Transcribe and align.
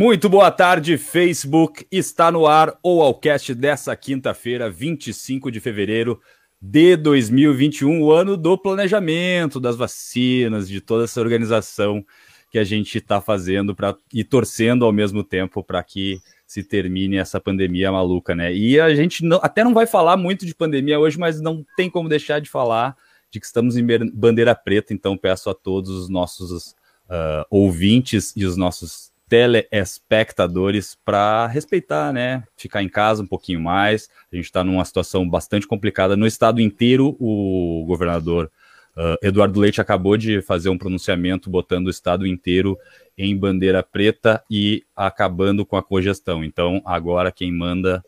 Muito 0.00 0.28
boa 0.28 0.48
tarde, 0.48 0.96
Facebook. 0.96 1.84
Está 1.90 2.30
no 2.30 2.46
ar 2.46 2.78
o 2.84 3.02
Alcast 3.02 3.52
dessa 3.52 3.96
quinta-feira, 3.96 4.70
25 4.70 5.50
de 5.50 5.58
fevereiro 5.58 6.20
de 6.62 6.96
2021, 6.96 8.00
o 8.00 8.12
ano 8.12 8.36
do 8.36 8.56
planejamento, 8.56 9.58
das 9.58 9.74
vacinas, 9.74 10.68
de 10.68 10.80
toda 10.80 11.02
essa 11.02 11.20
organização 11.20 12.06
que 12.48 12.60
a 12.60 12.62
gente 12.62 12.98
está 12.98 13.20
fazendo 13.20 13.74
para 13.74 13.96
e 14.14 14.22
torcendo 14.22 14.84
ao 14.84 14.92
mesmo 14.92 15.24
tempo 15.24 15.64
para 15.64 15.82
que 15.82 16.20
se 16.46 16.62
termine 16.62 17.16
essa 17.16 17.40
pandemia 17.40 17.90
maluca, 17.90 18.36
né? 18.36 18.54
E 18.54 18.78
a 18.78 18.94
gente 18.94 19.24
não, 19.24 19.40
até 19.42 19.64
não 19.64 19.74
vai 19.74 19.88
falar 19.88 20.16
muito 20.16 20.46
de 20.46 20.54
pandemia 20.54 21.00
hoje, 21.00 21.18
mas 21.18 21.40
não 21.40 21.66
tem 21.76 21.90
como 21.90 22.08
deixar 22.08 22.40
de 22.40 22.48
falar 22.48 22.96
de 23.32 23.40
que 23.40 23.46
estamos 23.46 23.76
em 23.76 23.84
bandeira 24.14 24.54
preta, 24.54 24.94
então 24.94 25.18
peço 25.18 25.50
a 25.50 25.54
todos 25.54 25.90
os 25.90 26.08
nossos 26.08 26.68
uh, 27.10 27.44
ouvintes 27.50 28.32
e 28.36 28.44
os 28.46 28.56
nossos 28.56 29.10
telespectadores 29.28 30.96
para 31.04 31.46
respeitar, 31.46 32.12
né? 32.12 32.42
Ficar 32.56 32.82
em 32.82 32.88
casa 32.88 33.22
um 33.22 33.26
pouquinho 33.26 33.60
mais. 33.60 34.08
A 34.32 34.36
gente 34.36 34.46
está 34.46 34.64
numa 34.64 34.84
situação 34.84 35.28
bastante 35.28 35.66
complicada 35.66 36.16
no 36.16 36.26
estado 36.26 36.60
inteiro. 36.60 37.16
O 37.20 37.84
governador 37.86 38.50
uh, 38.96 39.16
Eduardo 39.22 39.60
Leite 39.60 39.80
acabou 39.80 40.16
de 40.16 40.40
fazer 40.40 40.70
um 40.70 40.78
pronunciamento 40.78 41.50
botando 41.50 41.86
o 41.86 41.90
estado 41.90 42.26
inteiro 42.26 42.78
em 43.16 43.36
bandeira 43.36 43.82
preta 43.82 44.42
e 44.50 44.84
acabando 44.96 45.66
com 45.66 45.76
a 45.76 45.82
cogestão. 45.82 46.42
Então, 46.42 46.80
agora 46.84 47.30
quem 47.30 47.52
manda 47.52 48.02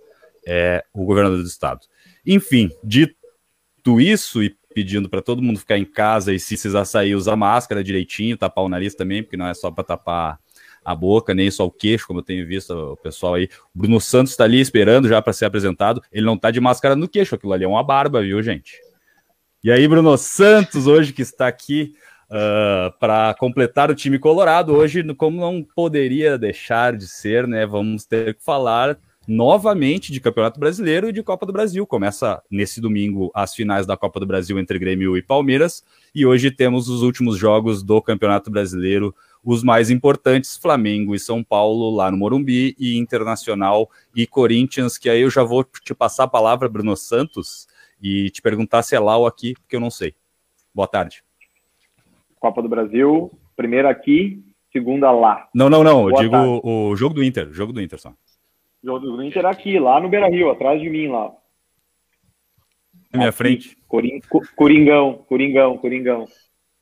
é 0.47 0.83
o 0.93 1.05
governador 1.05 1.39
do 1.39 1.47
estado. 1.47 1.81
Enfim, 2.25 2.71
dito 2.83 4.01
isso 4.01 4.43
e 4.43 4.57
pedindo 4.75 5.09
para 5.09 5.21
todo 5.21 5.43
mundo 5.43 5.59
ficar 5.59 5.79
em 5.79 5.85
casa 5.85 6.33
e 6.33 6.39
se 6.39 6.55
precisar 6.55 6.85
sair, 6.85 7.15
usar 7.15 7.37
máscara 7.37 7.83
direitinho, 7.83 8.37
tapar 8.37 8.65
o 8.65 8.69
nariz 8.69 8.95
também, 8.95 9.23
porque 9.23 9.37
não 9.37 9.47
é 9.47 9.55
só 9.55 9.71
para 9.71 9.85
tapar 9.85 10.39
a 10.85 10.95
boca, 10.95 11.35
nem 11.35 11.51
só 11.51 11.67
o 11.67 11.71
queixo, 11.71 12.07
como 12.07 12.21
eu 12.21 12.25
tenho 12.25 12.47
visto 12.47 12.71
o 12.71 12.97
pessoal 12.97 13.35
aí. 13.35 13.49
O 13.75 13.79
Bruno 13.79 14.01
Santos 14.01 14.33
está 14.33 14.45
ali 14.45 14.61
esperando 14.61 15.09
já 15.09 15.21
para 15.21 15.33
ser 15.33 15.45
apresentado. 15.45 16.03
Ele 16.13 16.27
não 16.27 16.35
está 16.35 16.51
de 16.51 16.61
máscara 16.61 16.97
no 16.97 17.09
queixo, 17.09 17.35
aquilo 17.35 17.53
ali 17.53 17.65
é 17.65 17.69
uma 17.69 17.85
barba, 17.85 18.23
viu, 18.23 18.43
gente? 18.43 18.81
E 19.63 19.71
aí, 19.71 19.87
Bruno 19.87 20.17
Santos, 20.17 20.87
hoje 20.87 21.13
que 21.13 21.23
está 21.23 21.47
aqui 21.47 21.93
uh, 22.31 22.35
ah, 22.89 22.95
para 22.99 23.35
completar 23.35 23.91
o 23.91 23.95
time 23.95 24.19
colorado, 24.19 24.75
hoje, 24.75 25.03
como 25.15 25.41
não 25.41 25.63
poderia 25.63 26.39
deixar 26.39 26.97
de 26.97 27.07
ser, 27.07 27.47
né? 27.47 27.67
Vamos 27.67 28.07
ter 28.07 28.35
que 28.35 28.43
falar 28.43 28.99
novamente 29.31 30.11
de 30.11 30.21
Campeonato 30.21 30.59
Brasileiro 30.59 31.09
e 31.09 31.13
de 31.13 31.23
Copa 31.23 31.47
do 31.47 31.53
Brasil. 31.53 31.87
Começa 31.87 32.43
nesse 32.51 32.81
domingo 32.81 33.31
as 33.33 33.55
finais 33.55 33.87
da 33.87 33.97
Copa 33.97 34.19
do 34.19 34.27
Brasil 34.27 34.59
entre 34.59 34.77
Grêmio 34.77 35.17
e 35.17 35.23
Palmeiras, 35.23 35.85
e 36.13 36.27
hoje 36.27 36.51
temos 36.51 36.89
os 36.89 37.03
últimos 37.03 37.39
jogos 37.39 37.81
do 37.81 38.03
Campeonato 38.03 38.51
Brasileiro, 38.51 39.15
os 39.45 39.63
mais 39.63 39.89
importantes, 39.89 40.57
Flamengo 40.57 41.15
e 41.15 41.19
São 41.21 41.45
Paulo 41.45 41.95
lá 41.95 42.11
no 42.11 42.17
Morumbi, 42.17 42.75
e 42.77 42.99
Internacional 42.99 43.89
e 44.17 44.27
Corinthians, 44.27 44.99
que 44.99 45.09
aí 45.09 45.21
eu 45.21 45.31
já 45.31 45.45
vou 45.45 45.63
te 45.63 45.95
passar 45.95 46.25
a 46.25 46.29
palavra, 46.29 46.69
Bruno 46.69 46.97
Santos, 46.97 47.69
e 48.03 48.31
te 48.31 48.43
perguntar 48.43 48.83
se 48.83 48.97
é 48.97 48.99
lá 48.99 49.17
ou 49.17 49.29
aqui, 49.29 49.55
porque 49.55 49.77
eu 49.77 49.81
não 49.81 49.91
sei. 49.91 50.13
Boa 50.75 50.89
tarde. 50.89 51.23
Copa 52.41 52.61
do 52.61 52.69
Brasil, 52.69 53.31
primeira 53.57 53.91
aqui, 53.91 54.43
segunda 54.73 55.13
lá. 55.13 55.49
Não, 55.55 55.71
não, 55.71 55.85
não, 55.85 56.01
Boa 56.03 56.11
eu 56.15 56.17
digo 56.17 56.33
tarde. 56.33 56.61
o 56.65 56.97
jogo 56.97 57.15
do 57.15 57.23
Inter, 57.23 57.53
jogo 57.53 57.73
do 57.73 57.81
Inter 57.81 58.01
só. 58.01 58.13
Jogo 58.83 59.01
do 59.01 59.23
Inter 59.23 59.45
aqui, 59.45 59.79
lá 59.79 60.01
no 60.01 60.09
Beira 60.09 60.29
Rio, 60.29 60.51
atrás 60.51 60.81
de 60.81 60.89
mim 60.89 61.09
lá. 61.09 61.31
Na 63.13 63.19
minha 63.19 63.29
aqui, 63.29 63.39
frente. 63.39 63.77
Coring, 63.87 64.21
Coringão, 64.57 65.25
Coringão, 65.29 65.77
Coringão. 65.77 66.25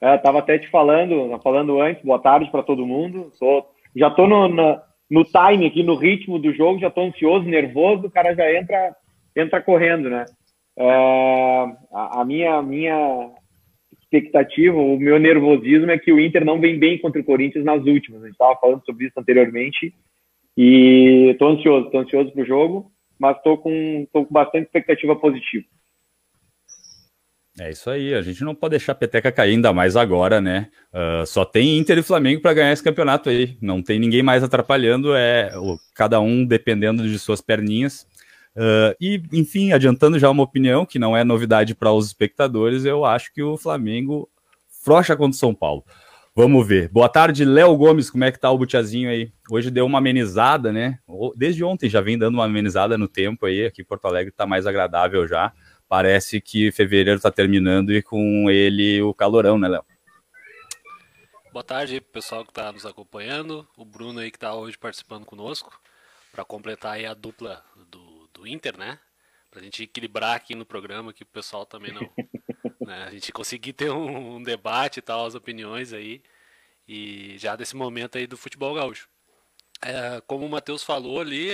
É, 0.00 0.16
tava 0.16 0.38
até 0.38 0.58
te 0.58 0.68
falando, 0.68 1.36
falando 1.42 1.80
antes, 1.80 2.04
boa 2.04 2.20
tarde 2.20 2.50
para 2.50 2.62
todo 2.62 2.86
mundo. 2.86 3.32
Sou, 3.34 3.66
já 3.96 4.10
tô 4.10 4.28
no, 4.28 4.46
no, 4.46 4.80
no, 5.10 5.24
time 5.24 5.66
aqui, 5.66 5.82
no 5.82 5.96
ritmo 5.96 6.38
do 6.38 6.52
jogo, 6.52 6.78
já 6.78 6.88
tô 6.88 7.00
ansioso, 7.00 7.48
nervoso, 7.48 8.06
o 8.06 8.10
cara 8.10 8.32
já 8.34 8.52
entra, 8.54 8.94
entra 9.34 9.60
correndo, 9.60 10.08
né? 10.08 10.24
É, 10.76 10.88
a, 11.92 12.20
a, 12.20 12.24
minha, 12.24 12.62
minha 12.62 13.32
expectativa, 14.00 14.76
o 14.76 14.96
meu 14.96 15.18
nervosismo 15.18 15.90
é 15.90 15.98
que 15.98 16.12
o 16.12 16.20
Inter 16.20 16.44
não 16.44 16.60
vem 16.60 16.78
bem 16.78 16.96
contra 16.98 17.20
o 17.20 17.24
Corinthians 17.24 17.64
nas 17.64 17.84
últimas. 17.84 18.22
A 18.22 18.26
gente 18.26 18.34
estava 18.34 18.54
falando 18.60 18.84
sobre 18.84 19.06
isso 19.06 19.18
anteriormente 19.18 19.92
e 20.60 21.30
estou 21.30 21.50
ansioso, 21.50 21.88
ansioso 21.96 22.32
para 22.32 22.42
o 22.42 22.44
jogo, 22.44 22.92
mas 23.16 23.36
estou 23.36 23.56
com, 23.58 24.04
tô 24.12 24.26
com 24.26 24.32
bastante 24.34 24.64
expectativa 24.64 25.14
positiva. 25.14 25.64
É 27.60 27.70
isso 27.70 27.88
aí, 27.88 28.12
a 28.12 28.22
gente 28.22 28.42
não 28.42 28.56
pode 28.56 28.72
deixar 28.72 28.90
a 28.90 28.96
peteca 28.96 29.30
cair, 29.30 29.52
ainda 29.52 29.72
mais 29.72 29.94
agora, 29.94 30.40
né? 30.40 30.68
Uh, 30.92 31.24
só 31.26 31.44
tem 31.44 31.78
Inter 31.78 31.98
e 31.98 32.02
Flamengo 32.02 32.42
para 32.42 32.54
ganhar 32.54 32.72
esse 32.72 32.82
campeonato 32.82 33.28
aí. 33.28 33.56
Não 33.62 33.80
tem 33.80 34.00
ninguém 34.00 34.20
mais 34.20 34.42
atrapalhando, 34.42 35.14
é 35.14 35.52
cada 35.94 36.20
um 36.20 36.44
dependendo 36.44 37.04
de 37.04 37.18
suas 37.20 37.40
perninhas. 37.40 38.02
Uh, 38.56 38.94
e, 39.00 39.22
enfim, 39.32 39.70
adiantando 39.70 40.18
já 40.18 40.28
uma 40.28 40.42
opinião 40.42 40.84
que 40.84 40.98
não 40.98 41.16
é 41.16 41.22
novidade 41.22 41.72
para 41.72 41.92
os 41.92 42.06
espectadores, 42.06 42.84
eu 42.84 43.04
acho 43.04 43.32
que 43.32 43.44
o 43.44 43.56
Flamengo 43.56 44.28
frocha 44.82 45.16
contra 45.16 45.36
o 45.36 45.38
São 45.38 45.54
Paulo. 45.54 45.84
Vamos 46.38 46.68
ver. 46.68 46.88
Boa 46.90 47.08
tarde, 47.08 47.44
Léo 47.44 47.76
Gomes. 47.76 48.12
Como 48.12 48.22
é 48.22 48.30
que 48.30 48.38
tá 48.38 48.48
o 48.48 48.56
Butiazinho 48.56 49.10
aí? 49.10 49.32
Hoje 49.50 49.72
deu 49.72 49.84
uma 49.84 49.98
amenizada, 49.98 50.72
né? 50.72 51.00
Desde 51.34 51.64
ontem 51.64 51.90
já 51.90 52.00
vem 52.00 52.16
dando 52.16 52.34
uma 52.34 52.44
amenizada 52.44 52.96
no 52.96 53.08
tempo 53.08 53.44
aí. 53.44 53.66
Aqui 53.66 53.82
em 53.82 53.84
Porto 53.84 54.04
Alegre 54.04 54.30
tá 54.30 54.46
mais 54.46 54.64
agradável 54.64 55.26
já. 55.26 55.52
Parece 55.88 56.40
que 56.40 56.70
fevereiro 56.70 57.18
tá 57.18 57.32
terminando 57.32 57.92
e 57.92 58.00
com 58.00 58.48
ele 58.48 59.02
o 59.02 59.12
calorão, 59.12 59.58
né, 59.58 59.66
Léo? 59.66 59.84
Boa 61.52 61.64
tarde, 61.64 62.00
pessoal 62.00 62.44
que 62.44 62.52
tá 62.52 62.70
nos 62.70 62.86
acompanhando. 62.86 63.66
O 63.76 63.84
Bruno 63.84 64.20
aí 64.20 64.30
que 64.30 64.38
tá 64.38 64.54
hoje 64.54 64.78
participando 64.78 65.26
conosco 65.26 65.76
para 66.30 66.44
completar 66.44 66.92
aí 66.92 67.04
a 67.04 67.14
dupla 67.14 67.64
do, 67.90 68.28
do 68.32 68.46
Inter, 68.46 68.78
né? 68.78 69.00
Pra 69.50 69.60
gente 69.60 69.82
equilibrar 69.82 70.36
aqui 70.36 70.54
no 70.54 70.64
programa 70.64 71.12
que 71.12 71.24
o 71.24 71.26
pessoal 71.26 71.66
também 71.66 71.92
não 71.92 72.08
né? 72.88 73.04
A 73.04 73.10
gente 73.10 73.32
conseguir 73.32 73.72
ter 73.74 73.90
um, 73.90 74.36
um, 74.36 74.42
debate 74.42 74.98
e 74.98 75.02
tal, 75.02 75.26
as 75.26 75.34
opiniões 75.34 75.92
aí, 75.92 76.22
e 76.86 77.36
já 77.38 77.56
desse 77.56 77.76
momento 77.76 78.18
aí 78.18 78.26
do 78.26 78.36
futebol 78.36 78.74
gaúcho. 78.74 79.08
É, 79.82 80.20
como 80.26 80.44
o 80.46 80.48
Matheus 80.48 80.82
falou 80.82 81.20
ali, 81.20 81.50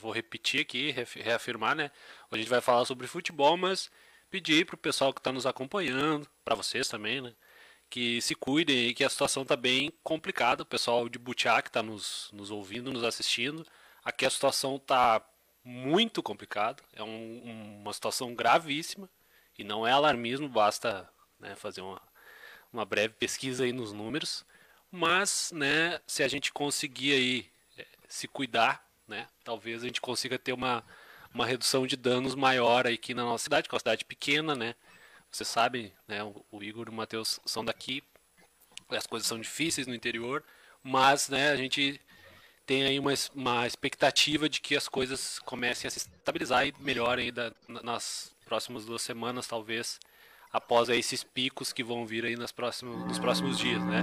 vou 0.00 0.10
repetir 0.12 0.62
aqui, 0.62 0.90
reafirmar, 0.90 1.76
né? 1.76 1.90
Hoje 2.30 2.34
a 2.34 2.38
gente 2.38 2.50
vai 2.50 2.60
falar 2.60 2.84
sobre 2.84 3.06
futebol, 3.06 3.56
mas 3.56 3.90
pedir 4.30 4.66
para 4.66 4.74
o 4.74 4.78
pessoal 4.78 5.12
que 5.14 5.20
está 5.20 5.32
nos 5.32 5.46
acompanhando, 5.46 6.28
para 6.44 6.56
vocês 6.56 6.88
também, 6.88 7.20
né? 7.20 7.34
Que 7.90 8.20
se 8.22 8.34
cuidem 8.34 8.78
aí, 8.78 8.94
que 8.94 9.04
a 9.04 9.08
situação 9.10 9.42
está 9.44 9.56
bem 9.56 9.92
complicada. 10.02 10.62
O 10.62 10.66
pessoal 10.66 11.08
de 11.08 11.18
Butiá 11.18 11.62
que 11.62 11.68
está 11.68 11.82
nos, 11.82 12.30
nos 12.32 12.50
ouvindo, 12.50 12.92
nos 12.92 13.04
assistindo, 13.04 13.66
aqui 14.04 14.26
a 14.26 14.30
situação 14.30 14.76
está 14.76 15.24
muito 15.64 16.22
complicada, 16.22 16.82
é 16.94 17.02
um, 17.02 17.80
uma 17.82 17.92
situação 17.92 18.34
gravíssima. 18.34 19.08
E 19.58 19.64
não 19.64 19.86
é 19.86 19.90
alarmismo, 19.90 20.48
basta 20.48 21.08
né, 21.38 21.56
fazer 21.56 21.80
uma, 21.80 22.00
uma 22.72 22.84
breve 22.84 23.14
pesquisa 23.14 23.64
aí 23.64 23.72
nos 23.72 23.92
números. 23.92 24.46
Mas, 24.90 25.50
né, 25.52 26.00
se 26.06 26.22
a 26.22 26.28
gente 26.28 26.52
conseguir 26.52 27.12
aí 27.12 27.50
é, 27.76 27.86
se 28.08 28.28
cuidar, 28.28 28.88
né, 29.06 29.26
talvez 29.44 29.82
a 29.82 29.86
gente 29.86 30.00
consiga 30.00 30.38
ter 30.38 30.52
uma, 30.52 30.84
uma 31.34 31.44
redução 31.44 31.86
de 31.86 31.96
danos 31.96 32.34
maior 32.34 32.86
aqui 32.86 33.12
na 33.12 33.24
nossa 33.24 33.44
cidade, 33.44 33.68
que 33.68 33.74
é 33.74 33.76
uma 33.76 33.80
cidade 33.80 34.04
pequena, 34.04 34.54
né? 34.54 34.74
Vocês 35.30 35.48
sabem, 35.48 35.92
né, 36.06 36.22
o, 36.22 36.44
o 36.50 36.62
Igor 36.62 36.86
e 36.88 36.90
o 36.90 36.94
Matheus 36.94 37.38
são 37.44 37.64
daqui, 37.64 38.02
as 38.88 39.06
coisas 39.06 39.28
são 39.28 39.38
difíceis 39.38 39.86
no 39.86 39.94
interior, 39.94 40.42
mas, 40.82 41.28
né, 41.28 41.50
a 41.50 41.56
gente 41.56 42.00
tem 42.64 42.84
aí 42.84 42.98
uma, 42.98 43.12
uma 43.34 43.66
expectativa 43.66 44.48
de 44.48 44.60
que 44.60 44.76
as 44.76 44.88
coisas 44.88 45.38
comecem 45.40 45.88
a 45.88 45.90
se 45.90 45.98
estabilizar 45.98 46.66
e 46.66 46.74
melhorem 46.80 47.32
da, 47.32 47.52
nas 47.66 48.34
próximas 48.48 48.86
duas 48.86 49.02
semanas, 49.02 49.46
talvez, 49.46 50.00
após 50.50 50.88
esses 50.88 51.22
picos 51.22 51.70
que 51.70 51.84
vão 51.84 52.06
vir 52.06 52.24
aí 52.24 52.34
nas 52.34 52.50
próximos, 52.50 53.04
nos 53.06 53.18
próximos 53.18 53.58
dias, 53.58 53.84
né? 53.84 54.02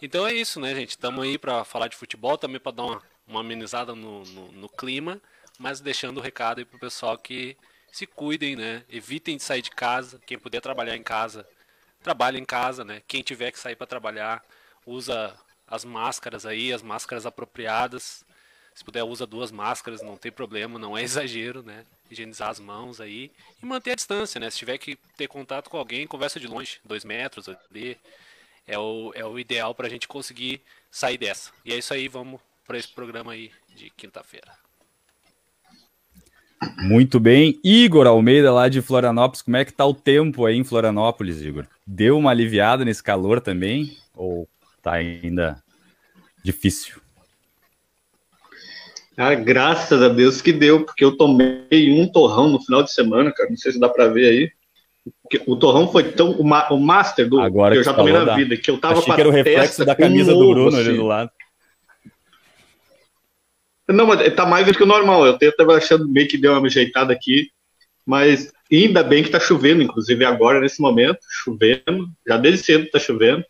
Então 0.00 0.26
é 0.26 0.32
isso, 0.32 0.58
né, 0.58 0.74
gente? 0.74 0.90
Estamos 0.90 1.22
aí 1.22 1.38
para 1.38 1.62
falar 1.64 1.88
de 1.88 1.96
futebol, 1.96 2.38
também 2.38 2.58
para 2.58 2.72
dar 2.72 2.84
uma, 2.84 3.02
uma 3.26 3.40
amenizada 3.40 3.94
no, 3.94 4.24
no, 4.24 4.52
no, 4.52 4.68
clima, 4.68 5.20
mas 5.58 5.80
deixando 5.80 6.18
o 6.18 6.20
recado 6.20 6.58
aí 6.58 6.64
pro 6.64 6.78
pessoal 6.78 7.16
que 7.18 7.56
se 7.92 8.06
cuidem, 8.06 8.56
né? 8.56 8.84
Evitem 8.88 9.36
de 9.36 9.42
sair 9.42 9.62
de 9.62 9.70
casa. 9.70 10.18
Quem 10.26 10.38
puder 10.38 10.60
trabalhar 10.62 10.96
em 10.96 11.02
casa, 11.02 11.46
trabalhe 12.02 12.38
em 12.38 12.44
casa, 12.44 12.84
né? 12.84 13.02
Quem 13.06 13.22
tiver 13.22 13.52
que 13.52 13.58
sair 13.58 13.76
para 13.76 13.86
trabalhar, 13.86 14.42
usa 14.86 15.38
as 15.66 15.84
máscaras 15.84 16.46
aí, 16.46 16.72
as 16.72 16.82
máscaras 16.82 17.26
apropriadas. 17.26 18.24
Se 18.74 18.84
puder, 18.84 19.02
usa 19.04 19.26
duas 19.26 19.50
máscaras, 19.50 20.02
não 20.02 20.16
tem 20.16 20.32
problema, 20.32 20.78
não 20.78 20.96
é 20.96 21.02
exagero, 21.04 21.62
né? 21.62 21.84
higienizar 22.12 22.50
as 22.50 22.60
mãos 22.60 23.00
aí 23.00 23.30
e 23.62 23.66
manter 23.66 23.92
a 23.92 23.94
distância, 23.94 24.38
né? 24.38 24.50
Se 24.50 24.58
tiver 24.58 24.78
que 24.78 24.96
ter 25.16 25.26
contato 25.26 25.70
com 25.70 25.78
alguém, 25.78 26.06
conversa 26.06 26.38
de 26.38 26.46
longe, 26.46 26.78
dois 26.84 27.04
metros 27.04 27.48
ali. 27.48 27.96
É 28.66 28.78
o, 28.78 29.12
é 29.14 29.24
o 29.24 29.38
ideal 29.38 29.74
para 29.74 29.86
a 29.86 29.90
gente 29.90 30.06
conseguir 30.06 30.60
sair 30.90 31.18
dessa. 31.18 31.50
E 31.64 31.72
é 31.72 31.78
isso 31.78 31.92
aí, 31.92 32.06
vamos 32.06 32.40
para 32.66 32.78
esse 32.78 32.88
programa 32.88 33.32
aí 33.32 33.50
de 33.74 33.90
quinta-feira. 33.90 34.52
Muito 36.78 37.18
bem. 37.18 37.58
Igor 37.64 38.06
Almeida, 38.06 38.52
lá 38.52 38.68
de 38.68 38.80
Florianópolis, 38.80 39.42
como 39.42 39.56
é 39.56 39.64
que 39.64 39.72
tá 39.72 39.84
o 39.84 39.92
tempo 39.92 40.46
aí 40.46 40.56
em 40.56 40.62
Florianópolis, 40.62 41.42
Igor? 41.42 41.66
Deu 41.84 42.16
uma 42.16 42.30
aliviada 42.30 42.84
nesse 42.84 43.02
calor 43.02 43.40
também? 43.40 43.98
Ou 44.14 44.48
tá 44.80 44.92
ainda 44.92 45.60
difícil? 46.44 47.01
Ah, 49.16 49.34
graças 49.34 50.00
a 50.00 50.08
Deus 50.08 50.40
que 50.40 50.52
deu, 50.52 50.84
porque 50.84 51.04
eu 51.04 51.16
tomei 51.16 51.92
um 51.92 52.10
torrão 52.10 52.48
no 52.48 52.60
final 52.62 52.82
de 52.82 52.92
semana, 52.92 53.30
cara. 53.32 53.50
Não 53.50 53.56
sei 53.56 53.72
se 53.72 53.80
dá 53.80 53.88
para 53.88 54.08
ver 54.08 54.28
aí. 54.28 54.50
O 55.46 55.56
torrão 55.56 55.88
foi 55.88 56.12
tão. 56.12 56.30
O, 56.32 56.44
ma, 56.44 56.68
o 56.70 56.78
master 56.78 57.28
do 57.28 57.40
Agora 57.40 57.74
que 57.74 57.80
eu 57.80 57.84
já 57.84 57.92
tomei 57.92 58.12
na 58.12 58.24
dá. 58.24 58.36
vida, 58.36 58.56
que 58.56 58.70
eu 58.70 58.78
tava 58.78 58.98
Achei 58.98 59.14
que 59.14 59.20
era 59.20 59.28
o 59.28 59.32
reflexo 59.32 59.84
da 59.84 59.94
camisa 59.94 60.32
do 60.32 60.48
Bruno 60.50 60.68
assim. 60.68 60.88
ali 60.88 60.96
do 60.96 61.04
lado. 61.04 61.30
Não, 63.88 64.06
mas 64.06 64.34
tá 64.34 64.46
mais 64.46 64.66
do 64.66 64.72
que 64.72 64.82
o 64.82 64.86
normal. 64.86 65.26
Eu 65.26 65.56
tava 65.56 65.76
achando 65.76 66.06
bem 66.08 66.26
que 66.26 66.38
deu 66.38 66.52
uma 66.52 66.66
ajeitada 66.66 67.12
aqui. 67.12 67.50
Mas 68.06 68.52
ainda 68.70 69.02
bem 69.02 69.22
que 69.22 69.30
tá 69.30 69.38
chovendo, 69.38 69.82
inclusive 69.82 70.24
agora, 70.24 70.60
nesse 70.60 70.80
momento, 70.80 71.18
chovendo. 71.44 72.08
Já 72.26 72.36
desde 72.36 72.64
cedo 72.64 72.90
tá 72.90 72.98
chovendo. 72.98 73.44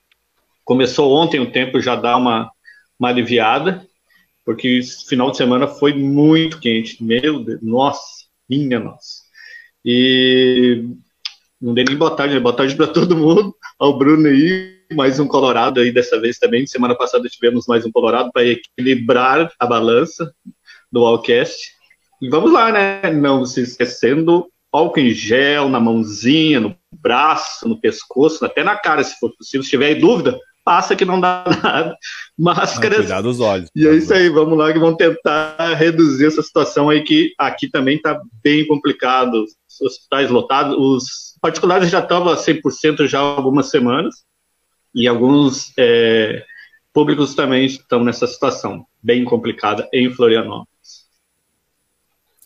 Começou 0.65 1.13
ontem 1.13 1.41
o 1.41 1.51
tempo 1.51 1.81
já 1.81 1.95
dá 1.95 2.17
uma, 2.17 2.51
uma 2.99 3.09
aliviada, 3.09 3.87
porque 4.45 4.81
final 5.09 5.31
de 5.31 5.37
semana 5.37 5.67
foi 5.67 5.93
muito 5.95 6.61
quente. 6.61 7.03
Meu 7.03 7.45
Deus, 7.45 7.61
nossa, 7.63 8.25
minha 8.49 8.79
nossa. 8.79 9.23
E 9.85 10.85
não 11.61 11.75
dei 11.75 11.85
nem 11.85 11.97
boa 11.97 12.15
tarde, 12.15 12.35
né? 12.35 12.41
boa 12.41 12.55
tarde 12.55 12.75
para 12.75 12.87
todo 12.89 13.17
mundo, 13.17 13.55
ao 13.79 13.97
Bruno 13.97 14.29
aí, 14.29 14.79
mais 14.93 15.21
um 15.21 15.27
Colorado 15.27 15.81
aí 15.81 15.93
dessa 15.93 16.21
vez 16.21 16.39
também. 16.39 16.67
Semana 16.67 16.95
passada 16.97 17.29
tivemos 17.29 17.67
mais 17.67 17.87
um 17.87 17.93
Colorado 17.93 18.31
para 18.33 18.45
equilibrar 18.45 19.53
a 19.59 19.67
balança 19.67 20.33
do 20.91 21.05
Allcast. 21.07 21.73
E 22.21 22.29
vamos 22.29 22.53
lá, 22.53 22.71
né? 22.71 23.13
Não 23.13 23.45
se 23.45 23.61
esquecendo, 23.61 24.49
álcool 24.73 25.01
em 25.01 25.11
gel 25.11 25.69
na 25.69 25.79
mãozinha, 25.79 26.61
no 26.61 26.77
braço, 26.93 27.69
no 27.69 27.81
pescoço, 27.81 28.45
até 28.45 28.63
na 28.65 28.77
cara, 28.77 29.05
se 29.05 29.19
for 29.19 29.35
possível. 29.37 29.63
Se 29.63 29.71
tiver 29.71 29.95
dúvida, 29.97 30.39
passa 30.65 30.97
que 30.97 31.05
não 31.05 31.21
dá 31.21 31.45
nada. 31.63 31.97
Máscaras. 32.39 32.99
Não, 32.99 33.05
cuidar 33.05 33.21
dos 33.23 33.41
olhos. 33.41 33.71
E 33.75 33.87
é 33.87 33.95
isso 33.95 34.13
aí, 34.13 34.29
vamos 34.29 34.57
lá 34.57 34.73
que 34.73 34.79
vamos 34.79 34.97
tentar 34.97 35.75
reduzir 35.75 36.27
essa 36.27 36.43
situação 36.43 36.89
aí 36.89 37.03
que 37.03 37.33
aqui 37.39 37.69
também 37.69 37.97
está 37.97 38.21
bem 38.43 38.67
complicado. 38.67 39.45
Os 39.45 39.81
hospitais 39.81 40.31
lotados, 40.31 40.77
os 40.77 41.05
particulares 41.41 41.91
já 41.91 42.01
estavam 42.01 42.35
100% 42.35 43.07
já 43.07 43.19
há 43.19 43.23
algumas 43.23 43.71
semanas 43.71 44.25
e 44.95 45.09
alguns 45.09 45.73
é, 45.79 46.45
públicos 46.93 47.35
também 47.35 47.67
estão 47.67 48.05
nessa 48.05 48.27
situação 48.27 48.87
bem 49.03 49.25
complicada 49.25 49.89
em 49.93 50.11
Florianópolis. 50.11 50.73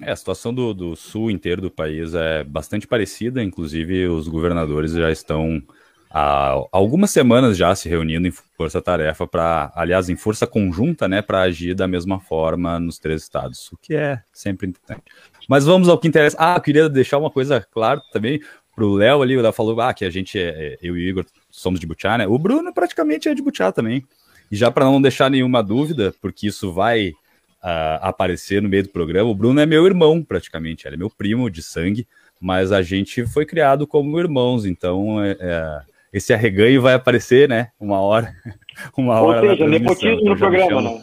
É, 0.00 0.10
a 0.12 0.16
situação 0.16 0.52
do, 0.52 0.74
do 0.74 0.94
sul 0.94 1.30
inteiro 1.30 1.60
do 1.62 1.70
país 1.70 2.14
é 2.14 2.44
bastante 2.44 2.86
parecida, 2.86 3.42
inclusive 3.42 4.06
os 4.08 4.28
governadores 4.28 4.92
já 4.92 5.10
estão 5.10 5.62
há 6.10 6.56
algumas 6.72 7.10
semanas 7.10 7.56
já 7.56 7.74
se 7.74 7.88
reunindo 7.88 8.26
em 8.26 8.30
força-tarefa 8.30 9.26
para, 9.26 9.72
aliás, 9.74 10.08
em 10.08 10.16
força 10.16 10.46
conjunta, 10.46 11.08
né, 11.08 11.22
para 11.22 11.42
agir 11.42 11.74
da 11.74 11.86
mesma 11.86 12.20
forma 12.20 12.78
nos 12.78 12.98
três 12.98 13.22
estados, 13.22 13.70
o 13.72 13.76
que 13.76 13.94
é 13.94 14.22
sempre 14.32 14.66
importante. 14.66 15.02
Mas 15.48 15.64
vamos 15.64 15.88
ao 15.88 15.98
que 15.98 16.08
interessa. 16.08 16.36
Ah, 16.38 16.56
eu 16.56 16.60
queria 16.60 16.88
deixar 16.88 17.18
uma 17.18 17.30
coisa 17.30 17.60
clara 17.60 18.00
também 18.12 18.40
para 18.74 18.84
o 18.84 18.94
Léo 18.94 19.22
ali, 19.22 19.36
o 19.36 19.40
Léo 19.40 19.52
falou 19.52 19.80
ah, 19.80 19.94
que 19.94 20.04
a 20.04 20.10
gente, 20.10 20.38
é, 20.38 20.48
é, 20.48 20.78
eu 20.82 20.96
e 20.96 21.06
o 21.06 21.08
Igor 21.08 21.24
somos 21.50 21.80
de 21.80 21.86
Butiá, 21.86 22.18
né? 22.18 22.26
O 22.26 22.38
Bruno 22.38 22.74
praticamente 22.74 23.26
é 23.26 23.34
de 23.34 23.42
Butiá 23.42 23.72
também. 23.72 24.04
E 24.52 24.56
já 24.56 24.70
para 24.70 24.84
não 24.84 25.00
deixar 25.00 25.30
nenhuma 25.30 25.62
dúvida, 25.62 26.14
porque 26.20 26.46
isso 26.46 26.70
vai 26.72 27.08
uh, 27.08 27.98
aparecer 28.02 28.60
no 28.60 28.68
meio 28.68 28.82
do 28.82 28.90
programa, 28.90 29.30
o 29.30 29.34
Bruno 29.34 29.60
é 29.60 29.66
meu 29.66 29.86
irmão 29.86 30.22
praticamente, 30.22 30.86
ele 30.86 30.94
é 30.96 30.98
meu 30.98 31.10
primo 31.10 31.50
de 31.50 31.62
sangue, 31.62 32.06
mas 32.38 32.70
a 32.70 32.82
gente 32.82 33.26
foi 33.26 33.46
criado 33.46 33.86
como 33.86 34.20
irmãos, 34.20 34.66
então 34.66 35.22
é, 35.22 35.36
é 35.40 35.80
esse 36.16 36.32
arreganho 36.32 36.80
vai 36.80 36.94
aparecer, 36.94 37.46
né? 37.46 37.68
Uma 37.78 38.00
hora. 38.00 38.34
Uma 38.96 39.20
Ou 39.20 39.28
hora 39.28 39.50
seja, 39.50 39.68
nepotismo 39.68 40.24
no 40.24 40.36
programa, 40.36 40.80
não. 40.80 41.02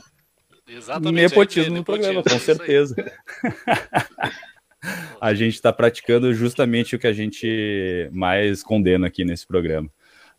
Exatamente. 0.67 1.21
Nepotismo 1.21 1.75
no 1.75 1.83
programa, 1.83 2.23
com 2.23 2.39
certeza. 2.39 2.95
a 5.21 5.33
gente 5.35 5.53
está 5.53 5.71
praticando 5.71 6.33
justamente 6.33 6.95
o 6.95 6.99
que 6.99 7.05
a 7.05 7.13
gente 7.13 8.09
mais 8.11 8.63
condena 8.63 9.05
aqui 9.05 9.23
nesse 9.23 9.45
programa. 9.45 9.87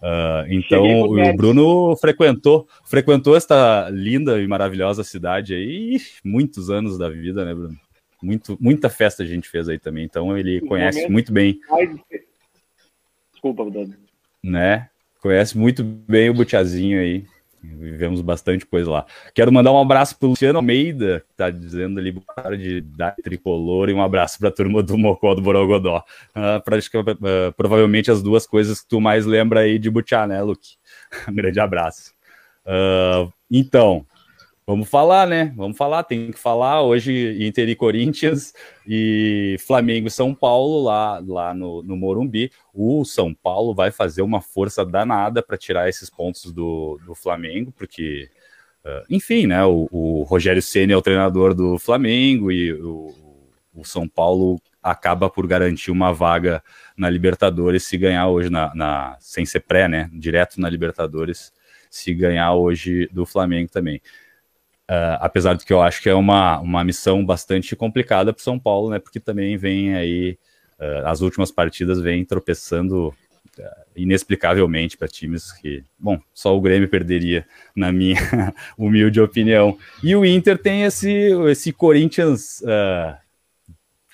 Uh, 0.01 0.45
então, 0.49 1.03
o 1.03 1.37
Bruno 1.37 1.97
frequentou, 1.97 2.67
frequentou 2.85 3.37
esta 3.37 3.89
linda 3.91 4.41
e 4.41 4.47
maravilhosa 4.47 5.05
cidade 5.05 5.55
aí, 5.55 6.01
muitos 6.25 6.69
anos 6.69 6.99
da 6.99 7.09
vida, 7.09 7.45
né, 7.45 7.55
Bruno? 7.55 7.79
Muito, 8.21 8.59
muita 8.61 8.91
festa 8.91 9.23
a 9.23 9.27
gente 9.27 9.49
fez 9.49 9.69
aí 9.69 9.79
também, 9.79 10.05
então 10.05 10.37
ele 10.37 10.61
conhece 10.63 11.09
muito 11.09 11.33
bem. 11.33 11.61
Desculpa, 13.33 13.65
Bruno 13.65 14.04
né? 14.45 14.89
Conhece 15.21 15.57
muito 15.57 15.83
bem 15.83 16.29
o 16.29 16.35
Butiazinho 16.35 17.01
aí. 17.01 17.25
Vivemos 17.63 18.21
bastante 18.21 18.67
coisa 18.67 18.91
lá. 18.91 19.07
Quero 19.35 19.51
mandar 19.51 19.73
um 19.73 19.81
abraço 19.81 20.19
pro 20.19 20.29
Luciano 20.29 20.59
Almeida, 20.59 21.25
que 21.27 21.35
tá 21.35 21.49
dizendo 21.49 21.99
ali 21.99 22.13
boa 22.13 22.57
de 22.59 22.83
da 22.83 23.11
tricolor, 23.11 23.89
e 23.89 23.95
um 23.95 24.03
abraço 24.03 24.39
pra 24.39 24.51
turma 24.51 24.83
do 24.83 24.99
Mocó 24.99 25.35
do 25.35 25.41
Borogodó. 25.41 26.05
Uh, 26.37 26.63
praticamente, 26.63 27.19
uh, 27.23 27.53
provavelmente 27.57 28.11
as 28.11 28.23
duas 28.23 28.47
coisas 28.47 28.83
que 28.83 28.89
tu 28.89 29.01
mais 29.01 29.25
lembra 29.25 29.61
aí 29.61 29.79
de 29.79 29.89
Butiá, 29.89 30.27
né, 30.27 30.43
Luke? 30.43 30.77
um 31.27 31.35
grande 31.35 31.59
abraço. 31.59 32.13
Uh, 32.67 33.33
então, 33.51 34.05
Vamos 34.67 34.89
falar, 34.89 35.27
né? 35.27 35.53
Vamos 35.55 35.77
falar, 35.77 36.05
tem 36.05 36.33
que 36.33 36.39
falar 36.39 36.81
hoje 36.81 37.37
Inter 37.45 37.69
e 37.69 37.77
Corinthians 37.77 38.55
e 38.87 39.57
Flamengo 39.67 40.09
e 40.09 40.11
São 40.11 40.35
Paulo 40.35 40.83
lá, 40.85 41.23
lá 41.27 41.53
no, 41.53 41.83
no 41.83 41.95
Morumbi. 41.95 42.51
O 42.73 43.05
São 43.05 43.35
Paulo 43.35 43.75
vai 43.75 43.91
fazer 43.91 44.23
uma 44.23 44.41
força 44.41 44.83
danada 44.83 45.43
para 45.43 45.59
tirar 45.59 45.91
esses 45.91 46.09
pontos 46.09 46.51
do, 46.51 46.99
do 47.05 47.15
Flamengo, 47.15 47.75
porque, 47.77 48.31
uh, 48.87 49.05
enfim, 49.11 49.47
né? 49.47 49.63
O, 49.67 49.87
o 49.93 50.23
Rogério 50.23 50.63
Ceni 50.63 50.95
é 50.95 50.97
o 50.97 51.03
treinador 51.03 51.53
do 51.53 51.79
Flamengo 51.79 52.51
e 52.51 52.73
o, 52.73 53.15
o 53.75 53.85
São 53.85 54.09
Paulo 54.09 54.59
acaba 54.83 55.29
por 55.29 55.47
garantir 55.47 55.91
uma 55.91 56.11
vaga 56.11 56.63
na 56.97 57.11
Libertadores 57.11 57.85
se 57.85 57.99
ganhar 57.99 58.29
hoje 58.29 58.49
na, 58.49 58.75
na 58.75 59.17
sem 59.21 59.45
ser 59.45 59.61
pré, 59.61 59.89
né? 59.89 60.09
Direto 60.11 60.59
na 60.59 60.71
Libertadores 60.71 61.53
se 61.91 62.15
ganhar 62.15 62.55
hoje 62.55 63.09
do 63.13 63.27
Flamengo 63.27 63.71
também. 63.71 64.01
Uh, 64.91 65.17
apesar 65.19 65.55
de 65.55 65.65
que 65.65 65.73
eu 65.73 65.81
acho 65.81 66.03
que 66.03 66.11
é 66.11 66.15
uma, 66.15 66.59
uma 66.61 66.85
missão 66.85 67.25
bastante 67.25 67.75
complicada 67.75 68.35
para 68.35 68.43
São 68.43 68.59
Paulo, 68.59 68.91
né? 68.91 68.99
Porque 68.99 69.19
também 69.19 69.57
vem 69.57 69.95
aí, 69.95 70.39
uh, 70.79 71.07
as 71.07 71.23
últimas 71.23 71.51
partidas 71.51 72.01
vem 72.01 72.23
tropeçando 72.23 73.09
uh, 73.09 73.15
inexplicavelmente 73.97 74.99
para 74.99 75.09
times 75.09 75.53
que, 75.53 75.83
bom, 75.99 76.21
só 76.35 76.55
o 76.55 76.61
Grêmio 76.61 76.89
perderia, 76.89 77.47
na 77.75 77.91
minha 77.91 78.17
humilde 78.77 79.21
opinião. 79.23 79.79
E 80.03 80.15
o 80.15 80.25
Inter 80.25 80.59
tem 80.59 80.83
esse, 80.83 81.31
esse 81.49 81.73
Corinthians 81.73 82.63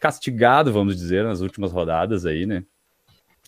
castigado, 0.00 0.72
vamos 0.72 0.96
dizer, 0.96 1.24
nas 1.24 1.40
últimas 1.40 1.72
rodadas 1.72 2.24
aí, 2.24 2.46
né? 2.46 2.62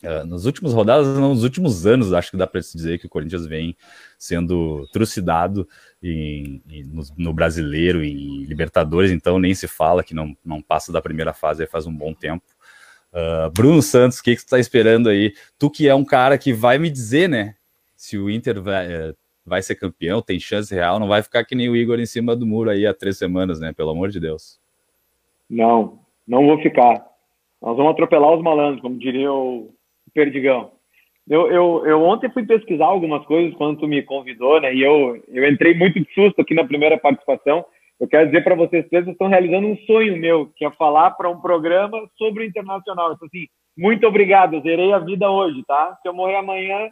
Uh, 0.02 0.26
nas 0.26 0.44
últimas 0.46 0.72
rodadas, 0.72 1.16
não, 1.16 1.28
nos 1.28 1.44
últimos 1.44 1.86
anos, 1.86 2.12
acho 2.12 2.32
que 2.32 2.36
dá 2.36 2.44
para 2.44 2.60
se 2.60 2.76
dizer 2.76 2.98
que 2.98 3.06
o 3.06 3.08
Corinthians 3.08 3.46
vem 3.46 3.76
sendo 4.18 4.84
trucidado 4.92 5.68
em, 6.02 6.60
em, 6.68 6.82
no, 6.82 7.02
no, 7.16 7.32
brasileiro, 7.32 8.02
em 8.02 8.42
Libertadores, 8.42 9.12
então 9.12 9.38
nem 9.38 9.54
se 9.54 9.68
fala 9.68 10.02
que 10.02 10.12
não, 10.12 10.36
não 10.44 10.60
passa 10.60 10.90
da 10.90 11.00
primeira 11.00 11.32
fase 11.32 11.64
faz 11.68 11.86
um 11.86 11.94
bom 11.94 12.12
tempo. 12.12 12.44
Uh, 13.12 13.48
Bruno 13.52 13.80
Santos, 13.80 14.18
o 14.18 14.24
que, 14.24 14.34
você 14.34 14.42
está 14.42 14.58
esperando 14.58 15.08
aí? 15.08 15.34
Tu 15.56 15.70
que 15.70 15.88
é 15.88 15.94
um 15.94 16.04
cara 16.04 16.36
que 16.36 16.52
vai 16.52 16.78
me 16.78 16.90
dizer, 16.90 17.28
né? 17.28 17.54
Se 17.94 18.18
o 18.18 18.28
Inter 18.28 18.60
vai, 18.60 18.88
uh, 18.88 19.16
vai 19.46 19.62
ser 19.62 19.76
campeão, 19.76 20.20
tem 20.20 20.40
chance 20.40 20.74
real, 20.74 20.98
não 20.98 21.06
vai 21.06 21.22
ficar 21.22 21.44
que 21.44 21.54
nem 21.54 21.68
o 21.68 21.76
Igor 21.76 22.00
em 22.00 22.06
cima 22.06 22.34
do 22.34 22.44
muro 22.44 22.70
aí 22.70 22.86
há 22.88 22.92
três 22.92 23.18
semanas, 23.18 23.60
né? 23.60 23.72
Pelo 23.72 23.90
amor 23.90 24.10
de 24.10 24.18
Deus. 24.18 24.58
Não, 25.48 26.00
não 26.26 26.44
vou 26.44 26.60
ficar. 26.60 27.06
Nós 27.60 27.76
vamos 27.76 27.92
atropelar 27.92 28.34
os 28.34 28.42
malandros, 28.42 28.80
como 28.80 28.98
diria 28.98 29.32
o 29.32 29.72
Perdigão. 30.14 30.72
Eu, 31.28 31.50
eu, 31.50 31.86
eu 31.86 32.02
ontem 32.02 32.30
fui 32.30 32.44
pesquisar 32.44 32.86
algumas 32.86 33.24
coisas 33.26 33.54
quando 33.54 33.78
tu 33.78 33.86
me 33.86 34.02
convidou, 34.02 34.60
né? 34.60 34.74
E 34.74 34.82
eu, 34.82 35.22
eu 35.28 35.48
entrei 35.48 35.74
muito 35.74 36.00
de 36.00 36.12
susto 36.12 36.40
aqui 36.40 36.54
na 36.54 36.64
primeira 36.64 36.98
participação. 36.98 37.64
Eu 38.00 38.08
quero 38.08 38.26
dizer 38.26 38.42
para 38.42 38.56
vocês 38.56 38.82
que 38.84 38.90
vocês 38.90 39.06
estão 39.06 39.28
realizando 39.28 39.68
um 39.68 39.76
sonho 39.86 40.16
meu, 40.16 40.50
que 40.56 40.64
é 40.64 40.70
falar 40.72 41.12
para 41.12 41.30
um 41.30 41.40
programa 41.40 42.08
sobre 42.18 42.42
o 42.42 42.46
internacional. 42.46 43.12
Então, 43.12 43.26
assim, 43.26 43.46
muito 43.78 44.06
obrigado. 44.06 44.54
Eu 44.54 44.62
zerei 44.62 44.92
a 44.92 44.98
vida 44.98 45.30
hoje, 45.30 45.62
tá? 45.66 45.96
Se 46.02 46.08
eu 46.08 46.12
morrer 46.12 46.36
amanhã, 46.36 46.88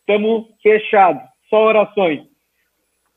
estamos 0.00 0.46
fechados. 0.62 1.22
Só 1.48 1.64
orações. 1.64 2.20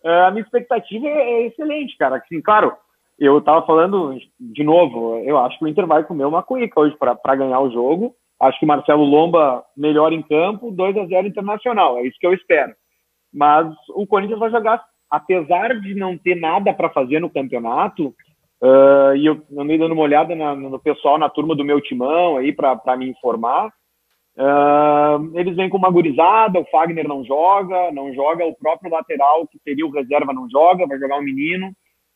Uh, 0.04 0.28
a 0.28 0.32
minha 0.32 0.44
expectativa 0.44 1.08
é, 1.08 1.12
é 1.12 1.48
excelente, 1.48 1.98
cara. 1.98 2.16
Assim, 2.16 2.42
claro, 2.42 2.74
eu 3.20 3.38
estava 3.40 3.66
falando 3.66 4.18
de 4.40 4.64
novo, 4.64 5.18
eu 5.20 5.38
acho 5.38 5.58
que 5.58 5.66
o 5.66 5.68
Inter 5.68 5.86
vai 5.86 6.04
comer 6.04 6.26
uma 6.26 6.42
cuíca 6.42 6.80
hoje 6.80 6.96
para 6.98 7.36
ganhar 7.36 7.60
o 7.60 7.72
jogo. 7.72 8.16
Acho 8.44 8.60
que 8.60 8.66
Marcelo 8.66 9.04
Lomba 9.04 9.64
melhor 9.76 10.12
em 10.12 10.22
campo, 10.22 10.72
2 10.72 10.98
a 10.98 11.06
0 11.06 11.28
internacional, 11.28 11.98
é 11.98 12.04
isso 12.04 12.18
que 12.20 12.28
eu 12.28 12.34
espero. 12.34 12.74
Mas 13.34 13.68
o 13.96 14.06
Corinthians 14.06 14.40
vai 14.40 14.52
jogar, 14.52 14.84
apesar 15.10 15.80
de 15.80 15.96
não 15.96 16.18
ter 16.18 16.36
nada 16.36 16.74
para 16.74 16.90
fazer 16.90 17.20
no 17.20 17.30
campeonato, 17.30 18.14
uh, 18.62 19.16
e 19.16 19.26
eu 19.26 19.42
andei 19.58 19.78
dando 19.78 19.94
uma 19.94 20.04
olhada 20.04 20.36
na, 20.36 20.56
no 20.56 20.78
pessoal, 20.80 21.18
na 21.18 21.30
turma 21.30 21.56
do 21.56 21.64
meu 21.64 21.80
timão 21.80 22.38
aí 22.38 22.52
para 22.52 22.98
me 22.98 23.10
informar. 23.10 23.72
Uh, 24.36 25.40
eles 25.40 25.56
vêm 25.56 25.70
com 25.70 25.78
uma 25.78 25.92
gurizada, 25.92 26.60
o 26.60 26.66
Fagner 26.66 27.08
não 27.08 27.24
joga, 27.24 27.92
não 27.92 28.14
joga, 28.14 28.46
o 28.46 28.56
próprio 28.56 28.92
lateral, 28.92 29.48
que 29.48 29.60
seria 29.60 29.86
o 29.86 29.92
reserva, 29.92 30.34
não 30.34 30.50
joga, 30.50 30.88
vai 30.88 31.00
jogar 31.00 31.18
um 31.18 31.24
menino. 31.24 31.72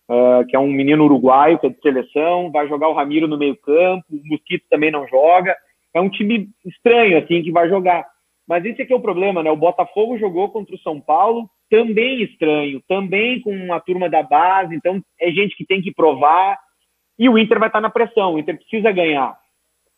uh, 0.09 0.45
que 0.47 0.55
é 0.55 0.59
um 0.59 0.71
menino 0.71 1.05
uruguaio, 1.05 1.59
que 1.59 1.67
é 1.67 1.69
de 1.69 1.79
seleção, 1.81 2.51
vai 2.51 2.67
jogar 2.67 2.89
o 2.89 2.93
Ramiro 2.93 3.27
no 3.27 3.37
meio 3.37 3.55
campo, 3.57 4.03
o 4.09 4.21
Mosquito 4.25 4.65
também 4.69 4.91
não 4.91 5.07
joga. 5.07 5.55
É 5.97 6.01
um 6.01 6.09
time 6.09 6.49
estranho, 6.65 7.17
assim, 7.17 7.41
que 7.41 7.51
vai 7.51 7.67
jogar. 7.67 8.05
Mas 8.47 8.63
esse 8.63 8.81
aqui 8.81 8.93
é 8.93 8.95
o 8.95 9.01
problema, 9.01 9.43
né? 9.43 9.51
O 9.51 9.57
Botafogo 9.57 10.17
jogou 10.17 10.49
contra 10.49 10.73
o 10.73 10.79
São 10.79 11.01
Paulo, 11.01 11.49
também 11.69 12.21
estranho, 12.21 12.81
também 12.87 13.41
com 13.41 13.51
uma 13.51 13.79
turma 13.79 14.09
da 14.09 14.23
base, 14.23 14.73
então 14.75 15.01
é 15.19 15.29
gente 15.31 15.55
que 15.57 15.65
tem 15.65 15.81
que 15.81 15.93
provar, 15.93 16.57
e 17.19 17.27
o 17.27 17.37
Inter 17.37 17.59
vai 17.59 17.67
estar 17.67 17.81
na 17.81 17.89
pressão, 17.89 18.35
o 18.35 18.39
Inter 18.39 18.57
precisa 18.57 18.91
ganhar. 18.91 19.37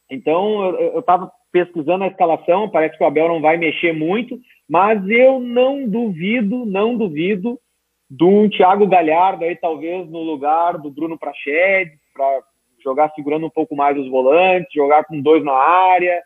Então, 0.10 0.75
eu 0.75 1.00
estava 1.00 1.32
pesquisando 1.51 2.03
a 2.03 2.08
escalação, 2.08 2.70
parece 2.70 2.98
que 2.98 3.03
o 3.03 3.08
Abel 3.08 3.27
não 3.27 3.41
vai 3.41 3.58
mexer 3.58 3.94
muito, 3.94 4.39
mas 4.68 5.08
eu 5.08 5.39
não 5.39 5.88
duvido, 5.88 6.65
não 6.65 6.98
duvido 6.98 7.60
do 8.10 8.50
Thiago 8.50 8.88
Galhardo 8.88 9.44
aí, 9.44 9.56
talvez 9.56 10.10
no 10.10 10.24
lugar 10.24 10.79
do 10.79 10.89
Bruno 10.89 11.18
Prachedes, 11.18 12.00
para 12.13 12.41
jogar 12.89 13.12
segurando 13.12 13.46
um 13.46 13.50
pouco 13.50 13.75
mais 13.75 13.98
os 13.98 14.10
volantes, 14.10 14.74
jogar 14.74 15.05
com 15.05 15.22
dois 15.22 15.43
na 15.43 15.53
área. 15.53 16.22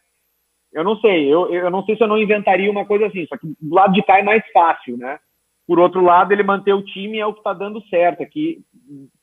Eu 0.71 0.83
não 0.83 0.95
sei, 0.97 1.31
eu, 1.31 1.53
eu 1.53 1.69
não 1.69 1.83
sei 1.83 1.95
se 1.95 2.03
eu 2.03 2.07
não 2.07 2.17
inventaria 2.17 2.71
uma 2.71 2.85
coisa 2.85 3.05
assim, 3.05 3.25
só 3.27 3.37
que 3.37 3.45
do 3.45 3.75
lado 3.75 3.93
de 3.93 4.01
cá 4.01 4.19
é 4.19 4.23
mais 4.23 4.43
fácil, 4.51 4.97
né? 4.97 5.19
Por 5.67 5.79
outro 5.79 6.01
lado, 6.01 6.33
ele 6.33 6.43
manter 6.43 6.73
o 6.73 6.83
time 6.83 7.19
é 7.19 7.25
o 7.25 7.31
que 7.31 7.39
está 7.39 7.53
dando 7.53 7.81
certo. 7.87 8.21
Aqui, 8.21 8.61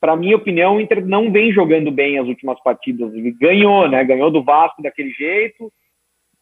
para 0.00 0.16
minha 0.16 0.36
opinião, 0.36 0.76
o 0.76 0.80
Inter 0.80 1.04
não 1.04 1.30
vem 1.30 1.52
jogando 1.52 1.90
bem 1.90 2.18
as 2.18 2.26
últimas 2.26 2.58
partidas. 2.62 3.12
Ele 3.12 3.30
ganhou, 3.30 3.86
né? 3.88 4.02
Ganhou 4.04 4.30
do 4.30 4.42
Vasco 4.42 4.82
daquele 4.82 5.10
jeito. 5.10 5.70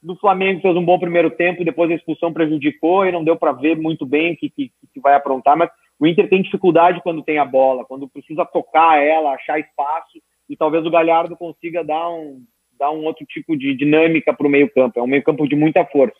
Do 0.00 0.14
Flamengo 0.14 0.60
fez 0.60 0.76
um 0.76 0.84
bom 0.84 0.96
primeiro 1.00 1.30
tempo, 1.30 1.64
depois 1.64 1.90
a 1.90 1.94
expulsão 1.94 2.32
prejudicou 2.32 3.04
e 3.04 3.10
não 3.10 3.24
deu 3.24 3.34
para 3.34 3.50
ver 3.50 3.76
muito 3.76 4.06
bem 4.06 4.34
o 4.34 4.36
que, 4.36 4.48
que, 4.48 4.70
que 4.94 5.00
vai 5.00 5.14
aprontar. 5.14 5.56
Mas 5.56 5.68
o 5.98 6.06
Inter 6.06 6.28
tem 6.28 6.42
dificuldade 6.42 7.02
quando 7.02 7.24
tem 7.24 7.38
a 7.38 7.44
bola, 7.44 7.84
quando 7.84 8.08
precisa 8.08 8.44
tocar 8.44 9.02
ela, 9.02 9.32
achar 9.32 9.58
espaço. 9.58 10.20
E 10.48 10.56
talvez 10.56 10.84
o 10.86 10.90
Galhardo 10.90 11.36
consiga 11.36 11.84
dar 11.84 12.08
um, 12.10 12.42
dar 12.78 12.90
um 12.90 13.04
outro 13.04 13.24
tipo 13.26 13.56
de 13.56 13.74
dinâmica 13.74 14.32
para 14.32 14.46
o 14.46 14.50
meio-campo. 14.50 14.98
É 14.98 15.02
um 15.02 15.06
meio-campo 15.06 15.46
de 15.48 15.56
muita 15.56 15.84
força. 15.84 16.16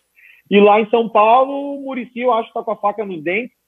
E 0.51 0.61
lá 0.61 0.81
em 0.81 0.89
São 0.91 1.09
Paulo, 1.09 1.77
o 1.77 1.85
Murici, 1.85 2.21
eu 2.21 2.33
acho 2.33 2.53
que 2.53 2.59
está 2.59 2.63
com 2.63 2.71
a 2.71 2.77
faca 2.77 3.05
nos 3.05 3.23
dentes 3.23 3.59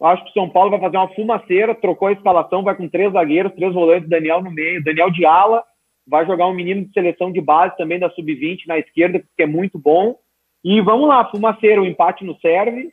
Acho 0.00 0.22
que 0.24 0.30
o 0.30 0.32
São 0.32 0.48
Paulo 0.48 0.70
vai 0.70 0.80
fazer 0.80 0.96
uma 0.96 1.08
fumaceira, 1.08 1.74
trocou 1.74 2.06
a 2.08 2.12
escalação, 2.12 2.62
vai 2.62 2.76
com 2.76 2.88
três 2.88 3.12
zagueiros, 3.12 3.52
três 3.54 3.74
volantes, 3.74 4.08
Daniel 4.08 4.40
no 4.40 4.50
meio, 4.50 4.82
Daniel 4.84 5.10
de 5.10 5.24
ala, 5.24 5.64
vai 6.06 6.24
jogar 6.24 6.46
um 6.46 6.54
menino 6.54 6.84
de 6.84 6.92
seleção 6.92 7.32
de 7.32 7.40
base 7.40 7.76
também 7.76 7.98
da 7.98 8.08
sub-20 8.10 8.60
na 8.66 8.78
esquerda, 8.78 9.18
que 9.18 9.42
é 9.42 9.46
muito 9.46 9.76
bom. 9.76 10.16
E 10.64 10.80
vamos 10.80 11.08
lá, 11.08 11.28
fumaceira, 11.28 11.82
o 11.82 11.86
empate 11.86 12.24
no 12.24 12.38
serve, 12.38 12.92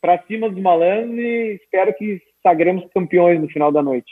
para 0.00 0.22
cima 0.24 0.50
dos 0.50 0.60
malandros 0.60 1.16
e 1.18 1.58
espero 1.62 1.94
que 1.94 2.20
sagremos 2.42 2.84
campeões 2.92 3.40
no 3.40 3.48
final 3.48 3.70
da 3.70 3.82
noite. 3.82 4.10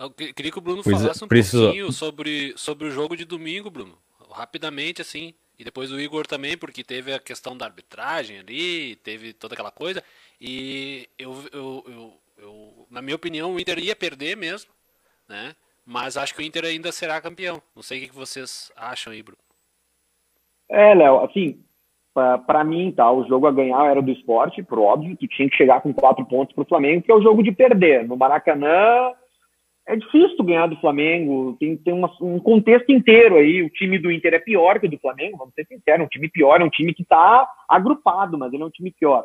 Eu 0.00 0.10
queria 0.10 0.50
que 0.50 0.58
o 0.58 0.62
Bruno 0.62 0.82
pois 0.82 0.96
é, 0.96 1.00
falasse 1.00 1.22
um 1.22 1.28
preciso... 1.28 1.64
pouquinho 1.64 1.92
sobre, 1.92 2.54
sobre 2.56 2.88
o 2.88 2.90
jogo 2.90 3.14
de 3.14 3.26
domingo, 3.26 3.70
Bruno. 3.70 3.98
Rapidamente, 4.32 5.02
assim. 5.02 5.34
E 5.58 5.62
depois 5.62 5.92
o 5.92 6.00
Igor 6.00 6.26
também, 6.26 6.56
porque 6.56 6.82
teve 6.82 7.12
a 7.12 7.18
questão 7.18 7.54
da 7.54 7.66
arbitragem 7.66 8.38
ali, 8.38 8.96
teve 8.96 9.34
toda 9.34 9.52
aquela 9.52 9.70
coisa. 9.70 10.02
E 10.40 11.06
eu, 11.18 11.34
eu, 11.52 11.84
eu, 11.86 12.12
eu, 12.38 12.86
na 12.90 13.02
minha 13.02 13.14
opinião, 13.14 13.54
o 13.54 13.60
Inter 13.60 13.78
ia 13.78 13.94
perder 13.94 14.38
mesmo, 14.38 14.70
né? 15.28 15.54
Mas 15.84 16.16
acho 16.16 16.34
que 16.34 16.40
o 16.40 16.44
Inter 16.44 16.64
ainda 16.64 16.90
será 16.92 17.20
campeão. 17.20 17.60
Não 17.76 17.82
sei 17.82 17.98
o 17.98 18.08
que 18.08 18.16
vocês 18.16 18.72
acham 18.74 19.12
aí, 19.12 19.22
Bruno. 19.22 19.42
É, 20.70 20.94
Léo, 20.94 21.22
assim, 21.24 21.62
para 22.14 22.64
mim, 22.64 22.90
tá, 22.90 23.12
o 23.12 23.28
jogo 23.28 23.46
a 23.46 23.52
ganhar 23.52 23.84
era 23.90 24.00
do 24.00 24.10
esporte, 24.10 24.62
por 24.62 24.78
óbvio, 24.78 25.14
tu 25.16 25.28
tinha 25.28 25.50
que 25.50 25.56
chegar 25.56 25.82
com 25.82 25.92
quatro 25.92 26.24
pontos 26.24 26.54
pro 26.54 26.64
Flamengo, 26.64 27.02
que 27.02 27.12
é 27.12 27.14
o 27.14 27.22
jogo 27.22 27.42
de 27.42 27.52
perder. 27.52 28.08
No 28.08 28.16
Maracanã, 28.16 29.12
é 29.90 29.96
difícil 29.96 30.44
ganhar 30.44 30.66
do 30.66 30.76
Flamengo, 30.76 31.56
tem, 31.58 31.76
tem 31.76 31.92
uma, 31.92 32.10
um 32.20 32.38
contexto 32.38 32.90
inteiro 32.92 33.36
aí. 33.36 33.62
O 33.62 33.70
time 33.70 33.98
do 33.98 34.10
Inter 34.10 34.34
é 34.34 34.38
pior 34.38 34.78
que 34.78 34.86
o 34.86 34.90
do 34.90 34.98
Flamengo, 34.98 35.36
vamos 35.36 35.52
ser 35.54 35.66
sinceros, 35.66 36.00
é 36.00 36.04
um 36.04 36.08
time 36.08 36.28
pior, 36.28 36.60
é 36.60 36.64
um 36.64 36.70
time 36.70 36.94
que 36.94 37.02
está 37.02 37.48
agrupado, 37.68 38.38
mas 38.38 38.52
ele 38.52 38.62
é 38.62 38.66
um 38.66 38.70
time 38.70 38.92
pior. 38.92 39.24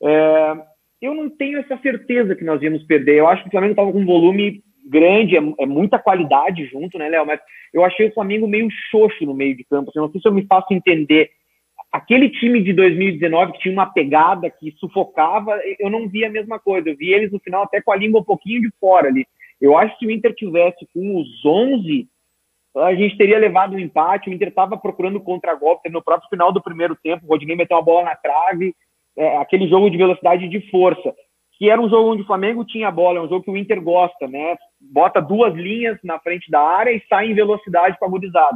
É, 0.00 0.56
eu 1.02 1.14
não 1.14 1.28
tenho 1.28 1.58
essa 1.58 1.76
certeza 1.78 2.36
que 2.36 2.44
nós 2.44 2.62
íamos 2.62 2.84
perder. 2.84 3.16
Eu 3.16 3.26
acho 3.26 3.42
que 3.42 3.48
o 3.48 3.50
Flamengo 3.50 3.72
estava 3.72 3.92
com 3.92 3.98
um 3.98 4.06
volume 4.06 4.62
grande, 4.86 5.36
é, 5.36 5.40
é, 5.58 5.66
muita 5.66 5.98
qualidade 5.98 6.64
junto, 6.66 6.96
né, 6.96 7.08
Léo? 7.08 7.26
Mas 7.26 7.40
eu 7.72 7.84
achei 7.84 8.08
o 8.08 8.14
Flamengo 8.14 8.46
meio 8.46 8.68
xoxo 8.90 9.26
no 9.26 9.34
meio 9.34 9.56
de 9.56 9.64
campo. 9.64 9.90
Assim, 9.90 9.98
não 9.98 10.10
sei 10.12 10.20
se 10.20 10.28
eu 10.28 10.32
me 10.32 10.46
faço 10.46 10.72
entender. 10.72 11.30
Aquele 11.90 12.28
time 12.28 12.62
de 12.62 12.72
2019 12.72 13.52
que 13.52 13.60
tinha 13.60 13.72
uma 13.72 13.86
pegada 13.86 14.48
que 14.48 14.72
sufocava, 14.78 15.60
eu 15.78 15.90
não 15.90 16.08
vi 16.08 16.24
a 16.24 16.30
mesma 16.30 16.58
coisa. 16.58 16.88
Eu 16.88 16.96
vi 16.96 17.12
eles 17.12 17.32
no 17.32 17.40
final 17.40 17.64
até 17.64 17.80
com 17.80 17.92
a 17.92 17.96
língua 17.96 18.20
um 18.20 18.24
pouquinho 18.24 18.60
de 18.60 18.70
fora 18.80 19.08
ali. 19.08 19.26
Eu 19.64 19.78
acho 19.78 19.94
que 19.94 20.00
se 20.00 20.06
o 20.06 20.10
Inter 20.10 20.34
tivesse 20.34 20.86
com 20.92 21.20
os 21.20 21.44
11, 21.44 22.06
a 22.76 22.94
gente 22.94 23.16
teria 23.16 23.38
levado 23.38 23.74
um 23.74 23.78
empate. 23.78 24.28
O 24.28 24.32
Inter 24.32 24.48
estava 24.48 24.76
procurando 24.76 25.20
contra-golpe 25.20 25.88
no 25.88 26.02
próprio 26.02 26.28
final 26.28 26.52
do 26.52 26.62
primeiro 26.62 26.94
tempo. 26.96 27.24
O 27.24 27.28
Rodinei 27.28 27.56
meteu 27.56 27.76
uma 27.76 27.82
bola 27.82 28.04
na 28.04 28.16
trave 28.16 28.74
é, 29.16 29.38
aquele 29.38 29.66
jogo 29.68 29.88
de 29.88 29.96
velocidade 29.96 30.44
e 30.44 30.48
de 30.48 30.60
força, 30.70 31.14
que 31.52 31.70
era 31.70 31.80
um 31.80 31.88
jogo 31.88 32.12
onde 32.12 32.22
o 32.22 32.26
Flamengo 32.26 32.64
tinha 32.64 32.88
a 32.88 32.92
bola, 32.92 33.20
é 33.20 33.22
um 33.22 33.28
jogo 33.28 33.44
que 33.44 33.50
o 33.50 33.56
Inter 33.56 33.80
gosta, 33.80 34.26
né? 34.26 34.56
Bota 34.80 35.20
duas 35.20 35.54
linhas 35.54 35.98
na 36.02 36.18
frente 36.18 36.50
da 36.50 36.60
área 36.60 36.90
e 36.90 37.02
sai 37.08 37.30
em 37.30 37.34
velocidade 37.34 37.96
para 37.98 38.08
a 38.08 38.50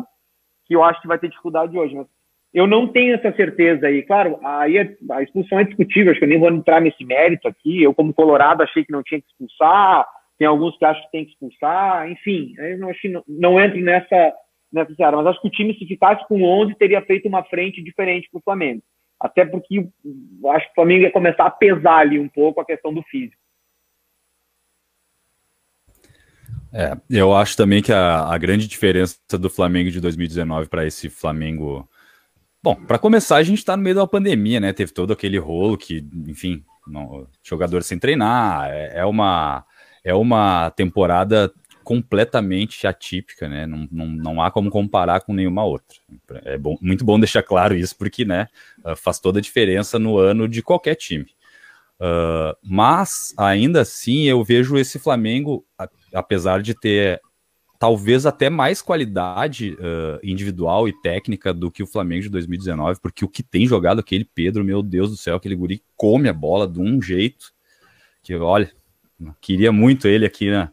que 0.66 0.74
eu 0.74 0.82
acho 0.82 1.00
que 1.00 1.08
vai 1.08 1.18
ter 1.18 1.28
dificuldade 1.28 1.78
hoje. 1.78 1.94
Mas 1.94 2.06
eu 2.52 2.66
não 2.66 2.88
tenho 2.88 3.14
essa 3.14 3.34
certeza 3.34 3.86
aí. 3.86 4.02
Claro, 4.02 4.38
aí 4.42 4.78
a 5.10 5.22
expulsão 5.22 5.60
é 5.60 5.64
discutível, 5.64 6.10
acho 6.10 6.18
que 6.18 6.24
eu 6.24 6.28
nem 6.28 6.40
vou 6.40 6.50
entrar 6.50 6.80
nesse 6.80 7.04
mérito 7.04 7.48
aqui. 7.48 7.82
Eu, 7.82 7.94
como 7.94 8.12
Colorado, 8.12 8.62
achei 8.62 8.84
que 8.84 8.92
não 8.92 9.02
tinha 9.02 9.20
que 9.20 9.28
expulsar, 9.28 10.06
tem 10.38 10.46
alguns 10.46 10.76
que 10.78 10.84
acham 10.84 11.02
que 11.02 11.10
tem 11.10 11.24
que 11.24 11.32
expulsar, 11.32 12.08
enfim, 12.10 12.54
eu 12.56 12.78
não, 12.78 12.90
acho 12.90 13.00
que 13.00 13.08
não, 13.08 13.24
não 13.26 13.60
entro 13.60 13.80
nessa, 13.80 14.32
nessa 14.72 14.94
seara, 14.94 15.16
mas 15.16 15.26
acho 15.26 15.42
que 15.42 15.48
o 15.48 15.50
time, 15.50 15.76
se 15.76 15.86
ficasse 15.86 16.26
com 16.28 16.42
11, 16.42 16.74
teria 16.76 17.02
feito 17.02 17.26
uma 17.26 17.42
frente 17.44 17.82
diferente 17.82 18.28
para 18.30 18.38
o 18.38 18.42
Flamengo. 18.42 18.82
Até 19.20 19.44
porque 19.44 19.88
acho 20.50 20.66
que 20.66 20.72
o 20.72 20.74
Flamengo 20.76 21.02
ia 21.02 21.10
começar 21.10 21.44
a 21.44 21.50
pesar 21.50 21.98
ali 21.98 22.20
um 22.20 22.28
pouco 22.28 22.60
a 22.60 22.64
questão 22.64 22.94
do 22.94 23.02
físico. 23.02 23.36
É, 26.72 26.96
eu 27.10 27.34
acho 27.34 27.56
também 27.56 27.82
que 27.82 27.92
a, 27.92 28.26
a 28.32 28.38
grande 28.38 28.68
diferença 28.68 29.16
do 29.32 29.48
Flamengo 29.48 29.90
de 29.90 30.00
2019 30.00 30.68
para 30.68 30.86
esse 30.86 31.08
Flamengo. 31.08 31.88
Bom, 32.62 32.74
para 32.74 32.98
começar, 32.98 33.36
a 33.36 33.42
gente 33.42 33.58
está 33.58 33.76
no 33.76 33.82
meio 33.82 33.96
da 33.96 34.06
pandemia, 34.06 34.60
né? 34.60 34.72
Teve 34.72 34.92
todo 34.92 35.12
aquele 35.12 35.38
rolo 35.38 35.78
que, 35.78 36.04
enfim, 36.26 36.62
não, 36.86 37.26
jogador 37.42 37.82
sem 37.82 37.98
treinar. 37.98 38.70
É, 38.70 38.98
é, 38.98 39.04
uma, 39.04 39.64
é 40.08 40.14
uma 40.14 40.70
temporada 40.70 41.52
completamente 41.84 42.86
atípica, 42.86 43.46
né? 43.46 43.66
Não, 43.66 43.86
não, 43.90 44.06
não 44.06 44.42
há 44.42 44.50
como 44.50 44.70
comparar 44.70 45.20
com 45.20 45.34
nenhuma 45.34 45.64
outra. 45.64 45.98
É 46.44 46.56
bom, 46.56 46.78
muito 46.80 47.04
bom 47.04 47.20
deixar 47.20 47.42
claro 47.42 47.76
isso, 47.76 47.94
porque 47.96 48.24
né, 48.24 48.48
ah, 48.84 48.96
faz 48.96 49.18
toda 49.18 49.38
a 49.38 49.42
diferença 49.42 49.98
no 49.98 50.18
ano 50.18 50.48
de 50.48 50.62
qualquer 50.62 50.94
time. 50.94 51.26
Uh, 52.00 52.56
mas, 52.62 53.34
ainda 53.36 53.82
assim, 53.82 54.22
eu 54.22 54.42
vejo 54.42 54.78
esse 54.78 54.98
Flamengo, 54.98 55.64
apesar 56.14 56.62
de 56.62 56.72
ter 56.72 57.20
talvez 57.78 58.24
até 58.24 58.48
mais 58.48 58.80
qualidade 58.80 59.74
uh, 59.74 60.18
individual 60.22 60.88
e 60.88 61.00
técnica 61.02 61.52
do 61.52 61.70
que 61.70 61.82
o 61.82 61.86
Flamengo 61.86 62.22
de 62.22 62.28
2019, 62.30 63.00
porque 63.00 63.24
o 63.24 63.28
que 63.28 63.42
tem 63.42 63.66
jogado 63.66 63.98
aquele 63.98 64.24
Pedro, 64.24 64.64
meu 64.64 64.82
Deus 64.82 65.10
do 65.10 65.16
céu, 65.16 65.36
aquele 65.36 65.54
guri 65.54 65.82
come 65.96 66.28
a 66.28 66.32
bola 66.32 66.66
de 66.66 66.80
um 66.80 67.00
jeito 67.02 67.52
que, 68.22 68.34
olha, 68.34 68.70
queria 69.40 69.72
muito 69.72 70.06
ele 70.08 70.26
aqui 70.26 70.50
na, 70.50 70.70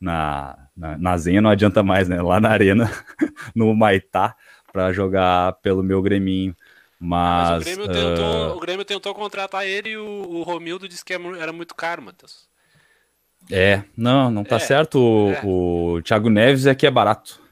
na, 0.00 0.68
na, 0.76 0.98
na 0.98 1.18
Zenha 1.18 1.40
não 1.40 1.50
adianta 1.50 1.82
mais, 1.82 2.08
né? 2.08 2.20
Lá 2.20 2.40
na 2.40 2.50
arena, 2.50 2.90
no 3.54 3.74
Maitá, 3.74 4.36
para 4.72 4.92
jogar 4.92 5.54
pelo 5.54 5.82
meu 5.82 6.02
Greminho. 6.02 6.54
Mas, 6.98 7.50
Mas 7.50 7.60
o, 7.60 7.64
Grêmio 7.64 7.86
tentou, 7.86 8.24
uh... 8.24 8.56
o, 8.56 8.60
Grêmio 8.60 8.84
tentou, 8.84 9.14
contratar 9.14 9.66
ele 9.66 9.90
e 9.90 9.96
o, 9.96 10.04
o 10.04 10.42
Romildo 10.42 10.88
disse 10.88 11.04
que 11.04 11.12
é 11.12 11.18
era 11.38 11.52
muito 11.52 11.74
caro, 11.74 12.02
Matheus. 12.02 12.48
É, 13.50 13.82
não, 13.96 14.30
não 14.30 14.42
tá 14.42 14.56
é, 14.56 14.60
certo. 14.60 14.98
O, 14.98 15.32
é. 15.32 15.40
o 15.44 16.02
Thiago 16.02 16.30
Neves 16.30 16.66
é 16.66 16.74
que 16.74 16.86
é 16.86 16.90
barato. 16.90 17.42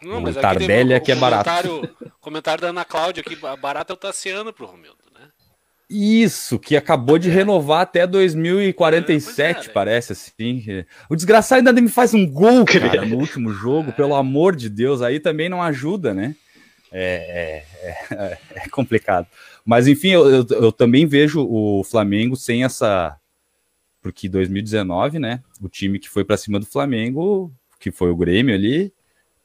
Não, 0.00 0.22
o 0.22 0.34
Tardelli 0.34 0.92
é 0.92 1.00
que 1.00 1.10
é 1.10 1.16
barato. 1.16 1.88
Comentário 2.20 2.60
da 2.60 2.68
Ana 2.68 2.84
Cláudia 2.84 3.22
aqui, 3.22 3.36
barato 3.56 3.92
é 3.92 3.94
o 3.94 3.96
Tassiano 3.96 4.52
pro 4.52 4.66
Romildo. 4.66 5.03
Isso, 5.88 6.58
que 6.58 6.76
acabou 6.76 7.18
de 7.18 7.30
é. 7.30 7.32
renovar 7.32 7.82
até 7.82 8.06
2047, 8.06 9.66
é, 9.66 9.70
é, 9.70 9.72
parece 9.72 10.12
assim. 10.12 10.84
O 11.10 11.14
desgraçado 11.14 11.58
ainda 11.58 11.80
me 11.80 11.88
faz 11.88 12.14
um 12.14 12.26
gol, 12.26 12.64
cara, 12.64 13.04
no 13.04 13.18
último 13.18 13.52
jogo, 13.52 13.92
pelo 13.92 14.14
amor 14.14 14.56
de 14.56 14.70
Deus, 14.70 15.02
aí 15.02 15.20
também 15.20 15.48
não 15.48 15.62
ajuda, 15.62 16.14
né? 16.14 16.34
É, 16.90 17.64
é, 17.82 18.14
é, 18.14 18.38
é 18.54 18.68
complicado. 18.68 19.26
Mas 19.64 19.88
enfim, 19.88 20.10
eu, 20.10 20.28
eu, 20.30 20.46
eu, 20.50 20.72
também 20.72 21.06
vejo 21.06 21.44
o 21.44 21.82
Flamengo 21.84 22.36
sem 22.36 22.64
essa. 22.64 23.18
Porque 24.00 24.28
2019, 24.28 25.18
né? 25.18 25.42
O 25.60 25.68
time 25.68 25.98
que 25.98 26.08
foi 26.08 26.24
para 26.24 26.36
cima 26.36 26.60
do 26.60 26.66
Flamengo, 26.66 27.52
que 27.80 27.90
foi 27.90 28.10
o 28.10 28.16
Grêmio 28.16 28.54
ali, 28.54 28.92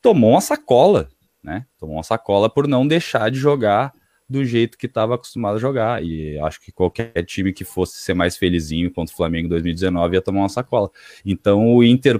tomou 0.01 0.31
uma 0.31 0.41
sacola, 0.41 1.09
né? 1.43 1.65
Tomou 1.77 1.95
uma 1.95 2.03
sacola 2.03 2.49
por 2.49 2.67
não 2.67 2.87
deixar 2.87 3.31
de 3.31 3.39
jogar 3.39 3.93
do 4.29 4.45
jeito 4.45 4.77
que 4.77 4.85
estava 4.85 5.15
acostumado 5.15 5.55
a 5.55 5.59
jogar. 5.59 6.03
E 6.03 6.37
acho 6.39 6.61
que 6.61 6.71
qualquer 6.71 7.23
time 7.25 7.51
que 7.51 7.63
fosse 7.63 7.97
ser 7.97 8.13
mais 8.13 8.37
felizinho 8.37 8.91
contra 8.91 9.13
o 9.13 9.17
Flamengo 9.17 9.47
em 9.47 9.49
2019 9.49 10.15
ia 10.15 10.21
tomar 10.21 10.41
uma 10.41 10.49
sacola. 10.49 10.89
Então 11.25 11.75
o 11.75 11.83
Inter. 11.83 12.17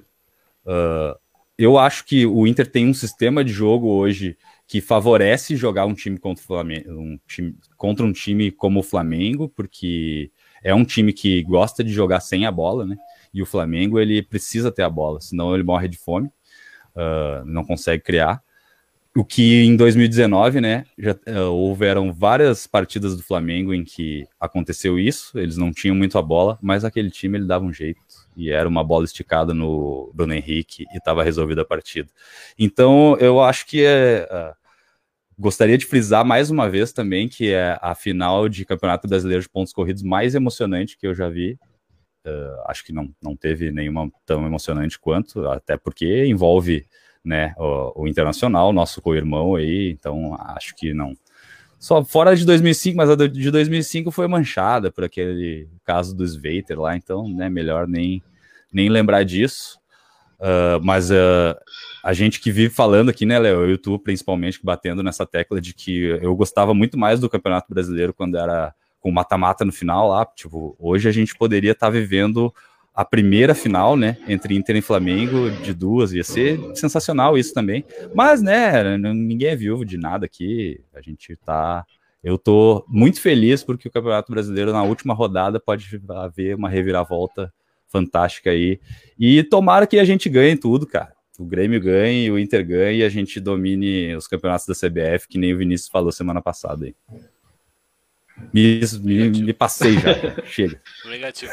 Uh, 0.66 1.18
eu 1.58 1.78
acho 1.78 2.06
que 2.06 2.26
o 2.26 2.48
Inter 2.48 2.66
tem 2.66 2.88
um 2.88 2.94
sistema 2.94 3.44
de 3.44 3.52
jogo 3.52 3.90
hoje 3.90 4.38
que 4.66 4.80
favorece 4.80 5.58
jogar 5.58 5.86
um 5.86 5.94
time 5.94 6.18
contra, 6.18 6.42
o 6.42 6.48
Flamengo, 6.48 6.90
um 6.92 7.20
time, 7.28 7.54
contra 7.76 8.06
um 8.06 8.14
time 8.14 8.50
como 8.50 8.80
o 8.80 8.84
Flamengo, 8.84 9.50
porque 9.50 10.32
é 10.64 10.74
um 10.74 10.86
time 10.86 11.12
que 11.12 11.44
gosta 11.44 11.84
de 11.84 11.92
jogar 11.92 12.22
sem 12.22 12.46
a 12.46 12.52
bola, 12.52 12.86
né? 12.86 12.96
E 13.34 13.42
o 13.42 13.46
Flamengo 13.46 14.00
ele 14.00 14.22
precisa 14.22 14.72
ter 14.72 14.84
a 14.84 14.90
bola, 14.90 15.20
senão 15.20 15.54
ele 15.54 15.64
morre 15.64 15.90
de 15.90 15.98
fome, 15.98 16.30
uh, 16.96 17.44
não 17.46 17.66
consegue 17.66 18.04
criar. 18.04 18.42
O 19.16 19.26
que 19.26 19.64
em 19.64 19.76
2019, 19.76 20.62
né, 20.62 20.86
já 20.98 21.14
uh, 21.14 21.52
houveram 21.52 22.14
várias 22.14 22.68
partidas 22.68 23.18
do 23.18 23.24
Flamengo 23.24 23.74
em 23.74 23.84
que 23.84 24.28
aconteceu 24.40 25.00
isso, 25.00 25.38
eles 25.40 25.58
não 25.58 25.72
tinham 25.72 25.96
muito 25.96 26.18
a 26.18 26.22
bola, 26.22 26.60
mas 26.62 26.86
aquele 26.86 27.10
time 27.10 27.38
ele 27.38 27.48
dava 27.48 27.66
um 27.66 27.74
jeito 27.74 28.00
e 28.38 28.52
era 28.52 28.70
uma 28.70 28.84
bola 28.84 29.06
esticada 29.06 29.52
no 29.54 30.12
Bruno 30.14 30.34
Henrique 30.34 30.86
e 30.94 30.98
estava 30.98 31.24
resolvida 31.24 31.64
a 31.64 31.66
partida. 31.66 32.10
Então, 32.58 33.18
eu 33.20 33.42
acho 33.42 33.66
que 33.66 33.84
é, 33.84 34.28
uh, 34.32 34.56
gostaria 35.40 35.78
de 35.78 35.88
frisar 35.88 36.24
mais 36.24 36.52
uma 36.52 36.70
vez 36.70 36.94
também 36.94 37.28
que 37.28 37.52
é 37.52 37.80
a 37.82 37.96
final 37.96 38.48
de 38.48 38.64
Campeonato 38.64 39.08
Brasileiro 39.08 39.42
de 39.42 39.50
pontos 39.50 39.74
corridos 39.74 40.04
mais 40.04 40.36
emocionante 40.36 40.98
que 40.98 41.08
eu 41.08 41.16
já 41.16 41.28
vi. 41.30 41.58
Uh, 42.28 42.62
acho 42.68 42.86
que 42.86 42.94
não, 42.94 43.10
não 43.22 43.36
teve 43.36 43.72
nenhuma 43.72 44.12
tão 44.24 44.46
emocionante 44.46 45.00
quanto, 45.00 45.48
até 45.48 45.78
porque 45.78 46.26
envolve 46.28 46.86
né, 47.24 47.54
o, 47.58 48.04
o 48.04 48.08
Internacional, 48.08 48.72
nosso 48.74 49.02
co-irmão 49.02 49.56
aí, 49.56 49.92
então 49.92 50.36
acho 50.40 50.76
que 50.76 50.94
não. 50.94 51.14
Só 51.78 52.04
fora 52.04 52.36
de 52.36 52.46
2005, 52.46 52.98
mas 52.98 53.10
a 53.10 53.16
de 53.16 53.50
2005 53.50 54.12
foi 54.12 54.28
manchada 54.28 54.92
por 54.92 55.04
aquele 55.04 55.70
caso 55.86 56.16
do 56.16 56.26
Sveiter 56.26 56.80
lá, 56.80 56.96
então, 56.96 57.28
né, 57.30 57.50
melhor 57.50 57.88
nem, 57.88 58.22
nem 58.72 58.90
lembrar 58.90 59.24
disso. 59.24 59.80
Uh, 60.40 60.80
mas 60.82 61.12
uh, 61.12 61.56
a 62.04 62.14
gente 62.14 62.40
que 62.40 62.52
vive 62.52 62.74
falando 62.74 63.10
aqui, 63.10 63.26
né, 63.26 63.38
Léo, 63.38 63.62
eu 63.62 63.74
e 63.74 63.78
tu 63.78 64.00
principalmente, 64.00 64.60
batendo 64.64 65.04
nessa 65.04 65.26
tecla 65.26 65.60
de 65.60 65.74
que 65.74 66.04
eu 66.22 66.36
gostava 66.36 66.74
muito 66.74 66.98
mais 66.98 67.20
do 67.20 67.30
Campeonato 67.30 67.74
Brasileiro 67.74 68.14
quando 68.14 68.38
era 68.38 68.74
com 69.02 69.12
mata-mata 69.12 69.64
no 69.64 69.72
final 69.72 70.10
lá, 70.10 70.26
tipo, 70.26 70.76
hoje 70.78 71.08
a 71.08 71.12
gente 71.12 71.36
poderia 71.36 71.72
estar 71.72 71.88
tá 71.88 71.92
vivendo 71.92 72.54
a 72.94 73.06
primeira 73.06 73.56
final, 73.56 73.96
né, 73.96 74.18
entre 74.28 74.56
Inter 74.56 74.76
e 74.76 74.82
Flamengo, 74.82 75.50
de 75.50 75.74
duas, 75.74 76.12
ia 76.12 76.24
ser 76.24 76.60
sensacional 76.76 77.38
isso 77.38 77.54
também. 77.54 77.86
Mas, 78.14 78.42
né, 78.42 78.98
ninguém 78.98 79.50
é 79.50 79.56
viúvo 79.56 79.86
de 79.86 79.98
nada 79.98 80.26
aqui, 80.26 80.82
a 80.94 81.02
gente 81.02 81.36
tá. 81.38 81.86
Eu 82.22 82.38
tô 82.38 82.86
muito 82.90 83.22
feliz 83.22 83.64
porque 83.64 83.88
o 83.88 83.92
Campeonato 83.92 84.32
Brasileiro, 84.32 84.74
na 84.74 84.84
última 84.84 85.14
rodada, 85.14 85.60
pode 85.60 86.02
haver 86.10 86.56
uma 86.56 86.68
reviravolta 86.68 87.54
fantástica 87.88 88.50
aí. 88.52 88.80
E 89.18 89.44
tomara 89.44 89.88
que 89.88 89.98
a 89.98 90.04
gente 90.04 90.30
ganhe 90.30 90.58
tudo, 90.58 90.86
cara. 90.86 91.14
O 91.40 91.46
Grêmio 91.46 91.80
ganhe, 91.80 92.30
o 92.30 92.38
Inter 92.38 92.68
ganhe 92.68 93.00
e 93.00 93.04
a 93.04 93.08
gente 93.08 93.40
domine 93.40 94.14
os 94.14 94.28
campeonatos 94.28 94.68
da 94.68 94.74
CBF, 94.74 95.26
que 95.30 95.38
nem 95.38 95.54
o 95.54 95.58
Vinícius 95.58 95.90
falou 95.90 96.12
semana 96.12 96.42
passada 96.42 96.86
aí. 96.86 96.96
Me, 98.54 98.82
me, 99.02 99.42
me 99.44 99.54
passei 99.54 99.94
já. 100.00 100.14
Chega. 100.44 100.82
Negativo. 101.06 101.52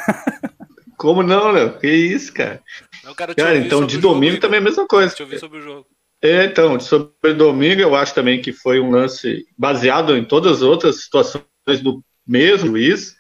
Como 0.97 1.23
não, 1.23 1.51
Léo? 1.51 1.79
Que 1.79 1.89
isso, 1.89 2.33
cara? 2.33 2.63
Não, 3.05 3.15
cara, 3.15 3.35
cara 3.35 3.57
então 3.57 3.87
de 3.87 3.99
domingo 3.99 4.33
jogo, 4.33 4.41
também 4.41 4.59
é 4.59 4.61
a 4.61 4.65
mesma 4.65 4.87
coisa. 4.87 5.09
Deixa 5.09 5.23
eu 5.23 5.27
ver 5.27 5.39
sobre 5.39 5.59
o 5.59 5.63
jogo. 5.63 5.87
É, 6.23 6.45
então, 6.45 6.81
sobre 6.81 7.35
domingo, 7.35 7.81
eu 7.81 7.95
acho 7.95 8.15
também 8.15 8.41
que 8.41 8.53
foi 8.53 8.81
um 8.81 8.91
lance 8.91 9.47
baseado 9.57 10.17
em 10.17 10.25
todas 10.25 10.59
as 10.59 10.63
outras 10.63 11.03
situações 11.03 11.45
do 11.83 12.03
mesmo 12.27 12.69
juiz. 12.69 13.15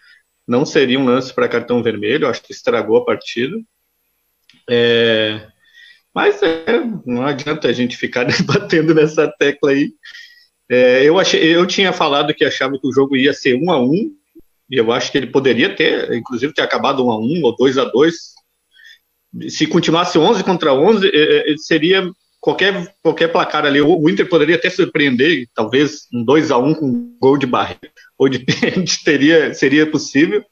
Não 0.46 0.64
seria 0.64 0.98
um 0.98 1.04
lance 1.04 1.32
para 1.32 1.48
cartão 1.48 1.82
vermelho, 1.82 2.28
acho 2.28 2.42
que 2.42 2.52
estragou 2.52 2.96
a 2.96 3.04
partida. 3.04 3.56
É, 4.68 5.46
mas 6.14 6.42
é, 6.42 6.82
não 7.04 7.26
adianta 7.26 7.68
a 7.68 7.72
gente 7.72 7.96
ficar 7.96 8.26
batendo 8.46 8.94
nessa 8.94 9.28
tecla 9.38 9.72
aí. 9.72 9.92
É, 10.68 11.04
eu, 11.04 11.18
achei, 11.18 11.54
eu 11.54 11.66
tinha 11.66 11.92
falado 11.92 12.34
que 12.34 12.44
achava 12.44 12.78
que 12.78 12.88
o 12.88 12.92
jogo 12.92 13.16
ia 13.16 13.32
ser 13.32 13.54
um 13.54 13.70
a 13.70 13.80
um, 13.80 14.16
e 14.70 14.76
eu 14.76 14.90
acho 14.92 15.12
que 15.12 15.18
ele 15.18 15.28
poderia 15.28 15.74
ter, 15.74 16.12
inclusive, 16.12 16.52
ter 16.52 16.62
acabado 16.62 17.04
1 17.06 17.10
a 17.10 17.18
1 17.18 17.42
ou 17.44 17.56
2 17.56 17.78
a 17.78 17.84
2 17.84 18.14
Se 19.48 19.66
continuasse 19.66 20.18
11 20.18 20.42
contra 20.42 20.74
11, 20.74 21.08
é, 21.12 21.52
é, 21.52 21.56
seria 21.56 22.10
qualquer, 22.40 22.94
qualquer 23.02 23.28
placar 23.28 23.64
ali. 23.64 23.80
O 23.80 24.08
Inter 24.08 24.28
poderia 24.28 24.56
até 24.56 24.68
surpreender, 24.68 25.46
talvez 25.54 26.06
um 26.12 26.24
2 26.24 26.50
a 26.50 26.58
1 26.58 26.74
com 26.74 27.16
gol 27.20 27.38
de 27.38 27.46
barreira, 27.46 27.80
ou 28.18 28.28
de 28.28 28.40
pênalti 28.40 29.04
teria, 29.04 29.54
seria 29.54 29.90
possível. 29.90 30.44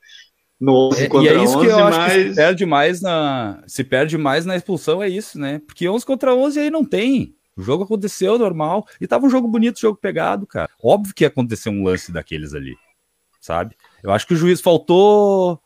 No 0.60 0.88
11 0.88 1.04
é, 1.04 1.08
contra 1.08 1.32
e 1.32 1.36
é 1.36 1.42
isso 1.42 1.58
11, 1.58 1.66
que 1.66 1.72
eu 1.72 1.78
mas... 1.78 1.96
acho 1.96 2.14
que 2.14 2.28
se 2.28 2.34
perde 2.36 2.66
mais 2.66 3.00
na 3.02 3.62
se 3.66 3.84
perde 3.84 4.16
mais 4.16 4.46
na 4.46 4.56
expulsão 4.56 5.02
é 5.02 5.08
isso, 5.08 5.38
né? 5.38 5.60
Porque 5.66 5.88
11 5.88 6.06
contra 6.06 6.34
11 6.34 6.60
aí 6.60 6.70
não 6.70 6.84
tem. 6.84 7.34
O 7.56 7.62
jogo 7.62 7.84
aconteceu 7.84 8.38
normal 8.38 8.86
e 9.00 9.06
tava 9.06 9.26
um 9.26 9.30
jogo 9.30 9.48
bonito, 9.48 9.80
jogo 9.80 9.98
pegado, 10.00 10.46
cara. 10.46 10.70
Óbvio 10.82 11.14
que 11.14 11.24
aconteceu 11.24 11.72
um 11.72 11.84
lance 11.84 12.10
daqueles 12.12 12.54
ali, 12.54 12.74
sabe? 13.40 13.76
Eu 14.04 14.12
acho 14.12 14.26
que 14.26 14.34
o 14.34 14.36
juiz 14.36 14.60
faltou. 14.60 15.58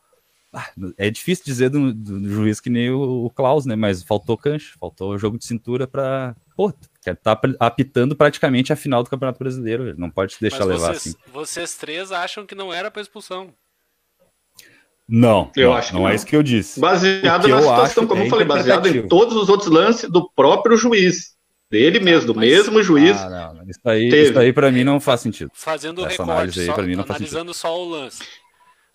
Ah, 0.53 0.67
é 0.97 1.11
difícil 1.11 1.43
dizer 1.45 1.69
do, 1.69 1.93
do, 1.93 2.31
juiz 2.31 2.61
que 2.61 2.69
nem 2.69 2.89
o, 2.89 3.25
o, 3.25 3.29
Klaus, 3.29 3.65
né? 3.65 3.75
Mas 3.75 4.01
faltou 4.01 4.37
cancha, 4.37 4.73
faltou 4.79 5.17
jogo 5.17 5.37
de 5.37 5.45
cintura 5.45 5.85
para. 5.85 6.35
Pô, 6.55 6.73
quer 7.03 7.17
tá 7.17 7.39
apitando 7.59 8.15
praticamente 8.15 8.71
a 8.71 8.77
final 8.77 9.03
do 9.03 9.09
Campeonato 9.09 9.37
Brasileiro. 9.37 9.93
Não 9.97 10.09
pode 10.09 10.35
se 10.35 10.41
deixar 10.41 10.63
levar 10.63 10.91
assim. 10.91 11.13
Vocês 11.33 11.75
três 11.75 12.13
acham 12.13 12.45
que 12.45 12.55
não 12.55 12.73
era 12.73 12.89
para 12.89 13.01
expulsão? 13.01 13.53
Não, 15.07 15.51
eu 15.55 15.69
não, 15.69 15.75
acho 15.75 15.93
não, 15.93 16.01
não, 16.01 16.09
é 16.09 16.15
isso 16.15 16.25
que 16.25 16.35
eu 16.35 16.43
disse. 16.43 16.79
Baseado 16.79 17.47
na 17.47 17.59
situação, 17.59 18.07
como 18.07 18.21
é 18.21 18.25
eu 18.25 18.29
falei, 18.29 18.45
baseado 18.45 18.87
em 18.87 19.07
todos 19.07 19.35
os 19.35 19.49
outros 19.49 19.69
lances 19.69 20.09
do 20.09 20.29
próprio 20.31 20.77
juiz. 20.77 21.35
Dele 21.71 21.99
mesmo, 21.99 22.33
do 22.33 22.39
mesmo 22.39 22.81
juiz. 22.81 23.15
Ah, 23.17 23.53
não, 23.53 23.69
isso 23.69 23.79
aí, 23.85 24.09
teve. 24.09 24.29
isso 24.29 24.39
aí 24.39 24.51
para 24.51 24.71
mim 24.71 24.83
não 24.83 24.99
faz 24.99 25.21
sentido. 25.21 25.51
Fazendo 25.53 26.01
o 26.01 26.05
recorte, 26.05 26.65
só, 26.65 26.81
mim 26.81 26.95
não 26.95 27.03
analisando 27.03 27.53
só 27.53 27.79
o 27.79 27.87
lance. 27.87 28.23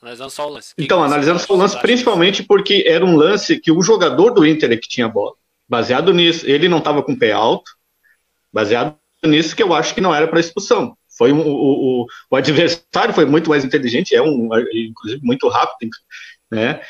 Analisando 0.02 0.30
só 0.30 0.48
o 0.48 0.52
lance. 0.52 0.74
então, 0.76 1.02
analisando 1.02 1.38
só 1.38 1.54
o 1.54 1.56
lance, 1.56 1.80
principalmente 1.80 2.42
porque 2.42 2.84
era 2.86 3.04
um 3.04 3.16
lance 3.16 3.60
que 3.60 3.70
o 3.70 3.80
jogador 3.80 4.32
do 4.32 4.44
Inter 4.44 4.72
é 4.72 4.76
que 4.76 4.88
tinha 4.88 5.06
a 5.06 5.08
bola. 5.08 5.34
Baseado 5.68 6.12
nisso, 6.12 6.44
ele 6.46 6.68
não 6.68 6.78
estava 6.78 7.02
com 7.02 7.12
o 7.12 7.18
pé 7.18 7.32
alto. 7.32 7.70
Baseado 8.52 8.96
nisso, 9.24 9.54
que 9.54 9.62
eu 9.62 9.72
acho 9.72 9.94
que 9.94 10.00
não 10.00 10.14
era 10.14 10.26
para 10.26 10.40
expulsão. 10.40 10.96
Foi 11.16 11.32
um, 11.32 11.40
o, 11.40 12.02
o, 12.02 12.06
o, 12.28 12.36
adversário 12.36 13.14
foi 13.14 13.24
muito 13.24 13.48
mais 13.48 13.64
inteligente, 13.64 14.14
é 14.14 14.20
um, 14.20 14.48
inclusive 14.72 15.20
muito 15.24 15.48
rápido, 15.48 15.90
né? 16.50 16.80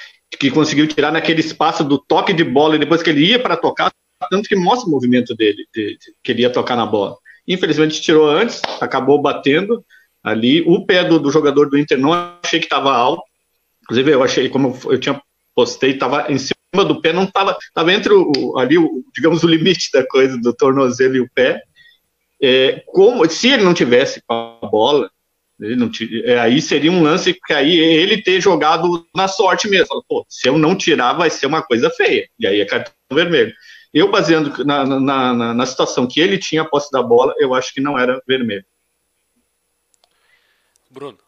Que 0.41 0.51
conseguiu 0.51 0.89
tirar 0.89 1.13
naquele 1.13 1.41
espaço 1.41 1.85
do 1.85 1.99
toque 1.99 2.33
de 2.33 2.43
bola 2.43 2.75
e 2.75 2.79
depois 2.79 3.03
que 3.03 3.11
ele 3.11 3.27
ia 3.27 3.39
para 3.39 3.57
tocar, 3.57 3.93
tanto 4.31 4.49
que 4.49 4.57
mostra 4.57 4.89
o 4.89 4.91
movimento 4.91 5.35
dele, 5.35 5.67
de, 5.75 5.99
de, 5.99 6.15
que 6.23 6.33
ele 6.33 6.43
ia 6.43 6.51
tocar 6.51 6.77
na 6.77 6.87
bola. 6.87 7.17
Infelizmente 7.47 8.01
tirou 8.01 8.29
antes, 8.29 8.63
acabou 8.81 9.21
batendo 9.21 9.85
ali. 10.23 10.63
O 10.63 10.85
pé 10.87 11.05
do, 11.05 11.19
do 11.19 11.31
jogador 11.31 11.69
do 11.69 11.79
Inter 11.79 11.99
não 11.99 12.13
achei 12.13 12.59
que 12.59 12.67
estava 12.67 12.93
alto. 12.93 13.23
Inclusive, 13.83 14.13
eu 14.13 14.23
achei, 14.23 14.49
como 14.49 14.79
eu, 14.87 14.99
tinha 14.99 15.21
postei, 15.55 15.93
estava 15.93 16.33
em 16.33 16.39
cima 16.39 16.85
do 16.87 17.01
pé, 17.01 17.13
não 17.13 17.25
estava. 17.25 17.57
Estava 17.61 17.93
entre 17.93 18.13
o, 18.13 18.59
ali, 18.59 18.79
o, 18.79 19.05
digamos, 19.15 19.45
o 19.45 19.49
limite 19.49 19.91
da 19.93 20.07
coisa, 20.07 20.39
do 20.39 20.55
tornozelo 20.55 21.17
e 21.17 21.21
o 21.21 21.31
pé. 21.35 21.63
É, 22.43 22.83
como 22.87 23.29
Se 23.29 23.49
ele 23.49 23.63
não 23.63 23.75
tivesse 23.75 24.23
com 24.27 24.59
a 24.63 24.67
bola, 24.67 25.11
é, 26.25 26.39
aí 26.39 26.61
seria 26.61 26.91
um 26.91 27.03
lance 27.03 27.33
que 27.33 27.53
aí 27.53 27.79
ele 27.79 28.23
ter 28.23 28.41
jogado 28.41 29.07
na 29.15 29.29
sorte 29.29 29.69
mesmo. 29.69 30.03
Se 30.29 30.49
eu 30.49 30.59
não 30.59 30.75
tirar, 30.75 31.13
vai 31.13 31.31
ser 31.31 31.47
uma 31.47 31.63
coisa 31.63 31.91
feia. 31.91 32.29
E 32.39 32.47
aí 32.47 32.61
é 32.61 32.65
cartão 32.65 32.93
vermelho. 33.13 33.53
Eu, 33.95 34.11
baseando 34.11 34.65
na, 34.65 34.85
na, 34.85 35.33
na, 35.33 35.55
na 35.55 35.67
situação 35.67 36.05
que 36.05 36.19
ele 36.19 36.37
tinha 36.37 36.63
a 36.63 36.65
posse 36.65 36.91
da 36.91 37.01
bola, 37.01 37.33
eu 37.39 37.55
acho 37.55 37.73
que 37.73 37.81
não 37.81 37.97
era 37.97 38.21
vermelho. 38.27 38.65
Bruno. 40.91 41.19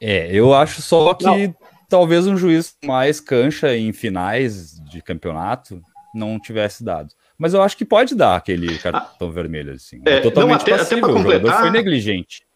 É, 0.00 0.34
eu 0.34 0.54
acho 0.54 0.80
só 0.80 1.12
que 1.12 1.24
não. 1.24 1.54
talvez 1.86 2.26
um 2.26 2.36
juiz 2.36 2.74
mais 2.82 3.20
cancha 3.20 3.76
em 3.76 3.92
finais 3.92 4.80
de 4.90 5.02
campeonato 5.02 5.82
não 6.14 6.40
tivesse 6.40 6.82
dado. 6.82 7.12
Mas 7.36 7.52
eu 7.52 7.60
acho 7.60 7.76
que 7.76 7.84
pode 7.84 8.14
dar 8.14 8.36
aquele 8.36 8.78
cartão 8.78 9.28
ah, 9.28 9.32
vermelho, 9.32 9.72
assim. 9.72 10.00
É, 10.06 10.20
totalmente 10.20 10.60
não, 10.60 10.62
até, 10.62 10.78
passivo, 10.78 11.04
até 11.04 11.12
completar, 11.12 11.60
foi 11.60 11.70
negligente. 11.70 12.46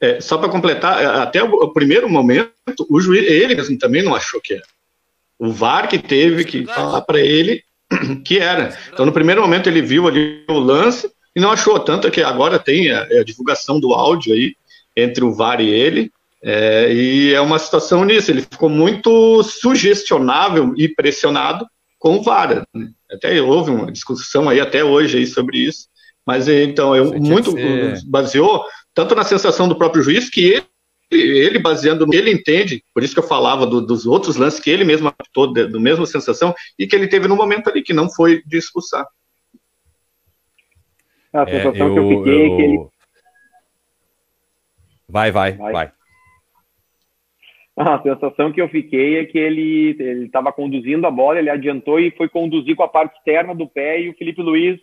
É, 0.00 0.20
só 0.20 0.38
para 0.38 0.48
completar, 0.48 1.02
é, 1.02 1.06
até 1.06 1.42
o, 1.42 1.52
o, 1.54 1.72
primeiro 1.72 2.08
momento, 2.08 2.52
o 2.88 3.00
juiz, 3.00 3.28
ele 3.28 3.54
mesmo 3.56 3.76
também 3.78 4.02
não 4.02 4.14
achou 4.14 4.40
que 4.40 4.54
era. 4.54 4.62
O 5.38 5.50
VAR 5.50 5.88
que 5.88 5.98
teve 5.98 6.44
que 6.44 6.66
falar 6.66 7.00
para 7.00 7.18
ele 7.20 7.64
que 8.24 8.38
era. 8.38 8.76
Então, 8.92 9.04
no 9.04 9.12
primeiro 9.12 9.40
momento, 9.40 9.68
ele 9.68 9.82
viu 9.82 10.06
ali 10.06 10.44
o 10.48 10.58
lance 10.58 11.10
e 11.34 11.40
não 11.40 11.50
achou. 11.50 11.78
Tanto 11.80 12.10
que 12.10 12.22
agora 12.22 12.58
tem 12.58 12.90
a, 12.90 13.02
a 13.02 13.24
divulgação 13.24 13.80
do 13.80 13.92
áudio 13.92 14.32
aí 14.32 14.54
entre 14.96 15.24
o 15.24 15.34
VAR 15.34 15.60
e 15.60 15.68
ele. 15.68 16.10
É, 16.42 16.92
e 16.92 17.34
é 17.34 17.40
uma 17.40 17.58
situação 17.58 18.04
nisso. 18.04 18.30
Ele 18.30 18.42
ficou 18.42 18.68
muito 18.68 19.42
sugestionável 19.42 20.72
e 20.76 20.88
pressionado 20.88 21.66
com 21.98 22.16
o 22.16 22.22
VAR. 22.22 22.64
Né? 22.74 22.90
Até 23.10 23.40
houve 23.40 23.70
uma 23.70 23.92
discussão 23.92 24.48
aí 24.48 24.60
até 24.60 24.82
hoje 24.82 25.18
aí 25.18 25.26
sobre 25.26 25.58
isso. 25.58 25.88
Mas 26.26 26.48
então, 26.48 26.94
eu 26.94 27.12
muito 27.14 27.52
ser... 27.52 28.00
baseou 28.06 28.64
tanto 28.94 29.14
na 29.14 29.24
sensação 29.24 29.68
do 29.68 29.76
próprio 29.76 30.02
juiz, 30.02 30.28
que 30.28 30.62
ele, 31.10 31.58
baseando 31.58 32.06
no 32.06 32.12
que 32.12 32.18
ele 32.18 32.32
entende, 32.32 32.84
por 32.94 33.02
isso 33.02 33.14
que 33.14 33.18
eu 33.18 33.26
falava 33.26 33.66
do, 33.66 33.80
dos 33.80 34.06
outros 34.06 34.36
lances 34.36 34.60
que 34.60 34.70
ele 34.70 34.84
mesmo 34.84 35.08
apitou, 35.08 35.52
do 35.52 35.80
mesma 35.80 36.06
sensação, 36.06 36.54
e 36.78 36.86
que 36.86 36.94
ele 36.94 37.08
teve 37.08 37.26
no 37.26 37.36
momento 37.36 37.68
ali, 37.68 37.82
que 37.82 37.92
não 37.92 38.08
foi 38.10 38.42
de 38.44 38.58
expulsar. 38.58 39.06
A 41.32 41.46
sensação 41.46 41.86
é, 41.86 41.90
eu, 41.90 41.92
que 41.92 41.98
eu 41.98 42.18
fiquei 42.18 42.40
eu... 42.40 42.52
é 42.52 42.56
que 42.56 42.62
ele. 42.62 42.86
Vai, 45.08 45.32
vai, 45.32 45.52
vai. 45.52 45.72
vai. 45.72 45.92
A 47.76 48.02
sensação 48.02 48.52
que 48.52 48.60
eu 48.60 48.68
fiquei 48.68 49.18
é 49.18 49.24
que 49.24 49.38
ele 49.38 50.24
estava 50.24 50.52
conduzindo 50.52 51.06
a 51.06 51.10
bola, 51.10 51.38
ele 51.38 51.48
adiantou 51.48 51.98
e 51.98 52.10
foi 52.10 52.28
conduzir 52.28 52.76
com 52.76 52.82
a 52.82 52.88
parte 52.88 53.16
externa 53.16 53.54
do 53.54 53.66
pé 53.66 54.02
e 54.02 54.10
o 54.10 54.14
Felipe 54.14 54.42
Luiz 54.42 54.78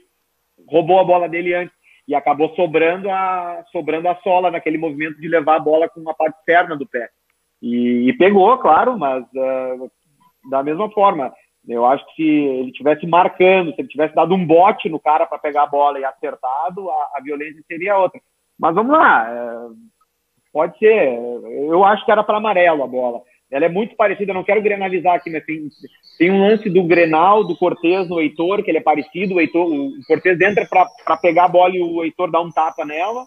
roubou 0.67 0.99
a 0.99 1.03
bola 1.03 1.29
dele 1.29 1.53
antes 1.53 1.76
e 2.07 2.15
acabou 2.15 2.55
sobrando 2.55 3.09
a 3.09 3.63
sobrando 3.71 4.07
a 4.07 4.15
sola 4.17 4.49
naquele 4.49 4.77
movimento 4.77 5.19
de 5.19 5.27
levar 5.27 5.57
a 5.57 5.59
bola 5.59 5.89
com 5.89 6.09
a 6.09 6.13
parte 6.13 6.37
externa 6.39 6.75
do 6.75 6.87
pé. 6.87 7.09
E, 7.61 8.07
e 8.07 8.13
pegou, 8.13 8.57
claro, 8.59 8.97
mas 8.97 9.23
uh, 9.23 9.91
da 10.49 10.63
mesma 10.63 10.89
forma. 10.91 11.33
Eu 11.67 11.85
acho 11.85 12.05
que 12.07 12.15
se 12.15 12.23
ele 12.23 12.71
tivesse 12.71 13.05
marcando, 13.05 13.73
se 13.73 13.81
ele 13.81 13.89
tivesse 13.89 14.15
dado 14.15 14.33
um 14.33 14.45
bote 14.45 14.87
no 14.87 14.99
cara 14.99 15.25
para 15.25 15.37
pegar 15.37 15.63
a 15.63 15.67
bola 15.67 15.99
e 15.99 16.05
acertado, 16.05 16.89
a, 16.89 16.93
a, 17.15 17.21
violência 17.21 17.61
seria 17.67 17.97
outra. 17.97 18.21
Mas 18.57 18.73
vamos 18.73 18.93
lá, 18.93 19.29
é, 19.29 19.67
pode 20.53 20.77
ser. 20.77 21.19
Eu 21.69 21.83
acho 21.83 22.05
que 22.05 22.11
era 22.11 22.23
para 22.23 22.37
amarelo 22.37 22.83
a 22.83 22.87
bola. 22.87 23.21
Ela 23.49 23.65
é 23.65 23.69
muito 23.69 23.95
parecida, 23.95 24.33
não 24.33 24.43
quero 24.43 24.61
grenalizar 24.61 25.15
aqui, 25.15 25.29
mas 25.29 25.45
tem, 25.45 25.69
tem 26.17 26.31
um 26.31 26.41
lance 26.41 26.69
do 26.69 26.83
Grenal, 26.83 27.45
do 27.45 27.55
Cortez 27.55 28.09
no 28.09 28.19
Heitor, 28.19 28.61
que 28.61 28.69
ele 28.69 28.79
é 28.79 28.81
parecido. 28.81 29.35
O, 29.35 29.39
Heitor, 29.39 29.71
o 29.71 29.91
Cortez 30.05 30.39
entra 30.41 30.67
para 30.67 31.17
pegar 31.17 31.45
a 31.45 31.49
bola 31.49 31.75
e 31.75 31.81
o 31.81 32.03
Heitor 32.03 32.29
dá 32.29 32.41
um 32.41 32.51
tapa 32.51 32.83
nela, 32.83 33.25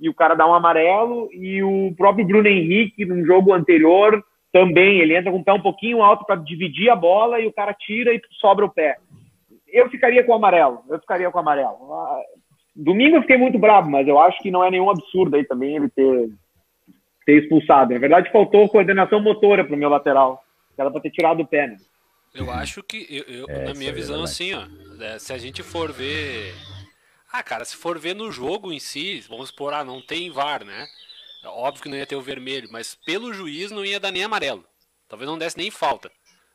e 0.00 0.08
o 0.08 0.14
cara 0.14 0.34
dá 0.34 0.46
um 0.46 0.54
amarelo. 0.54 1.28
E 1.32 1.62
o 1.62 1.94
próprio 1.96 2.26
Bruno 2.26 2.48
Henrique, 2.48 3.04
num 3.04 3.24
jogo 3.24 3.52
anterior, 3.52 4.24
também 4.52 4.98
ele 4.98 5.16
entra 5.16 5.30
com 5.30 5.38
o 5.38 5.44
pé 5.44 5.52
um 5.52 5.62
pouquinho 5.62 6.02
alto 6.02 6.24
para 6.24 6.36
dividir 6.36 6.90
a 6.90 6.96
bola 6.96 7.40
e 7.40 7.46
o 7.46 7.52
cara 7.52 7.72
tira 7.72 8.12
e 8.12 8.20
sobra 8.40 8.64
o 8.64 8.70
pé. 8.70 8.96
Eu 9.68 9.88
ficaria 9.88 10.24
com 10.24 10.32
o 10.32 10.34
amarelo, 10.34 10.80
eu 10.88 10.98
ficaria 10.98 11.30
com 11.30 11.38
o 11.38 11.40
amarelo. 11.40 11.94
Ah, 11.94 12.20
domingo 12.74 13.16
eu 13.16 13.20
fiquei 13.22 13.36
muito 13.36 13.58
bravo, 13.58 13.88
mas 13.88 14.08
eu 14.08 14.18
acho 14.18 14.40
que 14.40 14.50
não 14.50 14.64
é 14.64 14.70
nenhum 14.70 14.90
absurdo 14.90 15.36
aí 15.36 15.44
também 15.44 15.76
ele 15.76 15.88
ter, 15.88 16.28
ter 17.30 17.42
expulsado. 17.42 17.94
Na 17.94 18.00
verdade, 18.00 18.30
faltou 18.32 18.68
coordenação 18.68 19.20
motora 19.20 19.64
pro 19.64 19.76
meu 19.76 19.88
lateral. 19.88 20.44
Era 20.76 20.90
para 20.90 21.00
ter 21.00 21.10
tirado 21.10 21.40
o 21.40 21.46
pé, 21.46 21.68
né? 21.68 21.76
Eu 22.34 22.50
acho 22.50 22.82
que, 22.82 23.06
eu, 23.10 23.34
eu 23.34 23.46
é, 23.48 23.64
na 23.64 23.74
minha 23.74 23.90
é 23.90 23.92
visão, 23.92 24.22
assim, 24.22 24.54
ó, 24.54 24.64
é, 25.00 25.18
se 25.18 25.32
a 25.32 25.38
gente 25.38 25.62
for 25.62 25.92
ver. 25.92 26.54
Ah, 27.32 27.42
cara, 27.42 27.64
se 27.64 27.76
for 27.76 27.98
ver 27.98 28.14
no 28.14 28.30
jogo 28.30 28.72
em 28.72 28.78
si, 28.78 29.20
vamos 29.28 29.48
supor, 29.48 29.74
ah, 29.74 29.84
não 29.84 30.00
tem 30.00 30.30
VAR, 30.30 30.64
né? 30.64 30.86
Óbvio 31.44 31.82
que 31.82 31.88
não 31.88 31.96
ia 31.96 32.06
ter 32.06 32.16
o 32.16 32.22
vermelho, 32.22 32.68
mas 32.70 32.94
pelo 32.94 33.32
juiz 33.32 33.70
não 33.70 33.84
ia 33.84 34.00
dar 34.00 34.10
nem 34.10 34.22
amarelo. 34.22 34.64
Talvez 35.08 35.28
não 35.28 35.38
desse 35.38 35.56
nem 35.56 35.70
falta, 35.70 36.10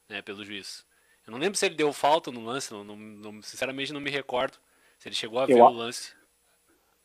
né, 0.07 0.21
pelo 0.21 0.45
juiz. 0.45 0.85
Eu 1.25 1.31
não 1.31 1.39
lembro 1.39 1.57
se 1.57 1.65
ele 1.65 1.75
deu 1.75 1.91
falta 1.91 2.31
no 2.31 2.43
lance, 2.43 2.71
não, 2.71 2.83
não, 2.83 3.41
sinceramente 3.41 3.91
não 3.91 3.99
me 3.99 4.11
recordo 4.11 4.57
se 4.99 5.07
ele 5.07 5.15
chegou 5.15 5.39
a 5.39 5.45
ver 5.45 5.57
eu, 5.57 5.65
o 5.65 5.69
lance. 5.69 6.13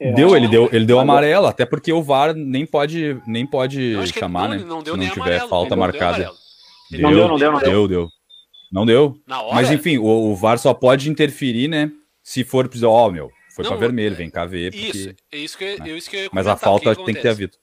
Deu, 0.01 0.35
ele 0.35 0.49
deu, 0.49 0.67
ele 0.73 0.87
deu 0.87 0.99
amarelo, 0.99 1.47
até 1.47 1.67
porque 1.67 1.93
o 1.93 2.03
VAR 2.03 2.33
nem 2.35 2.65
pode, 2.65 3.21
nem 3.27 3.47
pode 3.47 3.95
chamar, 4.07 4.49
né? 4.49 4.57
Não 4.57 4.83
deu 4.83 4.95
se 4.95 5.01
não 5.01 5.09
tiver 5.11 5.21
amarelo, 5.21 5.49
falta 5.49 5.77
marcada. 5.77 6.33
Deu, 6.91 7.01
não 7.03 7.13
deu, 7.13 7.29
não 7.29 7.39
deu, 7.39 7.53
não 7.53 7.59
deu. 7.61 7.89
Deu, 7.89 8.09
Não 8.73 8.87
deu. 8.87 9.17
Mas 9.53 9.71
enfim, 9.71 9.99
o, 9.99 10.07
o, 10.07 10.35
VAR 10.35 10.59
só 10.59 10.73
pode 10.73 11.11
interferir, 11.11 11.69
né? 11.69 11.93
Se 12.23 12.45
for 12.45 12.67
precisar, 12.67 12.89
ó, 12.89 13.09
oh, 13.09 13.11
meu, 13.13 13.31
foi 13.55 13.65
para 13.67 13.77
vermelho, 13.77 14.17
vem 14.17 14.31
cá 14.31 14.47
ver. 14.47 14.73
Porque, 14.73 14.87
isso, 14.87 15.15
é 15.31 15.37
isso 15.37 15.59
que, 15.59 15.79
né? 15.79 15.91
isso 15.91 16.09
que 16.09 16.17
eu 16.17 16.23
ia 16.23 16.31
Mas 16.33 16.47
a 16.47 16.57
falta 16.57 16.97
que 16.97 17.05
tem 17.05 17.15
que 17.15 17.21
ter 17.21 17.29
havido. 17.29 17.59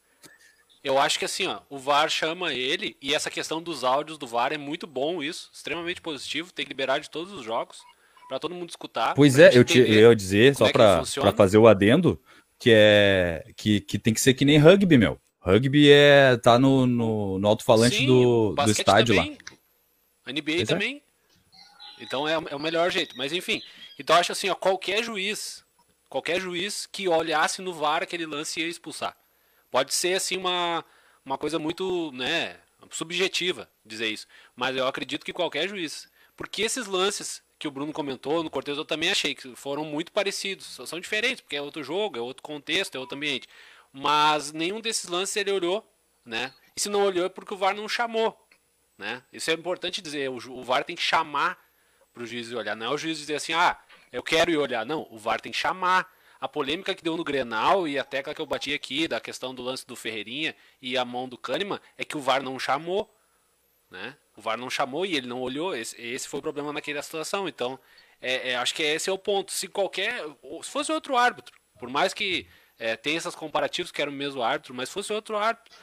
Eu 0.84 1.00
acho 1.00 1.18
que 1.18 1.26
assim, 1.26 1.48
ó, 1.48 1.60
o 1.72 1.80
VAR 1.80 2.08
chama 2.08 2.54
ele 2.54 2.96
e 3.02 3.16
essa 3.16 3.32
questão 3.32 3.62
dos 3.62 3.84
áudios 3.84 4.18
do 4.18 4.28
VAR 4.28 4.54
é 4.54 4.58
muito 4.58 4.86
bom 4.86 5.24
isso, 5.24 5.50
extremamente 5.52 6.02
positivo, 6.02 6.54
tem 6.54 6.64
que 6.64 6.70
liberar 6.70 7.00
de 7.00 7.10
todos 7.10 7.34
os 7.34 7.44
jogos 7.44 7.80
para 8.28 8.40
todo 8.40 8.54
mundo 8.54 8.70
escutar. 8.70 9.14
Pois 9.14 9.40
é, 9.40 9.58
eu, 9.58 9.64
te, 9.64 9.80
eu 9.80 10.10
ia 10.10 10.16
dizer, 10.16 10.56
só 10.56 10.68
é 10.68 10.72
para 10.72 11.04
fazer 11.36 11.58
o 11.58 11.68
adendo, 11.68 12.22
que 12.60 12.72
é 12.74 13.46
que, 13.56 13.80
que 13.82 13.98
tem 13.98 14.14
que 14.14 14.22
ser 14.22 14.34
que 14.34 14.46
nem 14.46 14.58
rugby, 14.58 14.98
meu. 14.98 15.20
Rugby 15.40 15.90
é 15.90 16.36
tá 16.38 16.60
no, 16.60 16.86
no, 16.86 17.40
no 17.40 17.48
alto-falante 17.48 18.06
do, 18.06 18.54
do 18.54 18.72
estádio 18.72 19.16
também. 19.16 19.38
lá. 20.26 20.34
NBA 20.34 20.44
pois 20.44 20.62
é. 20.62 20.66
também. 20.66 20.98
É. 20.98 22.04
Então 22.04 22.28
é, 22.28 22.34
é 22.34 22.56
o 22.56 22.60
melhor 22.60 22.92
jeito. 22.92 23.16
Mas 23.18 23.32
enfim, 23.32 23.62
então 23.98 24.16
eu 24.16 24.20
acho 24.20 24.32
assim, 24.34 24.50
ó, 24.50 24.56
qualquer 24.56 25.04
juiz, 25.04 25.64
qualquer 26.10 26.42
juiz 26.42 26.86
que 26.86 27.08
olhasse 27.08 27.62
no 27.62 27.74
VAR 27.74 28.04
aquele 28.04 28.26
lance 28.26 28.60
ia 28.60 28.68
expulsar. 28.68 29.16
Pode 29.72 29.94
ser 29.94 30.16
assim 30.16 30.38
uma, 30.38 30.84
uma 31.26 31.38
coisa 31.38 31.58
muito, 31.58 32.12
né, 32.12 32.58
subjetiva 32.92 33.70
dizer 33.86 34.08
isso, 34.08 34.28
mas 34.56 34.76
eu 34.76 34.88
acredito 34.88 35.26
que 35.26 35.34
qualquer 35.34 35.68
juiz, 35.68 36.10
porque 36.36 36.62
esses 36.62 36.88
lances 36.88 37.42
que 37.60 37.68
o 37.68 37.72
Bruno 37.72 37.92
comentou 37.92 38.44
no 38.44 38.50
Cortez 38.50 38.78
eu 38.78 38.86
também 38.86 39.10
achei 39.10 39.34
que 39.34 39.56
foram 39.56 39.84
muito 39.84 40.12
parecidos, 40.12 40.66
são 40.86 41.00
diferentes, 41.00 41.42
porque 41.42 41.56
é 41.56 41.62
outro 41.62 41.84
jogo, 41.84 42.18
é 42.18 42.22
outro 42.22 42.44
contexto, 42.44 42.96
é 42.96 43.00
outro 43.00 43.18
ambiente, 43.18 43.48
mas 43.92 44.52
nenhum 44.52 44.80
desses 44.80 45.10
lances 45.10 45.36
ele 45.36 45.52
olhou, 45.52 45.86
né? 46.24 46.54
E 46.76 46.80
se 46.80 46.90
não 46.90 47.04
olhou 47.04 47.26
é 47.26 47.30
porque 47.30 47.54
o 47.54 47.58
VAR 47.58 47.76
não 47.76 47.90
chamou, 47.90 48.38
né? 48.98 49.24
Isso 49.34 49.50
é 49.50 49.54
importante 49.54 50.02
dizer, 50.02 50.30
o, 50.30 50.64
VAR 50.64 50.84
tem 50.84 50.96
que 50.96 51.02
chamar 51.02 51.58
para 52.14 52.24
o 52.24 52.26
juiz 52.26 52.52
olhar, 52.54 52.76
não 52.76 52.88
é 52.88 52.90
o 52.90 52.98
juiz 52.98 53.18
dizer 53.18 53.36
assim, 53.36 53.54
ah, 53.54 53.78
eu 54.12 54.22
quero 54.22 54.52
ir 54.52 54.58
olhar, 54.58 54.86
não, 54.86 55.08
o 55.10 55.18
VAR 55.18 55.42
tem 55.42 55.52
que 55.52 55.58
chamar 55.58 56.12
a 56.40 56.48
polêmica 56.48 56.94
que 56.94 57.04
deu 57.04 57.18
no 57.18 57.24
Grenal 57.24 57.88
e 57.88 57.98
a 57.98 58.04
tecla 58.04 58.34
que 58.34 58.42
eu 58.42 58.46
bati 58.46 58.74
aqui 58.74 59.08
da 59.08 59.20
questão 59.20 59.56
do 59.56 59.64
lance 59.64 59.86
do 59.86 59.96
Ferreirinha 59.96 60.56
e 60.80 60.96
a 60.96 61.04
mão 61.04 61.28
do 61.28 61.38
Kahneman 61.38 61.80
é 61.98 62.06
que 62.06 62.16
o 62.16 62.22
VAR 62.22 62.44
não 62.44 62.60
chamou, 62.60 63.12
né? 63.90 64.16
O 64.36 64.42
VAR 64.42 64.58
não 64.58 64.70
chamou 64.70 65.06
e 65.06 65.16
ele 65.16 65.28
não 65.28 65.42
olhou. 65.42 65.76
Esse, 65.76 66.00
esse 66.02 66.28
foi 66.28 66.40
o 66.40 66.44
problema 66.44 66.74
naquela 66.74 67.02
situação. 67.02 67.48
Então, 67.48 67.80
é, 68.22 68.52
é, 68.52 68.56
acho 68.56 68.74
que 68.74 68.84
esse 68.84 69.10
é 69.10 69.14
o 69.14 69.18
ponto. 69.18 69.52
Se 69.52 69.68
qualquer, 69.68 70.24
se 70.64 70.70
fosse 70.70 70.92
outro 70.92 71.16
árbitro, 71.16 71.56
por 71.80 71.90
mais 71.90 72.14
que 72.14 72.48
é, 72.80 72.96
tenha 72.96 73.18
esses 73.18 73.36
comparativos 73.36 73.92
que 73.92 74.02
era 74.02 74.12
o 74.12 74.14
mesmo 74.14 74.42
árbitro, 74.42 74.74
mas 74.74 74.90
fosse 74.90 75.12
outro 75.14 75.38
árbitro, 75.38 75.74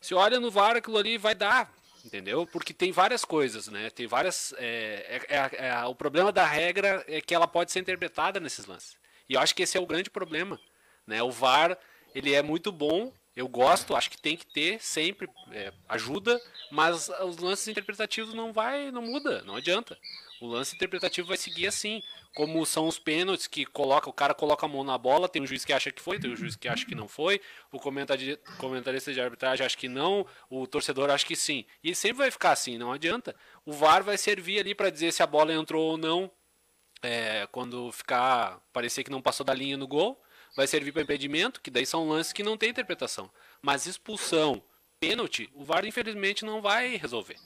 se 0.00 0.14
olha 0.14 0.38
no 0.38 0.50
VAR 0.50 0.76
aquilo 0.76 0.98
ali 0.98 1.18
vai 1.18 1.34
dar, 1.34 1.72
entendeu? 2.04 2.46
Porque 2.46 2.72
tem 2.72 2.92
várias 2.92 3.24
coisas, 3.24 3.68
né? 3.68 3.90
Tem 3.90 4.06
várias. 4.06 4.54
É, 4.58 5.22
é, 5.28 5.36
é, 5.36 5.68
é, 5.68 5.84
o 5.84 5.94
problema 5.94 6.30
da 6.30 6.44
regra 6.44 7.04
é 7.08 7.20
que 7.20 7.34
ela 7.34 7.48
pode 7.48 7.72
ser 7.72 7.80
interpretada 7.80 8.38
nesses 8.38 8.66
lances. 8.66 8.96
E 9.28 9.34
eu 9.34 9.40
acho 9.40 9.54
que 9.54 9.62
esse 9.62 9.76
é 9.76 9.80
o 9.80 9.86
grande 9.86 10.10
problema. 10.10 10.60
Né? 11.06 11.22
O 11.22 11.30
VAR 11.30 11.76
ele 12.14 12.32
é 12.32 12.42
muito 12.42 12.70
bom, 12.70 13.12
eu 13.36 13.46
gosto, 13.46 13.94
acho 13.94 14.10
que 14.10 14.16
tem 14.16 14.34
que 14.34 14.46
ter 14.46 14.80
sempre 14.82 15.28
é, 15.52 15.70
ajuda, 15.86 16.40
mas 16.72 17.10
os 17.22 17.36
lances 17.36 17.68
interpretativos 17.68 18.32
não 18.32 18.50
vai, 18.50 18.90
não 18.90 19.02
muda, 19.02 19.42
não 19.42 19.56
adianta. 19.56 19.96
O 20.40 20.46
lance 20.46 20.74
interpretativo 20.74 21.28
vai 21.28 21.36
seguir 21.36 21.66
assim, 21.66 22.02
como 22.34 22.64
são 22.64 22.88
os 22.88 22.98
pênaltis 22.98 23.46
que 23.46 23.66
coloca, 23.66 24.08
o 24.08 24.12
cara 24.12 24.34
coloca 24.34 24.64
a 24.64 24.68
mão 24.68 24.82
na 24.82 24.96
bola, 24.96 25.28
tem 25.28 25.42
um 25.42 25.46
juiz 25.46 25.66
que 25.66 25.72
acha 25.72 25.92
que 25.92 26.00
foi, 26.00 26.18
tem 26.18 26.30
um 26.30 26.36
juiz 26.36 26.56
que 26.56 26.66
acha 26.66 26.86
que 26.86 26.94
não 26.94 27.06
foi, 27.06 27.40
o 27.70 27.78
comentarista 27.78 29.12
de 29.12 29.20
arbitragem 29.20 29.66
acha 29.66 29.76
que 29.76 29.88
não, 29.88 30.26
o 30.48 30.66
torcedor 30.66 31.10
acha 31.10 31.26
que 31.26 31.36
sim. 31.36 31.66
E 31.84 31.94
sempre 31.94 32.18
vai 32.18 32.30
ficar 32.30 32.52
assim, 32.52 32.78
não 32.78 32.90
adianta. 32.90 33.36
O 33.66 33.72
VAR 33.72 34.02
vai 34.02 34.16
servir 34.16 34.60
ali 34.60 34.74
para 34.74 34.88
dizer 34.88 35.12
se 35.12 35.22
a 35.22 35.26
bola 35.26 35.52
entrou 35.52 35.90
ou 35.90 35.98
não, 35.98 36.30
é, 37.02 37.46
quando 37.52 37.92
ficar 37.92 38.60
parecer 38.72 39.04
que 39.04 39.10
não 39.10 39.20
passou 39.20 39.44
da 39.44 39.52
linha 39.52 39.76
no 39.76 39.86
gol, 39.86 40.20
vai 40.56 40.66
servir 40.66 40.90
para 40.90 41.02
impedimento, 41.02 41.60
que 41.60 41.70
daí 41.70 41.84
são 41.84 42.08
lances 42.08 42.32
que 42.32 42.42
não 42.42 42.56
tem 42.56 42.70
interpretação. 42.70 43.30
Mas 43.60 43.86
expulsão, 43.86 44.62
pênalti, 44.98 45.50
o 45.54 45.64
VAR 45.64 45.84
infelizmente 45.84 46.44
não 46.44 46.62
vai 46.62 46.96
resolver. 46.96 47.36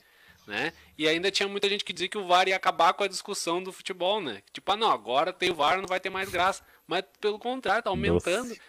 Né? 0.47 0.73
E 0.97 1.07
ainda 1.07 1.29
tinha 1.29 1.47
muita 1.47 1.69
gente 1.69 1.83
que 1.83 1.93
dizia 1.93 2.07
que 2.07 2.17
o 2.17 2.25
VAR 2.25 2.47
ia 2.47 2.55
acabar 2.55 2.93
com 2.93 3.03
a 3.03 3.07
discussão 3.07 3.61
do 3.61 3.71
futebol, 3.71 4.19
né? 4.19 4.41
Tipo, 4.51 4.71
ah, 4.71 4.77
não, 4.77 4.89
agora 4.89 5.31
tem 5.31 5.51
o 5.51 5.55
VAR, 5.55 5.79
não 5.79 5.87
vai 5.87 5.99
ter 5.99 6.09
mais 6.09 6.29
graça. 6.29 6.63
Mas 6.87 7.03
pelo 7.19 7.37
contrário, 7.37 7.83
tá 7.83 7.89
aumentando. 7.89 8.49
Nossa. 8.49 8.61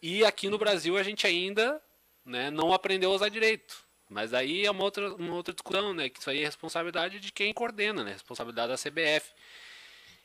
E 0.00 0.24
aqui 0.24 0.48
no 0.48 0.58
Brasil 0.58 0.96
a 0.96 1.02
gente 1.02 1.26
ainda 1.26 1.82
né, 2.24 2.50
não 2.50 2.72
aprendeu 2.72 3.10
a 3.10 3.14
usar 3.14 3.28
direito. 3.28 3.86
Mas 4.08 4.32
aí 4.32 4.64
é 4.64 4.70
uma 4.70 4.84
outra, 4.84 5.14
uma 5.14 5.34
outra 5.34 5.52
discussão, 5.52 5.92
né? 5.92 6.08
Que 6.08 6.18
isso 6.18 6.30
aí 6.30 6.40
é 6.40 6.46
responsabilidade 6.46 7.20
de 7.20 7.30
quem 7.30 7.52
coordena, 7.52 8.02
né? 8.02 8.12
Responsabilidade 8.12 8.68
da 8.68 8.78
CBF. 8.78 9.32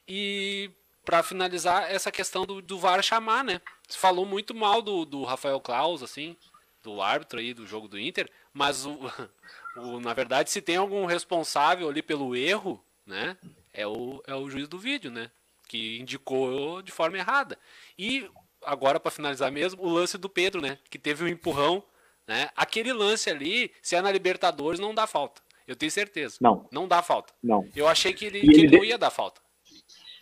E 0.08 0.72
para 1.04 1.22
finalizar, 1.24 1.92
essa 1.92 2.12
questão 2.12 2.46
do, 2.46 2.62
do 2.62 2.80
VAR 2.80 3.02
chamar, 3.04 3.44
né? 3.44 3.62
Se 3.88 3.98
falou 3.98 4.26
muito 4.26 4.56
mal 4.56 4.82
do, 4.82 5.06
do 5.06 5.24
Rafael 5.24 5.60
Klaus, 5.60 6.02
assim, 6.02 6.36
do 6.82 7.02
árbitro 7.02 7.40
aí 7.40 7.54
do 7.54 7.68
jogo 7.68 7.88
do 7.88 8.00
Inter, 8.00 8.30
mas 8.54 8.86
o, 8.86 9.00
o, 9.78 10.00
na 10.00 10.14
verdade, 10.14 10.50
se 10.50 10.62
tem 10.62 10.78
algum 10.78 11.06
responsável 11.06 11.90
ali 11.90 12.02
pelo 12.02 12.36
erro, 12.36 12.84
né? 13.06 13.38
É 13.74 13.86
o, 13.88 14.22
é 14.28 14.36
o 14.36 14.50
juiz 14.50 14.68
do 14.68 14.78
vídeo, 14.80 15.12
né? 15.12 15.30
Que 15.68 16.00
indicou 16.00 16.82
de 16.82 16.92
forma 16.92 17.18
errada. 17.18 17.58
E 17.98 18.30
agora, 18.64 19.00
para 19.00 19.12
finalizar 19.12 19.52
mesmo, 19.52 19.82
o 19.84 19.90
lance 19.90 20.18
do 20.18 20.30
Pedro, 20.30 20.62
né? 20.62 20.78
Que 20.90 21.00
teve 21.00 21.24
um 21.24 21.28
empurrão, 21.28 21.84
né? 22.28 22.50
Aquele 22.56 22.94
lance 22.94 23.30
ali, 23.30 23.72
se 23.82 23.96
é 23.96 24.02
na 24.02 24.12
Libertadores, 24.12 24.80
não 24.80 24.94
dá 24.94 25.08
falta. 25.08 25.42
Eu 25.68 25.76
tenho 25.76 25.92
certeza. 25.92 26.38
Não. 26.42 26.68
Não 26.72 26.88
dá 26.88 27.02
falta. 27.02 27.34
Não. 27.42 27.68
Eu 27.76 27.88
achei 27.88 28.14
que 28.14 28.26
ele, 28.26 28.42
que 28.42 28.62
ele 28.62 28.78
não 28.78 28.84
ia 28.84 28.98
dar 28.98 29.10
falta. 29.10 29.42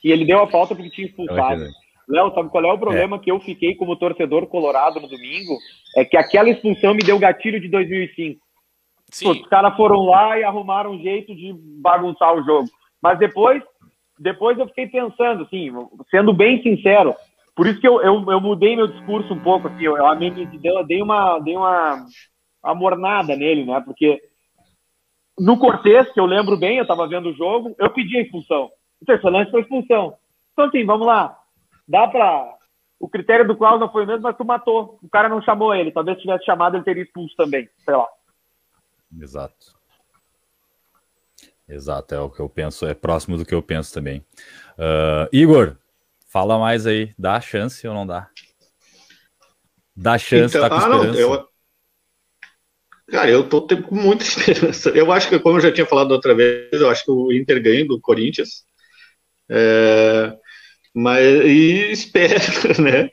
E 0.03 0.11
ele 0.11 0.25
deu 0.25 0.41
a 0.41 0.47
falta 0.47 0.75
porque 0.75 0.89
tinha 0.89 1.07
expulsado. 1.07 1.63
Léo, 2.07 2.33
sabe 2.33 2.49
qual 2.49 2.65
é 2.65 2.73
o 2.73 2.77
problema 2.77 3.15
é. 3.15 3.19
que 3.19 3.31
eu 3.31 3.39
fiquei 3.39 3.75
como 3.75 3.95
torcedor 3.95 4.47
colorado 4.47 4.99
no 4.99 5.07
domingo? 5.07 5.57
É 5.95 6.03
que 6.03 6.17
aquela 6.17 6.49
expulsão 6.49 6.93
me 6.93 7.03
deu 7.03 7.17
gatilho 7.19 7.59
de 7.59 7.69
2005. 7.69 8.41
Sim. 9.11 9.29
Os 9.29 9.47
caras 9.47 9.75
foram 9.75 10.05
lá 10.05 10.39
e 10.39 10.43
arrumaram 10.43 10.91
um 10.91 11.01
jeito 11.01 11.35
de 11.35 11.53
bagunçar 11.81 12.33
o 12.33 12.43
jogo. 12.43 12.69
Mas 13.01 13.19
depois, 13.19 13.61
depois 14.19 14.57
eu 14.57 14.67
fiquei 14.67 14.87
pensando, 14.87 15.43
assim, 15.43 15.69
sendo 16.09 16.33
bem 16.33 16.61
sincero, 16.61 17.15
por 17.55 17.67
isso 17.67 17.79
que 17.79 17.87
eu, 17.87 18.01
eu, 18.01 18.23
eu 18.29 18.39
mudei 18.39 18.75
meu 18.75 18.87
discurso 18.87 19.33
um 19.33 19.39
pouco, 19.39 19.67
assim, 19.67 19.83
eu, 19.83 19.97
eu, 19.97 20.05
eu 20.63 20.85
dei 20.85 21.01
uma, 21.01 21.39
dei 21.39 21.55
uma 21.55 22.05
amornada 22.63 23.35
nele, 23.35 23.65
né? 23.65 23.81
Porque 23.83 24.21
no 25.37 25.57
Cortez, 25.57 26.11
que 26.13 26.19
eu 26.19 26.25
lembro 26.25 26.57
bem, 26.57 26.77
eu 26.77 26.83
estava 26.83 27.07
vendo 27.07 27.29
o 27.29 27.35
jogo, 27.35 27.75
eu 27.77 27.89
pedi 27.89 28.17
a 28.17 28.21
expulsão. 28.21 28.69
O 29.01 29.05
terceiro 29.05 29.35
lance 29.35 29.51
foi 29.51 29.61
expulsão. 29.61 30.15
Então, 30.53 30.65
assim, 30.65 30.85
vamos 30.85 31.07
lá. 31.07 31.37
Dá 31.87 32.07
para. 32.07 32.57
O 32.99 33.09
critério 33.09 33.47
do 33.47 33.57
Klaus 33.57 33.79
não 33.79 33.91
foi 33.91 34.03
o 34.03 34.07
mesmo, 34.07 34.21
mas 34.21 34.37
tu 34.37 34.45
matou. 34.45 34.99
O 35.01 35.09
cara 35.09 35.27
não 35.27 35.41
chamou 35.41 35.73
ele. 35.73 35.91
Talvez 35.91 36.17
se 36.17 36.23
tivesse 36.23 36.45
chamado, 36.45 36.77
ele 36.77 36.83
teria 36.83 37.03
expulso 37.03 37.35
também. 37.35 37.67
Sei 37.83 37.95
lá. 37.95 38.07
Exato. 39.19 39.81
Exato, 41.67 42.13
é 42.13 42.19
o 42.19 42.29
que 42.29 42.41
eu 42.41 42.49
penso, 42.49 42.85
é 42.85 42.93
próximo 42.93 43.37
do 43.37 43.45
que 43.45 43.55
eu 43.55 43.63
penso 43.63 43.93
também. 43.93 44.19
Uh, 44.77 45.25
Igor, 45.31 45.77
fala 46.27 46.59
mais 46.59 46.85
aí. 46.85 47.13
Dá 47.17 47.39
chance 47.39 47.87
ou 47.87 47.93
não 47.93 48.05
dá? 48.05 48.29
Dá 49.95 50.17
chance, 50.17 50.57
então, 50.57 50.67
tá 50.67 50.69
com 50.69 50.75
ah, 50.75 50.97
esperança? 50.97 51.21
Não, 51.21 51.33
eu, 51.35 51.51
Cara, 53.11 53.29
eu 53.29 53.47
tô 53.47 53.67
com 53.67 53.95
muita 53.95 54.23
esperança. 54.23 54.89
Eu 54.89 55.11
acho 55.11 55.29
que, 55.29 55.39
como 55.39 55.57
eu 55.57 55.61
já 55.61 55.71
tinha 55.71 55.85
falado 55.85 56.11
outra 56.11 56.33
vez, 56.33 56.71
eu 56.71 56.89
acho 56.89 57.03
que 57.03 57.11
o 57.11 57.31
Inter 57.31 57.61
ganha 57.61 57.85
do 57.85 57.99
Corinthians. 57.99 58.65
É, 59.51 60.33
mas 60.93 61.25
e 61.45 61.91
espero, 61.91 62.35
né? 62.81 63.09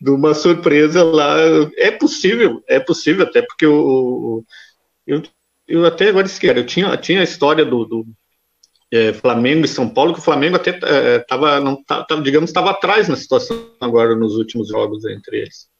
De 0.00 0.10
uma 0.10 0.34
surpresa 0.34 1.04
lá. 1.04 1.36
É 1.76 1.90
possível, 1.90 2.62
é 2.68 2.80
possível, 2.80 3.24
até 3.24 3.42
porque 3.42 3.66
o, 3.66 4.44
eu, 5.06 5.22
eu 5.68 5.84
até 5.86 6.08
agora 6.08 6.26
esqueci, 6.26 6.56
eu 6.56 6.66
tinha, 6.66 6.96
tinha 6.96 7.20
a 7.20 7.24
história 7.24 7.64
do, 7.64 7.84
do 7.84 8.06
é, 8.90 9.12
Flamengo 9.12 9.64
e 9.64 9.68
São 9.68 9.88
Paulo, 9.88 10.14
que 10.14 10.20
o 10.20 10.24
Flamengo 10.24 10.56
até 10.56 10.70
estava, 11.18 11.56
é, 11.56 11.76
tava, 11.86 12.22
digamos, 12.22 12.50
estava 12.50 12.70
atrás 12.70 13.08
na 13.08 13.16
situação 13.16 13.70
agora 13.80 14.16
nos 14.16 14.36
últimos 14.36 14.68
jogos 14.68 15.04
entre 15.04 15.42
eles 15.42 15.72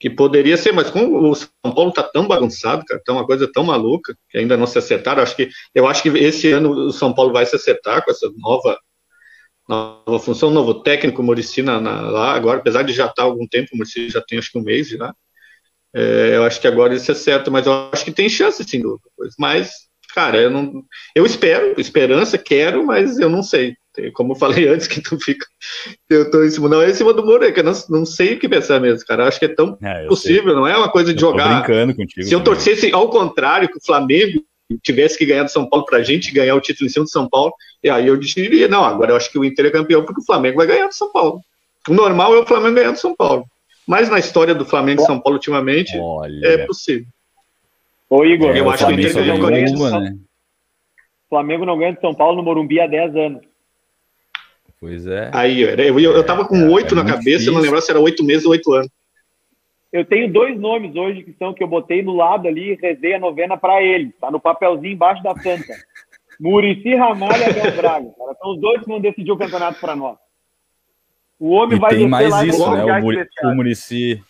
que 0.00 0.08
poderia 0.08 0.56
ser, 0.56 0.72
mas 0.72 0.90
como 0.90 1.30
o 1.30 1.34
São 1.34 1.74
Paulo 1.74 1.90
está 1.90 2.02
tão 2.02 2.26
bagunçado, 2.26 2.82
cara, 2.86 3.02
tá 3.04 3.12
uma 3.12 3.26
coisa 3.26 3.46
tão 3.52 3.62
maluca, 3.62 4.16
que 4.30 4.38
ainda 4.38 4.56
não 4.56 4.66
se 4.66 4.78
acertaram, 4.78 5.22
acho 5.22 5.36
que, 5.36 5.50
eu 5.74 5.86
acho 5.86 6.02
que 6.02 6.08
esse 6.08 6.50
ano 6.50 6.70
o 6.70 6.90
São 6.90 7.12
Paulo 7.12 7.34
vai 7.34 7.44
se 7.44 7.54
acertar 7.54 8.02
com 8.02 8.10
essa 8.10 8.26
nova, 8.38 8.78
nova 9.70 10.18
função, 10.18 10.50
novo 10.50 10.74
técnico, 10.82 11.22
Murici 11.22 11.62
na, 11.62 11.80
na, 11.80 12.00
lá, 12.02 12.34
agora, 12.34 12.58
apesar 12.58 12.82
de 12.82 12.92
já 12.92 13.06
estar 13.06 13.22
há 13.22 13.24
algum 13.26 13.46
tempo, 13.46 13.70
o 13.72 13.76
Murici 13.76 14.10
já 14.10 14.20
tem 14.20 14.38
acho 14.38 14.50
que 14.50 14.58
um 14.58 14.62
mês 14.62 14.88
já, 14.88 15.14
é, 15.94 16.32
eu 16.34 16.44
acho 16.44 16.60
que 16.60 16.66
agora 16.66 16.94
isso 16.94 17.10
é 17.10 17.14
certo, 17.14 17.50
mas 17.50 17.66
eu 17.66 17.72
acho 17.92 18.04
que 18.04 18.10
tem 18.10 18.28
chance, 18.28 18.62
sim, 18.64 18.82
mas, 19.38 19.70
cara, 20.12 20.38
eu 20.38 20.50
não, 20.50 20.82
eu 21.14 21.24
espero, 21.24 21.80
esperança, 21.80 22.36
quero, 22.36 22.84
mas 22.84 23.18
eu 23.18 23.28
não 23.28 23.44
sei, 23.44 23.76
como 24.12 24.32
eu 24.32 24.36
falei 24.36 24.66
antes, 24.68 24.88
que 24.88 25.00
tu 25.00 25.18
fica. 25.18 25.46
Eu 26.08 26.30
tô 26.30 26.42
em 26.42 26.50
cima, 26.50 26.68
não 26.68 26.82
é 26.82 26.90
em 26.90 26.94
cima 26.94 27.12
do 27.12 27.24
muro, 27.24 27.44
é 27.44 27.52
que 27.52 27.60
eu 27.60 27.64
não, 27.64 27.72
não 27.88 28.04
sei 28.04 28.34
o 28.34 28.38
que 28.38 28.48
pensar 28.48 28.80
mesmo, 28.80 29.06
cara. 29.06 29.24
Eu 29.24 29.28
acho 29.28 29.38
que 29.38 29.44
é 29.44 29.54
tão 29.54 29.78
é, 29.82 30.06
possível, 30.06 30.44
sei. 30.44 30.54
não 30.54 30.66
é 30.66 30.76
uma 30.76 30.90
coisa 30.90 31.14
de 31.14 31.22
eu 31.22 31.30
jogar. 31.30 31.62
brincando 31.62 31.94
contigo. 31.94 32.26
Se 32.26 32.34
eu 32.34 32.42
torcesse 32.42 32.92
ao 32.92 33.08
contrário, 33.08 33.68
que 33.68 33.78
o 33.78 33.84
Flamengo 33.84 34.44
tivesse 34.78 35.18
que 35.18 35.26
ganhar 35.26 35.44
do 35.44 35.50
São 35.50 35.68
Paulo 35.68 35.84
pra 35.84 36.02
gente 36.02 36.32
ganhar 36.32 36.54
o 36.54 36.60
título 36.60 36.86
em 36.86 36.90
cima 36.90 37.04
do 37.04 37.10
São 37.10 37.28
Paulo, 37.28 37.52
e 37.82 37.90
aí 37.90 38.06
eu 38.06 38.16
diria, 38.16 38.68
não, 38.68 38.84
agora 38.84 39.12
eu 39.12 39.16
acho 39.16 39.30
que 39.30 39.38
o 39.38 39.44
Inter 39.44 39.66
é 39.66 39.70
campeão 39.70 40.04
porque 40.04 40.20
o 40.20 40.24
Flamengo 40.24 40.58
vai 40.58 40.66
ganhar 40.66 40.86
do 40.86 40.94
São 40.94 41.10
Paulo. 41.12 41.40
O 41.88 41.94
normal 41.94 42.34
é 42.34 42.38
o 42.38 42.46
Flamengo 42.46 42.76
ganhar 42.76 42.92
do 42.92 42.98
São 42.98 43.14
Paulo. 43.14 43.44
Mas 43.86 44.08
na 44.08 44.18
história 44.18 44.54
do 44.54 44.64
Flamengo 44.64 45.02
e 45.02 45.06
São 45.06 45.18
Paulo 45.18 45.36
ultimamente, 45.36 45.96
Olha. 45.98 46.46
é 46.46 46.66
possível. 46.66 47.06
Ô, 48.08 48.24
Igor, 48.24 48.56
eu 48.56 48.70
acho 48.70 48.86
que 48.86 48.92
o 48.92 49.00
Inter 49.00 49.14
ganhou 49.14 49.38
o 49.38 50.00
né? 50.00 50.16
Flamengo 51.28 51.64
não 51.64 51.78
ganha 51.78 51.94
de 51.94 52.00
São 52.00 52.12
Paulo 52.12 52.36
no 52.36 52.42
Morumbi 52.42 52.80
há 52.80 52.86
10 52.86 53.16
anos. 53.16 53.42
Pois 54.80 55.06
é. 55.06 55.30
Aí, 55.32 55.60
eu, 55.60 56.00
eu, 56.00 56.16
eu 56.16 56.24
tava 56.24 56.44
com 56.44 56.56
é, 56.56 56.68
oito 56.68 56.94
é, 56.94 56.96
na 56.96 57.04
cabeça, 57.04 57.22
difícil. 57.22 57.52
eu 57.52 57.54
não 57.54 57.60
lembrava 57.60 57.82
se 57.82 57.90
era 57.90 58.00
oito 58.00 58.24
meses 58.24 58.44
ou 58.44 58.52
oito 58.52 58.72
anos. 58.72 58.88
Eu 59.92 60.04
tenho 60.04 60.32
dois 60.32 60.58
nomes 60.58 60.94
hoje 60.94 61.24
que 61.24 61.32
são 61.32 61.52
que 61.52 61.62
eu 61.62 61.68
botei 61.68 62.02
no 62.02 62.14
lado 62.14 62.46
ali 62.46 62.72
e 62.72 62.74
rezei 62.74 63.14
a 63.14 63.18
novena 63.18 63.56
para 63.56 63.82
ele. 63.82 64.14
Tá 64.20 64.30
no 64.30 64.40
papelzinho 64.40 64.92
embaixo 64.92 65.22
da 65.22 65.34
santa. 65.36 65.74
Murici 66.40 66.94
Ramalho 66.94 67.42
e 67.42 67.44
Abel 67.44 67.76
Braga. 67.76 68.10
Cara. 68.16 68.34
São 68.40 68.52
os 68.52 68.60
dois 68.60 68.80
que 68.80 68.88
vão 68.88 69.00
decidir 69.00 69.30
o 69.30 69.36
campeonato 69.36 69.78
para 69.80 69.94
nós. 69.94 70.16
O 71.38 71.50
homem 71.50 71.76
e 71.76 71.80
vai 71.80 71.90
tem 71.90 72.08
mais 72.08 72.34
isso, 72.42 72.70
né? 72.70 72.84
O, 72.84 73.02
Muri, 73.02 73.26
o 73.44 73.54
Murici, 73.54 74.22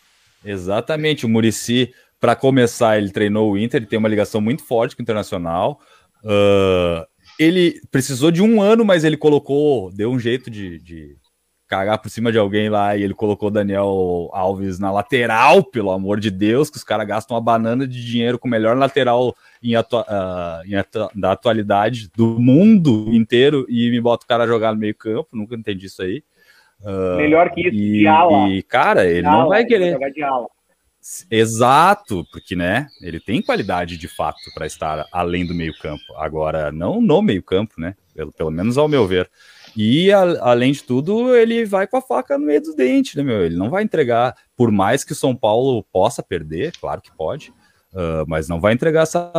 exatamente, 0.44 1.26
o 1.26 1.28
Murici, 1.28 1.92
para 2.20 2.36
começar, 2.36 2.98
ele 2.98 3.10
treinou 3.10 3.50
o 3.50 3.58
Inter, 3.58 3.78
ele 3.78 3.86
tem 3.86 3.98
uma 3.98 4.08
ligação 4.08 4.40
muito 4.40 4.64
forte 4.64 4.94
com 4.94 5.02
o 5.02 5.04
Internacional. 5.04 5.80
Uh, 6.24 7.04
ele 7.38 7.80
precisou 7.90 8.30
de 8.30 8.42
um 8.42 8.60
ano, 8.60 8.84
mas 8.84 9.02
ele 9.02 9.16
colocou, 9.16 9.90
deu 9.92 10.10
um 10.10 10.18
jeito 10.18 10.50
de, 10.50 10.78
de 10.78 11.16
cagar 11.70 11.98
por 11.98 12.10
cima 12.10 12.32
de 12.32 12.38
alguém 12.38 12.68
lá 12.68 12.96
e 12.96 13.04
ele 13.04 13.14
colocou 13.14 13.48
Daniel 13.48 14.28
Alves 14.32 14.80
na 14.80 14.90
lateral, 14.90 15.62
pelo 15.62 15.92
amor 15.92 16.18
de 16.18 16.28
Deus, 16.28 16.68
que 16.68 16.76
os 16.76 16.82
caras 16.82 17.06
gastam 17.06 17.36
uma 17.36 17.40
banana 17.40 17.86
de 17.86 18.04
dinheiro 18.04 18.40
com 18.40 18.48
o 18.48 18.50
melhor 18.50 18.76
lateral 18.76 19.36
em, 19.62 19.76
atua 19.76 20.02
uh, 20.02 20.66
em 20.66 20.74
da 21.14 21.30
atualidade 21.30 22.10
do 22.16 22.40
mundo 22.40 23.14
inteiro 23.14 23.64
e 23.68 23.88
me 23.88 24.00
bota 24.00 24.24
o 24.24 24.28
cara 24.28 24.42
a 24.42 24.46
jogar 24.48 24.72
no 24.72 24.80
meio 24.80 24.96
campo, 24.96 25.28
nunca 25.32 25.54
entendi 25.54 25.86
isso 25.86 26.02
aí. 26.02 26.24
Uh, 26.80 27.16
melhor 27.18 27.50
que 27.52 27.60
isso, 27.60 27.76
e, 27.76 27.98
de 28.00 28.06
ala. 28.08 28.48
E, 28.48 28.62
cara, 28.64 29.06
ele 29.06 29.22
não 29.22 29.46
vai 29.48 29.64
querer. 29.64 29.96
Exato, 31.30 32.26
porque 32.32 32.56
né, 32.56 32.88
ele 33.00 33.20
tem 33.20 33.40
qualidade 33.40 33.96
de 33.96 34.08
fato 34.08 34.40
para 34.52 34.66
estar 34.66 35.06
além 35.12 35.46
do 35.46 35.54
meio-campo. 35.54 36.02
Agora, 36.16 36.72
não 36.72 37.00
no 37.00 37.22
meio-campo, 37.22 37.74
né? 37.78 37.94
Pelo, 38.12 38.32
pelo 38.32 38.50
menos 38.50 38.76
ao 38.76 38.88
meu 38.88 39.06
ver. 39.06 39.30
E 39.82 40.12
a, 40.12 40.20
além 40.42 40.72
de 40.72 40.82
tudo, 40.82 41.34
ele 41.34 41.64
vai 41.64 41.86
com 41.86 41.96
a 41.96 42.02
faca 42.02 42.36
no 42.36 42.44
meio 42.44 42.60
dos 42.60 42.74
dentes, 42.74 43.14
né, 43.14 43.22
meu? 43.22 43.46
Ele 43.46 43.56
não 43.56 43.70
vai 43.70 43.82
entregar, 43.82 44.36
por 44.54 44.70
mais 44.70 45.02
que 45.02 45.12
o 45.12 45.16
São 45.16 45.34
Paulo 45.34 45.82
possa 45.90 46.22
perder, 46.22 46.76
claro 46.78 47.00
que 47.00 47.10
pode, 47.10 47.50
uh, 47.94 48.28
mas 48.28 48.46
não 48.46 48.60
vai 48.60 48.74
entregar 48.74 49.04
essa, 49.04 49.32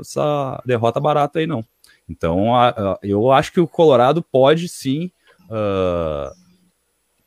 essa 0.00 0.62
derrota 0.64 1.00
barata 1.00 1.40
aí, 1.40 1.48
não. 1.48 1.64
Então, 2.08 2.54
a, 2.54 2.68
a, 2.68 2.98
eu 3.02 3.32
acho 3.32 3.52
que 3.52 3.58
o 3.58 3.66
Colorado 3.66 4.22
pode 4.22 4.68
sim. 4.68 5.10
Uh, 5.50 6.32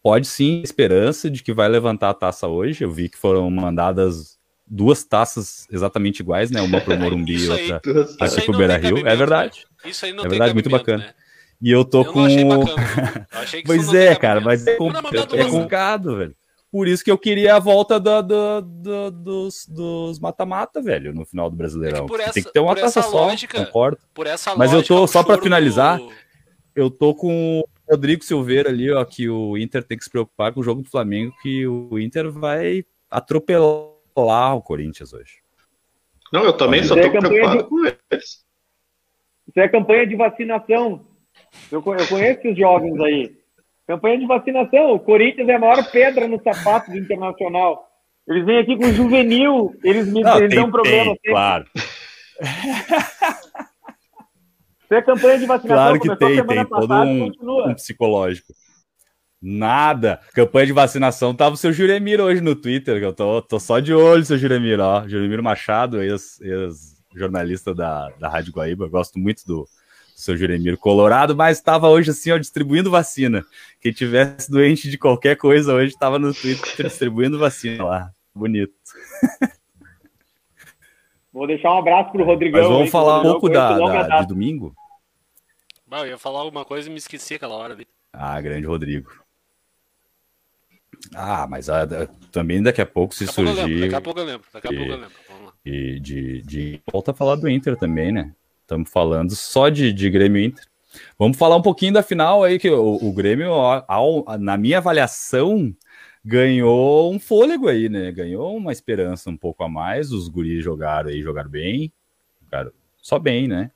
pode 0.01 0.25
sim 0.25 0.61
esperança 0.61 1.29
de 1.29 1.43
que 1.43 1.51
vai 1.51 1.67
levantar 1.67 2.11
a 2.11 2.13
taça 2.13 2.47
hoje. 2.47 2.85
Eu 2.85 2.91
vi 2.91 3.09
que 3.09 3.17
foram 3.17 3.51
mandadas 3.51 4.39
duas 4.65 5.03
taças 5.03 5.67
exatamente 5.69 6.21
iguais, 6.21 6.49
né? 6.49 6.61
Uma 6.61 6.79
para 6.79 6.95
o 6.95 6.97
Morumbi 7.03 7.35
e 7.35 7.49
outra 7.49 7.81
aqui 8.21 8.41
para 8.45 8.55
o 8.55 8.57
Beira 8.57 8.77
Rio. 8.77 9.05
É 9.05 9.13
verdade. 9.13 9.65
Isso 9.83 10.05
aí 10.05 10.13
não 10.13 10.23
é 10.23 10.29
verdade, 10.29 10.53
muito 10.53 10.69
bacana. 10.69 11.03
Né? 11.03 11.13
E 11.61 11.71
eu 11.71 11.85
tô 11.85 12.01
eu 12.01 12.11
com. 12.11 12.25
pois 13.65 13.93
é, 13.93 14.15
cara, 14.15 14.41
mas 14.41 14.65
é, 14.65 14.73
é 14.73 14.77
complicado, 14.77 16.17
velho. 16.17 16.35
Por 16.71 16.87
isso 16.87 17.03
que 17.03 17.11
eu 17.11 17.17
queria 17.17 17.55
a 17.55 17.59
volta 17.59 17.99
do, 17.99 18.21
do, 18.21 18.61
do, 18.61 19.11
dos, 19.11 19.67
dos 19.67 20.19
mata-mata, 20.19 20.81
velho, 20.81 21.13
no 21.13 21.25
final 21.25 21.49
do 21.49 21.55
Brasileirão. 21.55 22.07
É 22.09 22.21
essa, 22.21 22.33
tem 22.33 22.43
que 22.43 22.53
ter 22.53 22.61
uma 22.61 22.73
taça 22.73 23.01
só, 23.01 23.27
lógica, 23.27 23.65
concordo. 23.65 23.99
Mas 24.57 24.71
eu 24.71 24.81
tô, 24.81 25.05
só 25.05 25.21
para 25.21 25.41
finalizar, 25.41 25.97
do... 25.97 26.09
eu 26.73 26.89
tô 26.89 27.13
com 27.13 27.61
Rodrigo 27.89 28.23
Silveira 28.23 28.69
ali, 28.69 28.89
ó, 28.89 29.03
que 29.03 29.29
o 29.29 29.57
Inter 29.57 29.83
tem 29.83 29.97
que 29.97 30.05
se 30.05 30.09
preocupar 30.09 30.53
com 30.53 30.61
o 30.61 30.63
jogo 30.63 30.81
do 30.81 30.89
Flamengo, 30.89 31.35
que 31.41 31.67
o 31.67 31.99
Inter 31.99 32.31
vai 32.31 32.85
atropelar 33.09 34.55
o 34.55 34.61
Corinthians 34.61 35.11
hoje. 35.11 35.41
Não, 36.31 36.45
eu 36.45 36.53
também 36.53 36.85
só 36.85 36.95
tô 36.95 37.01
é 37.01 37.09
preocupado 37.09 37.57
de... 37.57 37.63
com 37.65 37.85
eles. 37.85 38.45
Isso 39.45 39.59
é 39.59 39.67
campanha 39.67 40.07
de 40.07 40.15
vacinação. 40.15 41.05
Eu, 41.71 41.83
eu 41.85 42.07
conheço 42.07 42.49
os 42.49 42.57
jovens 42.57 42.99
aí. 43.01 43.31
Campanha 43.87 44.19
de 44.19 44.25
vacinação. 44.25 44.93
O 44.93 44.99
Corinthians 44.99 45.49
é 45.49 45.55
a 45.55 45.59
maior 45.59 45.91
pedra 45.91 46.27
no 46.27 46.41
sapato 46.41 46.91
do 46.91 46.97
Internacional. 46.97 47.87
Eles 48.27 48.45
vêm 48.45 48.59
aqui 48.59 48.77
com 48.77 48.93
juvenil, 48.93 49.75
eles 49.83 50.07
me 50.07 50.21
Não, 50.21 50.37
eles 50.37 50.49
tem, 50.49 50.59
dão 50.59 50.71
problema. 50.71 51.15
Tem, 51.21 51.33
claro. 51.33 51.65
Tem 54.87 54.97
a 54.97 55.01
campanha 55.01 55.39
de 55.39 55.45
vacinação. 55.45 55.83
Claro 55.83 55.99
que 56.01 56.15
tem, 56.17 56.45
tem 56.45 56.65
todo 56.65 56.93
um, 56.93 57.69
um, 57.69 57.73
psicológico. 57.73 58.53
Nada. 59.41 60.19
Campanha 60.33 60.67
de 60.67 60.73
vacinação 60.73 61.33
tava 61.33 61.55
o 61.55 61.57
seu 61.57 61.73
Juremir 61.73 62.19
hoje 62.19 62.41
no 62.41 62.55
Twitter, 62.55 62.99
que 62.99 63.05
eu 63.05 63.13
tô, 63.13 63.41
tô 63.41 63.59
só 63.59 63.79
de 63.79 63.93
olho, 63.93 64.25
seu 64.25 64.37
Juremir, 64.37 64.79
ó. 64.79 65.07
Juremir 65.07 65.41
Machado, 65.41 66.01
ex-jornalista 66.03 67.71
ex 67.71 67.77
da, 67.77 68.09
da 68.19 68.29
Rádio 68.29 68.53
Guaíba. 68.53 68.87
gosto 68.87 69.17
muito 69.17 69.45
do 69.47 69.65
seu 70.21 70.37
Juremir 70.37 70.77
Colorado, 70.77 71.35
mas 71.35 71.57
estava 71.57 71.89
hoje 71.89 72.11
assim, 72.11 72.31
ó, 72.31 72.37
distribuindo 72.37 72.91
vacina. 72.91 73.43
Quem 73.79 73.91
tivesse 73.91 74.51
doente 74.51 74.89
de 74.89 74.97
qualquer 74.97 75.35
coisa 75.35 75.73
hoje 75.73 75.93
estava 75.93 76.19
no 76.19 76.31
Twitter 76.31 76.85
distribuindo 76.85 77.39
vacina 77.39 77.83
lá. 77.83 78.11
Bonito. 78.33 78.71
Vou 81.33 81.47
deixar 81.47 81.73
um 81.73 81.79
abraço 81.79 82.11
pro 82.11 82.23
Rodrigão. 82.23 82.61
Mas 82.61 82.69
vamos 82.69 82.83
aí, 82.83 82.91
falar 82.91 83.21
um 83.21 83.23
pouco 83.23 83.49
da, 83.49 83.77
da 83.77 84.21
de 84.21 84.27
domingo? 84.27 84.75
Bah, 85.87 86.01
eu 86.01 86.07
ia 86.07 86.17
falar 86.17 86.41
alguma 86.41 86.63
coisa 86.63 86.87
e 86.87 86.91
me 86.91 86.99
esqueci 86.99 87.33
aquela 87.33 87.55
hora 87.55 87.73
ali. 87.73 87.87
Ah, 88.13 88.39
grande 88.39 88.67
Rodrigo. 88.67 89.11
Ah, 91.15 91.47
mas 91.49 91.67
a, 91.67 91.83
a, 91.83 92.07
também 92.31 92.61
daqui 92.61 92.81
a 92.81 92.85
pouco 92.85 93.15
se 93.15 93.25
daqui 93.25 93.35
surgir. 93.35 93.81
Daqui 93.81 93.95
a 93.95 94.01
pouco 94.01 94.19
eu 94.19 94.25
lembro, 94.25 94.47
daqui 94.53 94.67
a 94.67 94.69
pouco 94.69 94.91
eu 94.91 94.97
lembro. 94.97 95.15
E 95.65 95.99
de, 95.99 96.41
de 96.43 96.81
volta 96.91 97.09
a 97.09 97.13
falar 97.13 97.37
do 97.37 97.49
Inter 97.49 97.75
também, 97.75 98.11
né? 98.11 98.35
Estamos 98.71 98.89
falando 98.89 99.35
só 99.35 99.67
de, 99.67 99.91
de 99.91 100.09
Grêmio 100.09 100.41
Inter. 100.41 100.63
Vamos 101.19 101.37
falar 101.37 101.57
um 101.57 101.61
pouquinho 101.61 101.91
da 101.91 102.01
final 102.01 102.41
aí, 102.41 102.57
que 102.57 102.69
o, 102.69 102.99
o 103.01 103.11
Grêmio, 103.11 103.51
ao, 103.51 104.23
na 104.39 104.55
minha 104.55 104.77
avaliação, 104.77 105.75
ganhou 106.23 107.13
um 107.13 107.19
fôlego 107.19 107.67
aí, 107.67 107.89
né? 107.89 108.13
Ganhou 108.13 108.55
uma 108.55 108.71
esperança 108.71 109.29
um 109.29 109.35
pouco 109.35 109.61
a 109.65 109.67
mais. 109.67 110.13
Os 110.13 110.29
guris 110.29 110.63
jogaram 110.63 111.09
aí, 111.09 111.21
jogaram 111.21 111.49
bem, 111.49 111.91
jogaram 112.41 112.71
só 113.01 113.19
bem, 113.19 113.45
né? 113.45 113.71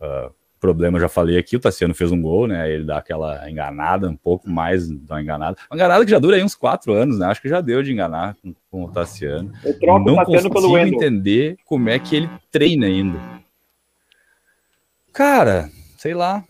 Uh, 0.00 0.32
problema, 0.58 0.98
já 0.98 1.10
falei 1.10 1.36
aqui, 1.36 1.54
o 1.54 1.60
Tassiano 1.60 1.94
fez 1.94 2.10
um 2.10 2.22
gol, 2.22 2.46
né? 2.46 2.72
Ele 2.72 2.84
dá 2.84 2.96
aquela 2.96 3.50
enganada, 3.50 4.08
um 4.08 4.16
pouco 4.16 4.48
mais 4.48 4.88
dá 4.88 5.16
uma 5.16 5.22
enganada. 5.22 5.58
Uma 5.70 5.76
enganada 5.76 6.06
que 6.06 6.10
já 6.10 6.18
dura 6.18 6.36
aí 6.36 6.42
uns 6.42 6.54
quatro 6.54 6.94
anos, 6.94 7.18
né? 7.18 7.26
Acho 7.26 7.42
que 7.42 7.50
já 7.50 7.60
deu 7.60 7.82
de 7.82 7.92
enganar 7.92 8.34
com, 8.42 8.54
com 8.70 8.84
o 8.84 8.90
Tassiano. 8.90 9.52
Eu 9.62 9.78
troco 9.78 10.06
Não 10.06 10.14
o 10.14 10.16
Tassiano 10.16 10.48
consigo 10.48 10.72
pelo 10.72 10.78
entender 10.78 11.58
como 11.66 11.90
é 11.90 11.98
que 11.98 12.16
ele 12.16 12.30
treina 12.50 12.86
ainda. 12.86 13.37
Cara, 15.18 15.68
sei 15.96 16.14
lá. 16.14 16.44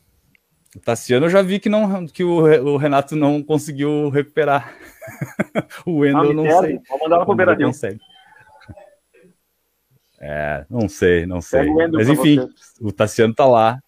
O 0.76 0.78
Tassiano 0.78 1.24
eu 1.24 1.30
já 1.30 1.40
vi 1.40 1.58
que, 1.58 1.70
não, 1.70 2.06
que 2.06 2.22
o, 2.22 2.42
o 2.42 2.76
Renato 2.76 3.16
não 3.16 3.42
conseguiu 3.42 4.10
recuperar. 4.10 4.76
o 5.86 6.00
Wendel 6.00 6.34
não, 6.34 6.44
não 6.44 6.60
sei. 6.60 6.78
Vou 6.86 6.98
mandar 7.00 7.24
pro 7.24 7.34
Não 7.34 7.68
consegue. 7.68 7.98
É, 10.20 10.66
não 10.68 10.86
sei, 10.86 11.24
não 11.24 11.40
sei. 11.40 11.66
Mas 11.90 12.10
enfim, 12.10 12.46
o 12.78 12.92
Tassiano 12.92 13.34
tá 13.34 13.46
lá. 13.46 13.80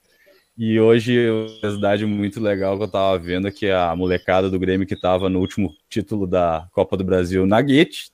E 0.56 0.80
hoje, 0.80 1.28
uma 1.28 1.54
curiosidade 1.56 2.06
muito 2.06 2.40
legal 2.40 2.78
que 2.78 2.84
eu 2.84 2.90
tava 2.90 3.18
vendo 3.18 3.48
é 3.48 3.50
que 3.50 3.70
a 3.70 3.94
molecada 3.94 4.48
do 4.48 4.58
Grêmio 4.58 4.86
que 4.86 4.98
tava 4.98 5.28
no 5.28 5.40
último 5.40 5.74
título 5.90 6.26
da 6.26 6.66
Copa 6.72 6.96
do 6.96 7.04
Brasil 7.04 7.44
na 7.44 7.60
Guete, 7.60 8.10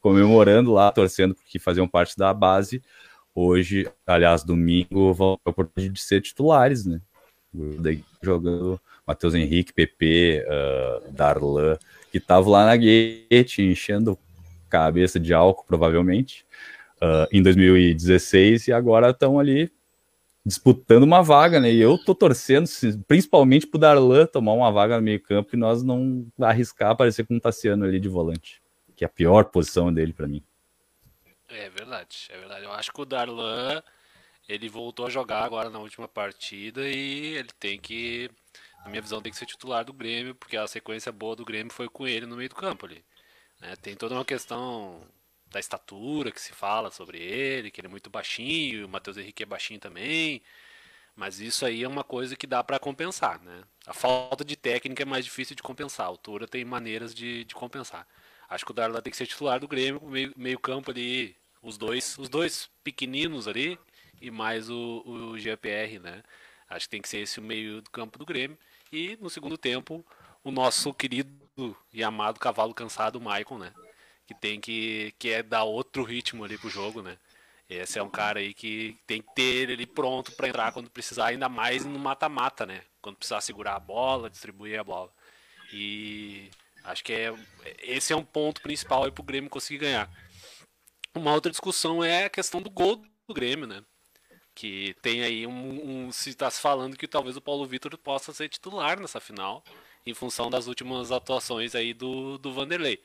comemorando 0.00 0.72
lá, 0.72 0.90
torcendo 0.90 1.36
porque 1.36 1.60
faziam 1.60 1.86
parte 1.86 2.16
da 2.16 2.34
base. 2.34 2.82
Hoje, 3.38 3.86
aliás, 4.06 4.42
domingo, 4.42 5.12
vão 5.12 5.36
ter 5.36 5.42
a 5.44 5.50
oportunidade 5.50 5.94
de 5.94 6.00
ser 6.00 6.22
titulares, 6.22 6.86
né? 6.86 7.02
Daí, 7.52 8.02
jogando 8.22 8.80
Matheus 9.06 9.34
Henrique, 9.34 9.74
PP, 9.74 10.42
uh, 10.46 11.12
Darlan, 11.12 11.76
que 12.10 12.16
estavam 12.16 12.50
lá 12.50 12.64
na 12.64 12.74
Guete, 12.74 13.60
enchendo 13.60 14.18
cabeça 14.70 15.20
de 15.20 15.34
álcool, 15.34 15.66
provavelmente, 15.66 16.46
uh, 16.96 17.28
em 17.30 17.42
2016, 17.42 18.68
e 18.68 18.72
agora 18.72 19.10
estão 19.10 19.38
ali 19.38 19.70
disputando 20.42 21.02
uma 21.02 21.22
vaga, 21.22 21.60
né? 21.60 21.70
E 21.70 21.78
eu 21.78 21.98
tô 21.98 22.14
torcendo, 22.14 22.66
principalmente 23.06 23.66
pro 23.66 23.78
Darlan 23.78 24.24
tomar 24.24 24.54
uma 24.54 24.72
vaga 24.72 24.96
no 24.96 25.02
meio 25.02 25.20
campo 25.20 25.54
e 25.54 25.58
nós 25.58 25.82
não 25.82 26.26
arriscar 26.40 26.92
aparecer 26.92 27.26
com 27.26 27.36
o 27.36 27.40
Tassiano 27.40 27.84
ali 27.84 28.00
de 28.00 28.08
volante, 28.08 28.62
que 28.96 29.04
é 29.04 29.06
a 29.06 29.10
pior 29.10 29.44
posição 29.44 29.92
dele 29.92 30.14
para 30.14 30.26
mim. 30.26 30.42
É 31.48 31.68
verdade, 31.70 32.26
é 32.30 32.38
verdade. 32.38 32.64
Eu 32.64 32.72
acho 32.72 32.92
que 32.92 33.00
o 33.00 33.04
Darlan 33.04 33.82
ele 34.48 34.68
voltou 34.68 35.06
a 35.06 35.10
jogar 35.10 35.42
agora 35.44 35.70
na 35.70 35.78
última 35.78 36.06
partida 36.06 36.88
e 36.88 37.36
ele 37.36 37.50
tem 37.58 37.78
que, 37.80 38.30
na 38.84 38.90
minha 38.90 39.02
visão, 39.02 39.20
tem 39.20 39.32
que 39.32 39.38
ser 39.38 39.46
titular 39.46 39.84
do 39.84 39.92
Grêmio, 39.92 40.34
porque 40.34 40.56
a 40.56 40.66
sequência 40.66 41.10
boa 41.10 41.34
do 41.34 41.44
Grêmio 41.44 41.72
foi 41.72 41.88
com 41.88 42.06
ele 42.06 42.26
no 42.26 42.36
meio 42.36 42.48
do 42.48 42.54
campo 42.54 42.86
ali. 42.86 43.04
Né? 43.60 43.74
Tem 43.76 43.96
toda 43.96 44.14
uma 44.14 44.24
questão 44.24 45.02
da 45.48 45.58
estatura 45.60 46.30
que 46.30 46.40
se 46.40 46.52
fala 46.52 46.90
sobre 46.90 47.18
ele, 47.18 47.70
que 47.70 47.80
ele 47.80 47.88
é 47.88 47.90
muito 47.90 48.10
baixinho, 48.10 48.86
o 48.86 48.88
Matheus 48.88 49.16
Henrique 49.16 49.42
é 49.42 49.46
baixinho 49.46 49.80
também. 49.80 50.42
Mas 51.14 51.40
isso 51.40 51.64
aí 51.64 51.82
é 51.82 51.88
uma 51.88 52.04
coisa 52.04 52.36
que 52.36 52.46
dá 52.46 52.62
para 52.62 52.78
compensar, 52.78 53.40
né? 53.40 53.62
A 53.86 53.94
falta 53.94 54.44
de 54.44 54.54
técnica 54.54 55.02
é 55.02 55.06
mais 55.06 55.24
difícil 55.24 55.56
de 55.56 55.62
compensar. 55.62 56.06
A 56.06 56.10
altura 56.10 56.46
tem 56.46 56.62
maneiras 56.64 57.14
de, 57.14 57.44
de 57.44 57.54
compensar. 57.54 58.06
Acho 58.48 58.64
que 58.64 58.70
o 58.70 58.74
Darlan 58.74 59.00
tem 59.00 59.10
que 59.10 59.16
ser 59.16 59.26
titular 59.26 59.58
do 59.60 59.68
Grêmio, 59.68 60.00
meio, 60.04 60.32
meio 60.36 60.58
campo 60.58 60.90
ali, 60.90 61.36
os 61.62 61.76
dois, 61.76 62.16
os 62.18 62.28
dois 62.28 62.70
pequeninos 62.84 63.48
ali 63.48 63.78
e 64.20 64.30
mais 64.30 64.70
o, 64.70 65.02
o 65.04 65.38
GPR, 65.38 65.98
né? 65.98 66.22
Acho 66.68 66.86
que 66.86 66.90
tem 66.90 67.02
que 67.02 67.08
ser 67.08 67.18
esse 67.18 67.38
o 67.38 67.42
meio 67.42 67.82
do 67.82 67.90
campo 67.90 68.18
do 68.18 68.26
Grêmio. 68.26 68.58
E 68.92 69.16
no 69.20 69.30
segundo 69.30 69.56
tempo, 69.58 70.04
o 70.42 70.50
nosso 70.50 70.92
querido 70.94 71.30
e 71.92 72.02
amado 72.04 72.38
cavalo 72.38 72.74
cansado, 72.74 73.20
Maicon, 73.20 73.58
né? 73.58 73.72
que 74.26 74.34
tem 74.34 74.60
que, 74.60 75.14
que 75.18 75.30
é 75.30 75.42
dar 75.42 75.62
outro 75.64 76.02
ritmo 76.02 76.44
ali 76.44 76.58
pro 76.58 76.68
jogo, 76.68 77.00
né? 77.00 77.16
Esse 77.68 77.98
é 77.98 78.02
um 78.02 78.10
cara 78.10 78.40
aí 78.40 78.52
que 78.52 78.96
tem 79.06 79.22
que 79.22 79.34
ter 79.34 79.70
ele 79.70 79.86
pronto 79.86 80.32
para 80.32 80.48
entrar 80.48 80.72
quando 80.72 80.90
precisar, 80.90 81.26
ainda 81.26 81.48
mais 81.48 81.84
no 81.84 81.98
mata-mata, 81.98 82.66
né? 82.66 82.82
Quando 83.00 83.16
precisar 83.16 83.40
segurar 83.40 83.76
a 83.76 83.80
bola, 83.80 84.30
distribuir 84.30 84.78
a 84.78 84.84
bola. 84.84 85.12
E 85.72 86.50
acho 86.86 87.04
que 87.04 87.12
é, 87.12 87.34
esse 87.82 88.12
é 88.12 88.16
um 88.16 88.24
ponto 88.24 88.60
principal 88.60 89.04
aí 89.04 89.10
pro 89.10 89.22
Grêmio 89.22 89.50
conseguir 89.50 89.78
ganhar. 89.78 90.10
Uma 91.14 91.32
outra 91.32 91.50
discussão 91.50 92.02
é 92.02 92.24
a 92.24 92.30
questão 92.30 92.60
do 92.60 92.70
gol 92.70 93.02
do 93.26 93.34
Grêmio, 93.34 93.66
né? 93.66 93.82
Que 94.54 94.94
tem 95.02 95.22
aí 95.22 95.46
um. 95.46 96.06
um 96.06 96.12
se 96.12 96.30
está 96.30 96.50
se 96.50 96.60
falando 96.60 96.96
que 96.96 97.08
talvez 97.08 97.36
o 97.36 97.40
Paulo 97.40 97.66
Vitor 97.66 97.96
possa 97.98 98.32
ser 98.32 98.48
titular 98.48 98.98
nessa 98.98 99.20
final, 99.20 99.62
em 100.06 100.14
função 100.14 100.48
das 100.48 100.66
últimas 100.66 101.12
atuações 101.12 101.74
aí 101.74 101.92
do, 101.92 102.38
do 102.38 102.52
Vanderlei. 102.52 103.02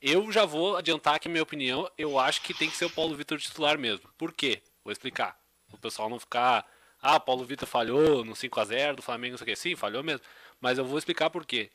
Eu 0.00 0.32
já 0.32 0.46
vou 0.46 0.76
adiantar 0.76 1.14
aqui 1.16 1.28
minha 1.28 1.42
opinião. 1.42 1.90
Eu 1.96 2.18
acho 2.18 2.42
que 2.42 2.54
tem 2.54 2.70
que 2.70 2.76
ser 2.76 2.86
o 2.86 2.90
Paulo 2.90 3.14
Vitor 3.14 3.38
titular 3.38 3.78
mesmo. 3.78 4.08
Por 4.16 4.32
quê? 4.32 4.62
Vou 4.82 4.92
explicar. 4.92 5.38
O 5.72 5.78
pessoal 5.78 6.08
não 6.08 6.18
ficar. 6.18 6.66
Ah, 7.00 7.20
Paulo 7.20 7.44
Vitor 7.44 7.68
falhou 7.68 8.24
no 8.24 8.32
5x0 8.32 8.96
do 8.96 9.02
Flamengo, 9.02 9.32
não 9.32 9.38
sei 9.38 9.44
o 9.44 9.48
que. 9.48 9.56
Sim, 9.56 9.76
falhou 9.76 10.02
mesmo. 10.02 10.24
Mas 10.60 10.78
eu 10.78 10.84
vou 10.84 10.98
explicar 10.98 11.30
por 11.30 11.44
quê. 11.44 11.70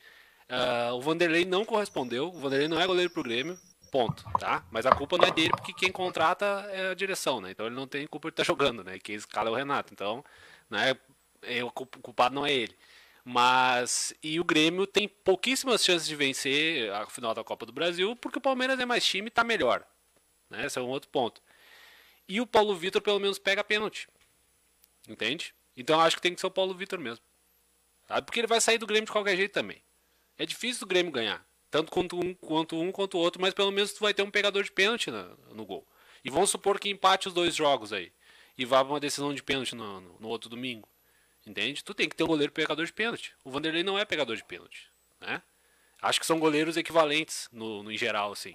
Uh, 0.48 0.94
o 0.94 1.00
Vanderlei 1.00 1.44
não 1.44 1.64
correspondeu. 1.64 2.28
O 2.28 2.38
Vanderlei 2.38 2.68
não 2.68 2.80
é 2.80 2.86
goleiro 2.86 3.10
pro 3.10 3.22
Grêmio. 3.22 3.58
Ponto, 3.90 4.24
tá? 4.38 4.64
Mas 4.70 4.84
a 4.84 4.90
culpa 4.90 5.16
não 5.16 5.26
é 5.26 5.30
dele, 5.30 5.50
porque 5.50 5.72
quem 5.72 5.92
contrata 5.92 6.44
é 6.70 6.90
a 6.90 6.94
direção, 6.94 7.40
né? 7.40 7.50
Então 7.52 7.66
ele 7.66 7.74
não 7.74 7.86
tem 7.86 8.06
culpa 8.06 8.28
de 8.28 8.32
estar 8.32 8.42
tá 8.42 8.46
jogando, 8.52 8.84
né? 8.84 8.98
Quem 8.98 9.14
escala 9.14 9.48
é 9.48 9.52
o 9.52 9.54
Renato. 9.54 9.92
Então, 9.92 10.24
né? 10.68 10.96
É, 11.42 11.62
o 11.62 11.70
culpado 11.70 12.34
não 12.34 12.44
é 12.44 12.52
ele. 12.52 12.76
Mas 13.24 14.14
e 14.22 14.38
o 14.38 14.44
Grêmio 14.44 14.86
tem 14.86 15.08
pouquíssimas 15.08 15.84
chances 15.84 16.06
de 16.06 16.14
vencer 16.14 16.92
a 16.92 17.06
final 17.06 17.34
da 17.34 17.42
Copa 17.42 17.66
do 17.66 17.72
Brasil, 17.72 18.14
porque 18.16 18.38
o 18.38 18.40
Palmeiras 18.40 18.78
é 18.78 18.84
mais 18.84 19.04
time 19.04 19.26
e 19.26 19.28
está 19.28 19.42
melhor. 19.42 19.84
Né? 20.48 20.66
Esse 20.66 20.78
é 20.78 20.82
um 20.82 20.88
outro 20.88 21.08
ponto. 21.08 21.42
E 22.28 22.40
o 22.40 22.46
Paulo 22.46 22.74
Vitor 22.76 23.02
pelo 23.02 23.18
menos 23.18 23.38
pega 23.38 23.64
pênalti. 23.64 24.08
Entende? 25.08 25.54
Então 25.76 26.00
acho 26.00 26.16
que 26.16 26.22
tem 26.22 26.34
que 26.34 26.40
ser 26.40 26.46
o 26.46 26.50
Paulo 26.50 26.74
Vitor 26.74 26.98
mesmo. 26.98 27.24
Sabe? 28.06 28.24
Porque 28.24 28.40
ele 28.40 28.46
vai 28.46 28.60
sair 28.60 28.78
do 28.78 28.86
Grêmio 28.86 29.06
de 29.06 29.12
qualquer 29.12 29.36
jeito 29.36 29.52
também. 29.52 29.82
É 30.38 30.46
difícil 30.46 30.84
o 30.84 30.88
Grêmio 30.88 31.12
ganhar. 31.12 31.44
Tanto 31.70 31.90
quanto 31.90 32.18
um 32.18 32.34
quanto 32.34 32.80
um 32.80 32.92
quanto 32.92 33.16
o 33.16 33.20
outro, 33.20 33.40
mas 33.40 33.52
pelo 33.52 33.70
menos 33.70 33.92
tu 33.92 34.00
vai 34.00 34.14
ter 34.14 34.22
um 34.22 34.30
pegador 34.30 34.62
de 34.62 34.72
pênalti 34.72 35.10
no, 35.10 35.36
no 35.54 35.64
gol. 35.64 35.86
E 36.24 36.30
vamos 36.30 36.50
supor 36.50 36.78
que 36.78 36.88
empate 36.88 37.28
os 37.28 37.34
dois 37.34 37.54
jogos 37.54 37.92
aí. 37.92 38.12
E 38.56 38.64
vá 38.64 38.84
para 38.84 38.94
uma 38.94 39.00
decisão 39.00 39.34
de 39.34 39.42
pênalti 39.42 39.74
no, 39.74 40.00
no, 40.00 40.16
no 40.20 40.28
outro 40.28 40.48
domingo. 40.48 40.88
Entende? 41.46 41.84
Tu 41.84 41.94
tem 41.94 42.08
que 42.08 42.16
ter 42.16 42.24
um 42.24 42.28
goleiro 42.28 42.52
pegador 42.52 42.84
de 42.84 42.92
pênalti. 42.92 43.32
O 43.44 43.50
Vanderlei 43.50 43.82
não 43.82 43.98
é 43.98 44.04
pegador 44.04 44.36
de 44.36 44.44
pênalti. 44.44 44.90
Né? 45.20 45.40
Acho 46.02 46.18
que 46.18 46.26
são 46.26 46.38
goleiros 46.38 46.76
equivalentes 46.76 47.48
no, 47.52 47.82
no 47.82 47.92
em 47.92 47.96
geral, 47.96 48.32
assim. 48.32 48.54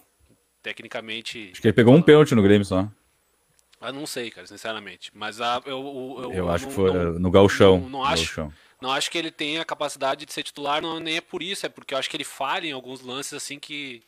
Tecnicamente. 0.62 1.50
Acho 1.52 1.62
que 1.62 1.67
ele 1.67 1.74
pegou 1.74 1.94
um 1.94 2.02
pênalti 2.02 2.36
no 2.36 2.44
Grêmio 2.44 2.65
só. 2.65 2.89
Ah, 3.80 3.91
não 3.91 4.06
sei, 4.06 4.30
cara, 4.30 4.46
sinceramente. 4.46 5.10
Mas 5.13 5.41
a, 5.41 5.62
eu, 5.65 5.72
eu, 5.72 6.24
eu, 6.24 6.34
eu 6.34 6.50
acho 6.50 6.65
não, 6.65 6.70
que 6.70 6.76
foi 6.76 6.94
não, 6.94 7.13
no 7.13 7.32
Galchão. 7.32 7.80
Não, 7.80 7.89
não 7.89 8.04
acho, 8.04 8.54
não 8.82 8.91
acho 8.91 9.12
que 9.12 9.17
ele 9.17 9.30
tenha 9.30 9.62
a 9.62 9.65
capacidade 9.65 10.26
de 10.26 10.34
ser 10.34 10.41
titular, 10.41 10.82
não, 10.82 11.00
nem 11.00 11.17
é 11.17 11.22
por 11.22 11.44
isso, 11.44 11.65
é 11.65 11.70
porque 11.70 11.94
eu 11.94 12.00
acho 12.00 12.10
que 12.10 12.17
ele 12.17 12.24
falha 12.24 12.65
em 12.67 12.72
alguns 12.72 13.02
lances 13.02 13.34
assim 13.34 13.60
que. 13.60 14.02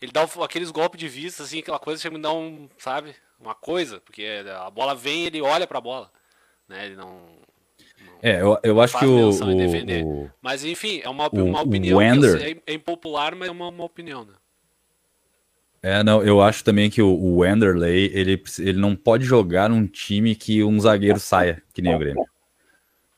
Ele 0.00 0.12
dá 0.12 0.22
aqueles 0.22 0.70
golpes 0.70 1.00
de 1.00 1.08
vista, 1.08 1.42
assim, 1.42 1.58
aquela 1.58 1.80
coisa 1.80 2.00
que 2.00 2.08
me 2.08 2.22
dá 2.22 2.32
um, 2.32 2.68
sabe? 2.78 3.16
Uma 3.40 3.54
coisa, 3.54 4.00
porque 4.00 4.24
a 4.64 4.70
bola 4.70 4.94
vem 4.94 5.24
ele 5.24 5.42
olha 5.42 5.66
pra 5.66 5.80
bola. 5.80 6.08
Né? 6.68 6.86
Ele 6.86 6.94
não. 6.94 7.26
É, 8.22 8.40
eu, 8.40 8.56
eu 8.62 8.80
acho 8.80 8.96
que 8.96 9.04
o, 9.04 9.30
o, 9.30 10.30
Mas 10.40 10.64
enfim, 10.64 11.00
é 11.02 11.08
uma, 11.08 11.26
o, 11.26 11.44
uma 11.44 11.62
opinião. 11.62 12.00
É, 12.00 12.56
é, 12.64 12.74
impopular, 12.74 13.34
mas 13.34 13.48
é 13.48 13.50
uma, 13.50 13.68
uma, 13.68 13.84
opinião, 13.84 14.24
né? 14.24 14.34
É, 15.82 16.04
não, 16.04 16.22
eu 16.22 16.40
acho 16.40 16.62
também 16.62 16.88
que 16.88 17.02
o, 17.02 17.08
o 17.08 17.38
Wanderley, 17.38 18.12
ele, 18.14 18.42
ele 18.60 18.78
não 18.78 18.94
pode 18.94 19.24
jogar 19.24 19.68
num 19.68 19.86
time 19.86 20.36
que 20.36 20.62
um 20.62 20.78
zagueiro 20.78 21.18
saia, 21.18 21.60
que 21.72 21.82
nem 21.82 21.94
o 21.94 21.98
Grêmio. 21.98 22.24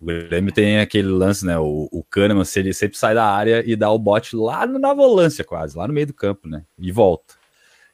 O 0.01 0.07
Grêmio 0.07 0.53
tem 0.53 0.80
aquele 0.80 1.09
lance, 1.09 1.44
né? 1.44 1.59
O, 1.59 1.88
o 1.92 2.03
Kahneman, 2.05 2.44
ele 2.57 2.72
sempre 2.72 2.96
sai 2.96 3.14
da 3.14 3.26
área 3.26 3.62
e 3.66 3.76
dá 3.76 3.90
o 3.90 3.98
bote 3.98 4.34
lá 4.34 4.66
na 4.66 4.94
volância, 4.94 5.44
quase, 5.44 5.76
lá 5.76 5.86
no 5.86 5.92
meio 5.92 6.07
do 6.07 6.14
campo, 6.14 6.48
né? 6.48 6.64
E 6.78 6.90
volta. 6.90 7.34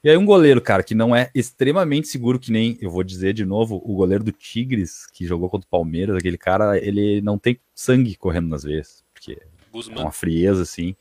E 0.05 0.09
aí 0.09 0.17
um 0.17 0.25
goleiro, 0.25 0.61
cara, 0.61 0.85
que 0.85 0.95
não 0.95 1.17
é 1.17 1.31
extremamente 1.35 2.07
seguro, 2.07 2.39
que 2.39 2.53
nem, 2.53 2.79
eu 2.81 2.89
vou 2.89 3.03
dizer 3.03 3.33
de 3.33 3.45
novo, 3.45 3.83
o 3.85 3.97
goleiro 3.97 4.23
do 4.23 4.31
Tigres, 4.31 5.05
que 5.07 5.27
jogou 5.27 5.51
contra 5.51 5.67
o 5.67 5.71
Palmeiras, 5.71 6.15
aquele 6.15 6.39
cara, 6.39 6.79
ele 6.79 7.21
não 7.21 7.37
tem 7.37 7.59
sangue 7.75 8.15
correndo 8.15 8.47
nas 8.47 8.63
veias, 8.63 9.05
porque 9.13 9.43
Guzman. 9.73 9.99
é 9.99 10.03
uma 10.03 10.13
frieza, 10.13 10.63
assim. 10.63 10.95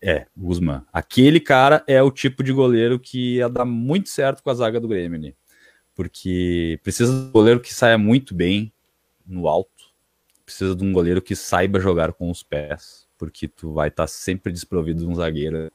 É, 0.00 0.26
Guzman. 0.36 0.82
Aquele 0.92 1.40
cara 1.40 1.82
é 1.84 2.00
o 2.00 2.12
tipo 2.12 2.44
de 2.44 2.52
goleiro 2.52 3.00
que 3.00 3.38
ia 3.38 3.48
dar 3.48 3.64
muito 3.64 4.08
certo 4.08 4.40
com 4.40 4.50
a 4.50 4.54
zaga 4.54 4.78
do 4.78 4.86
Grêmio, 4.86 5.18
né? 5.18 5.32
Porque 5.92 6.78
precisa 6.84 7.12
de 7.12 7.18
um 7.26 7.32
goleiro 7.32 7.58
que 7.58 7.74
saia 7.74 7.98
muito 7.98 8.36
bem 8.36 8.72
no 9.26 9.48
alto, 9.48 9.71
precisa 10.52 10.76
de 10.76 10.84
um 10.84 10.92
goleiro 10.92 11.22
que 11.22 11.34
saiba 11.34 11.80
jogar 11.80 12.12
com 12.12 12.30
os 12.30 12.42
pés, 12.42 13.06
porque 13.18 13.48
tu 13.48 13.72
vai 13.72 13.88
estar 13.88 14.04
tá 14.04 14.06
sempre 14.06 14.52
desprovido 14.52 15.00
de 15.00 15.06
um 15.06 15.14
zagueiro. 15.14 15.70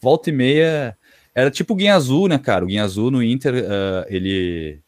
Volta 0.00 0.30
e 0.30 0.32
meia, 0.32 0.96
era 1.34 1.50
tipo 1.50 1.74
o 1.74 1.76
Guinha 1.76 1.94
Azul, 1.94 2.28
né, 2.28 2.38
cara? 2.38 2.64
O 2.64 2.68
Guinha 2.68 2.82
Azul 2.82 3.10
no 3.10 3.22
Inter, 3.22 3.54
uh, 3.54 4.06
ele 4.08 4.80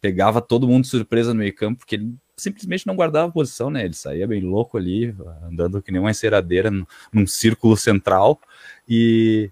pegava 0.00 0.40
todo 0.40 0.66
mundo 0.66 0.82
de 0.82 0.88
surpresa 0.88 1.32
no 1.32 1.40
meio 1.40 1.54
campo, 1.54 1.78
porque 1.78 1.96
ele 1.96 2.14
simplesmente 2.36 2.86
não 2.86 2.96
guardava 2.96 3.32
posição, 3.32 3.70
né? 3.70 3.84
Ele 3.84 3.94
saía 3.94 4.26
bem 4.26 4.40
louco 4.40 4.76
ali, 4.76 5.14
andando 5.42 5.82
que 5.82 5.90
nem 5.92 6.00
uma 6.00 6.10
enceradeira 6.10 6.70
num 7.12 7.26
círculo 7.26 7.76
central. 7.76 8.40
E 8.88 9.50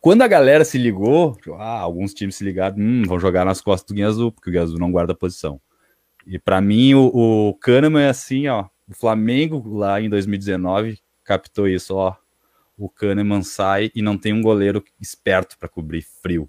quando 0.00 0.22
a 0.22 0.28
galera 0.28 0.64
se 0.64 0.78
ligou, 0.78 1.34
tipo, 1.36 1.54
ah, 1.54 1.78
alguns 1.80 2.14
times 2.14 2.36
se 2.36 2.44
ligaram, 2.44 2.76
hum, 2.78 3.02
vão 3.06 3.18
jogar 3.18 3.44
nas 3.44 3.60
costas 3.60 3.88
do 3.88 3.94
Guinha 3.94 4.08
Azul, 4.08 4.32
porque 4.32 4.50
o 4.50 4.52
Guinha 4.52 4.64
Azul 4.64 4.78
não 4.78 4.90
guarda 4.90 5.14
posição. 5.14 5.60
E 6.28 6.38
para 6.38 6.60
mim, 6.60 6.92
o, 6.92 7.48
o 7.48 7.54
Kahneman 7.54 8.02
é 8.02 8.10
assim, 8.10 8.46
ó. 8.48 8.66
O 8.86 8.94
Flamengo 8.94 9.66
lá 9.66 9.98
em 9.98 10.10
2019 10.10 10.98
captou 11.24 11.66
isso, 11.66 11.96
ó. 11.96 12.14
O 12.76 12.88
Kahneman 12.88 13.42
sai 13.42 13.90
e 13.94 14.02
não 14.02 14.18
tem 14.18 14.34
um 14.34 14.42
goleiro 14.42 14.84
esperto 15.00 15.58
para 15.58 15.70
cobrir 15.70 16.02
frio. 16.02 16.48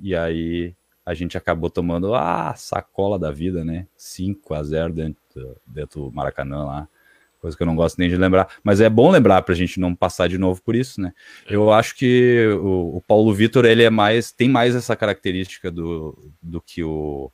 E 0.00 0.14
aí 0.14 0.72
a 1.04 1.14
gente 1.14 1.36
acabou 1.36 1.68
tomando 1.68 2.14
a 2.14 2.54
sacola 2.54 3.18
da 3.18 3.32
vida, 3.32 3.64
né? 3.64 3.88
5 3.96 4.54
a 4.54 4.62
0 4.62 4.92
dentro, 4.92 5.56
dentro 5.66 6.02
do 6.02 6.12
Maracanã 6.12 6.64
lá. 6.64 6.88
Coisa 7.40 7.56
que 7.56 7.62
eu 7.62 7.66
não 7.66 7.76
gosto 7.76 7.98
nem 7.98 8.08
de 8.08 8.16
lembrar. 8.16 8.48
Mas 8.62 8.80
é 8.80 8.88
bom 8.88 9.10
lembrar 9.10 9.42
para 9.42 9.52
a 9.52 9.56
gente 9.56 9.80
não 9.80 9.96
passar 9.96 10.28
de 10.28 10.38
novo 10.38 10.62
por 10.62 10.76
isso, 10.76 11.00
né? 11.00 11.12
Eu 11.48 11.72
acho 11.72 11.96
que 11.96 12.46
o, 12.60 12.96
o 12.96 13.02
Paulo 13.02 13.34
Vitor, 13.34 13.64
ele 13.64 13.82
é 13.82 13.90
mais. 13.90 14.30
tem 14.30 14.48
mais 14.48 14.76
essa 14.76 14.94
característica 14.94 15.70
do, 15.70 16.32
do 16.40 16.60
que 16.60 16.84
o, 16.84 17.32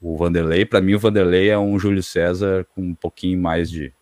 o 0.00 0.16
Vanderlei. 0.16 0.64
Para 0.64 0.80
mim, 0.80 0.94
o 0.94 0.98
Vanderlei 0.98 1.50
é 1.50 1.58
um 1.58 1.78
Júlio 1.78 2.02
César 2.02 2.66
com 2.74 2.80
um 2.80 2.94
pouquinho 2.94 3.38
mais 3.38 3.70
de, 3.70 3.92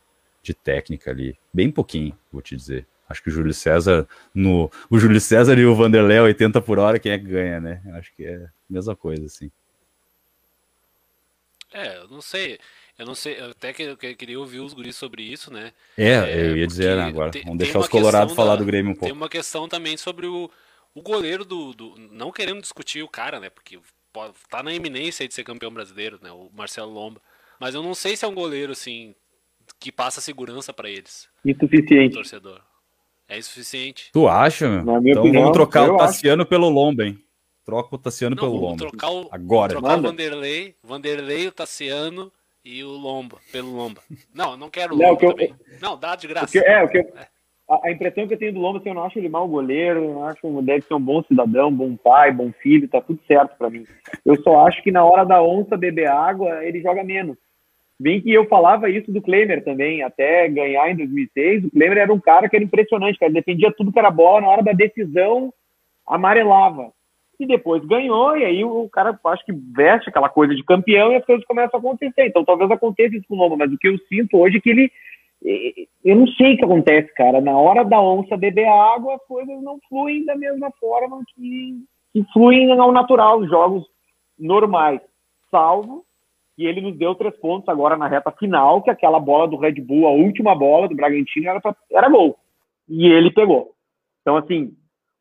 de 0.42 0.54
técnica 0.54 1.10
ali. 1.10 1.36
Bem 1.52 1.70
pouquinho, 1.70 2.16
vou 2.32 2.40
te 2.40 2.56
dizer. 2.56 2.86
Acho 3.08 3.22
que 3.22 3.28
o 3.30 3.32
Júlio 3.32 3.54
César, 3.54 4.06
no. 4.34 4.70
O 4.90 4.98
Júlio 4.98 5.20
César 5.20 5.58
e 5.58 5.64
o 5.64 5.74
Vanderlei 5.74 6.20
80 6.20 6.60
por 6.60 6.78
hora, 6.78 6.98
quem 6.98 7.12
é 7.12 7.18
que 7.18 7.24
ganha, 7.24 7.58
né? 7.58 7.82
Acho 7.94 8.14
que 8.14 8.24
é 8.24 8.36
a 8.36 8.50
mesma 8.68 8.94
coisa, 8.94 9.24
assim. 9.24 9.50
É, 11.72 11.98
eu 11.98 12.08
não 12.08 12.20
sei. 12.20 12.58
Eu 12.98 13.06
não 13.06 13.14
sei, 13.14 13.40
até 13.40 13.72
que 13.72 13.84
eu 13.84 13.96
queria 13.96 14.38
ouvir 14.40 14.58
os 14.58 14.74
guris 14.74 14.96
sobre 14.96 15.22
isso, 15.22 15.52
né? 15.52 15.72
É, 15.96 16.14
é 16.14 16.50
eu 16.50 16.56
ia 16.56 16.66
dizer 16.66 16.96
né, 16.96 17.04
agora. 17.04 17.30
Tem, 17.30 17.44
Vamos 17.44 17.58
deixar 17.58 17.78
os 17.78 17.88
Colorados 17.88 18.34
falar 18.34 18.56
do 18.56 18.64
Grêmio 18.64 18.90
um 18.90 18.94
pouco. 18.94 19.06
Tem 19.06 19.14
uma 19.14 19.28
questão 19.28 19.68
também 19.68 19.96
sobre 19.96 20.26
o, 20.26 20.50
o 20.92 21.00
goleiro 21.00 21.44
do, 21.44 21.72
do. 21.72 21.94
Não 22.10 22.32
querendo 22.32 22.60
discutir 22.60 23.02
o 23.04 23.08
cara, 23.08 23.38
né? 23.38 23.48
Porque 23.48 23.78
pode, 24.18 24.34
tá 24.50 24.62
na 24.64 24.74
iminência 24.74 25.28
de 25.28 25.32
ser 25.32 25.44
campeão 25.44 25.70
brasileiro, 25.70 26.18
né? 26.20 26.32
O 26.32 26.50
Marcelo 26.52 26.90
Lomba. 26.90 27.20
Mas 27.60 27.74
eu 27.74 27.82
não 27.82 27.94
sei 27.94 28.16
se 28.16 28.24
é 28.24 28.28
um 28.28 28.34
goleiro, 28.34 28.72
assim, 28.72 29.14
que 29.78 29.92
passa 29.92 30.20
segurança 30.20 30.72
para 30.72 30.90
eles. 30.90 31.28
Insuficiente. 31.44 32.14
Torcedor. 32.14 32.60
É 33.28 33.38
insuficiente. 33.38 34.10
Tu 34.12 34.26
acha, 34.26 34.68
meu? 34.68 34.80
então 34.80 35.22
opinião, 35.22 35.42
vamos 35.42 35.52
trocar 35.52 35.88
o 35.88 35.96
Tassiano 35.96 36.42
acho. 36.42 36.48
pelo 36.48 36.68
Lomba, 36.68 37.04
hein? 37.04 37.22
Troca 37.64 37.94
o 37.94 37.98
Tassiano 37.98 38.34
não, 38.34 38.42
pelo 38.42 38.56
Lomba. 38.56 38.88
Trocar 38.88 39.10
o, 39.10 39.28
Agora. 39.30 39.72
Trocar 39.72 39.98
o 39.98 40.02
Vanderlei, 40.02 40.74
Vanderlei, 40.82 41.46
o 41.46 41.52
Tassiano 41.52 42.32
e 42.64 42.82
o 42.82 42.90
Lomba, 42.90 43.38
pelo 43.52 43.70
Lomba. 43.70 44.00
Não, 44.34 44.52
eu 44.52 44.56
não 44.56 44.70
quero 44.70 44.94
o 44.94 44.96
Lomba 44.96 45.22
não, 45.22 45.30
também. 45.30 45.54
Eu, 45.70 45.80
não, 45.80 45.98
dá 45.98 46.16
de 46.16 46.26
graça. 46.26 46.50
Que, 46.50 46.58
é, 46.58 46.82
o 46.82 46.88
que, 46.88 46.98
é. 46.98 47.28
A, 47.68 47.90
impressão 47.90 48.26
que 48.26 48.34
eu 48.34 48.38
tenho 48.38 48.52
do 48.52 48.60
Lomba, 48.60 48.78
assim, 48.78 48.88
eu 48.88 48.94
não 48.94 49.04
acho 49.04 49.18
ele 49.18 49.28
mau 49.28 49.46
goleiro, 49.46 50.04
eu 50.04 50.14
não 50.14 50.24
acho 50.24 50.40
que 50.40 50.62
deve 50.62 50.82
ser 50.86 50.94
um 50.94 51.00
bom 51.00 51.22
cidadão, 51.22 51.72
bom 51.72 51.96
pai, 51.96 52.32
bom 52.32 52.50
filho, 52.52 52.88
tá 52.88 53.00
tudo 53.00 53.20
certo 53.26 53.56
para 53.58 53.70
mim. 53.70 53.84
Eu 54.24 54.40
só 54.42 54.66
acho 54.66 54.82
que 54.82 54.90
na 54.90 55.04
hora 55.04 55.24
da 55.24 55.42
onça 55.42 55.76
beber 55.76 56.08
água, 56.08 56.64
ele 56.64 56.80
joga 56.80 57.04
menos. 57.04 57.36
Bem 58.00 58.20
que 58.20 58.32
eu 58.32 58.46
falava 58.46 58.88
isso 58.88 59.12
do 59.12 59.20
Klemer 59.20 59.64
também, 59.64 60.02
até 60.02 60.48
ganhar 60.48 60.88
em 60.90 60.96
2006, 60.96 61.64
o 61.64 61.70
Klemer 61.70 61.98
era 61.98 62.12
um 62.12 62.20
cara 62.20 62.48
que 62.48 62.56
era 62.56 62.64
impressionante, 62.64 63.18
cara, 63.18 63.32
defendia 63.32 63.72
tudo 63.76 63.92
que 63.92 63.98
era 63.98 64.10
bola, 64.10 64.40
na 64.40 64.48
hora 64.48 64.62
da 64.62 64.72
decisão 64.72 65.52
amarelava. 66.06 66.92
E 67.38 67.46
depois 67.46 67.84
ganhou, 67.84 68.36
e 68.36 68.44
aí 68.44 68.64
o 68.64 68.88
cara 68.88 69.18
acho 69.26 69.44
que 69.44 69.52
veste 69.52 70.08
aquela 70.08 70.28
coisa 70.28 70.54
de 70.54 70.64
campeão 70.64 71.12
e 71.12 71.16
as 71.16 71.24
coisas 71.24 71.44
começam 71.44 71.78
a 71.78 71.80
acontecer. 71.80 72.26
Então 72.26 72.44
talvez 72.44 72.68
aconteça 72.70 73.14
isso 73.14 73.26
com 73.28 73.36
o 73.36 73.38
Loma, 73.38 73.56
mas 73.56 73.72
o 73.72 73.78
que 73.78 73.88
eu 73.88 73.96
sinto 74.08 74.38
hoje 74.38 74.56
é 74.56 74.60
que 74.60 74.70
ele. 74.70 74.90
Eu 75.42 76.16
não 76.16 76.26
sei 76.28 76.54
o 76.54 76.56
que 76.56 76.64
acontece, 76.64 77.12
cara. 77.14 77.40
Na 77.40 77.56
hora 77.56 77.84
da 77.84 78.00
onça 78.00 78.36
beber 78.36 78.66
água, 78.66 79.14
as 79.14 79.24
coisas 79.26 79.62
não 79.62 79.78
fluem 79.88 80.24
da 80.24 80.36
mesma 80.36 80.70
forma 80.80 81.22
que, 81.34 81.84
que 82.12 82.24
fluem 82.32 82.72
ao 82.72 82.92
natural, 82.92 83.38
os 83.38 83.48
jogos 83.48 83.84
normais. 84.38 85.00
Salvo 85.50 86.04
e 86.58 86.66
ele 86.66 86.80
nos 86.80 86.98
deu 86.98 87.14
três 87.14 87.36
pontos 87.36 87.68
agora 87.68 87.96
na 87.96 88.08
reta 88.08 88.32
final, 88.32 88.82
que 88.82 88.90
aquela 88.90 89.20
bola 89.20 89.46
do 89.46 89.56
Red 89.56 89.80
Bull, 89.80 90.08
a 90.08 90.10
última 90.10 90.56
bola 90.56 90.88
do 90.88 90.96
Bragantino, 90.96 91.48
era, 91.48 91.60
pra, 91.60 91.74
era 91.92 92.08
gol. 92.08 92.36
E 92.88 93.06
ele 93.06 93.30
pegou. 93.30 93.70
Então, 94.20 94.36
assim, 94.36 94.72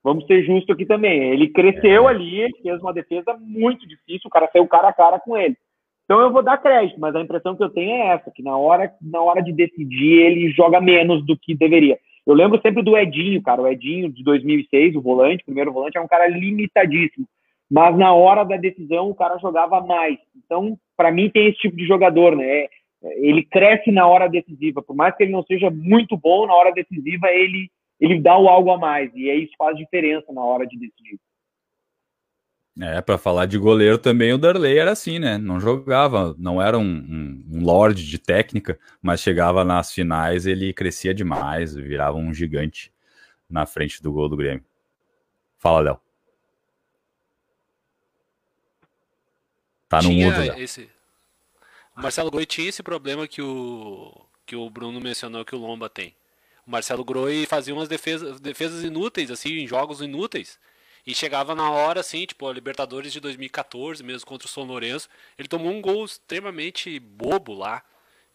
vamos 0.04 0.26
ser 0.26 0.44
justos 0.44 0.74
aqui 0.74 0.84
também. 0.84 1.30
Ele 1.30 1.50
cresceu 1.50 2.10
é. 2.10 2.12
ali, 2.12 2.42
ele 2.42 2.58
fez 2.64 2.82
uma 2.82 2.92
defesa 2.92 3.38
muito 3.40 3.88
difícil, 3.88 4.24
o 4.26 4.32
cara 4.32 4.50
saiu 4.52 4.68
cara 4.68 4.88
a 4.88 4.94
cara 4.94 5.20
com 5.20 5.38
ele. 5.38 5.56
Então 6.08 6.22
eu 6.22 6.32
vou 6.32 6.42
dar 6.42 6.58
crédito, 6.58 7.00
mas 7.00 7.14
a 7.16 7.22
impressão 7.22 7.56
que 7.56 7.64
eu 7.64 7.70
tenho 7.70 7.92
é 7.92 8.08
essa, 8.16 8.32
que 8.32 8.42
na 8.42 8.58
hora, 8.58 8.90
na 9.02 9.22
hora 9.22 9.42
de 9.42 9.52
decidir 9.52 10.22
ele 10.22 10.52
joga 10.52 10.80
menos 10.80 11.26
do 11.26 11.38
que 11.38 11.54
deveria. 11.54 12.00
Eu 12.26 12.34
lembro 12.34 12.62
sempre 12.62 12.82
do 12.82 12.98
Edinho, 12.98 13.42
cara, 13.42 13.62
o 13.62 13.68
Edinho 13.68 14.10
de 14.10 14.24
2006, 14.24 14.96
o 14.96 15.02
volante, 15.02 15.44
o 15.44 15.46
primeiro 15.46 15.72
volante, 15.72 15.98
é 15.98 16.02
um 16.02 16.08
cara 16.08 16.28
limitadíssimo 16.28 17.28
mas 17.70 17.98
na 17.98 18.14
hora 18.14 18.44
da 18.44 18.58
decisão 18.58 19.10
o 19.10 19.16
cara 19.16 19.38
jogava 19.38 19.82
mais. 19.82 20.18
Então, 20.36 20.78
para 20.96 21.12
mim, 21.12 21.30
tem 21.30 21.48
esse 21.48 21.60
tipo 21.60 21.76
de 21.76 21.86
jogador, 21.86 22.36
né? 22.36 22.68
Ele 23.18 23.44
cresce 23.44 23.92
na 23.92 24.08
hora 24.08 24.28
decisiva, 24.28 24.82
por 24.82 24.96
mais 24.96 25.16
que 25.16 25.24
ele 25.24 25.32
não 25.32 25.44
seja 25.44 25.70
muito 25.70 26.18
bom, 26.18 26.48
na 26.48 26.56
hora 26.56 26.72
decisiva 26.72 27.28
ele, 27.28 27.70
ele 28.00 28.20
dá 28.20 28.38
o 28.38 28.48
algo 28.48 28.72
a 28.72 28.78
mais, 28.78 29.12
e 29.14 29.30
aí 29.30 29.44
isso 29.44 29.54
faz 29.58 29.78
diferença 29.78 30.34
na 30.34 30.44
hora 30.44 30.66
de 30.66 30.78
decidir. 30.78 31.20
É, 32.80 33.02
para 33.02 33.18
falar 33.18 33.48
de 33.48 33.58
goleiro 33.58 33.98
também, 33.98 34.34
o 34.34 34.38
Darley 34.38 34.78
era 34.78 34.92
assim, 34.92 35.18
né? 35.18 35.38
Não 35.38 35.60
jogava, 35.60 36.36
não 36.38 36.62
era 36.62 36.78
um, 36.78 36.84
um, 36.84 37.46
um 37.50 37.64
lord 37.64 38.06
de 38.06 38.20
técnica, 38.20 38.80
mas 39.02 39.20
chegava 39.20 39.64
nas 39.64 39.92
finais, 39.92 40.46
ele 40.46 40.72
crescia 40.74 41.14
demais, 41.14 41.74
virava 41.74 42.18
um 42.18 42.32
gigante 42.32 42.94
na 43.50 43.66
frente 43.66 44.02
do 44.02 44.12
gol 44.12 44.30
do 44.30 44.38
Grêmio. 44.38 44.64
Fala, 45.58 45.80
Léo. 45.80 46.00
Tá 49.90 50.02
no 50.02 50.12
mundo 50.12 50.46
já. 50.46 50.60
Esse... 50.60 50.90
O 51.96 52.02
Marcelo 52.02 52.30
Groi 52.30 52.46
tinha 52.46 52.70
esse 52.70 52.84
problema 52.84 53.28
que 53.28 53.42
o, 53.42 54.14
que 54.46 54.56
o 54.56 54.70
Bruno 54.70 55.02
mencionou 55.02 55.44
que 55.44 55.56
o 55.56 55.60
Lomba 55.60 55.90
tem. 55.90 56.16
O 56.66 56.70
Marcelo 56.70 57.04
Groi 57.04 57.48
fazia 57.48 57.74
umas 57.74 57.88
defesas, 57.88 58.40
defesas 58.40 58.84
inúteis, 58.84 59.32
assim, 59.32 59.54
em 59.54 59.68
jogos 59.68 60.02
inúteis. 60.02 60.60
E 61.08 61.16
chegava 61.16 61.56
na 61.56 61.72
hora, 61.72 62.02
assim, 62.02 62.26
tipo, 62.26 62.46
a 62.50 62.54
Libertadores 62.54 63.14
de 63.14 63.22
2014, 63.22 64.04
mesmo 64.04 64.28
contra 64.28 64.46
o 64.46 64.52
São 64.52 64.66
Lourenço, 64.66 65.08
ele 65.40 65.48
tomou 65.48 65.72
um 65.72 65.82
gol 65.82 66.04
extremamente 66.04 67.00
bobo 67.00 67.54
lá, 67.54 67.82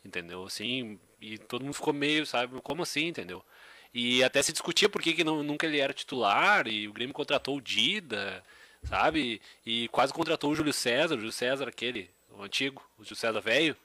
entendeu? 0.03 0.45
Assim, 0.45 0.99
e 1.21 1.37
todo 1.37 1.63
mundo 1.63 1.75
ficou 1.75 1.93
meio, 1.93 2.25
sabe, 2.25 2.59
como 2.63 2.83
assim, 2.83 3.09
entendeu? 3.09 3.45
E 3.93 4.25
até 4.25 4.43
se 4.43 4.53
discutia 4.53 4.89
por 4.89 5.03
que, 5.03 5.13
que 5.13 5.23
não, 5.23 5.43
nunca 5.43 5.67
ele 5.67 5.81
era 5.81 5.93
titular, 5.93 6.67
e 6.67 6.89
o 6.89 6.95
Grêmio 6.95 7.13
contratou 7.15 7.59
o 7.59 7.61
Dida, 7.61 8.43
sabe? 8.85 9.43
E 9.67 9.87
quase 9.89 10.11
contratou 10.15 10.51
o 10.51 10.55
Júlio 10.55 10.73
César, 10.73 11.15
o 11.15 11.19
Júlio 11.19 11.31
César, 11.31 11.69
aquele, 11.69 12.09
o 12.31 12.43
antigo, 12.43 12.83
o 12.99 13.05
Júlio 13.05 13.17
César 13.17 13.41
velho, 13.43 13.77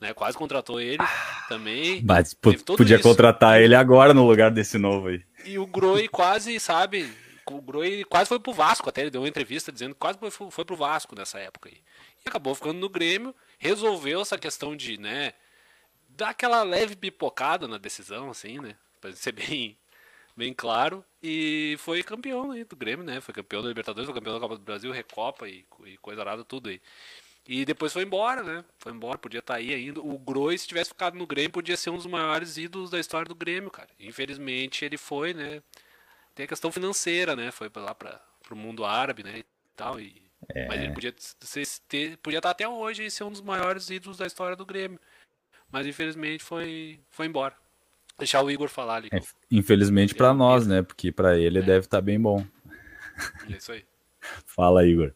né? 0.00 0.12
Quase 0.12 0.36
contratou 0.36 0.80
ele 0.80 0.98
ah, 1.00 1.44
também. 1.48 2.02
Mas 2.04 2.34
podia 2.34 2.96
isso. 2.96 3.08
contratar 3.08 3.60
ele 3.60 3.76
agora 3.76 4.12
no 4.12 4.26
lugar 4.26 4.50
desse 4.50 4.78
novo 4.78 5.06
aí. 5.08 5.22
E 5.44 5.60
o 5.60 5.66
Groi 5.66 6.08
quase, 6.08 6.58
sabe? 6.58 7.08
O 7.46 7.60
Groi 7.60 8.04
quase 8.04 8.28
foi 8.28 8.38
pro 8.38 8.52
Vasco, 8.52 8.88
até 8.88 9.02
ele 9.02 9.10
deu 9.10 9.22
uma 9.22 9.28
entrevista 9.28 9.72
dizendo 9.72 9.94
que 9.94 10.00
quase 10.00 10.18
foi, 10.30 10.50
foi 10.50 10.64
pro 10.64 10.76
Vasco 10.76 11.14
nessa 11.16 11.38
época 11.38 11.68
aí. 11.68 11.80
E 12.24 12.28
acabou 12.28 12.54
ficando 12.54 12.78
no 12.78 12.88
Grêmio, 12.88 13.34
resolveu 13.58 14.20
essa 14.20 14.38
questão 14.38 14.76
de, 14.76 14.98
né? 14.98 15.32
Dar 16.08 16.30
aquela 16.30 16.62
leve 16.62 16.94
pipocada 16.94 17.66
na 17.66 17.78
decisão, 17.78 18.30
assim, 18.30 18.58
né? 18.58 18.76
Pra 19.00 19.12
ser 19.12 19.32
bem, 19.32 19.76
bem 20.36 20.52
claro. 20.52 21.04
E 21.22 21.76
foi 21.78 22.02
campeão 22.02 22.52
aí 22.52 22.64
do 22.64 22.76
Grêmio, 22.76 23.04
né? 23.04 23.20
Foi 23.20 23.34
campeão 23.34 23.62
da 23.62 23.68
Libertadores, 23.68 24.06
foi 24.06 24.14
campeão 24.14 24.34
da 24.34 24.40
Copa 24.40 24.56
do 24.56 24.62
Brasil, 24.62 24.92
Recopa 24.92 25.48
e, 25.48 25.64
e 25.86 25.96
coisa 25.98 26.24
nada, 26.24 26.44
tudo 26.44 26.68
aí. 26.68 26.80
E 27.46 27.64
depois 27.64 27.92
foi 27.92 28.04
embora, 28.04 28.42
né? 28.42 28.64
Foi 28.78 28.92
embora, 28.92 29.18
podia 29.18 29.40
estar 29.40 29.54
tá 29.54 29.58
aí 29.58 29.74
ainda. 29.74 30.00
O 30.00 30.16
Groi, 30.18 30.56
se 30.56 30.66
tivesse 30.66 30.90
ficado 30.90 31.18
no 31.18 31.26
Grêmio, 31.26 31.50
podia 31.50 31.76
ser 31.76 31.90
um 31.90 31.96
dos 31.96 32.06
maiores 32.06 32.56
ídolos 32.56 32.90
da 32.90 33.00
história 33.00 33.28
do 33.28 33.34
Grêmio, 33.34 33.70
cara. 33.70 33.88
Infelizmente 33.98 34.84
ele 34.84 34.96
foi, 34.96 35.34
né? 35.34 35.60
Tem 36.34 36.44
a 36.44 36.48
questão 36.48 36.72
financeira, 36.72 37.36
né? 37.36 37.50
Foi 37.50 37.70
lá 37.76 37.94
para 37.94 38.20
o 38.50 38.56
mundo 38.56 38.84
árabe, 38.84 39.22
né? 39.22 39.38
E 39.38 39.44
tal. 39.76 40.00
E... 40.00 40.22
É. 40.54 40.66
Mas 40.66 40.80
ele 40.82 40.92
podia, 40.92 41.14
ser, 41.18 41.66
ter, 41.88 42.16
podia 42.18 42.38
estar 42.38 42.48
tá 42.48 42.52
até 42.52 42.68
hoje 42.68 43.04
e 43.04 43.10
ser 43.10 43.24
um 43.24 43.30
dos 43.30 43.40
maiores 43.40 43.90
ídolos 43.90 44.18
da 44.18 44.26
história 44.26 44.56
do 44.56 44.66
Grêmio. 44.66 44.98
Mas 45.70 45.86
infelizmente 45.86 46.42
foi, 46.42 47.00
foi 47.10 47.26
embora. 47.26 47.54
Deixar 48.18 48.42
o 48.42 48.50
Igor 48.50 48.68
falar 48.68 48.96
ali. 48.96 49.08
É, 49.12 49.20
infelizmente 49.50 50.14
para 50.14 50.34
nós, 50.34 50.66
né? 50.66 50.82
Porque 50.82 51.10
para 51.10 51.38
ele 51.38 51.58
é. 51.58 51.62
deve 51.62 51.86
estar 51.86 51.98
tá 51.98 52.02
bem 52.02 52.20
bom. 52.20 52.44
É 53.48 53.56
isso 53.56 53.72
aí. 53.72 53.84
Fala, 54.46 54.86
Igor. 54.86 55.12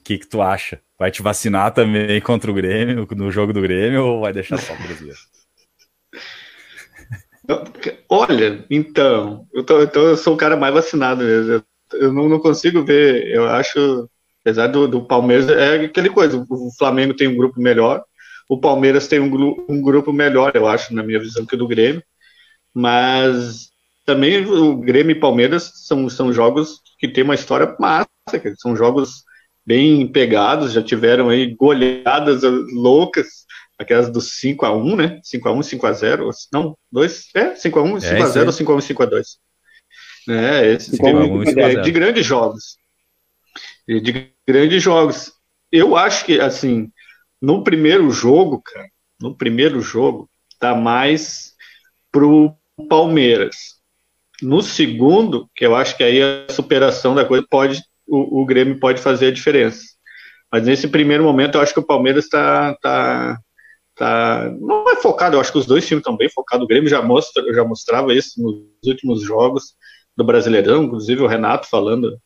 O 0.00 0.04
que, 0.04 0.18
que 0.18 0.26
tu 0.26 0.42
acha? 0.42 0.82
Vai 0.98 1.10
te 1.10 1.22
vacinar 1.22 1.72
também 1.72 2.20
contra 2.20 2.50
o 2.50 2.54
Grêmio, 2.54 3.08
no 3.12 3.30
jogo 3.30 3.52
do 3.52 3.62
Grêmio, 3.62 4.04
ou 4.04 4.20
vai 4.20 4.32
deixar 4.32 4.58
só 4.58 4.74
o 4.74 4.82
brasileiro? 4.82 5.18
Olha, 8.08 8.64
então, 8.70 9.46
eu, 9.52 9.64
tô, 9.64 9.82
então 9.82 10.02
eu 10.02 10.16
sou 10.16 10.34
o 10.34 10.36
cara 10.36 10.56
mais 10.56 10.72
vacinado 10.72 11.22
mesmo. 11.22 11.52
Eu, 11.52 11.62
eu 11.94 12.12
não, 12.12 12.28
não, 12.28 12.40
consigo 12.40 12.84
ver, 12.84 13.26
eu 13.28 13.46
acho, 13.46 14.08
apesar 14.40 14.68
do, 14.68 14.88
do, 14.88 15.04
Palmeiras, 15.04 15.48
é 15.48 15.84
aquele 15.84 16.08
coisa, 16.08 16.44
o 16.48 16.70
Flamengo 16.78 17.14
tem 17.14 17.28
um 17.28 17.36
grupo 17.36 17.60
melhor, 17.60 18.02
o 18.48 18.58
Palmeiras 18.58 19.06
tem 19.06 19.20
um, 19.20 19.56
um 19.68 19.82
grupo 19.82 20.12
melhor, 20.12 20.52
eu 20.54 20.66
acho, 20.66 20.94
na 20.94 21.02
minha 21.02 21.20
visão, 21.20 21.44
que 21.44 21.54
o 21.54 21.58
do 21.58 21.68
Grêmio, 21.68 22.02
mas 22.72 23.68
também 24.06 24.44
o 24.44 24.76
Grêmio 24.76 25.16
e 25.16 25.20
Palmeiras 25.20 25.70
são, 25.86 26.08
são 26.08 26.32
jogos 26.32 26.80
que 26.98 27.08
tem 27.08 27.24
uma 27.24 27.34
história 27.34 27.76
massa, 27.78 28.08
são 28.56 28.74
jogos 28.74 29.22
bem 29.66 30.06
pegados, 30.06 30.72
já 30.72 30.82
tiveram 30.82 31.28
aí 31.28 31.54
goleadas 31.54 32.42
loucas, 32.72 33.43
aquelas 33.84 34.10
do 34.10 34.20
5x1, 34.20 34.96
né? 34.96 35.20
5x1, 35.22 35.78
5x0, 35.78 36.30
não, 36.52 36.76
2, 36.90 37.28
é, 37.34 37.54
5x1, 37.54 37.96
5x0 38.00 38.36
é, 38.36 38.42
ou 38.42 38.48
5x1, 38.48 38.94
5x2. 38.94 39.24
É, 40.28 40.72
esse 40.72 40.98
é, 41.60 41.80
de 41.80 41.90
grandes 41.90 42.24
jogos. 42.24 42.76
De 43.86 44.32
grandes 44.46 44.82
jogos. 44.82 45.32
Eu 45.70 45.96
acho 45.96 46.24
que, 46.24 46.40
assim, 46.40 46.90
no 47.40 47.62
primeiro 47.62 48.10
jogo, 48.10 48.62
cara, 48.62 48.88
no 49.20 49.36
primeiro 49.36 49.80
jogo, 49.80 50.28
tá 50.58 50.74
mais 50.74 51.52
pro 52.10 52.54
Palmeiras. 52.88 53.74
No 54.40 54.62
segundo, 54.62 55.48
que 55.54 55.66
eu 55.66 55.76
acho 55.76 55.96
que 55.96 56.02
aí 56.02 56.22
a 56.22 56.52
superação 56.52 57.14
da 57.14 57.24
coisa 57.24 57.46
pode, 57.48 57.82
o, 58.06 58.42
o 58.42 58.46
Grêmio 58.46 58.80
pode 58.80 59.00
fazer 59.00 59.28
a 59.28 59.32
diferença. 59.32 59.82
Mas 60.50 60.66
nesse 60.66 60.88
primeiro 60.88 61.24
momento, 61.24 61.56
eu 61.56 61.60
acho 61.60 61.74
que 61.74 61.80
o 61.80 61.86
Palmeiras 61.86 62.24
está 62.24 62.74
tá, 62.76 63.38
tá, 63.94 64.50
não 64.60 64.90
é 64.90 64.96
focado, 64.96 65.36
eu 65.36 65.40
acho 65.40 65.52
que 65.52 65.58
os 65.58 65.66
dois 65.66 65.86
times 65.86 66.00
estão 66.00 66.16
bem 66.16 66.28
focados. 66.28 66.64
O 66.64 66.68
Grêmio 66.68 66.88
já, 66.88 67.02
mostra, 67.02 67.42
já 67.52 67.64
mostrava 67.64 68.14
isso 68.14 68.42
nos 68.42 68.64
últimos 68.86 69.22
jogos 69.22 69.74
do 70.16 70.24
Brasileirão, 70.24 70.84
inclusive 70.84 71.22
o 71.22 71.26
Renato 71.26 71.68
falando 71.68 72.18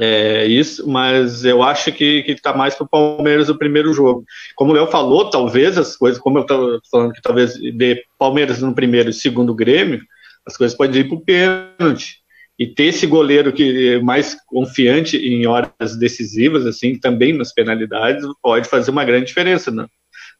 é, 0.00 0.46
isso, 0.46 0.88
mas 0.88 1.44
eu 1.44 1.62
acho 1.62 1.92
que 1.92 2.24
está 2.26 2.54
mais 2.54 2.74
para 2.74 2.84
o 2.84 2.88
Palmeiras 2.88 3.48
o 3.48 3.58
primeiro 3.58 3.92
jogo. 3.92 4.24
Como 4.56 4.72
o 4.72 4.74
Léo 4.74 4.86
falou, 4.86 5.30
talvez 5.30 5.76
as 5.76 5.96
coisas, 5.96 6.20
como 6.20 6.38
eu 6.38 6.42
estava 6.42 6.80
falando 6.90 7.12
que 7.12 7.22
talvez 7.22 7.54
de 7.54 8.02
Palmeiras 8.18 8.60
no 8.62 8.74
primeiro 8.74 9.10
e 9.10 9.14
segundo 9.14 9.54
Grêmio, 9.54 10.00
as 10.46 10.56
coisas 10.56 10.76
podem 10.76 11.02
ir 11.02 11.08
para 11.08 11.16
o 11.16 11.20
pênalti. 11.20 12.22
E 12.58 12.66
ter 12.66 12.84
esse 12.84 13.06
goleiro 13.06 13.52
que 13.52 13.94
é 13.94 14.00
mais 14.00 14.36
confiante 14.46 15.16
em 15.16 15.46
horas 15.46 15.96
decisivas, 15.98 16.66
assim, 16.66 16.98
também 16.98 17.32
nas 17.32 17.52
penalidades, 17.52 18.24
pode 18.42 18.68
fazer 18.68 18.90
uma 18.90 19.04
grande 19.04 19.26
diferença 19.26 19.70
né? 19.70 19.86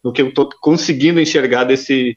No 0.02 0.12
que 0.12 0.22
eu 0.22 0.28
estou 0.28 0.48
conseguindo 0.60 1.20
enxergar 1.20 1.64
desse, 1.64 2.16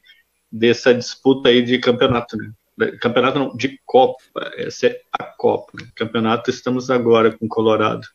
dessa 0.50 0.92
disputa 0.94 1.48
aí 1.48 1.62
de 1.62 1.78
campeonato. 1.78 2.36
Né? 2.36 2.92
Campeonato 3.00 3.38
não, 3.38 3.56
de 3.56 3.80
Copa, 3.84 4.20
essa 4.56 4.88
é 4.88 5.00
a 5.12 5.24
Copa. 5.24 5.72
Né? 5.74 5.88
Campeonato 5.94 6.50
estamos 6.50 6.90
agora 6.90 7.36
com 7.36 7.48
Colorado 7.48 8.06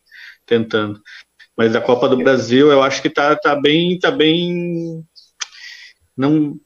tentando. 0.45 1.01
Mas 1.55 1.76
a 1.76 1.82
Copa 1.82 2.09
do 2.09 2.17
Brasil 2.17 2.72
eu 2.72 2.82
acho 2.82 3.01
que 3.01 3.09
tá, 3.09 3.36
tá 3.36 3.55
bem, 3.55 3.97
tá 3.99 4.11
bem. 4.11 5.05
Não, 6.17 6.59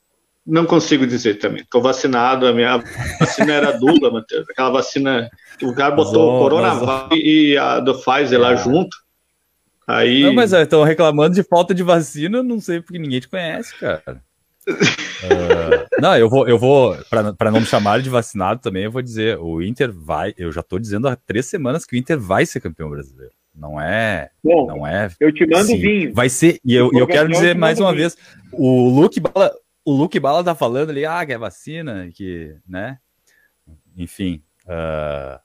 não 0.45 0.65
consigo 0.65 1.07
dizer 1.07 1.35
também. 1.35 1.61
Estou 1.61 1.81
vacinado, 1.81 2.47
a 2.47 2.53
minha 2.53 2.77
vacina 3.19 3.53
era 3.53 3.71
dupla, 3.71 4.11
Matheus. 4.11 4.47
Aquela 4.49 4.69
vacina. 4.69 5.29
O 5.61 5.73
cara 5.73 5.95
botou 5.95 6.35
o 6.35 6.39
Coronavac 6.39 7.15
e 7.15 7.57
a 7.57 7.79
do 7.79 7.95
Pfizer 7.95 8.39
é. 8.39 8.41
lá 8.41 8.55
junto. 8.55 8.95
Aí... 9.87 10.23
Não, 10.23 10.33
mas 10.33 10.51
estão 10.51 10.83
reclamando 10.83 11.35
de 11.35 11.43
falta 11.43 11.73
de 11.73 11.83
vacina, 11.83 12.41
não 12.41 12.59
sei 12.59 12.81
porque 12.81 12.97
ninguém 12.97 13.19
te 13.19 13.29
conhece, 13.29 13.77
cara. 13.77 14.21
uh, 14.67 16.01
não, 16.01 16.17
eu 16.17 16.27
vou, 16.27 16.47
eu 16.47 16.57
vou 16.57 16.97
para 17.07 17.51
não 17.51 17.59
me 17.59 17.65
chamar 17.65 18.01
de 18.01 18.09
vacinado 18.09 18.61
também, 18.61 18.85
eu 18.85 18.91
vou 18.91 19.01
dizer, 19.01 19.37
o 19.37 19.61
Inter 19.61 19.91
vai, 19.93 20.33
eu 20.37 20.51
já 20.51 20.63
tô 20.63 20.79
dizendo 20.79 21.07
há 21.07 21.15
três 21.15 21.45
semanas 21.45 21.85
que 21.85 21.95
o 21.95 21.97
Inter 21.97 22.19
vai 22.19 22.45
ser 22.45 22.59
campeão 22.59 22.89
brasileiro. 22.89 23.33
Não 23.53 23.79
é, 23.79 24.31
Bom, 24.43 24.67
não 24.67 24.85
é. 24.85 25.09
Eu 25.19 25.31
te 25.31 25.45
mando 25.47 25.67
sim, 25.67 25.79
vinho. 25.79 26.13
Vai 26.13 26.27
ser, 26.27 26.59
e 26.65 26.73
eu, 26.73 26.89
eu 26.93 27.07
quero 27.07 27.29
dizer 27.29 27.55
mais 27.55 27.79
uma 27.79 27.91
vinho. 27.91 28.01
vez, 28.01 28.17
o 28.51 28.89
Luke 28.89 29.19
Bala, 29.19 29.53
o 29.85 29.93
Luke 29.93 30.19
Bala 30.19 30.43
tá 30.43 30.53
falando 30.53 30.89
ali, 30.89 31.05
ah, 31.05 31.25
que 31.25 31.31
é 31.31 31.37
vacina, 31.37 32.09
que, 32.13 32.55
né? 32.67 32.97
Enfim, 33.95 34.43
uh, 34.65 35.39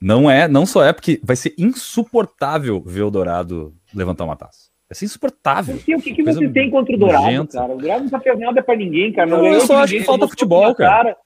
não 0.00 0.30
é, 0.30 0.48
não 0.48 0.64
só 0.64 0.82
é 0.82 0.92
porque 0.92 1.20
vai 1.22 1.36
ser 1.36 1.54
insuportável 1.58 2.80
ver 2.80 3.02
o 3.02 3.10
Dourado 3.10 3.74
levantar 3.94 4.24
uma 4.24 4.36
taça. 4.36 4.70
Vai 4.88 4.96
ser 4.96 5.04
insuportável. 5.04 5.76
Porque, 5.76 5.94
o 5.94 6.02
que, 6.02 6.14
que 6.14 6.22
você 6.22 6.48
tem 6.48 6.70
contra 6.70 6.96
o 6.96 6.98
Dourado, 6.98 7.24
nojenta. 7.24 7.58
cara? 7.58 7.72
O 7.72 7.78
Dourado 7.78 8.02
não 8.04 8.10
tá 8.10 8.20
fazendo 8.20 8.40
nada 8.40 8.62
pra 8.62 8.74
ninguém, 8.74 9.12
cara. 9.12 9.28
Não, 9.28 9.38
não 9.38 9.46
eu 9.46 9.60
só 9.60 9.76
acho 9.76 9.92
que 9.92 10.02
falta 10.02 10.26
futebol, 10.26 10.74
cara. 10.74 10.90
cara. 10.90 11.16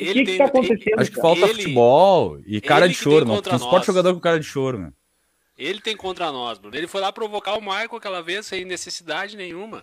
O 0.00 0.12
que, 0.12 0.24
que 0.24 0.38
tá 0.38 0.44
acontecendo? 0.44 1.00
Acho 1.00 1.10
que 1.10 1.20
falta 1.20 1.40
ele, 1.46 1.54
futebol 1.54 2.38
e 2.46 2.60
cara 2.60 2.86
de 2.86 2.94
choro. 2.94 3.24
Não, 3.24 3.40
não 3.40 3.58
suporta 3.58 3.86
jogador 3.86 4.14
com 4.14 4.20
cara 4.20 4.38
de 4.38 4.46
choro, 4.46 4.78
né? 4.78 4.92
Ele 5.56 5.80
tem 5.80 5.96
contra 5.96 6.30
nós, 6.30 6.58
Bruno. 6.58 6.76
Ele 6.76 6.86
foi 6.86 7.00
lá 7.00 7.10
provocar 7.10 7.54
o 7.54 7.60
Michael 7.60 7.96
aquela 7.96 8.22
vez 8.22 8.46
sem 8.46 8.64
necessidade 8.64 9.36
nenhuma. 9.36 9.82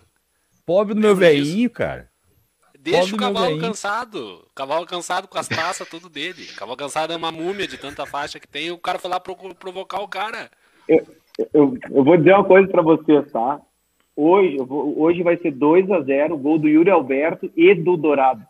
Pobre 0.64 0.94
do 0.94 1.00
meu 1.00 1.14
velhinho, 1.14 1.68
cara. 1.68 2.08
Deixa 2.86 3.00
Pobre 3.00 3.14
o 3.14 3.18
cavalo 3.18 3.58
cansado. 3.58 4.18
O 4.48 4.54
cavalo 4.54 4.86
cansado 4.86 5.26
com 5.26 5.36
as 5.36 5.48
taças, 5.48 5.88
tudo 5.88 6.08
dele. 6.08 6.46
O 6.52 6.56
cavalo 6.56 6.76
cansado 6.76 7.12
é 7.12 7.16
uma 7.16 7.32
múmia 7.32 7.66
de 7.66 7.76
tanta 7.76 8.06
faixa 8.06 8.38
que 8.38 8.46
tem. 8.46 8.70
O 8.70 8.78
cara 8.78 8.96
foi 8.96 9.10
lá 9.10 9.18
pro, 9.18 9.34
provocar 9.56 10.00
o 10.00 10.06
cara. 10.06 10.48
Eu, 10.88 11.04
eu, 11.52 11.76
eu 11.90 12.04
vou 12.04 12.16
dizer 12.16 12.34
uma 12.34 12.44
coisa 12.44 12.68
para 12.68 12.82
vocês, 12.82 13.32
tá? 13.32 13.60
Hoje, 14.14 14.56
vou, 14.58 15.00
hoje 15.00 15.20
vai 15.24 15.36
ser 15.36 15.50
2 15.50 15.90
a 15.90 16.00
0 16.00 16.38
gol 16.38 16.60
do 16.60 16.68
Yuri 16.68 16.88
Alberto 16.88 17.50
e 17.56 17.74
do 17.74 17.96
Dourado. 17.96 18.46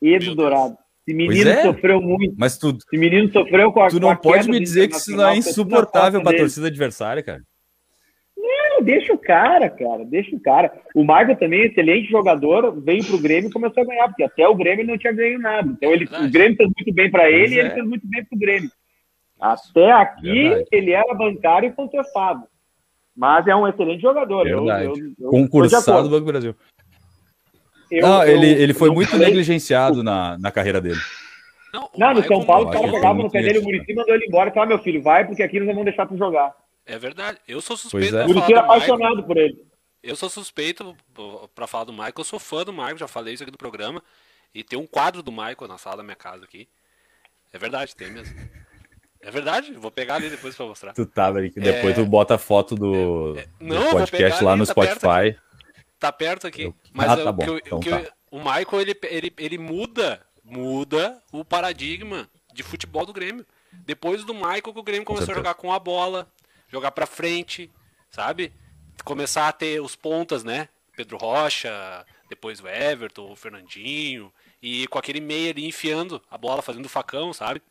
E 0.00 0.16
do 0.20 0.36
Dourado. 0.36 0.78
Esse 1.04 1.16
menino 1.16 1.50
é, 1.50 1.62
sofreu 1.62 2.00
muito. 2.00 2.36
Mas 2.38 2.56
tu, 2.56 2.68
Esse 2.68 2.98
menino 2.98 3.32
sofreu 3.32 3.72
com 3.72 3.82
a 3.82 3.88
Tu 3.88 3.98
não 3.98 4.14
pode 4.14 4.48
me 4.48 4.60
dizer 4.60 4.86
que 4.86 4.94
isso 4.94 5.10
não 5.16 5.26
é 5.26 5.36
insuportável 5.36 6.22
para 6.22 6.36
a 6.36 6.38
torcida 6.38 6.68
adversária, 6.68 7.20
cara. 7.20 7.42
Não, 8.80 8.84
deixa 8.84 9.12
o 9.12 9.18
cara, 9.18 9.68
cara, 9.68 10.04
deixa 10.04 10.34
o 10.34 10.40
cara. 10.40 10.72
O 10.94 11.04
Marco 11.04 11.36
também, 11.36 11.66
excelente 11.66 12.10
jogador, 12.10 12.80
veio 12.80 13.04
pro 13.04 13.20
Grêmio 13.20 13.50
e 13.50 13.52
começou 13.52 13.82
a 13.82 13.86
ganhar, 13.86 14.08
porque 14.08 14.22
até 14.22 14.48
o 14.48 14.54
Grêmio 14.54 14.86
não 14.86 14.96
tinha 14.96 15.12
ganho 15.12 15.38
nada. 15.38 15.68
Então 15.68 15.92
ele, 15.92 16.04
o 16.04 16.30
Grêmio 16.30 16.56
fez 16.56 16.70
muito 16.76 16.94
bem 16.94 17.10
para 17.10 17.30
ele 17.30 17.54
é. 17.54 17.56
e 17.56 17.60
ele 17.60 17.70
fez 17.70 17.86
muito 17.86 18.06
bem 18.08 18.24
pro 18.24 18.38
Grêmio. 18.38 18.70
Até 19.38 19.92
aqui 19.92 20.48
Verdade. 20.48 20.68
ele 20.72 20.92
era 20.92 21.14
bancário 21.14 21.68
e 21.68 21.72
contestado. 21.72 22.42
Mas 23.16 23.46
é 23.46 23.54
um 23.54 23.68
excelente 23.68 24.00
jogador. 24.00 24.46
Eu, 24.46 24.66
eu, 24.66 24.94
eu, 25.18 25.30
Concursado 25.30 26.02
do 26.04 26.10
Banco 26.10 26.24
do 26.24 26.32
Brasil. 26.32 26.54
não, 27.90 28.24
ele, 28.24 28.46
ele 28.46 28.72
foi 28.72 28.90
muito 28.90 29.10
falei... 29.10 29.26
negligenciado 29.26 30.02
na, 30.02 30.38
na 30.38 30.50
carreira 30.50 30.80
dele. 30.80 31.00
Não, 31.72 31.88
não 31.96 32.14
no 32.14 32.24
São 32.24 32.44
Paulo, 32.44 32.68
o 32.68 32.70
cara 32.70 32.90
pegava 32.90 33.22
no 33.22 33.30
pé 33.30 33.42
dele, 33.42 33.58
o 33.58 33.62
Muricy 33.62 33.94
mandou 33.94 34.14
ele 34.14 34.26
embora 34.26 34.50
e 34.50 34.52
falou: 34.52 34.68
meu 34.68 34.78
filho, 34.78 35.02
vai, 35.02 35.24
porque 35.26 35.42
aqui 35.42 35.58
nós 35.58 35.68
vamos 35.68 35.84
deixar 35.84 36.06
tu 36.06 36.16
jogar. 36.16 36.52
É 36.86 36.98
verdade. 36.98 37.38
Eu 37.46 37.60
sou 37.60 37.76
suspeito. 37.76 38.16
É. 38.16 38.24
O 38.24 38.28
Muricy 38.28 38.52
era 38.52 38.62
apaixonado 38.62 39.22
por 39.24 39.36
ele. 39.36 39.64
Eu 40.02 40.16
sou 40.16 40.30
suspeito 40.30 40.96
para 41.54 41.66
falar 41.66 41.84
do 41.84 41.92
Michael. 41.92 42.14
Eu 42.16 42.24
sou 42.24 42.38
fã 42.38 42.64
do 42.64 42.72
Michael, 42.72 42.98
já 42.98 43.08
falei 43.08 43.34
isso 43.34 43.42
aqui 43.42 43.52
no 43.52 43.58
programa. 43.58 44.02
E 44.54 44.64
tem 44.64 44.78
um 44.78 44.86
quadro 44.86 45.22
do 45.22 45.30
Michael 45.30 45.68
na 45.68 45.78
sala 45.78 45.98
da 45.98 46.02
minha 46.02 46.16
casa 46.16 46.44
aqui. 46.44 46.68
É 47.52 47.58
verdade, 47.58 47.94
tem 47.94 48.10
mesmo. 48.10 48.34
É 49.20 49.30
verdade, 49.30 49.72
vou 49.74 49.90
pegar 49.90 50.14
ali 50.14 50.30
depois 50.30 50.56
pra 50.56 50.64
mostrar. 50.64 50.94
Tu 50.94 51.04
tá, 51.04 51.26
ali, 51.26 51.50
depois 51.50 51.92
é... 51.92 52.02
tu 52.02 52.06
bota 52.06 52.36
a 52.36 52.38
foto 52.38 52.74
do, 52.74 53.36
é... 53.38 53.46
Não, 53.60 53.90
do 53.90 53.96
podcast 53.98 54.42
lá 54.42 54.52
ali, 54.52 54.60
no 54.60 54.66
tá 54.66 54.72
Spotify. 54.72 55.00
Perto 55.00 55.40
tá 56.00 56.10
perto 56.10 56.46
aqui. 56.46 56.62
Eu... 56.62 56.74
Mas 56.92 57.10
ah, 57.10 57.16
tá 57.18 57.30
bom. 57.30 57.42
então, 57.42 57.78
o, 57.78 57.84
tá. 57.84 58.12
o 58.30 58.38
Michael, 58.38 58.80
ele, 58.80 58.98
ele, 59.02 59.32
ele 59.38 59.58
muda, 59.58 60.20
muda 60.42 61.22
o 61.30 61.44
paradigma 61.44 62.28
de 62.52 62.62
futebol 62.62 63.04
do 63.04 63.12
Grêmio. 63.12 63.46
Depois 63.84 64.24
do 64.24 64.34
Michael 64.34 64.62
que 64.62 64.78
o 64.78 64.82
Grêmio 64.82 65.04
começou 65.04 65.32
a 65.32 65.36
jogar 65.36 65.54
com 65.54 65.72
a 65.72 65.78
bola, 65.78 66.26
jogar 66.70 66.90
pra 66.92 67.06
frente, 67.06 67.70
sabe? 68.10 68.52
Começar 69.04 69.48
a 69.48 69.52
ter 69.52 69.80
os 69.80 69.96
pontas, 69.96 70.44
né? 70.44 70.68
Pedro 70.96 71.16
Rocha, 71.16 72.04
depois 72.28 72.60
o 72.60 72.68
Everton, 72.68 73.30
o 73.30 73.36
Fernandinho, 73.36 74.32
e 74.62 74.86
com 74.88 74.98
aquele 74.98 75.20
meio 75.20 75.50
ali 75.50 75.66
enfiando 75.66 76.22
a 76.30 76.36
bola, 76.36 76.62
fazendo 76.62 76.88
facão, 76.88 77.32
sabe? 77.32 77.62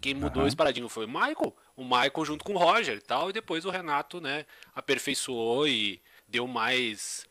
quem 0.00 0.14
mudou 0.14 0.42
uhum. 0.42 0.48
esse 0.48 0.56
paradigma 0.56 0.88
foi 0.88 1.06
o 1.06 1.08
Michael. 1.08 1.54
O 1.76 1.84
Michael 1.84 2.24
junto 2.24 2.44
com 2.44 2.54
o 2.54 2.58
Roger 2.58 2.96
e 2.96 3.00
tal. 3.00 3.30
E 3.30 3.32
depois 3.32 3.64
o 3.64 3.70
Renato, 3.70 4.20
né, 4.20 4.44
aperfeiçoou 4.74 5.68
e 5.68 6.00
deu 6.28 6.46
mais 6.46 7.26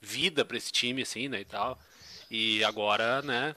vida 0.00 0.44
para 0.44 0.56
esse 0.56 0.72
time, 0.72 1.02
assim, 1.02 1.28
né, 1.28 1.40
e 1.40 1.44
tal. 1.44 1.78
E 2.28 2.64
agora, 2.64 3.22
né, 3.22 3.54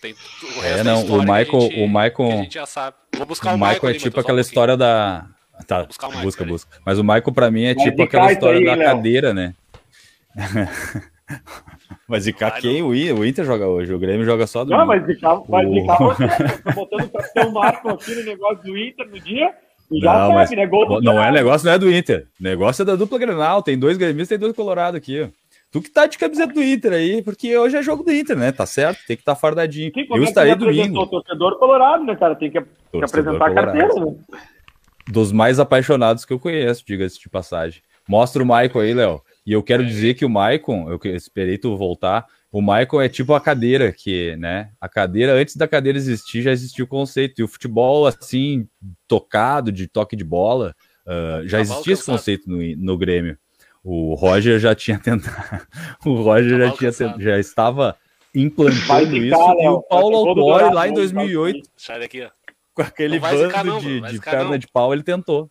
tem 0.00 0.12
o 0.14 0.60
resto 0.60 0.80
é, 0.80 0.82
não, 0.82 1.04
o 1.04 1.20
Michael, 1.20 1.60
gente, 1.60 1.80
o 1.80 1.86
Michael, 1.86 2.32
a 2.32 2.42
gente 2.42 2.54
já 2.54 2.66
sabe. 2.66 2.96
Vou 3.14 3.26
buscar 3.26 3.50
o, 3.50 3.54
o 3.54 3.58
Michael, 3.58 3.74
Michael 3.74 3.94
é 3.94 3.98
tipo 3.98 4.18
aquela 4.18 4.40
história 4.40 4.76
da 4.76 5.28
Tá, 5.66 5.86
busca, 6.22 6.44
busca. 6.44 6.70
Mas 6.84 6.98
o 6.98 7.02
Michael 7.02 7.32
para 7.32 7.50
mim 7.50 7.64
é 7.64 7.74
Vai 7.74 7.84
tipo 7.84 8.02
aquela 8.02 8.32
história 8.32 8.58
aí, 8.58 8.64
da 8.64 8.74
Léo. 8.74 8.86
cadeira, 8.86 9.34
né? 9.34 9.54
Mas 12.08 12.24
de 12.24 12.32
cá 12.32 12.50
quem? 12.50 12.82
O 12.82 13.24
Inter 13.24 13.44
joga 13.44 13.66
hoje, 13.66 13.92
o 13.92 13.98
Grêmio 13.98 14.24
joga 14.24 14.46
só 14.46 14.64
do. 14.64 14.70
Não, 14.70 14.86
mas 14.86 15.06
de 15.06 15.14
cá, 15.16 15.40
mas 15.48 15.70
de 15.70 15.86
cá 15.86 15.96
você 15.98 16.62
tá 16.62 16.72
botando 16.72 17.04
o 17.04 17.08
capitão 17.08 17.52
Marco 17.52 17.88
aqui 17.88 18.14
no 18.14 18.24
negócio 18.24 18.62
do 18.64 18.76
Inter 18.76 19.08
no 19.08 19.20
dia. 19.20 19.50
E 19.90 20.00
já 20.00 20.12
não, 20.12 20.34
sabe, 20.34 20.56
né? 20.56 20.66
Gol 20.66 21.00
não 21.02 21.22
é 21.22 21.30
negócio, 21.30 21.66
não 21.66 21.74
é 21.74 21.78
do 21.78 21.90
Inter. 21.90 22.26
O 22.40 22.42
negócio 22.42 22.82
é 22.82 22.84
da 22.84 22.96
dupla 22.96 23.18
Grenal. 23.18 23.62
Tem 23.62 23.78
dois 23.78 23.96
gremistas 23.96 24.36
e 24.36 24.38
tem 24.38 24.38
dois 24.38 24.56
colorados 24.56 24.96
aqui. 24.96 25.28
Tu 25.70 25.80
que 25.80 25.90
tá 25.90 26.06
de 26.06 26.18
camiseta 26.18 26.52
do 26.52 26.62
Inter 26.62 26.92
aí, 26.92 27.22
porque 27.22 27.56
hoje 27.56 27.76
é 27.76 27.82
jogo 27.82 28.02
do 28.02 28.12
Inter, 28.12 28.36
né? 28.36 28.52
Tá 28.52 28.66
certo? 28.66 28.98
Tem 29.06 29.16
que 29.16 29.22
estar 29.22 29.34
tá 29.34 29.40
fardadinho. 29.40 29.90
Sim, 29.94 30.06
eu 30.10 30.22
é 30.22 30.24
estarei 30.24 30.54
domingo. 30.54 31.00
O 31.00 31.06
torcedor 31.06 31.58
colorado, 31.58 32.04
né, 32.04 32.14
cara? 32.14 32.34
Tem 32.34 32.50
que, 32.50 32.60
que 32.60 33.04
apresentar 33.04 33.46
a 33.46 33.54
carteira, 33.54 33.94
né? 33.94 34.14
Dos 35.08 35.32
mais 35.32 35.58
apaixonados 35.58 36.24
que 36.24 36.32
eu 36.32 36.38
conheço, 36.38 36.84
diga-se 36.86 37.20
de 37.20 37.28
passagem. 37.28 37.82
Mostra 38.08 38.42
o 38.42 38.46
Michael 38.46 38.80
aí, 38.80 38.94
Léo. 38.94 39.22
E 39.44 39.52
eu 39.52 39.62
quero 39.62 39.84
dizer 39.84 40.14
que 40.14 40.24
o 40.24 40.30
Maicon, 40.30 40.88
eu 40.90 41.00
esperei 41.14 41.58
tu 41.58 41.76
voltar, 41.76 42.26
o 42.50 42.60
Maicon 42.60 43.00
é 43.00 43.08
tipo 43.08 43.32
a 43.32 43.40
cadeira, 43.40 43.92
que, 43.92 44.36
né? 44.36 44.70
A 44.80 44.88
cadeira, 44.88 45.32
antes 45.32 45.56
da 45.56 45.66
cadeira 45.66 45.96
existir, 45.96 46.42
já 46.42 46.52
existia 46.52 46.84
o 46.84 46.88
conceito. 46.88 47.40
E 47.40 47.42
o 47.42 47.48
futebol, 47.48 48.06
assim, 48.06 48.68
tocado, 49.08 49.72
de 49.72 49.88
toque 49.88 50.14
de 50.14 50.22
bola, 50.22 50.74
uh, 51.06 51.48
já 51.48 51.60
existia 51.60 51.94
esse 51.94 52.04
conceito 52.04 52.48
no, 52.48 52.58
no 52.76 52.98
Grêmio. 52.98 53.38
O 53.82 54.14
Roger 54.14 54.60
já 54.60 54.74
tinha 54.74 54.98
tentado. 55.00 55.66
o 56.04 56.14
Roger 56.22 56.58
já, 56.58 56.92
tinha 56.92 57.18
já 57.18 57.38
estava 57.38 57.96
implantando 58.34 58.80
ficar, 58.80 59.02
isso. 59.02 59.62
e 59.62 59.68
o 59.68 59.82
Paulo 59.82 60.28
Autori, 60.28 60.74
lá 60.74 60.88
em 60.88 60.92
2008, 60.92 61.68
Sai 61.76 62.00
daqui, 62.00 62.22
ó. 62.22 62.41
Com 62.74 62.82
aquele 62.82 63.18
bando 63.18 63.80
de, 63.80 64.00
de 64.00 64.20
perna 64.20 64.50
não. 64.50 64.58
de 64.58 64.66
pau, 64.66 64.92
ele 64.92 65.02
tentou. 65.02 65.50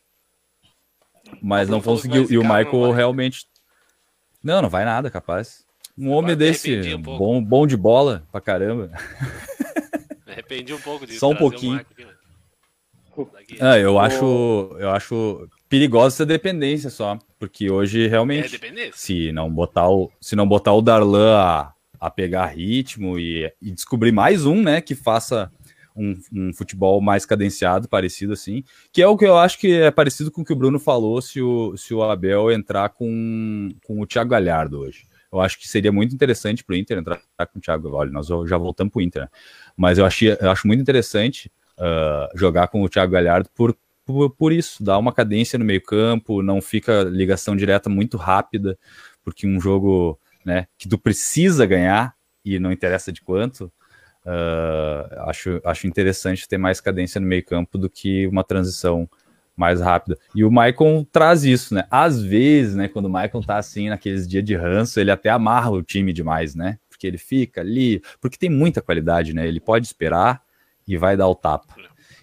Mas 1.41 1.69
não, 1.69 1.77
não 1.77 1.83
conseguiu. 1.83 2.27
E 2.29 2.37
o 2.37 2.41
Michael 2.41 2.91
realmente. 2.91 3.45
Não, 4.43 4.61
não 4.61 4.69
vai 4.69 4.83
nada, 4.85 5.09
capaz. 5.09 5.65
Um 5.97 6.09
homem 6.09 6.35
desse, 6.35 6.95
um 6.95 7.01
bom, 7.01 7.43
bom 7.43 7.67
de 7.67 7.77
bola 7.77 8.27
pra 8.31 8.41
caramba. 8.41 8.91
Me 10.25 10.31
arrependi 10.31 10.73
um 10.73 10.79
pouco 10.79 11.05
disso. 11.05 11.19
Só 11.19 11.29
um 11.29 11.35
pouquinho. 11.35 11.77
Aqui, 11.77 13.57
ah, 13.59 13.77
eu 13.77 13.99
acho, 13.99 14.75
eu 14.79 14.89
acho 14.89 15.47
perigosa 15.67 16.15
essa 16.15 16.25
dependência 16.25 16.89
só, 16.89 17.19
porque 17.37 17.69
hoje 17.69 18.07
realmente, 18.07 18.55
é 18.55 18.89
se 18.93 19.31
não 19.31 19.51
botar 19.51 19.89
o, 19.89 20.09
se 20.19 20.35
não 20.35 20.47
botar 20.47 20.73
o 20.73 20.81
Darlan 20.81 21.37
a, 21.37 21.73
a 21.99 22.09
pegar 22.09 22.47
ritmo 22.47 23.19
e, 23.19 23.51
e 23.61 23.71
descobrir 23.71 24.11
mais 24.11 24.45
um, 24.45 24.61
né, 24.61 24.79
que 24.79 24.95
faça 24.95 25.51
um, 25.95 26.17
um, 26.33 26.53
futebol 26.53 27.01
mais 27.01 27.25
cadenciado, 27.25 27.87
parecido 27.87 28.33
assim, 28.33 28.63
que 28.91 29.01
é 29.01 29.07
o 29.07 29.17
que 29.17 29.25
eu 29.25 29.37
acho 29.37 29.59
que 29.59 29.73
é 29.73 29.91
parecido 29.91 30.31
com 30.31 30.41
o 30.41 30.45
que 30.45 30.53
o 30.53 30.55
Bruno 30.55 30.79
falou 30.79 31.21
se 31.21 31.41
o, 31.41 31.75
se 31.77 31.93
o 31.93 32.03
Abel 32.03 32.51
entrar 32.51 32.89
com, 32.89 33.69
com 33.85 33.99
o 33.99 34.05
Thiago 34.05 34.29
Galhardo 34.29 34.79
hoje. 34.79 35.05
Eu 35.31 35.39
acho 35.39 35.57
que 35.57 35.67
seria 35.67 35.91
muito 35.91 36.13
interessante 36.13 36.63
para 36.63 36.73
o 36.73 36.77
Inter 36.77 36.97
entrar 36.97 37.17
com 37.51 37.57
o 37.57 37.61
Thiago. 37.61 37.89
Olha, 37.93 38.11
nós 38.11 38.27
já 38.27 38.57
voltamos 38.57 38.91
para 38.91 38.99
o 38.99 39.01
Inter, 39.01 39.21
né? 39.23 39.29
mas 39.77 39.97
eu, 39.97 40.05
achei, 40.05 40.35
eu 40.39 40.51
acho 40.51 40.67
muito 40.67 40.81
interessante 40.81 41.49
uh, 41.77 42.37
jogar 42.37 42.67
com 42.67 42.81
o 42.81 42.89
Thiago 42.89 43.13
Galhardo 43.13 43.49
por, 43.55 43.75
por, 44.05 44.29
por, 44.31 44.51
isso, 44.51 44.83
dar 44.83 44.97
uma 44.97 45.13
cadência 45.13 45.57
no 45.57 45.63
meio-campo, 45.63 46.43
não 46.43 46.61
fica 46.61 47.03
ligação 47.03 47.55
direta 47.55 47.89
muito 47.89 48.17
rápida, 48.17 48.77
porque 49.23 49.47
um 49.47 49.59
jogo 49.59 50.19
né, 50.43 50.67
que 50.77 50.89
tu 50.89 50.97
precisa 50.97 51.65
ganhar 51.65 52.13
e 52.43 52.59
não 52.59 52.71
interessa 52.71 53.11
de 53.11 53.21
quanto. 53.21 53.71
Uh, 54.25 55.21
acho, 55.29 55.59
acho 55.65 55.87
interessante 55.87 56.47
ter 56.47 56.57
mais 56.57 56.79
cadência 56.79 57.19
no 57.19 57.27
meio-campo 57.27 57.77
do 57.77 57.89
que 57.89 58.27
uma 58.27 58.43
transição 58.43 59.09
mais 59.55 59.81
rápida. 59.81 60.17
E 60.35 60.43
o 60.43 60.51
Maicon 60.51 61.05
traz 61.11 61.43
isso, 61.43 61.73
né? 61.73 61.85
Às 61.89 62.21
vezes, 62.21 62.75
né, 62.75 62.87
quando 62.87 63.05
o 63.05 63.09
Maicon 63.09 63.41
tá 63.41 63.57
assim, 63.57 63.89
naqueles 63.89 64.27
dias 64.27 64.43
de 64.43 64.55
ranço, 64.55 64.99
ele 64.99 65.11
até 65.11 65.29
amarra 65.29 65.71
o 65.71 65.83
time 65.83 66.13
demais, 66.13 66.55
né? 66.55 66.79
Porque 66.89 67.05
ele 67.05 67.17
fica 67.17 67.61
ali, 67.61 68.01
porque 68.19 68.37
tem 68.37 68.49
muita 68.49 68.81
qualidade, 68.81 69.33
né? 69.33 69.47
Ele 69.47 69.59
pode 69.59 69.85
esperar 69.85 70.41
e 70.87 70.97
vai 70.97 71.15
dar 71.15 71.27
o 71.27 71.35
tapa. 71.35 71.75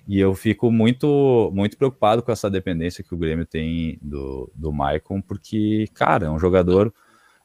E 0.06 0.18
eu 0.18 0.34
fico 0.34 0.70
muito 0.70 1.50
muito 1.54 1.76
preocupado 1.76 2.22
com 2.22 2.32
essa 2.32 2.50
dependência 2.50 3.04
que 3.04 3.14
o 3.14 3.18
Grêmio 3.18 3.44
tem 3.44 3.98
do, 4.00 4.50
do 4.54 4.72
Maicon, 4.72 5.20
porque, 5.20 5.86
cara, 5.92 6.26
é 6.26 6.30
um 6.30 6.38
jogador 6.38 6.92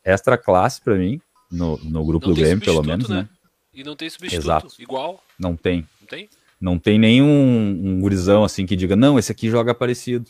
extra 0.03 0.37
classe 0.37 0.81
para 0.81 0.95
mim, 0.95 1.19
no, 1.51 1.77
no 1.83 2.05
grupo 2.05 2.27
não 2.27 2.33
do 2.33 2.39
Grêmio, 2.39 2.63
pelo 2.63 2.81
menos, 2.81 3.09
né? 3.09 3.17
né? 3.17 3.29
E 3.73 3.83
não 3.83 3.95
tem 3.95 4.09
substituto 4.09 4.45
Exato. 4.45 4.67
igual. 4.79 5.23
Não 5.37 5.55
tem. 5.55 5.87
Não 5.99 6.07
tem? 6.07 6.29
Não 6.61 6.79
tem 6.79 6.97
nenhum 6.97 7.81
um 7.83 7.99
gurizão 7.99 8.43
assim 8.43 8.65
que 8.65 8.75
diga, 8.75 8.95
não, 8.95 9.19
esse 9.19 9.31
aqui 9.31 9.49
joga 9.49 9.75
parecido. 9.75 10.29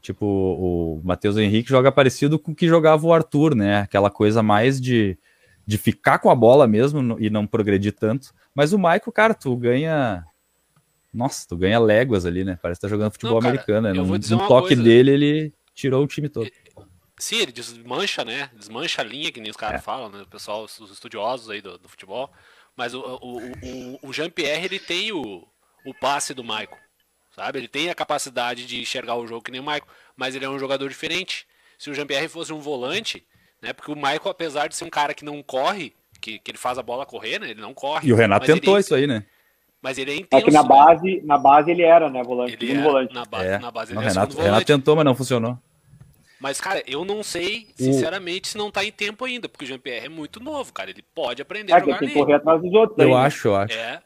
Tipo, 0.00 0.24
o 0.24 1.00
Matheus 1.02 1.36
Henrique 1.36 1.68
joga 1.68 1.90
parecido 1.90 2.38
com 2.38 2.52
o 2.52 2.54
que 2.54 2.68
jogava 2.68 3.04
o 3.04 3.12
Arthur, 3.12 3.56
né? 3.56 3.80
Aquela 3.80 4.08
coisa 4.08 4.40
mais 4.40 4.80
de, 4.80 5.18
de 5.66 5.76
ficar 5.76 6.20
com 6.20 6.30
a 6.30 6.34
bola 6.34 6.68
mesmo 6.68 7.16
e 7.18 7.28
não 7.28 7.44
progredir 7.44 7.92
tanto. 7.92 8.32
Mas 8.54 8.72
o 8.72 8.78
Michael, 8.78 9.12
cara, 9.12 9.34
tu 9.34 9.56
ganha. 9.56 10.24
Nossa, 11.12 11.48
tu 11.48 11.56
ganha 11.56 11.80
léguas 11.80 12.24
ali, 12.24 12.44
né? 12.44 12.56
Parece 12.62 12.78
que 12.78 12.86
tá 12.86 12.88
jogando 12.88 13.10
futebol 13.10 13.34
não, 13.34 13.40
cara, 13.40 13.54
americano. 13.54 13.88
Né? 13.88 13.94
No, 13.94 14.06
no 14.06 14.48
toque 14.48 14.68
coisa. 14.68 14.82
dele, 14.82 15.10
ele 15.10 15.54
tirou 15.74 16.04
o 16.04 16.06
time 16.06 16.28
todo. 16.28 16.48
Sim, 17.18 17.38
ele 17.38 17.50
desmancha, 17.50 18.24
né? 18.24 18.50
Desmancha 18.54 19.02
a 19.02 19.04
linha, 19.04 19.32
que 19.32 19.40
nem 19.40 19.50
os 19.50 19.56
caras 19.56 19.80
é. 19.80 19.82
falam, 19.82 20.10
né? 20.10 20.22
O 20.22 20.26
pessoal, 20.26 20.62
os 20.62 20.90
estudiosos 20.92 21.50
aí 21.50 21.60
do, 21.60 21.76
do 21.78 21.88
futebol. 21.88 22.30
Mas 22.76 22.92
o, 22.92 23.00
o, 23.00 23.38
o, 23.38 23.98
o 24.02 24.12
Jean-Pierre, 24.12 24.66
ele 24.66 24.78
tem 24.78 25.10
o, 25.12 25.46
o 25.84 25.94
passe 25.94 26.34
do 26.34 26.44
Michael, 26.44 26.78
sabe? 27.34 27.58
Ele 27.58 27.68
tem 27.68 27.88
a 27.88 27.94
capacidade 27.94 28.66
de 28.66 28.80
enxergar 28.80 29.16
o 29.16 29.26
jogo 29.26 29.42
que 29.42 29.50
nem 29.50 29.60
o 29.60 29.64
Michael, 29.64 29.86
mas 30.14 30.34
ele 30.34 30.44
é 30.44 30.48
um 30.48 30.58
jogador 30.58 30.88
diferente. 30.88 31.46
Se 31.78 31.90
o 31.90 31.94
Jean-Pierre 31.94 32.28
fosse 32.28 32.52
um 32.52 32.60
volante, 32.60 33.26
né? 33.62 33.72
Porque 33.72 33.90
o 33.90 33.96
Michael, 33.96 34.28
apesar 34.28 34.68
de 34.68 34.76
ser 34.76 34.84
um 34.84 34.90
cara 34.90 35.14
que 35.14 35.24
não 35.24 35.42
corre, 35.42 35.94
que, 36.20 36.38
que 36.38 36.50
ele 36.50 36.58
faz 36.58 36.78
a 36.78 36.82
bola 36.82 37.06
correr, 37.06 37.38
né? 37.38 37.50
Ele 37.50 37.60
não 37.60 37.72
corre. 37.72 38.08
E 38.08 38.12
o 38.12 38.16
Renato 38.16 38.46
tentou 38.46 38.74
ele, 38.74 38.80
isso 38.80 38.94
aí, 38.94 39.06
né? 39.06 39.24
Mas 39.80 39.98
ele 39.98 40.10
é 40.10 40.16
intenso. 40.16 40.42
É 40.42 40.44
que 40.44 40.50
na 40.50 40.62
né? 40.62 40.68
base, 40.68 41.22
na 41.24 41.38
base 41.38 41.70
ele 41.70 41.82
era, 41.82 42.10
né, 42.10 42.22
volante, 42.22 42.54
ele 42.54 42.72
é, 42.72 42.82
volante. 42.82 43.14
Na 43.14 43.24
base, 43.24 43.46
é. 43.46 43.58
na 43.58 43.70
base 43.70 43.92
ele 43.92 44.00
não, 44.00 44.06
é 44.06 44.08
Renato, 44.08 44.36
Renato 44.36 44.66
tentou, 44.66 44.96
mas 44.96 45.04
não 45.04 45.14
funcionou. 45.14 45.58
Mas, 46.38 46.60
cara, 46.60 46.82
eu 46.86 47.04
não 47.04 47.22
sei, 47.22 47.68
sinceramente, 47.76 48.48
o... 48.48 48.52
se 48.52 48.58
não 48.58 48.70
tá 48.70 48.84
em 48.84 48.92
tempo 48.92 49.24
ainda, 49.24 49.48
porque 49.48 49.64
o 49.64 49.68
Jean-Pierre 49.68 50.06
é 50.06 50.08
muito 50.08 50.38
novo, 50.38 50.72
cara. 50.72 50.90
Ele 50.90 51.02
pode 51.14 51.40
aprender 51.40 51.72
é, 51.72 51.76
a 51.76 51.80
jogar 51.80 51.98
tem 51.98 52.08
que 52.08 52.14
correr 52.14 52.34
atrás 52.34 52.60
dos 52.60 52.72
outros. 52.74 52.98
Eu 52.98 53.08
aí, 53.08 53.14
né? 53.14 53.26
acho, 53.26 53.48
eu 53.48 53.56
acho. 53.56 53.74
É, 53.74 54.02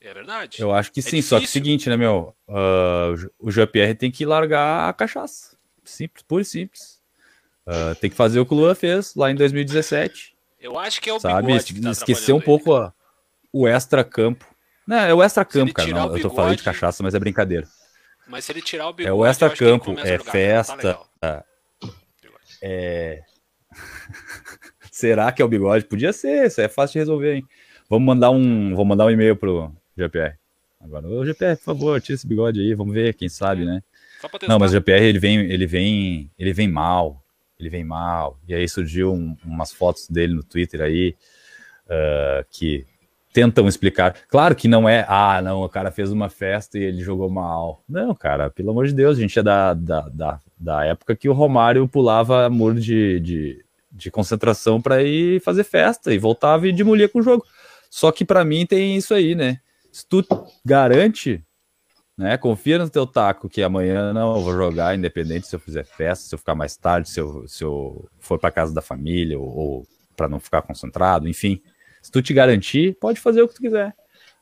é 0.00 0.14
verdade. 0.14 0.60
Eu 0.60 0.72
acho 0.72 0.90
que 0.90 1.00
é 1.00 1.02
sim, 1.02 1.10
difícil. 1.10 1.28
só 1.28 1.38
que 1.38 1.44
é 1.44 1.46
o 1.46 1.50
seguinte, 1.50 1.88
né, 1.88 1.96
meu? 1.96 2.34
Uh, 2.48 3.30
o 3.38 3.50
Jean-Pierre 3.52 3.94
tem 3.94 4.10
que 4.10 4.26
largar 4.26 4.88
a 4.88 4.92
cachaça. 4.92 5.56
Simples, 5.84 6.24
puro 6.24 6.42
e 6.42 6.44
simples. 6.44 7.00
Uh, 7.66 7.94
tem 8.00 8.10
que 8.10 8.16
fazer 8.16 8.40
o 8.40 8.46
que 8.46 8.52
o 8.52 8.56
Lula 8.56 8.74
fez 8.74 9.14
lá 9.14 9.30
em 9.30 9.34
2017. 9.36 10.34
Eu 10.58 10.78
acho 10.78 11.00
que 11.00 11.08
é 11.08 11.14
o 11.14 11.20
Sabe? 11.20 11.52
Tá 11.82 11.90
Esquecer 11.90 12.32
um 12.32 12.40
pouco 12.40 12.74
a, 12.74 12.92
o 13.52 13.68
extra-campo. 13.68 14.44
Não, 14.86 14.98
é 14.98 15.14
o 15.14 15.22
extra-campo, 15.22 15.72
cara. 15.72 15.88
Não, 15.88 16.02
bigode, 16.02 16.22
eu 16.22 16.28
tô 16.28 16.34
falando 16.34 16.56
de 16.56 16.64
cachaça, 16.64 17.02
mas 17.02 17.14
é 17.14 17.18
brincadeira. 17.18 17.66
Mas 18.26 18.44
se 18.44 18.52
ele 18.52 18.60
tirar 18.60 18.88
o 18.88 18.92
bigode, 18.92 19.08
é 19.08 19.12
o 19.12 19.24
extra-campo, 19.24 19.94
é 20.00 20.18
tá 20.18 20.30
festa. 20.32 20.98
Tá 21.20 21.44
é... 22.62 23.22
Será 24.90 25.30
que 25.32 25.40
é 25.40 25.44
o 25.44 25.48
bigode? 25.48 25.84
Podia 25.84 26.12
ser, 26.12 26.46
isso 26.46 26.60
é 26.60 26.68
fácil 26.68 26.94
de 26.94 26.98
resolver, 27.00 27.34
hein? 27.36 27.44
Vamos 27.88 28.06
mandar 28.06 28.30
um, 28.30 28.74
vou 28.74 28.84
mandar 28.84 29.06
um 29.06 29.10
e-mail 29.10 29.36
pro 29.36 29.72
GPR. 29.96 30.36
Agora, 30.80 31.06
ô 31.06 31.24
GPR, 31.24 31.56
por 31.56 31.64
favor, 31.64 32.00
tira 32.00 32.14
esse 32.14 32.26
bigode 32.26 32.60
aí, 32.60 32.74
vamos 32.74 32.94
ver, 32.94 33.14
quem 33.14 33.28
sabe, 33.28 33.64
né? 33.64 33.82
Não, 34.48 34.58
mas 34.58 34.70
o 34.70 34.74
GPR 34.74 35.04
ele 35.04 35.18
vem, 35.18 35.38
ele 35.50 35.66
vem, 35.66 36.30
ele 36.38 36.52
vem 36.52 36.68
mal, 36.68 37.22
ele 37.58 37.68
vem 37.68 37.84
mal. 37.84 38.38
E 38.46 38.54
aí 38.54 38.68
surgiu 38.68 39.12
um, 39.12 39.36
umas 39.44 39.72
fotos 39.72 40.08
dele 40.08 40.34
no 40.34 40.42
Twitter 40.42 40.80
aí 40.80 41.16
uh, 41.86 42.44
que 42.50 42.86
tentam 43.32 43.68
explicar. 43.68 44.14
Claro 44.28 44.54
que 44.54 44.68
não 44.68 44.88
é, 44.88 45.04
ah, 45.08 45.40
não, 45.42 45.62
o 45.62 45.68
cara 45.68 45.90
fez 45.90 46.10
uma 46.10 46.28
festa 46.28 46.78
e 46.78 46.82
ele 46.82 47.02
jogou 47.02 47.30
mal. 47.30 47.82
Não, 47.88 48.14
cara, 48.14 48.50
pelo 48.50 48.70
amor 48.70 48.86
de 48.86 48.94
Deus, 48.94 49.18
a 49.18 49.20
gente 49.20 49.38
é 49.38 49.42
da, 49.42 49.74
da, 49.74 50.00
da, 50.08 50.40
da 50.58 50.84
época 50.84 51.16
que 51.16 51.28
o 51.28 51.32
Romário 51.32 51.86
pulava 51.88 52.48
muro 52.50 52.80
de, 52.80 53.20
de, 53.20 53.64
de 53.90 54.10
concentração 54.10 54.80
para 54.80 55.02
ir 55.02 55.40
fazer 55.40 55.64
festa 55.64 56.12
e 56.12 56.18
voltava 56.18 56.66
e 56.66 56.72
demolia 56.72 57.08
com 57.08 57.20
o 57.20 57.22
jogo. 57.22 57.44
Só 57.88 58.10
que 58.12 58.24
para 58.24 58.44
mim 58.44 58.66
tem 58.66 58.96
isso 58.96 59.14
aí, 59.14 59.34
né? 59.34 59.58
Se 59.92 60.06
tu 60.06 60.24
garante, 60.64 61.42
né? 62.16 62.36
Confia 62.36 62.78
no 62.78 62.88
teu 62.88 63.06
taco 63.06 63.48
que 63.48 63.62
amanhã 63.62 64.12
não 64.12 64.36
eu 64.36 64.42
vou 64.42 64.52
jogar, 64.52 64.96
independente 64.96 65.46
se 65.46 65.56
eu 65.56 65.60
fizer 65.60 65.84
festa, 65.84 66.28
se 66.28 66.34
eu 66.34 66.38
ficar 66.38 66.54
mais 66.54 66.76
tarde, 66.76 67.08
se 67.08 67.20
eu, 67.20 67.46
se 67.48 67.64
eu 67.64 68.08
for 68.20 68.38
para 68.38 68.50
casa 68.50 68.72
da 68.72 68.82
família 68.82 69.38
ou, 69.38 69.48
ou 69.48 69.86
para 70.16 70.28
não 70.28 70.38
ficar 70.38 70.62
concentrado, 70.62 71.28
enfim 71.28 71.60
se 72.02 72.10
tu 72.10 72.22
te 72.22 72.32
garantir, 72.32 72.96
pode 73.00 73.20
fazer 73.20 73.42
o 73.42 73.48
que 73.48 73.54
tu 73.54 73.60
quiser. 73.60 73.94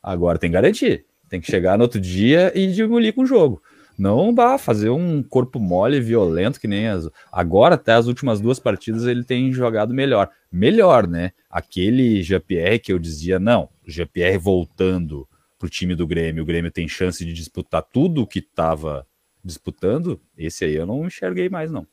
Agora 0.02 0.38
tem 0.38 0.50
que 0.50 0.54
garantir. 0.54 1.04
Tem 1.28 1.40
que 1.40 1.50
chegar 1.50 1.76
no 1.76 1.84
outro 1.84 2.00
dia 2.00 2.52
e 2.54 2.68
demolir 2.68 3.12
com 3.12 3.22
o 3.22 3.26
jogo. 3.26 3.62
Não 3.98 4.32
vá 4.34 4.56
fazer 4.56 4.90
um 4.90 5.22
corpo 5.22 5.58
mole, 5.58 6.00
violento, 6.00 6.60
que 6.60 6.68
nem 6.68 6.86
as. 6.86 7.08
Agora, 7.32 7.74
até 7.74 7.92
as 7.92 8.06
últimas 8.06 8.40
duas 8.40 8.60
partidas, 8.60 9.04
ele 9.04 9.24
tem 9.24 9.52
jogado 9.52 9.92
melhor. 9.92 10.30
Melhor, 10.50 11.06
né? 11.08 11.32
Aquele 11.50 12.22
GPR 12.22 12.78
que 12.78 12.92
eu 12.92 12.98
dizia, 12.98 13.40
não, 13.40 13.68
GPR 13.84 14.38
voltando 14.38 15.28
pro 15.58 15.68
time 15.68 15.96
do 15.96 16.06
Grêmio, 16.06 16.44
o 16.44 16.46
Grêmio 16.46 16.70
tem 16.70 16.86
chance 16.86 17.24
de 17.24 17.32
disputar 17.32 17.82
tudo 17.82 18.22
o 18.22 18.26
que 18.26 18.38
estava 18.38 19.04
disputando. 19.44 20.20
Esse 20.36 20.64
aí 20.64 20.76
eu 20.76 20.86
não 20.86 21.04
enxerguei 21.04 21.48
mais, 21.48 21.70
não 21.72 21.84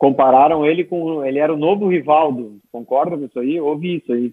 compararam 0.00 0.64
ele 0.64 0.82
com. 0.82 1.22
Ele 1.24 1.38
era 1.38 1.52
o 1.52 1.58
novo 1.58 1.86
Rivaldo. 1.86 2.58
Concorda 2.72 3.18
com 3.18 3.26
isso 3.26 3.38
aí? 3.38 3.60
Ouvi 3.60 3.98
isso 3.98 4.10
aí. 4.10 4.32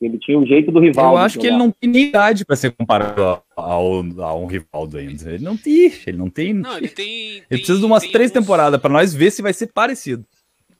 Ele 0.00 0.18
tinha 0.18 0.38
o 0.38 0.44
jeito 0.44 0.72
do 0.72 0.80
Rivaldo. 0.80 1.14
Eu 1.14 1.18
acho 1.18 1.38
que 1.38 1.46
ele 1.46 1.56
não 1.56 1.70
tem 1.70 1.88
nem 1.88 2.08
idade 2.08 2.44
para 2.44 2.56
ser 2.56 2.72
comparado 2.72 3.40
ao, 3.54 3.92
a 4.20 4.34
um 4.34 4.46
Rivaldo 4.46 4.98
ainda. 4.98 5.32
Ele 5.32 5.44
não 5.44 5.56
tem. 5.56 5.92
Ele 6.06 6.16
não 6.18 6.28
tem. 6.28 6.52
Não, 6.52 6.76
ele 6.76 6.88
tem. 6.88 7.36
Ele 7.36 7.44
precisa 7.48 7.78
de 7.78 7.86
umas 7.86 8.06
três 8.08 8.30
uns... 8.30 8.34
temporadas 8.34 8.78
para 8.80 8.92
nós 8.92 9.14
ver 9.14 9.30
se 9.30 9.40
vai 9.40 9.54
ser 9.54 9.68
parecido. 9.68 10.26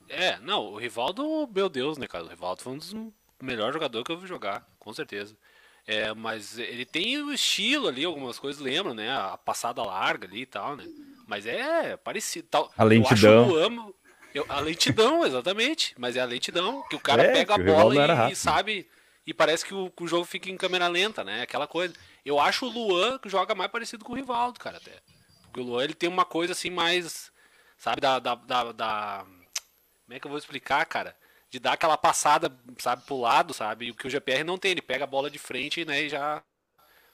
É, 0.09 0.37
não, 0.43 0.73
o 0.73 0.77
Rivaldo, 0.77 1.49
meu 1.55 1.69
Deus, 1.69 1.97
né, 1.97 2.05
cara? 2.05 2.25
O 2.25 2.29
Rivaldo 2.29 2.61
foi 2.61 2.73
um 2.73 2.77
dos 2.77 2.95
melhores 3.41 3.73
jogadores 3.73 4.05
que 4.05 4.11
eu 4.11 4.19
vi 4.19 4.27
jogar, 4.27 4.67
com 4.77 4.93
certeza. 4.93 5.35
É, 5.87 6.13
mas 6.13 6.59
ele 6.59 6.85
tem 6.85 7.17
o 7.17 7.31
estilo 7.31 7.87
ali, 7.87 8.03
algumas 8.03 8.37
coisas 8.37 8.61
lembram, 8.61 8.93
né? 8.93 9.09
A 9.09 9.37
passada 9.37 9.81
larga 9.83 10.27
ali 10.27 10.41
e 10.41 10.45
tal, 10.45 10.75
né? 10.75 10.83
Mas 11.25 11.45
é 11.45 11.97
parecido. 11.97 12.47
Tal. 12.49 12.71
A 12.77 12.83
lentidão. 12.83 13.49
Eu 13.49 13.65
amo, 13.65 13.95
eu, 14.37 14.45
a 14.49 14.59
lentidão, 14.59 15.23
exatamente. 15.25 15.93
Mas 15.97 16.15
é 16.15 16.21
a 16.21 16.25
lentidão, 16.25 16.83
que 16.89 16.95
o 16.95 16.99
cara 16.99 17.23
é, 17.23 17.33
pega 17.33 17.55
a 17.55 17.57
bola 17.57 18.29
e, 18.29 18.31
e, 18.31 18.35
sabe. 18.35 18.89
E 19.25 19.33
parece 19.33 19.65
que 19.65 19.73
o, 19.73 19.89
que 19.89 20.03
o, 20.03 20.07
jogo 20.07 20.25
fica 20.25 20.49
em 20.49 20.57
câmera 20.57 20.87
lenta, 20.87 21.23
né? 21.23 21.41
Aquela 21.41 21.67
coisa. 21.67 21.93
Eu 22.25 22.39
acho 22.39 22.65
o 22.65 22.69
Luan 22.69 23.17
que 23.19 23.29
joga 23.29 23.53
mais 23.53 23.71
parecido 23.71 24.05
com 24.05 24.13
o 24.13 24.15
Rivaldo, 24.15 24.59
cara, 24.59 24.77
até. 24.77 25.01
Porque 25.43 25.59
o 25.59 25.63
Luan 25.63 25.83
ele 25.83 25.93
tem 25.93 26.09
uma 26.09 26.25
coisa 26.25 26.53
assim 26.53 26.69
mais. 26.69 27.31
Sabe, 27.77 28.01
da, 28.01 28.17
da, 28.17 28.33
da, 28.35 28.71
da 28.71 29.25
como 30.07 30.15
é 30.15 30.19
que 30.21 30.25
eu 30.25 30.29
vou 30.29 30.37
explicar, 30.37 30.85
cara? 30.85 31.15
De 31.49 31.59
dar 31.59 31.73
aquela 31.73 31.97
passada, 31.97 32.49
sabe, 32.79 33.03
pro 33.05 33.19
lado, 33.19 33.53
sabe? 33.53 33.91
O 33.91 33.95
que 33.95 34.07
o 34.07 34.09
GPR 34.09 34.43
não 34.45 34.57
tem, 34.57 34.71
ele 34.71 34.81
pega 34.81 35.03
a 35.03 35.07
bola 35.07 35.29
de 35.29 35.37
frente 35.37 35.83
né, 35.83 36.03
e 36.03 36.09
já 36.09 36.41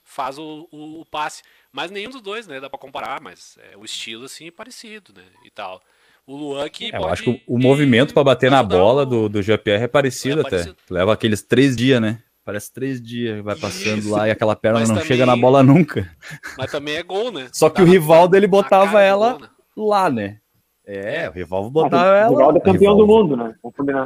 faz 0.04 0.38
o, 0.38 0.68
o, 0.70 1.00
o 1.00 1.04
passe. 1.04 1.42
Mas 1.72 1.90
nenhum 1.90 2.10
dos 2.10 2.22
dois, 2.22 2.46
né? 2.46 2.60
Dá 2.60 2.70
pra 2.70 2.78
comparar, 2.78 3.20
mas 3.20 3.58
é, 3.58 3.76
o 3.76 3.84
estilo, 3.84 4.26
assim, 4.26 4.46
é 4.46 4.50
parecido, 4.52 5.12
né? 5.12 5.26
E 5.44 5.50
tal. 5.50 5.82
O 6.26 6.36
Luan 6.36 6.68
que. 6.68 6.94
É, 6.94 6.96
eu 6.96 7.06
acho 7.06 7.22
que 7.22 7.42
o, 7.46 7.58
movimento 7.58 8.14
para 8.14 8.24
bater 8.24 8.50
na 8.50 8.62
bola 8.62 9.04
do, 9.04 9.28
do 9.28 9.42
GPR 9.42 9.84
é 9.84 9.88
parecido, 9.88 10.40
é 10.40 10.42
parecido 10.42 10.70
até. 10.72 10.94
Leva 10.94 11.12
aqueles 11.12 11.42
três 11.42 11.76
dias, 11.76 12.00
né? 12.00 12.22
Parece 12.44 12.72
três 12.72 13.00
dias, 13.00 13.42
vai 13.42 13.56
passando 13.56 14.00
Isso. 14.00 14.10
lá 14.10 14.28
e 14.28 14.30
aquela 14.30 14.54
perna 14.54 14.80
mas 14.80 14.88
não 14.88 14.96
também, 14.96 15.08
chega 15.08 15.24
na 15.24 15.34
bola 15.34 15.62
nunca. 15.62 16.10
Mas 16.58 16.70
também 16.70 16.96
é 16.96 17.02
gol, 17.02 17.32
né? 17.32 17.48
Só 17.52 17.70
que 17.70 17.78
Dá 17.78 17.82
o 17.82 17.86
Rivaldo 17.86 18.36
ele 18.36 18.46
botava 18.46 19.00
ela 19.00 19.32
gol, 19.32 19.40
né? 19.40 19.48
lá, 19.76 20.10
né? 20.10 20.38
É, 20.86 21.28
o 21.28 21.32
Rivaldo 21.32 21.70
botava 21.70 22.12
ah, 22.12 22.16
ela. 22.16 22.30
O 22.30 22.36
Rivaldo 22.36 22.58
é 22.58 22.60
campeão 22.60 22.96
do 22.96 23.06
mundo, 23.06 23.34
né? 23.34 23.54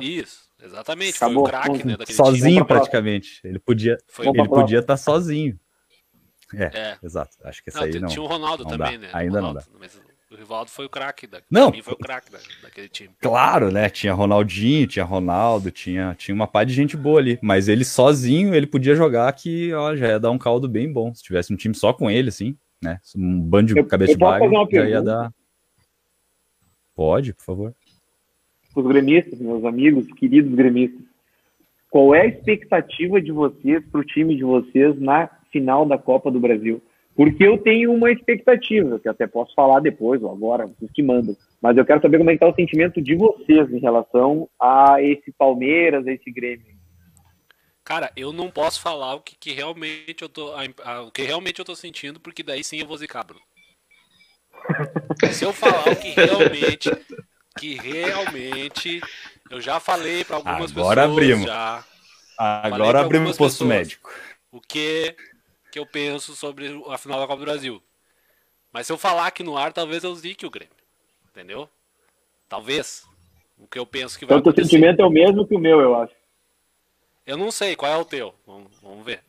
Isso, 0.00 0.48
exatamente. 0.62 1.16
Acabou. 1.16 1.48
Foi 1.48 1.58
o 1.58 1.62
craque, 1.62 1.86
né? 1.86 1.96
Sozinho, 2.10 2.54
time. 2.54 2.66
praticamente. 2.66 3.40
Ele 3.42 3.58
podia 3.58 3.98
ele 4.20 4.48
podia 4.48 4.78
estar 4.78 4.94
tá 4.94 4.96
sozinho. 4.96 5.58
É, 6.54 6.64
é, 6.64 6.98
exato. 7.02 7.36
Acho 7.44 7.62
que 7.62 7.70
esse 7.70 7.78
não, 7.78 7.84
aí 7.84 7.98
não. 7.98 8.08
Tinha 8.08 8.22
o 8.22 8.26
Ronaldo 8.26 8.62
não 8.62 8.70
também, 8.70 8.98
dá. 8.98 9.06
né? 9.06 9.10
Ainda 9.12 9.40
Ronaldo, 9.40 9.60
não 9.72 9.72
dá. 9.72 9.78
Mas 9.80 10.00
o 10.30 10.36
Rivaldo 10.36 10.70
foi 10.70 10.84
o 10.84 10.88
craque 10.88 11.26
da. 11.26 11.40
Não. 11.50 11.72
foi 11.72 11.94
o 11.94 11.96
craque 11.96 12.30
da, 12.30 12.38
daquele 12.62 12.88
time. 12.88 13.10
Claro, 13.20 13.72
né? 13.72 13.88
Tinha 13.88 14.12
Ronaldinho, 14.12 14.86
tinha 14.86 15.04
Ronaldo, 15.04 15.70
tinha, 15.70 16.14
tinha 16.18 16.34
uma 16.34 16.46
pá 16.46 16.64
de 16.64 16.74
gente 16.74 16.96
boa 16.96 17.18
ali. 17.18 17.38
Mas 17.42 17.66
ele 17.66 17.84
sozinho, 17.84 18.54
ele 18.54 18.66
podia 18.66 18.94
jogar 18.94 19.32
que, 19.32 19.72
ó, 19.72 19.96
já 19.96 20.08
ia 20.08 20.20
dar 20.20 20.30
um 20.30 20.38
caldo 20.38 20.68
bem 20.68 20.92
bom. 20.92 21.14
Se 21.14 21.22
tivesse 21.22 21.52
um 21.52 21.56
time 21.56 21.74
só 21.74 21.92
com 21.92 22.10
ele, 22.10 22.28
assim, 22.28 22.56
né? 22.82 23.00
Um 23.16 23.40
bando 23.40 23.74
de 23.74 23.82
cabeça 23.84 24.12
de 24.12 24.18
baga, 24.18 24.46
já 24.70 24.88
ia 24.88 25.02
dar. 25.02 25.32
Pode, 26.94 27.32
por 27.32 27.44
favor. 27.44 27.74
Os 28.76 28.86
gremistas, 28.86 29.38
meus 29.38 29.64
amigos, 29.64 30.06
queridos 30.12 30.54
gremistas, 30.54 31.00
qual 31.90 32.14
é 32.14 32.22
a 32.22 32.26
expectativa 32.26 33.20
de 33.20 33.32
vocês 33.32 33.82
para 33.90 34.00
o 34.00 34.04
time 34.04 34.36
de 34.36 34.44
vocês 34.44 35.00
na 35.00 35.26
final 35.50 35.86
da 35.86 35.96
Copa 35.96 36.30
do 36.30 36.38
Brasil? 36.38 36.82
Porque 37.18 37.42
eu 37.42 37.58
tenho 37.58 37.92
uma 37.92 38.12
expectativa, 38.12 39.00
que 39.00 39.08
até 39.08 39.26
posso 39.26 39.52
falar 39.52 39.80
depois 39.80 40.22
ou 40.22 40.30
agora, 40.30 40.70
os 40.80 40.92
que 40.92 41.02
mandam. 41.02 41.36
Mas 41.60 41.76
eu 41.76 41.84
quero 41.84 42.00
saber 42.00 42.16
como 42.16 42.30
é 42.30 42.34
que 42.34 42.36
está 42.36 42.46
o 42.46 42.54
sentimento 42.54 43.02
de 43.02 43.16
vocês 43.16 43.72
em 43.72 43.80
relação 43.80 44.48
a 44.56 45.02
esse 45.02 45.32
Palmeiras, 45.32 46.06
a 46.06 46.12
esse 46.12 46.30
Grêmio. 46.30 46.78
Cara, 47.82 48.12
eu 48.16 48.32
não 48.32 48.48
posso 48.48 48.80
falar 48.80 49.16
o 49.16 49.20
que, 49.20 49.34
que 49.34 49.50
realmente 49.50 50.22
eu 50.22 50.28
tô, 50.28 50.52
a, 50.52 50.62
a, 50.84 51.02
o 51.02 51.10
que 51.10 51.22
realmente 51.22 51.58
eu 51.58 51.64
tô 51.64 51.74
sentindo, 51.74 52.20
porque 52.20 52.44
daí 52.44 52.62
sim 52.62 52.78
eu 52.78 52.86
vou 52.86 52.96
zicar, 52.96 53.24
Bruno. 53.26 53.42
Se 55.32 55.44
eu 55.44 55.52
falar 55.52 55.88
o 55.88 55.96
que 55.96 56.10
realmente, 56.10 56.88
que 57.58 57.74
realmente, 57.74 59.00
eu 59.50 59.60
já 59.60 59.80
falei 59.80 60.22
para 60.22 60.36
algumas 60.36 60.70
Agora 60.70 61.00
pessoas. 61.00 61.18
Abrimos. 61.18 61.46
Já, 61.46 61.84
Agora 62.38 63.00
abrimos 63.00 63.34
o 63.34 63.38
posto 63.38 63.64
médico. 63.64 64.08
O 64.52 64.60
que, 64.60 65.16
que 65.70 65.78
eu 65.78 65.86
penso 65.86 66.34
sobre 66.34 66.82
a 66.88 66.98
final 66.98 67.18
da 67.18 67.26
Copa 67.26 67.40
do 67.40 67.44
Brasil. 67.44 67.82
Mas 68.72 68.86
se 68.86 68.92
eu 68.92 68.98
falar 68.98 69.26
aqui 69.26 69.42
no 69.42 69.56
ar, 69.56 69.72
talvez 69.72 70.04
eu 70.04 70.14
zique 70.14 70.46
o 70.46 70.50
Grêmio. 70.50 70.74
Entendeu? 71.30 71.68
Talvez. 72.48 73.06
O 73.58 73.66
que 73.66 73.78
eu 73.78 73.86
penso 73.86 74.18
que 74.18 74.24
vai 74.24 74.38
então, 74.38 74.50
acontecer. 74.50 74.66
O 74.66 74.70
sentimento 74.70 75.02
é 75.02 75.04
o 75.04 75.10
mesmo 75.10 75.46
que 75.46 75.56
o 75.56 75.58
meu, 75.58 75.80
eu 75.80 75.96
acho. 75.96 76.14
Eu 77.26 77.36
não 77.36 77.50
sei, 77.50 77.76
qual 77.76 77.92
é 77.92 77.96
o 77.96 78.04
teu? 78.04 78.32
Vamos, 78.46 78.80
vamos 78.80 79.04
ver. 79.04 79.20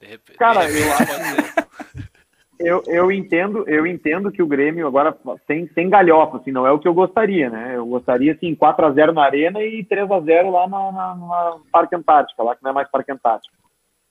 Repente, 0.00 0.38
cara, 0.38 0.68
eu 0.68 0.92
acho. 0.92 2.04
eu, 2.58 2.82
eu 2.86 3.12
entendo, 3.12 3.64
eu 3.68 3.86
entendo 3.86 4.32
que 4.32 4.42
o 4.42 4.46
Grêmio 4.46 4.86
agora 4.86 5.16
tem, 5.46 5.66
tem 5.66 5.88
galhofa, 5.88 6.38
assim, 6.38 6.50
não 6.50 6.66
é 6.66 6.72
o 6.72 6.78
que 6.78 6.88
eu 6.88 6.94
gostaria, 6.94 7.48
né? 7.48 7.76
Eu 7.76 7.86
gostaria, 7.86 8.32
assim, 8.32 8.54
4 8.54 8.86
a 8.86 8.90
0 8.90 9.12
na 9.12 9.24
Arena 9.24 9.62
e 9.62 9.84
3 9.84 10.10
a 10.10 10.20
0 10.20 10.50
lá 10.50 10.66
na, 10.66 10.92
na, 10.92 11.14
na 11.14 11.56
Parque 11.70 11.94
Antártica, 11.94 12.42
lá 12.42 12.56
que 12.56 12.62
não 12.62 12.70
é 12.70 12.74
mais 12.74 12.90
Parque 12.90 13.12
Antártica. 13.12 13.54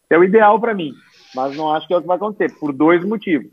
É 0.09 0.17
o 0.17 0.23
ideal 0.23 0.59
para 0.59 0.73
mim, 0.73 0.93
mas 1.35 1.55
não 1.55 1.73
acho 1.73 1.87
que 1.87 1.93
é 1.93 1.97
o 1.97 2.01
que 2.01 2.07
vai 2.07 2.17
acontecer, 2.17 2.57
por 2.59 2.71
dois 2.71 3.03
motivos. 3.03 3.51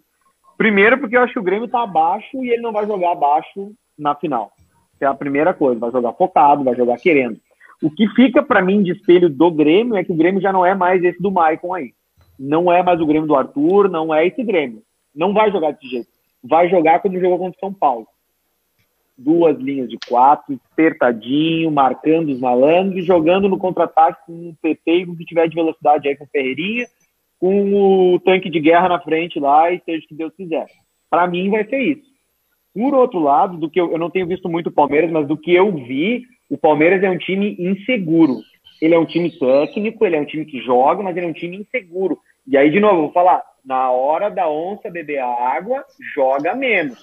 Primeiro, 0.57 0.99
porque 0.99 1.17
eu 1.17 1.23
acho 1.23 1.33
que 1.33 1.39
o 1.39 1.43
Grêmio 1.43 1.69
tá 1.69 1.83
abaixo 1.83 2.43
e 2.45 2.51
ele 2.51 2.61
não 2.61 2.73
vai 2.73 2.87
jogar 2.87 3.13
abaixo 3.13 3.73
na 3.99 4.15
final. 4.15 4.53
é 5.01 5.07
a 5.07 5.15
primeira 5.15 5.55
coisa, 5.55 5.81
vai 5.81 5.91
jogar 5.91 6.13
focado, 6.13 6.65
vai 6.65 6.77
jogar 6.77 6.99
querendo. 6.99 7.41
O 7.83 7.91
que 7.91 8.07
fica 8.09 8.43
para 8.43 8.61
mim 8.61 8.83
de 8.83 8.93
espelho 8.93 9.31
do 9.31 9.51
Grêmio 9.51 9.97
é 9.97 10.05
que 10.05 10.13
o 10.13 10.17
Grêmio 10.17 10.41
já 10.41 10.53
não 10.53 10.67
é 10.67 10.75
mais 10.75 11.03
esse 11.03 11.21
do 11.21 11.31
Maicon 11.31 11.73
aí. 11.73 11.95
Não 12.39 12.71
é 12.71 12.83
mais 12.83 13.01
o 13.01 13.07
Grêmio 13.07 13.27
do 13.27 13.35
Arthur, 13.35 13.89
não 13.89 14.15
é 14.15 14.27
esse 14.27 14.43
Grêmio. 14.43 14.83
Não 15.15 15.33
vai 15.33 15.51
jogar 15.51 15.73
desse 15.73 15.89
jeito. 15.89 16.09
Vai 16.45 16.69
jogar 16.69 17.01
como 17.01 17.19
jogou 17.19 17.39
contra 17.39 17.57
o 17.57 17.61
São 17.61 17.73
Paulo. 17.73 18.07
Duas 19.17 19.59
linhas 19.59 19.89
de 19.89 19.99
quatro, 20.09 20.61
apertadinho, 20.73 21.71
marcando 21.71 22.31
os 22.31 22.39
malandros 22.41 23.03
e 23.03 23.07
jogando 23.07 23.49
no 23.49 23.59
contra-ataque 23.59 24.27
com 24.27 24.51
o 24.51 24.57
PP 24.61 24.93
e 24.93 25.07
com 25.07 25.13
o 25.13 25.17
que 25.17 25.25
tiver 25.25 25.49
de 25.49 25.55
velocidade 25.55 26.07
aí 26.07 26.17
com 26.17 26.25
o 26.25 26.29
Ferreirinha, 26.29 26.87
com 27.41 28.13
o 28.13 28.21
tanque 28.21 28.51
de 28.51 28.61
guerra 28.61 28.91
na 28.91 29.01
frente 29.01 29.41
lá 29.41 29.73
e 29.73 29.81
seja 29.81 30.05
o 30.05 30.09
que 30.09 30.15
Deus 30.15 30.33
quiser. 30.37 30.67
Para 31.09 31.27
mim 31.27 31.51
vai 31.51 31.65
ser 31.65 31.79
isso. 31.79 32.11
Por 32.75 32.95
outro 32.95 33.19
lado, 33.19 33.57
do 33.57 33.69
que 33.69 33.81
eu, 33.81 33.91
eu 33.91 33.99
não 33.99 34.11
tenho 34.11 34.27
visto 34.27 34.49
muito 34.49 34.69
o 34.69 34.73
Palmeiras, 34.73 35.11
mas 35.11 35.27
do 35.27 35.37
que 35.37 35.53
eu 35.53 35.73
vi, 35.73 36.23
o 36.49 36.59
Palmeiras 36.59 37.03
é 37.03 37.11
um 37.11 37.19
time 37.19 37.57
inseguro. 37.59 38.37
Ele 38.81 38.95
é 38.95 38.99
um 38.99 39.07
time 39.07 39.31
técnico, 39.31 40.05
ele 40.05 40.17
é 40.17 40.21
um 40.21 40.25
time 40.25 40.45
que 40.45 40.61
joga, 40.61 41.03
mas 41.03 41.17
ele 41.17 41.27
é 41.27 41.29
um 41.29 41.35
time 41.35 41.57
inseguro. 41.57 42.19
E 42.47 42.57
aí, 42.57 42.71
de 42.71 42.79
novo, 42.79 43.03
vou 43.03 43.13
falar, 43.13 43.43
na 43.65 43.91
hora 43.91 44.29
da 44.31 44.49
onça 44.49 44.91
beber 44.91 45.19
a 45.19 45.27
água, 45.27 45.85
joga 46.15 46.55
menos. 46.55 46.99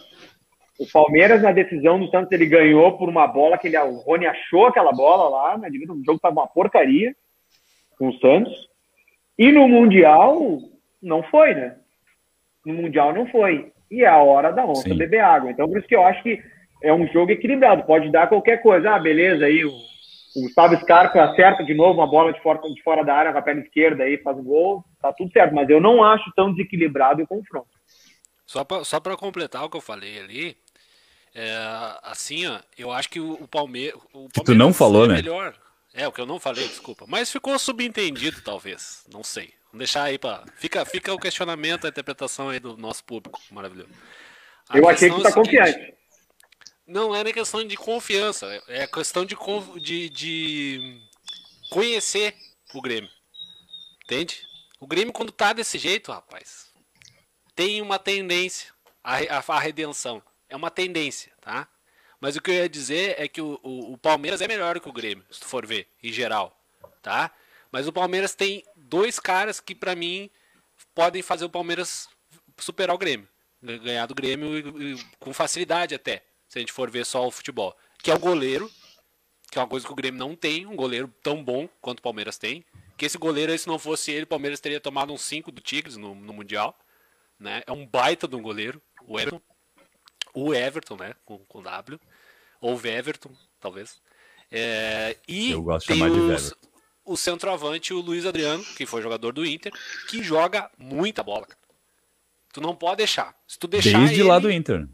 O 0.79 0.85
Palmeiras, 0.91 1.41
na 1.41 1.51
decisão 1.51 1.99
do 1.99 2.09
Santos, 2.09 2.31
ele 2.31 2.45
ganhou 2.45 2.97
por 2.97 3.09
uma 3.09 3.27
bola 3.27 3.57
que 3.57 3.67
ele, 3.67 3.77
o 3.79 3.97
Rony 3.97 4.27
achou 4.27 4.67
aquela 4.67 4.91
bola 4.91 5.29
lá, 5.29 5.57
né? 5.57 5.69
O 5.69 6.03
jogo 6.03 6.17
estava 6.17 6.35
uma 6.35 6.47
porcaria 6.47 7.15
com 7.97 8.09
o 8.09 8.19
Santos. 8.19 8.53
E 9.37 9.51
no 9.51 9.67
Mundial, 9.67 10.59
não 11.01 11.23
foi, 11.23 11.53
né? 11.53 11.75
No 12.65 12.73
Mundial 12.73 13.13
não 13.13 13.27
foi. 13.27 13.71
E 13.89 14.03
é 14.03 14.07
a 14.07 14.17
hora 14.17 14.51
da 14.51 14.65
onça 14.65 14.89
Sim. 14.89 14.97
beber 14.97 15.19
água. 15.19 15.51
Então, 15.51 15.67
por 15.67 15.77
isso 15.77 15.87
que 15.87 15.95
eu 15.95 16.05
acho 16.05 16.21
que 16.23 16.41
é 16.83 16.93
um 16.93 17.07
jogo 17.07 17.31
equilibrado. 17.31 17.83
Pode 17.83 18.11
dar 18.11 18.27
qualquer 18.27 18.61
coisa. 18.61 18.91
Ah, 18.91 18.99
beleza, 18.99 19.45
aí 19.45 19.63
o 19.63 19.71
o 20.37 20.43
Gustavo 20.43 20.77
Scarpa 20.77 21.23
acerta 21.23 21.63
de 21.63 21.73
novo 21.73 21.99
uma 21.99 22.05
bola 22.05 22.31
de 22.31 22.39
fora, 22.43 22.61
de 22.61 22.83
fora 22.83 23.03
da 23.03 23.15
área 23.15 23.31
com 23.31 23.39
a 23.39 23.41
perna 23.41 23.61
esquerda 23.61 24.03
aí, 24.03 24.19
faz 24.19 24.37
o 24.37 24.43
gol, 24.43 24.85
tá 25.01 25.11
tudo 25.11 25.31
certo. 25.31 25.55
Mas 25.55 25.67
eu 25.67 25.81
não 25.81 26.03
acho 26.03 26.31
tão 26.35 26.53
desequilibrado 26.53 27.23
o 27.23 27.27
confronto. 27.27 27.69
Só 28.45 28.63
para 28.63 28.83
só 28.83 28.99
completar 28.99 29.65
o 29.65 29.69
que 29.69 29.77
eu 29.77 29.81
falei 29.81 30.19
ali, 30.19 30.55
é, 31.33 31.57
assim, 32.03 32.45
ó, 32.45 32.59
eu 32.77 32.91
acho 32.91 33.09
que 33.09 33.19
o, 33.19 33.33
o 33.33 33.47
Palmeiras. 33.47 33.99
O 34.13 34.29
que 34.29 34.43
tu 34.43 34.53
não 34.53 34.71
falou, 34.71 35.05
é 35.05 35.07
né? 35.07 35.15
Melhor. 35.15 35.55
É, 35.97 36.07
o 36.07 36.11
que 36.11 36.21
eu 36.21 36.27
não 36.27 36.39
falei, 36.39 36.67
desculpa. 36.67 37.05
Mas 37.07 37.31
ficou 37.31 37.57
subentendido, 37.57 38.39
talvez. 38.43 39.03
Não 39.11 39.23
sei. 39.23 39.51
Vamos 39.65 39.79
deixar 39.79 40.03
aí 40.03 40.19
para. 40.19 40.45
Fica, 40.55 40.85
fica 40.85 41.11
o 41.11 41.17
questionamento, 41.17 41.87
a 41.87 41.89
interpretação 41.89 42.49
aí 42.49 42.59
do 42.59 42.77
nosso 42.77 43.03
público. 43.03 43.41
Maravilhoso. 43.49 43.89
A 44.69 44.77
eu 44.77 44.87
achei 44.87 45.09
que 45.09 45.15
tu 45.15 45.23
tá 45.23 45.29
é 45.29 45.33
confiante. 45.33 45.93
Não 46.85 47.15
é 47.15 47.23
nem 47.23 47.33
questão 47.33 47.65
de 47.65 47.75
confiança, 47.75 48.45
é 48.67 48.85
questão 48.85 49.25
de, 49.25 49.35
de, 49.81 50.09
de 50.09 51.01
conhecer 51.71 52.35
o 52.75 52.81
Grêmio. 52.81 53.09
Entende? 54.05 54.47
O 54.79 54.85
Grêmio, 54.85 55.11
quando 55.11 55.31
tá 55.31 55.51
desse 55.51 55.79
jeito, 55.79 56.11
rapaz, 56.11 56.67
tem 57.55 57.81
uma 57.81 57.97
tendência 57.97 58.71
à, 59.03 59.15
à, 59.15 59.59
redenção. 59.59 60.21
É 60.47 60.55
uma 60.55 60.69
tendência, 60.69 61.33
tá? 61.41 61.67
Mas 62.19 62.35
o 62.35 62.41
que 62.41 62.51
eu 62.51 62.55
ia 62.55 62.69
dizer 62.69 63.15
é 63.19 63.27
que 63.27 63.41
o, 63.41 63.59
o, 63.63 63.93
o, 63.93 63.97
Palmeiras 63.97 64.41
é 64.41 64.47
melhor 64.47 64.79
que 64.79 64.89
o 64.89 64.93
Grêmio, 64.93 65.25
se 65.29 65.39
tu 65.39 65.45
for 65.45 65.65
ver, 65.65 65.87
em 66.01 66.11
geral, 66.11 66.59
tá? 67.01 67.31
Mas 67.71 67.87
o 67.87 67.93
Palmeiras 67.93 68.33
tem 68.33 68.63
dois 68.75 69.19
caras 69.19 69.59
que, 69.59 69.75
para 69.75 69.95
mim, 69.95 70.29
podem 70.95 71.21
fazer 71.21 71.45
o 71.45 71.49
Palmeiras 71.49 72.09
superar 72.57 72.95
o 72.95 72.99
Grêmio. 72.99 73.27
Ganhar 73.61 74.05
do 74.05 74.15
Grêmio 74.15 74.49
com 75.19 75.33
facilidade 75.33 75.93
até 75.93 76.23
se 76.47 76.57
a 76.57 76.61
gente 76.61 76.71
for 76.71 76.89
ver 76.89 77.05
só 77.05 77.27
o 77.27 77.31
futebol, 77.31 77.75
que 78.01 78.09
é 78.09 78.15
o 78.15 78.19
goleiro, 78.19 78.71
que 79.51 79.57
é 79.57 79.61
uma 79.61 79.67
coisa 79.67 79.85
que 79.85 79.91
o 79.91 79.95
Grêmio 79.95 80.19
não 80.19 80.35
tem, 80.35 80.65
um 80.65 80.75
goleiro 80.75 81.13
tão 81.21 81.43
bom 81.43 81.67
quanto 81.81 81.99
o 81.99 82.03
Palmeiras 82.03 82.37
tem. 82.37 82.65
Que 82.97 83.05
esse 83.05 83.17
goleiro, 83.17 83.57
se 83.57 83.67
não 83.67 83.77
fosse 83.77 84.11
ele, 84.11 84.23
o 84.23 84.27
Palmeiras 84.27 84.59
teria 84.59 84.79
tomado 84.79 85.13
uns 85.13 85.21
5 85.21 85.51
do 85.51 85.61
Tigres 85.61 85.97
no, 85.97 86.15
no 86.15 86.33
Mundial. 86.33 86.77
Né? 87.39 87.61
É 87.67 87.71
um 87.71 87.85
baita 87.85 88.27
de 88.27 88.35
um 88.35 88.41
goleiro, 88.41 88.81
o 89.05 89.19
Everton. 89.19 89.41
O 90.39 90.53
Everton, 90.53 90.95
né? 90.97 91.13
Com, 91.25 91.39
com 91.39 91.61
W. 91.63 91.99
Ou 92.61 92.77
o 92.79 92.87
Everton, 92.87 93.31
talvez. 93.59 94.01
É, 94.51 95.17
e 95.27 95.51
Eu 95.51 95.61
gosto 95.63 95.87
de 95.87 95.93
chamar 95.93 96.09
de 96.09 96.19
os- 96.19 96.53
o 97.03 97.15
centroavante, 97.17 97.93
o 97.93 97.99
Luiz 98.01 98.25
Adriano, 98.25 98.63
que 98.75 98.85
foi 98.85 99.01
jogador 99.01 99.31
do 99.31 99.45
Inter, 99.45 99.71
que 100.09 100.21
joga 100.21 100.69
muita 100.77 101.23
bola. 101.23 101.45
cara. 101.45 101.59
Tu 102.53 102.61
não 102.61 102.75
pode 102.75 102.97
deixar. 102.97 103.35
Se 103.47 103.57
tu 103.57 103.67
deixar 103.67 103.97
Desde 103.99 104.15
ele, 104.21 104.23
lá 104.29 104.39
do 104.39 104.51
Inter. 104.51 104.87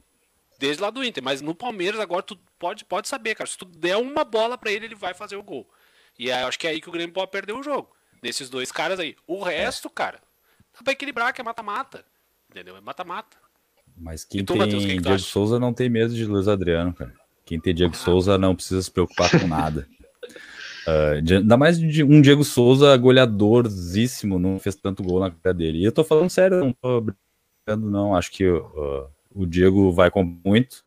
desde 0.60 0.82
lá 0.82 0.90
do 0.90 1.04
Inter, 1.04 1.24
mas 1.24 1.42
no 1.42 1.54
Palmeiras 1.56 2.00
agora 2.00 2.22
tu 2.22 2.38
pode, 2.60 2.86
pode 2.86 3.08
saber, 3.08 3.36
cara. 3.36 3.50
Se 3.50 3.58
tu 3.58 3.66
der 3.66 3.98
uma 3.98 4.24
bola 4.24 4.58
pra 4.58 4.72
ele, 4.72 4.86
ele 4.86 4.96
vai 4.96 5.14
fazer 5.14 5.36
o 5.36 5.44
gol. 5.44 5.70
E 6.18 6.32
aí, 6.32 6.42
eu 6.44 6.48
acho 6.48 6.60
que 6.60 6.68
é 6.68 6.72
aí 6.72 6.80
que 6.82 6.90
o 6.90 6.92
Grêmio 6.92 7.14
pode 7.14 7.32
perder 7.32 7.54
o 7.54 7.64
jogo. 7.64 7.94
Nesses 8.22 8.50
dois 8.50 8.72
caras 8.72 9.00
aí. 9.00 9.16
O 9.28 9.42
resto, 9.44 9.90
cara, 9.90 10.20
dá 10.74 10.84
pra 10.84 10.94
equilibrar, 10.94 11.34
que 11.34 11.42
é 11.42 11.44
mata-mata. 11.44 12.06
Entendeu? 12.50 12.78
É 12.78 12.82
mata-mata. 12.82 13.36
Mas 13.98 14.26
quem 14.26 14.44
tu, 14.44 14.54
tem 14.54 14.62
Matheus, 14.62 14.86
que 14.86 14.96
que 14.96 15.02
Diego? 15.02 15.20
Souza 15.20 15.60
não 15.60 15.74
tem 15.74 15.90
medo 15.90 16.14
de 16.14 16.26
Luiz 16.26 16.48
Adriano, 16.48 16.94
cara. 16.94 17.14
Quem 17.46 17.60
tem 17.60 17.74
Diego 17.74 17.96
Souza 17.96 18.38
não 18.38 18.56
precisa 18.56 18.82
se 18.82 18.92
preocupar 18.92 19.30
com 19.30 19.48
nada. 19.48 19.88
De- 21.24 21.38
ainda 21.38 21.56
mais 21.56 21.80
de 21.80 22.04
um 22.04 22.22
Diego 22.22 22.44
Souza 22.44 22.96
goleadorzíssimo, 22.98 24.38
não 24.38 24.60
fez 24.60 24.76
tanto 24.76 25.02
gol 25.02 25.22
na 25.22 25.32
carreira 25.32 25.54
dele. 25.54 25.78
E 25.80 25.86
eu 25.86 25.94
tô 25.94 26.04
falando 26.04 26.30
sério, 26.30 26.60
não 26.60 26.74
tô 26.74 27.00
brincando, 27.00 27.90
não. 27.90 28.14
Acho 28.16 28.30
que 28.32 28.44
ah, 28.46 29.08
o 29.34 29.46
Diego 29.46 29.92
vai 29.94 30.12
com 30.12 30.24
muito 30.46 30.84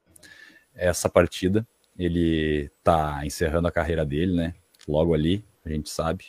essa 0.75 1.09
partida. 1.09 1.67
Ele 1.99 2.71
tá 2.85 3.23
encerrando 3.25 3.69
a 3.69 3.73
carreira 3.73 4.05
dele, 4.05 4.35
né? 4.35 4.55
Logo 4.87 5.15
ali, 5.15 5.43
a 5.65 5.71
gente 5.71 5.89
sabe. 5.89 6.27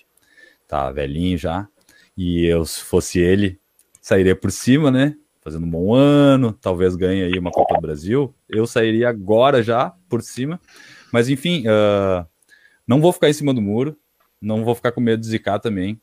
Tá 0.65 0.89
velhinho 0.89 1.37
já. 1.37 1.67
E 2.17 2.45
eu, 2.45 2.65
se 2.65 2.81
fosse 2.81 3.19
ele, 3.19 3.59
sairia 4.01 4.35
por 4.35 4.49
cima, 4.49 4.89
né? 4.89 5.15
Fazendo 5.47 5.65
um 5.65 5.69
bom 5.69 5.95
ano, 5.95 6.51
talvez 6.51 6.93
ganhe 6.97 7.23
aí 7.23 7.39
uma 7.39 7.51
Copa 7.51 7.75
do 7.75 7.79
Brasil. 7.79 8.35
Eu 8.49 8.67
sairia 8.67 9.07
agora 9.07 9.63
já 9.63 9.93
por 10.09 10.21
cima. 10.21 10.59
Mas 11.09 11.29
enfim, 11.29 11.63
ah, 11.69 12.27
não 12.85 12.99
vou 12.99 13.13
ficar 13.13 13.29
em 13.29 13.33
cima 13.33 13.53
do 13.53 13.61
muro. 13.61 13.97
Não 14.41 14.65
vou 14.65 14.75
ficar 14.75 14.91
com 14.91 14.99
medo 14.99 15.21
de 15.21 15.27
zicar 15.27 15.57
também. 15.57 16.01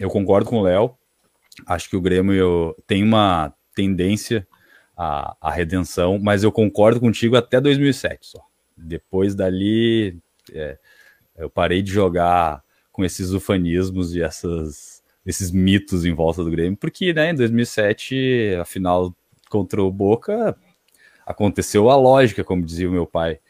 Eu 0.00 0.10
concordo 0.10 0.50
com 0.50 0.58
o 0.58 0.62
Léo. 0.62 0.96
Acho 1.64 1.88
que 1.88 1.96
o 1.96 2.00
Grêmio 2.00 2.74
tem 2.88 3.04
uma 3.04 3.54
tendência 3.72 4.44
à, 4.96 5.36
à 5.40 5.52
redenção, 5.52 6.18
mas 6.18 6.42
eu 6.42 6.50
concordo 6.50 6.98
contigo 6.98 7.36
até 7.36 7.60
2007 7.60 8.26
só. 8.26 8.40
Depois 8.76 9.36
dali, 9.36 10.18
é, 10.52 10.76
eu 11.38 11.48
parei 11.48 11.82
de 11.82 11.92
jogar 11.92 12.64
com 12.90 13.04
esses 13.04 13.30
ufanismos 13.30 14.12
e 14.16 14.22
essas, 14.22 14.95
esses 15.26 15.50
mitos 15.50 16.04
em 16.04 16.14
volta 16.14 16.44
do 16.44 16.50
Grêmio, 16.50 16.76
porque 16.76 17.12
né, 17.12 17.30
em 17.30 17.34
2007, 17.34 18.56
a 18.60 18.64
final 18.64 19.14
contra 19.50 19.82
o 19.82 19.90
Boca, 19.90 20.56
aconteceu 21.26 21.90
a 21.90 21.96
lógica, 21.96 22.44
como 22.44 22.64
dizia 22.64 22.88
o 22.88 22.92
meu 22.92 23.06
pai, 23.06 23.40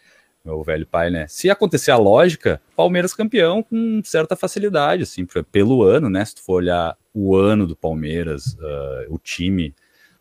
meu 0.44 0.62
velho 0.62 0.86
pai, 0.86 1.10
né? 1.10 1.26
Se 1.28 1.50
acontecer 1.50 1.90
a 1.90 1.96
lógica, 1.96 2.62
Palmeiras 2.74 3.12
campeão 3.12 3.62
com 3.62 4.00
certa 4.04 4.36
facilidade, 4.36 5.02
assim, 5.02 5.26
pelo 5.50 5.82
ano, 5.82 6.08
né? 6.08 6.24
Se 6.24 6.36
tu 6.36 6.42
for 6.42 6.54
olhar 6.54 6.96
o 7.12 7.36
ano 7.36 7.66
do 7.66 7.76
Palmeiras, 7.76 8.56
ah, 8.60 9.06
o 9.08 9.18
time, 9.18 9.74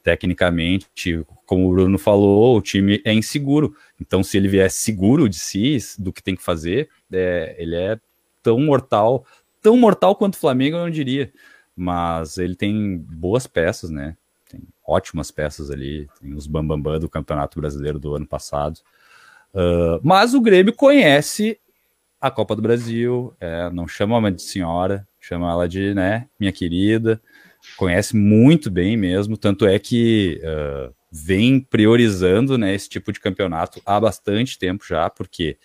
tecnicamente, 0.04 1.24
como 1.46 1.70
o 1.70 1.74
Bruno 1.74 1.98
falou, 1.98 2.58
o 2.58 2.62
time 2.62 3.02
é 3.06 3.14
inseguro. 3.14 3.76
Então, 4.02 4.24
se 4.24 4.36
ele 4.36 4.48
vier 4.48 4.70
seguro 4.70 5.30
de 5.30 5.38
si, 5.38 5.78
do 6.00 6.12
que 6.12 6.24
tem 6.24 6.36
que 6.36 6.44
fazer, 6.44 6.90
é, 7.12 7.56
ele 7.58 7.76
é 7.76 8.00
tão 8.42 8.60
mortal, 8.60 9.26
tão 9.66 9.76
mortal 9.76 10.16
quanto 10.16 10.36
o 10.36 10.38
Flamengo, 10.38 10.78
eu 10.78 10.84
não 10.84 10.92
diria. 10.92 11.34
Mas 11.76 12.38
ele 12.38 12.56
tem 12.56 13.00
boas 13.00 13.48
peças, 13.48 13.90
né? 13.90 14.16
Tem 14.48 14.62
ótimas 14.86 15.32
peças 15.32 15.72
ali, 15.72 16.08
tem 16.22 16.36
os 16.36 16.46
bambambam 16.46 17.00
do 17.00 17.10
Campeonato 17.10 17.60
Brasileiro 17.60 17.98
do 17.98 18.14
ano 18.14 18.28
passado. 18.28 18.80
Uh, 19.52 20.00
mas 20.04 20.36
o 20.36 20.42
Grêmio 20.42 20.72
conhece 20.72 21.60
a 22.22 22.30
Copa 22.30 22.56
do 22.56 22.62
Brasil, 22.62 23.36
é, 23.40 23.70
não 23.72 23.88
chama 23.88 24.18
ela 24.18 24.32
de 24.32 24.42
senhora, 24.42 25.08
chama 25.20 25.52
ela 25.52 25.68
de, 25.68 25.94
né, 25.94 26.28
minha 26.40 26.52
querida, 26.52 27.22
conhece 27.78 28.16
muito 28.16 28.72
bem 28.72 28.98
mesmo, 28.98 29.38
tanto 29.38 29.66
é 29.66 29.78
que 29.78 30.42
uh, 30.44 30.94
vem 31.12 31.60
priorizando, 31.60 32.58
né, 32.58 32.74
esse 32.74 32.90
tipo 32.90 33.12
de 33.12 33.20
campeonato 33.20 33.82
há 33.86 34.00
bastante 34.00 34.58
tempo 34.58 34.84
já, 34.88 35.10
porque 35.10 35.58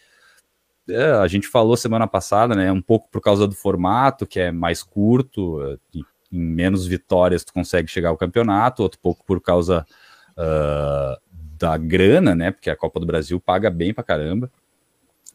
é, 0.90 1.12
a 1.12 1.26
gente 1.26 1.46
falou 1.46 1.76
semana 1.76 2.06
passada, 2.06 2.54
né, 2.54 2.70
um 2.70 2.82
pouco 2.82 3.08
por 3.10 3.20
causa 3.20 3.46
do 3.46 3.54
formato, 3.54 4.26
que 4.26 4.40
é 4.40 4.52
mais 4.52 4.82
curto, 4.82 5.78
em 5.94 6.04
menos 6.30 6.86
vitórias 6.86 7.44
tu 7.44 7.52
consegue 7.52 7.90
chegar 7.90 8.10
ao 8.10 8.16
campeonato, 8.16 8.82
outro 8.82 8.98
pouco 9.00 9.24
por 9.24 9.40
causa 9.40 9.86
uh, 10.32 11.20
da 11.58 11.76
grana, 11.76 12.34
né? 12.34 12.50
Porque 12.50 12.70
a 12.70 12.76
Copa 12.76 13.00
do 13.00 13.06
Brasil 13.06 13.40
paga 13.40 13.70
bem 13.70 13.92
pra 13.92 14.04
caramba 14.04 14.50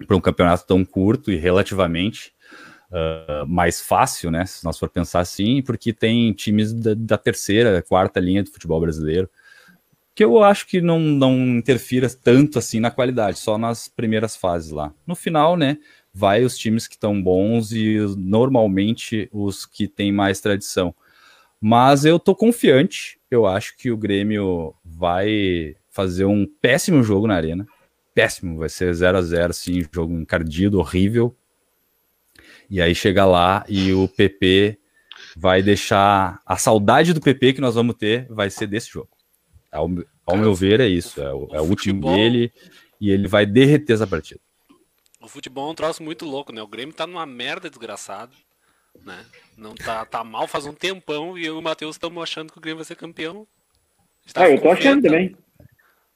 para 0.08 0.18
um 0.18 0.22
campeonato 0.22 0.66
tão 0.66 0.84
curto 0.84 1.32
e 1.32 1.38
relativamente 1.38 2.34
uh, 2.89 3.45
mais 3.47 3.82
fácil, 3.82 4.32
né? 4.32 4.45
Se 4.45 4.64
nós 4.64 4.78
for 4.78 4.89
pensar 4.89 5.20
assim, 5.20 5.62
porque 5.62 5.93
tem 5.93 6.34
times 6.34 6.74
da, 6.74 6.93
da, 6.95 7.18
terceira, 7.18 7.82
quarta 7.82 8.20
linha 8.20 8.43
do 8.43 8.51
futebol 8.51 8.80
brasileiro 8.80 9.30
que 10.16 10.24
eu 10.24 10.41
acho 10.41 10.66
que 10.66 10.80
não, 10.80 10.97
não 10.97 11.57
interfira 11.57 12.09
tanto 12.09 12.57
assim 12.57 12.80
na 12.80 12.89
qualidade, 12.89 13.38
só 13.38 13.57
nas 13.57 13.89
primeiras 13.89 14.34
fases 14.34 14.72
lá. 14.72 14.93
No 15.05 15.13
final, 15.13 15.57
né? 15.57 15.78
Vai 16.13 16.45
os 16.45 16.57
times 16.57 16.88
que 16.88 16.95
estão 16.95 17.22
bons 17.22 17.74
e 17.74 17.97
normalmente 18.18 19.30
os 19.34 19.66
que 19.66 19.89
têm 19.89 20.13
mais 20.13 20.39
tradição. 20.39 20.95
Mas 21.59 22.05
eu 22.05 22.18
tô 22.18 22.34
confiante, 22.34 23.20
eu 23.30 23.45
acho 23.45 23.76
que 23.76 23.91
o 23.91 23.97
Grêmio 23.97 24.74
vai 24.86 25.76
fazer 25.89 26.24
um 26.24 26.47
péssimo 26.61 27.03
jogo 27.03 27.28
na 27.28 27.36
arena. 27.36 27.68
Péssimo, 28.13 28.57
vai 28.57 28.70
ser 28.70 28.93
0 28.93 29.18
a 29.18 29.22
0 29.22 29.49
assim, 29.49 29.84
jogo 29.93 30.13
encardido, 30.13 30.80
horrível. 30.80 31.36
E 32.70 32.82
aí 32.82 32.95
chega 32.95 33.26
lá 33.26 33.66
e 33.68 33.91
o 33.91 34.07
PP 34.07 34.80
vai 35.36 35.61
deixar 35.61 36.39
a 36.45 36.55
saudade 36.55 37.13
do 37.13 37.20
PP 37.20 37.53
que 37.53 37.61
nós 37.61 37.76
vamos 37.76 37.95
ter 37.95 38.28
vai 38.30 38.49
ser 38.49 38.68
desse 38.68 38.89
jogo. 38.89 39.14
Ao, 39.76 39.89
ao 40.26 40.38
meu 40.38 40.53
ver 40.55 40.80
é 40.80 40.88
isso, 40.88 41.21
é 41.21 41.34
o, 41.34 41.47
é 41.51 41.59
o 41.61 41.63
último 41.65 42.01
futebol- 42.01 42.15
dele 42.15 42.51
e 42.99 43.09
ele 43.11 43.28
vai 43.28 43.45
derreter 43.45 43.93
essa 43.93 44.07
partida. 44.07 44.39
O 45.21 45.28
futebol 45.28 45.67
é 45.67 45.71
um 45.71 45.76
troço 45.76 46.03
muito 46.03 46.26
louco, 46.26 46.51
né? 46.53 46.61
O 46.61 46.67
Grêmio 46.67 46.93
tá 46.93 47.05
numa 47.07 47.26
merda 47.26 47.69
desgraçada, 47.69 48.32
né? 49.03 49.26
Não 49.57 49.73
tá, 49.76 50.05
tá 50.05 50.23
mal 50.23 50.47
faz 50.47 50.65
um 50.65 50.73
tempão 50.73 51.38
e 51.38 51.45
eu 51.45 51.55
e 51.55 51.57
o 51.57 51.61
Matheus 51.61 51.95
estamos 51.95 52.21
achando 52.21 52.51
que 52.51 52.57
o 52.57 52.61
Grêmio 52.61 52.78
vai 52.78 52.86
ser 52.86 52.95
campeão. 52.95 53.47
Tá 54.34 54.43
Ah, 54.43 54.49
eu 54.49 54.61
tô 54.61 54.69
achando 54.71 55.01
também. 55.03 55.36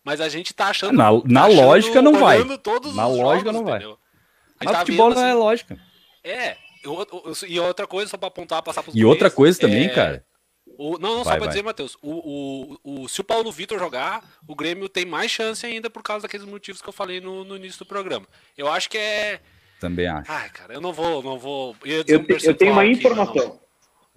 Mas 0.03 0.21
a 0.21 0.29
gente 0.29 0.53
tá 0.53 0.67
achando. 0.67 0.95
Na- 0.95 1.11
tá 1.11 1.21
na 1.27 1.45
achando- 1.45 1.61
lógica 1.61 2.01
não 2.01 2.13
vai. 2.15 2.37
olhando 2.37 2.57
Todos 2.57 2.95
Na 2.95 3.07
os 3.07 3.17
lógica 3.17 3.51
jogos, 3.51 3.61
não 3.61 3.67
vai. 3.69 3.97
Mas 4.59 4.71
tá 4.71 4.79
futebol 4.79 5.09
vendo, 5.09 5.17
não 5.19 5.25
é 5.25 5.29
assim, 5.31 5.39
lógica. 5.39 5.79
É. 6.23 6.57
eu- 6.83 7.07
eu- 7.25 7.47
e 7.47 7.59
outra 7.59 7.85
coisa, 7.85 8.09
só 8.09 8.17
pra 8.17 8.27
apontar, 8.29 8.61
passar 8.63 8.81
pros 8.83 8.95
E 8.95 9.03
outra 9.03 9.29
coisa 9.29 9.59
também, 9.59 9.85
é, 9.85 9.89
cara. 9.89 10.25
O, 10.81 10.97
não, 10.97 11.15
não, 11.17 11.23
Vai, 11.23 11.23
só 11.25 11.29
pra 11.31 11.39
vai. 11.39 11.47
dizer, 11.49 11.61
Matheus, 11.61 11.97
o, 12.01 12.77
o, 12.85 13.01
o, 13.03 13.09
se 13.09 13.19
o 13.19 13.23
Paulo 13.25 13.51
Vitor 13.51 13.77
jogar, 13.77 14.23
o 14.47 14.55
Grêmio 14.55 14.87
tem 14.87 15.05
mais 15.05 15.29
chance 15.29 15.65
ainda 15.65 15.89
por 15.89 16.01
causa 16.01 16.23
daqueles 16.23 16.45
motivos 16.45 16.81
que 16.81 16.87
eu 16.87 16.93
falei 16.93 17.19
no, 17.19 17.43
no 17.43 17.57
início 17.57 17.79
do 17.79 17.85
programa. 17.85 18.25
Eu 18.57 18.69
acho 18.69 18.89
que 18.89 18.97
é. 18.97 19.41
Também 19.81 20.07
acho. 20.07 20.31
Ai, 20.31 20.49
cara, 20.49 20.73
eu 20.73 20.79
não 20.79 20.93
vou, 20.93 21.21
não 21.21 21.37
vou. 21.37 21.75
Eu, 21.83 21.99
um 21.99 22.23
te- 22.23 22.47
eu 22.47 22.55
tenho 22.55 22.71
uma 22.71 22.83
aqui, 22.83 22.91
informação. 22.91 23.35
não. 23.35 23.59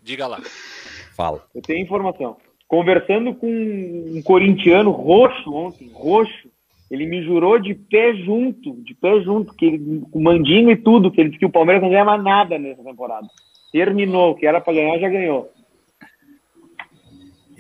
Diga 0.01 0.29
lá. 0.29 0.41
Fala. 1.17 1.45
Eu 1.53 1.61
tenho 1.63 1.81
informação. 1.83 2.37
Conversando 2.69 3.35
com 3.35 3.49
um 3.49 4.23
corintiano 4.23 4.93
roxo 4.93 5.53
ontem, 5.53 5.91
roxo, 5.93 6.49
ele 6.89 7.07
me 7.07 7.25
jurou 7.25 7.59
de 7.59 7.75
pé 7.75 8.15
junto, 8.15 8.75
de 8.85 8.95
pé 8.95 9.21
junto, 9.21 9.53
que 9.55 9.65
ele, 9.65 10.03
com 10.13 10.23
mandinho 10.23 10.71
e 10.71 10.77
tudo, 10.77 11.11
que 11.11 11.21
ele 11.21 11.31
disse 11.31 11.41
que 11.41 11.47
o 11.47 11.51
Palmeiras 11.51 11.83
não 11.83 11.91
ganha 11.91 12.05
mais 12.05 12.23
nada 12.23 12.57
nessa 12.57 12.85
temporada. 12.85 13.27
Terminou, 13.73 14.35
que 14.37 14.47
era 14.47 14.61
pra 14.61 14.73
ganhar, 14.73 14.99
já 15.01 15.09
ganhou. 15.09 15.51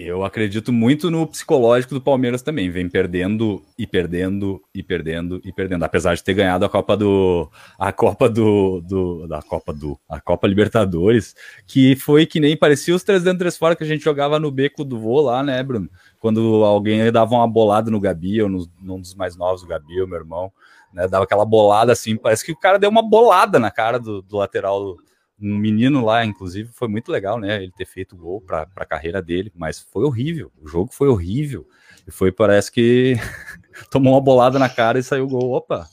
Eu 0.05 0.25
acredito 0.25 0.73
muito 0.73 1.11
no 1.11 1.27
psicológico 1.27 1.95
do 1.95 2.01
Palmeiras 2.01 2.43
também. 2.43 2.69
Vem 2.71 2.89
perdendo 2.89 3.63
e 3.79 3.87
perdendo 3.87 4.61
e 4.75 4.83
perdendo 4.83 5.41
e 5.45 5.53
perdendo. 5.53 5.85
Apesar 5.85 6.15
de 6.15 6.25
ter 6.25 6.35
ganhado 6.35 6.65
a 6.65 6.69
Copa 6.69 6.97
do. 6.97 7.49
A 7.79 7.93
Copa 7.93 8.29
do. 8.29 8.81
do 8.81 9.29
da 9.29 9.41
Copa 9.41 9.73
do. 9.73 9.99
A 10.09 10.21
Copa 10.21 10.49
Libertadores, 10.49 11.37
que 11.67 11.95
foi 11.95 12.27
que 12.27 12.41
nem 12.41 12.57
parecia 12.57 12.95
os 12.95 13.05
3 13.05 13.23
dentro 13.23 13.41
3 13.41 13.57
fora 13.57 13.77
que 13.77 13.85
a 13.85 13.87
gente 13.87 14.03
jogava 14.03 14.39
no 14.41 14.51
beco 14.51 14.85
do 14.85 14.99
vô 14.99 15.21
lá, 15.21 15.43
né, 15.43 15.63
Bruno? 15.63 15.89
Quando 16.19 16.65
alguém 16.65 17.11
dava 17.13 17.35
uma 17.35 17.49
bolada 17.49 17.91
no 17.91 18.01
Gabi, 18.01 18.43
ou 18.43 18.49
no, 18.49 18.69
num 18.81 19.01
dos 19.01 19.15
mais 19.15 19.37
novos, 19.37 19.63
o 19.63 19.67
Gabi, 19.67 20.03
o 20.03 20.09
meu 20.09 20.19
irmão, 20.19 20.53
né? 20.93 21.07
Dava 21.07 21.25
aquela 21.25 21.45
bolada 21.45 21.93
assim. 21.93 22.17
Parece 22.17 22.45
que 22.45 22.53
o 22.53 22.59
cara 22.59 22.79
deu 22.79 22.91
uma 22.91 23.03
bolada 23.03 23.59
na 23.59 23.71
cara 23.71 23.99
do, 23.99 24.21
do 24.23 24.37
lateral 24.37 24.97
um 25.43 25.57
menino 25.59 26.05
lá, 26.05 26.25
inclusive, 26.25 26.71
foi 26.73 26.89
muito 26.89 27.11
legal, 27.11 27.39
né? 27.39 27.63
Ele 27.63 27.73
ter 27.73 27.85
feito 27.87 28.17
gol 28.17 28.41
para 28.41 28.67
a 28.77 28.85
carreira 28.87 29.21
dele, 29.21 29.51
mas 29.55 29.81
foi 29.81 30.05
horrível. 30.05 30.53
O 30.61 30.69
jogo 30.69 30.93
foi 30.93 31.09
horrível. 31.09 31.67
E 32.07 32.11
foi, 32.11 32.31
parece 32.31 32.71
que 32.71 33.15
tomou 33.91 34.15
uma 34.15 34.21
bolada 34.21 34.59
na 34.59 34.69
cara 34.69 34.99
e 34.99 35.03
saiu 35.03 35.27
gol. 35.27 35.51
Opa! 35.53 35.87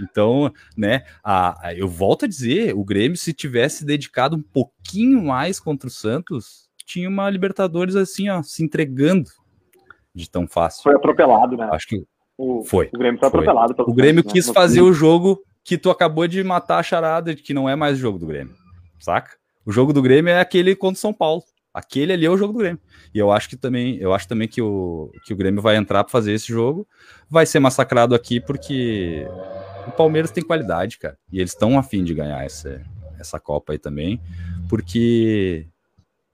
Então, 0.00 0.52
né? 0.76 1.04
A, 1.22 1.68
a- 1.68 1.74
eu 1.74 1.86
volto 1.88 2.24
a 2.24 2.28
dizer: 2.28 2.74
o 2.74 2.84
Grêmio, 2.84 3.16
se 3.16 3.32
tivesse 3.32 3.84
dedicado 3.84 4.36
um 4.36 4.42
pouquinho 4.42 5.22
mais 5.22 5.60
contra 5.60 5.86
o 5.88 5.90
Santos, 5.90 6.68
tinha 6.86 7.08
uma 7.08 7.28
Libertadores 7.30 7.94
assim, 7.94 8.28
ó, 8.28 8.42
se 8.42 8.64
entregando 8.64 9.30
de 10.14 10.28
tão 10.30 10.46
fácil. 10.48 10.82
Foi 10.82 10.94
atropelado, 10.94 11.56
né? 11.56 11.68
Acho 11.72 11.86
que 11.88 12.04
O, 12.36 12.64
Foi, 12.64 12.88
o 12.92 12.98
Grêmio 12.98 13.18
foi 13.18 13.28
atropelado. 13.28 13.74
o 13.78 13.92
Grêmio 13.94 14.24
né? 14.24 14.30
quis 14.32 14.48
fazer 14.50 14.80
o 14.82 14.92
jogo 14.92 15.42
que 15.64 15.78
tu 15.78 15.90
acabou 15.90 16.26
de 16.26 16.42
matar 16.42 16.78
a 16.78 16.82
charada 16.82 17.34
de 17.34 17.42
que 17.42 17.54
não 17.54 17.68
é 17.68 17.76
mais 17.76 17.96
o 17.96 18.00
jogo 18.00 18.18
do 18.18 18.26
Grêmio, 18.26 18.54
saca? 19.02 19.36
O 19.64 19.72
jogo 19.72 19.92
do 19.92 20.02
Grêmio 20.02 20.30
é 20.30 20.40
aquele 20.40 20.74
contra 20.74 20.96
o 20.96 21.00
São 21.00 21.12
Paulo. 21.12 21.42
Aquele 21.72 22.12
ali 22.12 22.26
é 22.26 22.30
o 22.30 22.36
jogo 22.36 22.52
do 22.52 22.58
Grêmio. 22.58 22.80
E 23.14 23.18
eu 23.18 23.32
acho 23.32 23.48
que 23.48 23.56
também, 23.56 23.96
eu 23.96 24.12
acho 24.12 24.28
também 24.28 24.46
que 24.46 24.60
o, 24.60 25.10
que 25.24 25.32
o 25.32 25.36
Grêmio 25.36 25.62
vai 25.62 25.76
entrar 25.76 26.04
para 26.04 26.10
fazer 26.10 26.32
esse 26.32 26.48
jogo, 26.48 26.86
vai 27.30 27.46
ser 27.46 27.60
massacrado 27.60 28.14
aqui 28.14 28.40
porque 28.40 29.26
o 29.86 29.92
Palmeiras 29.92 30.30
tem 30.30 30.44
qualidade, 30.44 30.98
cara. 30.98 31.18
E 31.30 31.38
eles 31.38 31.52
estão 31.52 31.78
afim 31.78 32.04
de 32.04 32.14
ganhar 32.14 32.44
essa, 32.44 32.82
essa 33.18 33.40
Copa 33.40 33.72
aí 33.72 33.78
também, 33.78 34.20
porque, 34.68 35.66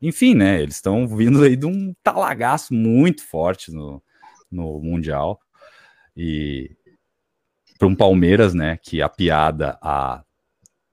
enfim, 0.02 0.34
né? 0.34 0.60
Eles 0.60 0.74
estão 0.74 1.06
vindo 1.06 1.42
aí 1.44 1.54
de 1.54 1.66
um 1.66 1.94
talagaço 2.02 2.74
muito 2.74 3.24
forte 3.24 3.70
no, 3.70 4.02
no 4.50 4.80
Mundial. 4.80 5.40
E 6.16 6.76
para 7.78 7.86
um 7.86 7.94
Palmeiras, 7.94 8.54
né? 8.54 8.76
Que 8.82 9.00
a 9.00 9.08
piada 9.08 9.78
a 9.80 10.24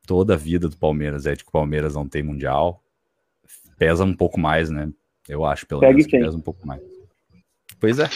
toda 0.05 0.33
a 0.33 0.37
vida 0.37 0.69
do 0.69 0.77
Palmeiras 0.77 1.25
é 1.25 1.33
de 1.33 1.43
que 1.43 1.49
o 1.49 1.53
Palmeiras 1.53 1.95
não 1.95 2.07
tem 2.07 2.23
Mundial 2.23 2.81
pesa 3.77 4.03
um 4.03 4.15
pouco 4.15 4.39
mais, 4.39 4.69
né? 4.69 4.89
Eu 5.27 5.45
acho, 5.45 5.65
pelo 5.65 5.81
menos, 5.81 6.05
que 6.05 6.17
pesa 6.17 6.37
um 6.37 6.41
pouco 6.41 6.65
mais. 6.67 6.81
Pois 7.79 7.99
é. 7.99 8.09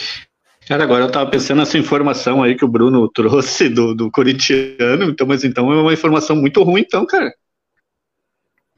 Cara, 0.66 0.84
agora 0.84 1.04
eu 1.04 1.10
tava 1.10 1.30
pensando 1.30 1.58
nessa 1.58 1.76
informação 1.78 2.42
aí 2.42 2.54
que 2.54 2.64
o 2.64 2.68
Bruno 2.68 3.08
trouxe 3.12 3.68
do, 3.68 3.94
do 3.94 4.10
corintiano, 4.10 5.04
então, 5.04 5.26
mas 5.26 5.44
então 5.44 5.72
é 5.72 5.80
uma 5.80 5.92
informação 5.92 6.36
muito 6.36 6.62
ruim, 6.62 6.82
então, 6.82 7.04
cara. 7.06 7.32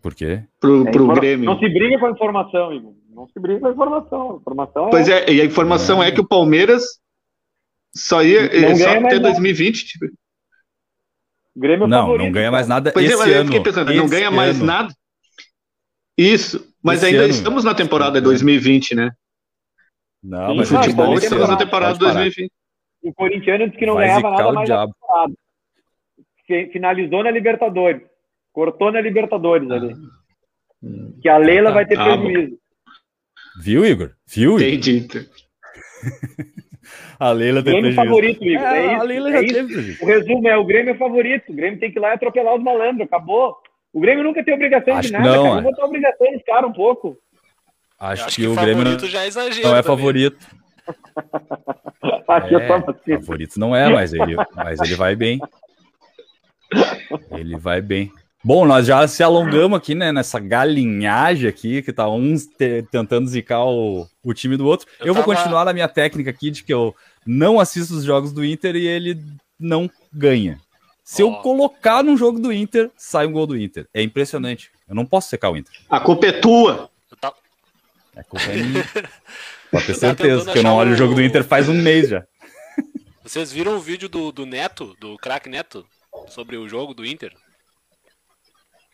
Por 0.00 0.14
quê? 0.14 0.42
Pro, 0.58 0.88
é, 0.88 0.90
pro 0.90 1.06
Grêmio. 1.08 1.46
Não 1.46 1.58
se 1.58 1.68
briga 1.68 1.98
com 1.98 2.06
a 2.06 2.10
informação, 2.10 2.72
Igor. 2.72 2.94
Não 3.10 3.28
se 3.28 3.38
briga 3.38 3.60
com 3.60 3.66
a 3.68 3.70
informação. 3.70 4.32
A 4.32 4.36
informação 4.36 4.90
pois 4.90 5.08
é, 5.08 5.24
é 5.24 5.34
e 5.34 5.40
a 5.40 5.44
informação 5.44 6.02
é. 6.02 6.08
é. 6.08 6.10
que 6.12 6.20
o 6.20 6.26
Palmeiras 6.26 6.82
só 7.94 8.22
ia 8.22 8.50
só 8.76 9.06
até 9.06 9.20
2020. 9.20 9.86
Tipo. 9.86 10.06
Grêmio 11.56 11.86
não, 11.86 11.98
favorito, 11.98 12.24
não 12.24 12.32
ganha 12.32 12.50
mais 12.50 12.66
nada. 12.66 12.92
Pois 12.92 13.10
é, 13.10 13.16
mas 13.16 13.26
ano. 13.26 13.34
eu 13.34 13.44
fiquei 13.44 13.60
pensando, 13.60 13.92
não 13.92 14.08
ganha 14.08 14.30
mais 14.30 14.56
ano. 14.56 14.66
nada. 14.66 14.94
Isso, 16.16 16.74
mas 16.82 16.98
Esse 16.98 17.06
ainda 17.06 17.24
ano, 17.24 17.30
estamos 17.30 17.64
na 17.64 17.74
temporada 17.74 18.20
2020, 18.20 18.94
né? 18.94 19.10
Não, 20.22 20.54
mas 20.54 20.68
futebol 20.68 21.14
estamos 21.14 21.48
na 21.48 21.56
temporada 21.56 21.98
2020. 21.98 22.50
O 23.02 23.12
Corinthians 23.12 23.58
disse 23.58 23.76
que 23.76 23.86
não 23.86 23.94
Vai 23.94 24.06
ganhava 24.06 24.30
nada 24.30 24.52
mais 24.52 24.68
na 24.68 24.86
temporada. 24.86 25.34
Finalizou 26.72 27.24
na 27.24 27.30
Libertadores. 27.30 28.02
Cortou 28.52 28.92
na 28.92 29.00
Libertadores 29.00 29.70
ah. 29.70 29.74
ali. 29.74 29.94
Hum. 30.82 31.18
Que 31.20 31.28
a 31.28 31.38
Leila 31.38 31.70
ah, 31.70 31.72
vai 31.72 31.86
ter 31.86 31.98
ah, 31.98 32.04
prejuízo. 32.04 32.58
Viu, 33.60 33.84
Igor? 33.84 34.12
Viu, 34.26 34.58
Igor? 34.58 34.68
Entendi. 34.68 35.08
a 37.22 37.32
Leila 37.32 37.62
tem 37.62 37.74
Grêmio 37.74 37.94
prejuízo. 37.94 38.08
favorito, 38.08 38.44
Igor. 38.44 38.66
É, 38.66 38.78
é 38.78 38.92
isso, 38.92 39.00
a 39.00 39.04
Leila 39.04 39.30
já 39.30 39.38
é 39.38 39.46
teve 39.46 39.96
O 40.02 40.06
resumo 40.06 40.48
é: 40.48 40.56
o 40.56 40.64
Grêmio 40.64 40.92
é 40.92 40.96
favorito. 40.96 41.52
O 41.52 41.54
Grêmio 41.54 41.78
tem 41.78 41.92
que 41.92 41.98
ir 41.98 42.00
lá 42.00 42.10
e 42.10 42.14
atropelar 42.14 42.56
os 42.56 42.62
malandros. 42.62 43.02
Acabou. 43.02 43.56
O 43.92 44.00
Grêmio 44.00 44.24
nunca 44.24 44.42
tem 44.42 44.54
obrigação 44.54 44.96
Acho 44.96 45.06
de 45.06 45.12
nada, 45.12 45.28
não, 45.28 45.42
cara. 45.44 45.54
Vamos 45.54 45.70
botar 45.70 45.84
obrigação 45.84 46.32
nos 46.32 46.42
caras 46.42 46.70
um 46.70 46.72
pouco. 46.72 47.16
Acho, 48.00 48.24
Acho 48.24 48.36
que, 48.36 48.42
que, 48.42 48.48
o 48.48 48.56
Grêmio 48.56 48.84
não, 48.84 48.98
já 48.98 49.22
é 49.22 49.28
exagero 49.28 49.68
não 49.68 49.76
é 49.76 49.82
também. 49.82 49.96
favorito. 49.96 50.46
é, 53.08 53.20
favorito 53.20 53.60
não 53.60 53.76
é, 53.76 53.88
mas 53.88 54.12
ele, 54.12 54.34
mas 54.56 54.80
ele 54.80 54.96
vai 54.96 55.14
bem. 55.14 55.38
Ele 57.30 57.56
vai 57.56 57.80
bem. 57.80 58.10
Bom, 58.44 58.66
nós 58.66 58.86
já 58.86 59.06
se 59.06 59.22
alongamos 59.22 59.78
aqui, 59.78 59.94
né, 59.94 60.10
nessa 60.10 60.40
galinhagem 60.40 61.48
aqui, 61.48 61.80
que 61.80 61.92
tá 61.92 62.10
uns 62.10 62.46
te, 62.46 62.82
tentando 62.90 63.28
zicar 63.28 63.64
o, 63.64 64.04
o 64.24 64.34
time 64.34 64.56
do 64.56 64.66
outro. 64.66 64.88
Eu, 64.98 65.08
eu 65.08 65.14
vou 65.14 65.22
continuar 65.22 65.64
na 65.64 65.72
minha 65.72 65.86
técnica 65.86 66.30
aqui 66.30 66.50
de 66.50 66.64
que 66.64 66.74
eu 66.74 66.92
não 67.26 67.60
assisto 67.60 67.94
os 67.94 68.04
jogos 68.04 68.32
do 68.32 68.44
Inter 68.44 68.76
e 68.76 68.86
ele 68.86 69.22
não 69.58 69.90
ganha. 70.12 70.60
Se 71.04 71.22
oh. 71.22 71.28
eu 71.28 71.34
colocar 71.36 72.02
num 72.02 72.16
jogo 72.16 72.38
do 72.38 72.52
Inter, 72.52 72.90
sai 72.96 73.26
um 73.26 73.32
gol 73.32 73.46
do 73.46 73.56
Inter. 73.56 73.86
É 73.92 74.02
impressionante. 74.02 74.70
Eu 74.88 74.94
não 74.94 75.04
posso 75.04 75.28
secar 75.28 75.50
o 75.50 75.56
Inter. 75.56 75.74
A 75.88 76.00
culpa 76.00 76.26
é 76.26 76.32
tua. 76.32 76.90
Tá... 77.20 77.32
A 78.16 78.24
culpa 78.24 78.46
é 78.46 78.56
minha. 78.56 78.84
Pode 79.70 79.86
ter 79.86 79.94
tá 79.94 79.98
certeza, 80.00 80.52
que 80.52 80.58
eu 80.58 80.62
não 80.62 80.74
olho 80.74 80.92
o 80.92 80.96
jogo 80.96 81.14
do 81.14 81.22
Inter 81.22 81.42
faz 81.42 81.68
um 81.68 81.74
mês 81.74 82.10
já. 82.10 82.26
Vocês 83.22 83.50
viram 83.50 83.76
o 83.76 83.80
vídeo 83.80 84.08
do, 84.08 84.30
do 84.30 84.44
Neto, 84.44 84.96
do 85.00 85.16
craque 85.16 85.48
Neto, 85.48 85.86
sobre 86.28 86.56
o 86.56 86.68
jogo 86.68 86.92
do 86.92 87.06
Inter? 87.06 87.32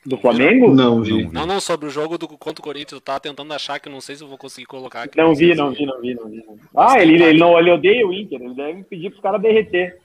Do 0.07 0.17
Flamengo? 0.17 0.75
Não 0.75 1.03
vi. 1.03 1.27
Não, 1.29 1.45
não, 1.45 1.61
sobre 1.61 1.87
o 1.87 1.91
jogo 1.91 2.17
do 2.17 2.29
contra 2.29 2.61
o 2.61 2.65
Corinthians. 2.65 2.93
Eu 2.93 3.01
tava 3.01 3.21
tentando 3.21 3.53
achar 3.53 3.79
que 3.79 3.89
não 3.89 4.01
sei 4.01 4.17
se 4.17 4.23
eu 4.23 4.29
vou 4.29 4.39
conseguir 4.39 4.67
colocar 4.67 5.03
aqui. 5.03 5.19
Não 5.19 5.35
vi, 5.35 5.55
não 5.55 5.73
vi, 5.73 5.85
não 5.85 6.01
vi, 6.01 6.15
não 6.15 6.29
vi. 6.29 6.45
Ah, 6.77 7.01
ele, 7.01 7.23
ele, 7.23 7.39
não, 7.39 7.59
ele 7.59 7.71
odeia 7.71 8.07
o 8.07 8.13
Inter. 8.13 8.41
Ele 8.41 8.55
deve 8.55 8.85
pedir 8.85 9.11
pros 9.11 9.23
caras 9.23 9.43
derreter. 9.43 9.99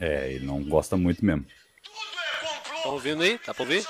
É, 0.00 0.32
ele 0.32 0.44
não 0.44 0.62
gosta 0.62 0.96
muito 0.96 1.24
mesmo. 1.24 1.46
Tá 2.82 2.88
ouvindo 2.90 3.22
aí? 3.22 3.38
Tá 3.38 3.54
pra 3.54 3.62
ouvir? 3.62 3.84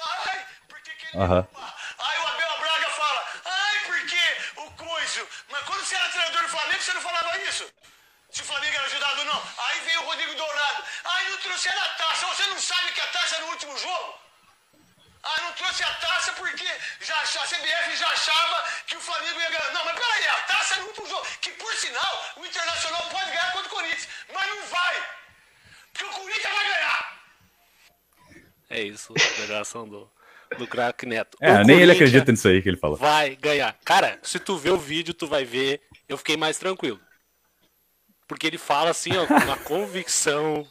Aham 1.14 1.46
o 1.46 2.26
Abel 2.28 2.58
Braga 2.60 2.88
fala, 2.90 3.24
ai, 3.44 3.76
porque 3.86 4.60
o 4.60 4.70
Coiso. 4.76 5.26
Mas 5.50 5.62
quando 5.64 5.80
você 5.80 5.94
era 5.96 6.08
treinador 6.08 6.42
do 6.42 6.48
Flamengo, 6.48 6.80
você 6.80 6.92
não 6.94 7.00
falava 7.00 7.38
isso? 7.48 7.66
Se 8.30 8.42
o 8.42 8.44
Flamengo 8.44 8.74
era 8.74 8.86
ajudado 8.86 9.18
ou 9.20 9.24
não. 9.26 9.42
Aí 9.66 9.80
veio 9.84 10.00
o 10.02 10.04
Rodrigo 10.04 10.34
Dourado. 10.34 10.84
Ai, 11.04 11.30
não 11.30 11.38
trouxeram 11.38 11.80
a 11.80 11.88
taça. 11.88 12.26
Você 12.26 12.46
não 12.46 12.58
sabe 12.58 12.92
que 12.92 13.00
a 13.00 13.06
taça 13.06 13.36
é 13.36 13.40
no 13.40 13.45
último 13.56 13.78
jogo? 13.78 14.14
Ah, 15.22 15.40
não 15.40 15.52
trouxe 15.52 15.82
a 15.82 15.92
taça 15.94 16.32
porque 16.34 16.66
já, 17.00 17.16
a 17.16 17.46
CBF 17.46 17.96
já 17.96 18.08
achava 18.08 18.64
que 18.86 18.96
o 18.96 19.00
Flamengo 19.00 19.40
ia 19.40 19.50
ganhar. 19.50 19.72
Não, 19.72 19.84
mas 19.84 19.98
peraí, 19.98 20.28
a 20.28 20.42
taça 20.42 20.74
é 20.74 20.80
no 20.80 20.86
último 20.88 21.08
jogo. 21.08 21.26
Que 21.40 21.50
por 21.52 21.74
sinal, 21.74 22.24
o 22.36 22.46
Internacional 22.46 23.02
pode 23.10 23.26
ganhar 23.26 23.52
contra 23.52 23.66
o 23.66 23.74
Corinthians, 23.74 24.08
mas 24.32 24.48
não 24.48 24.66
vai 24.66 25.08
que 25.94 26.04
o 26.04 26.08
Corinthians 26.10 26.54
vai 26.54 26.64
ganhar. 26.74 27.16
É 28.68 28.82
isso, 28.82 29.14
declaração 29.14 29.88
do, 29.88 30.10
do 30.58 30.66
craque 30.66 31.06
Neto. 31.06 31.38
É, 31.40 31.64
nem 31.64 31.80
ele 31.80 31.92
acredita 31.92 32.30
nisso 32.30 32.46
aí 32.46 32.62
que 32.62 32.68
ele 32.68 32.76
falou. 32.76 32.96
Vai 32.96 33.36
ganhar. 33.36 33.76
Cara, 33.84 34.18
se 34.22 34.38
tu 34.38 34.56
ver 34.56 34.70
o 34.70 34.78
vídeo, 34.78 35.14
tu 35.14 35.26
vai 35.26 35.44
ver. 35.44 35.80
Eu 36.08 36.18
fiquei 36.18 36.36
mais 36.36 36.58
tranquilo. 36.58 37.00
Porque 38.28 38.46
ele 38.46 38.58
fala 38.58 38.90
assim, 38.90 39.16
ó, 39.16 39.26
com 39.26 39.34
uma 39.34 39.56
convicção 39.64 40.68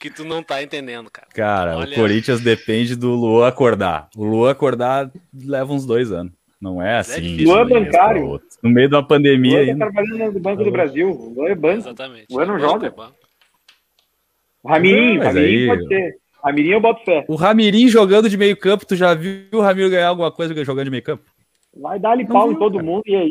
que 0.00 0.10
tu 0.10 0.24
não 0.24 0.42
tá 0.42 0.62
entendendo, 0.62 1.10
cara. 1.10 1.28
Cara, 1.34 1.76
Olha... 1.76 1.92
o 1.92 1.94
Corinthians 1.94 2.40
depende 2.40 2.96
do 2.96 3.10
Luan 3.10 3.46
acordar. 3.46 4.08
O 4.16 4.24
Luan 4.24 4.50
acordar 4.50 5.12
leva 5.32 5.70
uns 5.72 5.84
dois 5.84 6.10
anos. 6.10 6.32
Não 6.58 6.82
é, 6.82 6.94
é 6.94 6.98
assim. 6.98 7.42
É 7.42 7.44
Luan 7.44 7.68
bancário. 7.68 8.40
No 8.62 8.70
meio 8.70 8.88
de 8.88 8.94
uma 8.94 9.06
pandemia 9.06 9.62
Luan 9.62 9.78
tá 9.78 9.90
trabalhando 9.90 10.32
no 10.32 10.40
Banco 10.40 10.64
do 10.64 10.70
Brasil. 10.70 11.10
O 11.10 11.34
Luan 11.34 11.48
é 11.48 11.54
banco. 11.54 11.78
Exatamente. 11.78 12.26
O 12.30 12.34
Luan 12.34 12.46
não 12.46 12.58
joga. 12.58 12.94
O 14.62 14.68
Ramirinho, 14.68 15.22
Ramirinho 15.22 15.72
aí... 15.72 15.78
pode 15.78 15.88
ser. 15.88 16.18
Ramirinho 16.42 16.74
eu 16.74 16.80
boto 16.80 17.04
fé. 17.04 17.24
O 17.28 17.34
Ramirinho 17.34 17.88
jogando 17.90 18.28
de 18.28 18.36
meio 18.38 18.56
campo, 18.56 18.86
tu 18.86 18.96
já 18.96 19.12
viu 19.14 19.44
o 19.52 19.60
Ramiro 19.60 19.90
ganhar 19.90 20.08
alguma 20.08 20.32
coisa 20.32 20.54
jogando 20.64 20.86
de 20.86 20.90
meio 20.90 21.02
campo? 21.02 21.24
Vai 21.76 21.98
dar 21.98 22.12
ali 22.12 22.26
pau 22.26 22.48
viu, 22.48 22.56
em 22.56 22.58
todo 22.58 22.72
cara. 22.72 22.84
mundo 22.84 23.02
e 23.06 23.14
aí? 23.14 23.30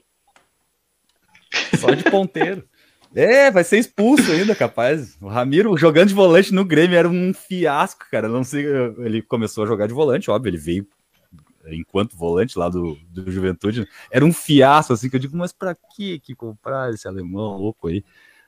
Só 1.75 1.91
de 1.91 2.03
ponteiro. 2.03 2.63
É, 3.15 3.49
vai 3.49 3.63
ser 3.63 3.79
expulso 3.79 4.31
ainda, 4.31 4.55
capaz. 4.55 5.17
O 5.19 5.27
Ramiro 5.27 5.75
jogando 5.77 6.09
de 6.09 6.13
volante 6.13 6.53
no 6.53 6.63
Grêmio 6.63 6.97
era 6.97 7.09
um 7.09 7.33
fiasco, 7.33 8.05
cara. 8.11 8.27
Não 8.27 8.43
sei, 8.43 8.65
ele 8.99 9.21
começou 9.21 9.63
a 9.63 9.67
jogar 9.67 9.87
de 9.87 9.93
volante, 9.93 10.29
óbvio, 10.29 10.49
ele 10.49 10.57
veio 10.57 10.87
enquanto 11.71 12.15
volante 12.15 12.57
lá 12.57 12.69
do, 12.69 12.97
do 13.09 13.29
Juventude. 13.31 13.87
Era 14.11 14.25
um 14.25 14.33
fiasco, 14.33 14.93
assim, 14.93 15.09
que 15.09 15.15
eu 15.15 15.19
digo, 15.19 15.37
mas 15.37 15.51
pra 15.51 15.75
que 15.95 16.19
que 16.19 16.35
comprar 16.35 16.93
esse 16.93 17.07
alemão 17.07 17.57
louco 17.57 17.87
aí? 17.87 18.03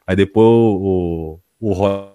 Aí 0.06 0.16
depois 0.16 0.48
o, 0.48 1.40
o, 1.60 1.72
o 1.72 2.12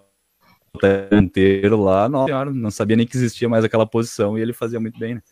inteiro 1.13 1.83
lá, 1.83 2.09
não, 2.09 2.27
não 2.47 2.71
sabia 2.71 2.97
nem 2.97 3.07
que 3.07 3.17
existia 3.17 3.49
mais 3.49 3.65
aquela 3.65 3.87
posição 3.87 4.39
e 4.39 4.43
ele 4.43 4.53
fazia 4.53 4.81
muito 4.81 4.99
bem, 4.99 5.15
né? 5.17 5.23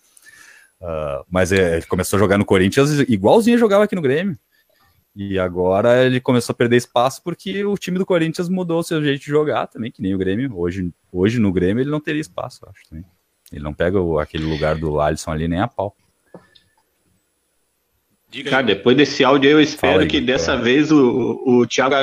Uh, 0.81 1.25
mas 1.31 1.53
é, 1.53 1.77
ele 1.77 1.87
começou 1.87 2.17
a 2.17 2.21
jogar 2.21 2.37
no 2.37 2.45
Corinthians 2.45 2.91
igualzinho 3.09 3.59
jogava 3.59 3.85
aqui 3.85 3.95
no 3.95 4.03
Grêmio. 4.03 4.39
E 5.15 5.39
agora 5.39 6.05
ele 6.05 6.21
começou 6.21 6.53
a 6.53 6.57
perder 6.57 6.77
espaço 6.77 7.23
porque 7.23 7.65
o 7.65 7.77
time 7.77 7.99
do 7.99 8.07
Corinthians 8.07 8.49
mudou 8.49 8.81
o 8.81 8.83
seu 8.83 9.03
jeito 9.03 9.21
de 9.21 9.29
jogar 9.29 9.69
também, 9.69 9.91
que 9.91 10.03
nem 10.03 10.15
o 10.15 10.19
Grêmio. 10.19 10.59
Hoje, 10.59 10.93
hoje 11.13 11.39
no 11.39 11.53
Grêmio 11.53 11.83
ele 11.83 11.91
não 11.91 12.01
teria 12.01 12.21
espaço, 12.21 12.67
acho 12.69 12.89
também. 12.89 13.05
Ele 13.53 13.63
não 13.63 13.73
pega 13.73 14.01
o, 14.01 14.19
aquele 14.19 14.45
lugar 14.45 14.77
do 14.77 15.01
Alisson 15.01 15.31
ali 15.31 15.47
nem 15.47 15.61
a 15.61 15.69
pau. 15.69 15.97
Cara, 18.51 18.63
depois 18.63 18.97
desse 18.97 19.23
áudio 19.23 19.49
eu 19.49 19.61
espero 19.61 20.01
aí, 20.01 20.09
que 20.09 20.21
dessa 20.21 20.57
vez 20.57 20.91
o, 20.91 21.41
o 21.47 21.67
Thiago 21.67 21.95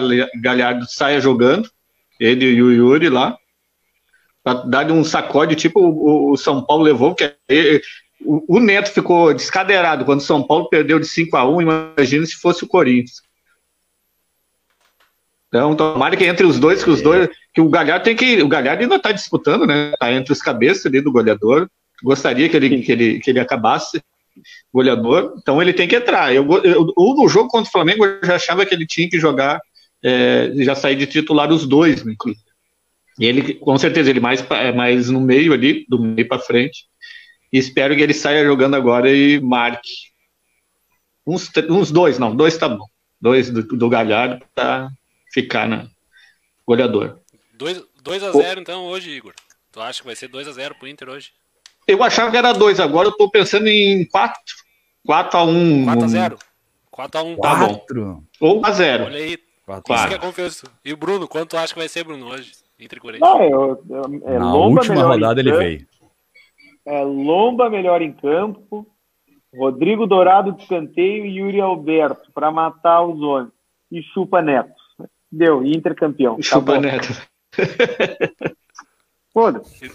Galhardo 0.42 0.86
saia 0.88 1.20
jogando 1.20 1.70
ele 2.18 2.46
e 2.46 2.62
o 2.62 2.72
Yuri 2.72 3.10
lá, 3.10 3.36
para 4.44 4.62
dar 4.62 4.92
um 4.92 5.04
sacode, 5.04 5.56
tipo 5.56 5.80
o, 5.82 6.32
o, 6.32 6.38
São 6.38 6.64
Paulo 6.64 6.84
levou, 6.84 7.16
porque 7.16 7.36
o, 8.24 8.58
o, 8.58 8.60
Neto 8.60 8.92
ficou 8.92 9.34
descadeirado 9.34 10.06
quando 10.06 10.20
o 10.20 10.24
São 10.24 10.44
Paulo 10.44 10.70
perdeu 10.70 11.00
de 11.00 11.08
5 11.08 11.36
a 11.38 11.50
1 11.50 11.62
imagina 11.62 12.26
se 12.26 12.36
fosse 12.36 12.64
o 12.64 12.68
Corinthians. 12.68 13.22
Então, 15.48 15.76
tomara 15.76 16.16
que 16.16 16.24
entre 16.24 16.46
os 16.46 16.60
dois, 16.60 16.84
que 16.84 16.90
os 16.90 17.02
dois, 17.02 17.30
que 17.54 17.60
o 17.60 17.70
Galhardo 17.70 18.06
tem 18.06 18.16
que, 18.16 18.42
o 18.42 18.48
Galhardo 18.48 18.84
ainda 18.84 18.96
está 18.96 19.12
disputando, 19.12 19.68
né? 19.68 19.92
Tá 20.00 20.12
entre 20.12 20.32
os 20.32 20.42
cabeças 20.42 20.86
ali 20.86 21.02
do 21.02 21.12
goleador. 21.12 21.70
Gostaria 22.02 22.48
que 22.48 22.56
ele, 22.56 22.82
que 22.82 22.92
ele, 22.92 23.20
que 23.20 23.30
ele 23.30 23.40
acabasse 23.40 24.02
goleador, 24.74 25.36
então 25.38 25.62
ele 25.62 25.74
tem 25.74 25.88
que 25.88 25.96
entrar. 25.96 26.34
Eu, 26.34 26.48
eu, 26.64 26.88
o 26.98 27.28
jogo 27.28 27.50
contra 27.50 27.68
o 27.68 27.72
Flamengo 27.72 28.06
eu 28.06 28.20
já 28.24 28.36
achava 28.36 28.66
que 28.66 28.74
ele 28.74 28.88
tinha 28.88 29.10
que 29.10 29.20
jogar 29.20 29.60
é, 30.04 30.52
já 30.58 30.74
sair 30.74 30.96
de 30.96 31.06
titular 31.06 31.52
os 31.52 31.68
dois, 31.68 32.04
né, 32.04 32.16
E 33.20 33.26
ele, 33.26 33.56
com 33.56 33.78
certeza, 33.78 34.10
ele 34.10 34.20
mais, 34.20 34.44
é 34.50 34.72
mais 34.72 35.10
no 35.10 35.22
meio 35.22 35.54
ali, 35.54 35.86
do 35.88 36.00
meio 36.02 36.28
para 36.28 36.40
frente. 36.40 36.86
E 37.52 37.58
espero 37.58 37.96
que 37.96 38.02
ele 38.02 38.14
saia 38.14 38.46
jogando 38.46 38.76
agora 38.76 39.12
e 39.12 39.40
marque. 39.42 39.92
Uns, 41.26 41.52
uns 41.70 41.92
dois, 41.92 42.18
não, 42.18 42.36
dois 42.36 42.58
tá 42.58 42.70
bom. 42.70 42.86
Dois 43.20 43.50
do, 43.50 43.64
do 43.64 43.90
Galhardo 43.90 44.44
para 44.56 44.90
ficar 45.32 45.68
na 45.68 45.88
goleador. 46.66 47.20
2 47.54 48.24
a 48.24 48.32
0 48.32 48.62
então 48.62 48.86
hoje, 48.86 49.12
Igor. 49.12 49.34
Tu 49.72 49.80
acha 49.80 50.00
que 50.00 50.08
vai 50.08 50.16
ser 50.16 50.28
2 50.28 50.48
a 50.48 50.52
0 50.52 50.76
pro 50.76 50.88
Inter 50.88 51.10
hoje? 51.10 51.32
Eu 51.88 52.04
achava 52.04 52.32
que 52.32 52.38
era 52.38 52.52
2, 52.52 52.80
agora 52.80 53.08
eu 53.08 53.12
tô 53.12 53.30
pensando 53.30 53.68
em 53.68 54.06
4. 54.06 54.36
4 55.06 55.40
a 55.40 55.44
1. 55.44 55.86
4 55.86 56.04
a 56.04 56.08
0. 56.08 56.40
4 56.90 57.20
a 57.20 57.24
1. 57.24 57.36
Tá 57.38 57.56
bom. 57.56 58.24
Ou 58.40 58.66
a 58.66 58.72
0. 58.72 59.06
Olha 59.06 59.18
aí. 59.18 59.38
Quatro. 59.66 59.94
Isso 59.94 60.08
que 60.08 60.14
é 60.14 60.18
confiança. 60.18 60.68
E 60.84 60.92
o 60.92 60.98
Bruno, 60.98 61.28
quanto 61.28 61.52
tu 61.52 61.58
acha 61.58 61.74
que 61.74 61.80
vai 61.80 61.88
ser, 61.88 62.04
Bruno, 62.04 62.28
hoje? 62.28 62.52
Entre 62.80 63.00
Corinthians? 63.00 63.30
Não, 63.30 63.44
eu, 63.44 63.84
eu, 63.90 64.22
é 64.26 64.40
Na 64.40 64.56
última 64.56 65.04
rodada 65.04 65.40
ele 65.40 65.56
veio. 65.56 65.88
É 66.86 67.04
Lomba 67.04 67.70
melhor 67.70 68.02
em 68.02 68.12
campo, 68.14 68.88
Rodrigo 69.54 70.08
Dourado 70.08 70.52
de 70.54 70.64
escanteio 70.64 71.26
e 71.26 71.38
Yuri 71.40 71.60
Alberto 71.62 72.32
para 72.34 72.50
matar 72.52 73.04
os 73.04 73.22
homens. 73.22 73.52
E 73.92 74.02
chupa 74.02 74.42
Neto. 74.42 74.74
Deu, 75.32 75.64
Inter 75.66 75.94
campeão. 75.96 76.42
Chupa 76.42 76.78
Acabou. 76.78 76.82
Neto. 76.82 77.08
Foda-se. 79.34 79.86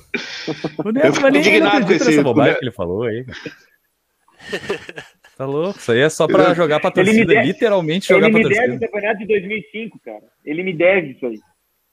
O 0.84 0.90
Neto 0.92 1.06
Eu 1.06 1.12
fico 1.12 1.22
mas 1.22 1.32
nem- 1.32 1.40
indignado 1.42 1.86
com 1.86 1.92
esse- 1.92 2.22
bobagem 2.22 2.58
que 2.58 2.64
ele 2.64 2.72
falou 2.72 3.02
aí. 3.04 3.24
Tá 5.36 5.44
louco? 5.44 5.78
Isso 5.78 5.92
aí 5.92 6.00
é 6.00 6.08
só 6.08 6.26
pra 6.26 6.54
jogar 6.54 6.80
pra 6.80 6.90
Ele 6.96 7.10
me 7.10 7.16
torcida, 7.18 7.34
deve- 7.34 7.46
literalmente 7.48 8.08
jogar 8.08 8.28
Ele 8.28 8.40
pra 8.40 8.42
me 8.42 8.48
deve 8.48 8.64
o 8.64 8.66
torcida. 8.70 8.86
campeonato 8.86 9.18
de 9.18 9.26
2005, 9.26 9.98
cara. 10.02 10.22
Ele 10.42 10.62
me 10.62 10.72
deve 10.72 11.08
isso 11.10 11.26
aí. 11.26 11.38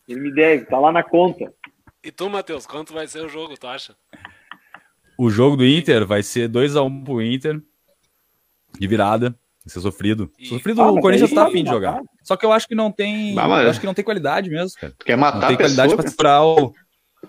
Ele 0.08 0.20
me 0.22 0.34
deve, 0.34 0.64
tá 0.66 0.80
lá 0.80 0.94
na 0.94 1.04
conta. 1.04 1.54
E 2.02 2.10
tu, 2.10 2.30
Matheus, 2.30 2.66
quanto 2.66 2.94
vai 2.94 3.06
ser 3.06 3.20
o 3.20 3.28
jogo, 3.28 3.58
tu 3.60 3.68
acha? 3.68 3.96
O 5.18 5.30
jogo 5.30 5.56
do 5.58 5.66
Inter 5.66 6.06
vai 6.06 6.24
ser 6.24 6.50
2x1 6.50 7.04
pro 7.04 7.22
Inter. 7.22 7.62
De 8.80 8.88
virada. 8.88 9.30
Vai 9.66 9.72
ser 9.72 9.80
sofrido. 9.82 10.32
E- 10.38 10.48
Sofrido, 10.48 10.82
Ah, 10.82 10.92
o 10.92 11.00
Corinthians 11.00 11.32
tá 11.32 11.48
afim 11.48 11.64
de 11.64 11.70
jogar. 11.70 12.02
Só 12.24 12.36
que 12.36 12.46
eu 12.46 12.52
acho 12.52 12.68
que 12.68 12.76
não 12.76 12.92
tem. 12.92 13.34
Mas, 13.34 13.48
mas- 13.50 13.64
Eu 13.64 13.70
acho 13.70 13.80
que 13.80 13.86
não 13.86 13.94
tem 13.94 14.04
qualidade 14.04 14.50
mesmo, 14.50 14.78
cara. 14.80 14.94
Quer 15.06 15.14
Não 15.16 15.22
matar 15.22 15.48
tem 15.48 15.56
a 15.56 15.58
qualidade 15.60 15.96
pra 15.96 16.08
segurar 16.10 16.44
o. 16.44 16.74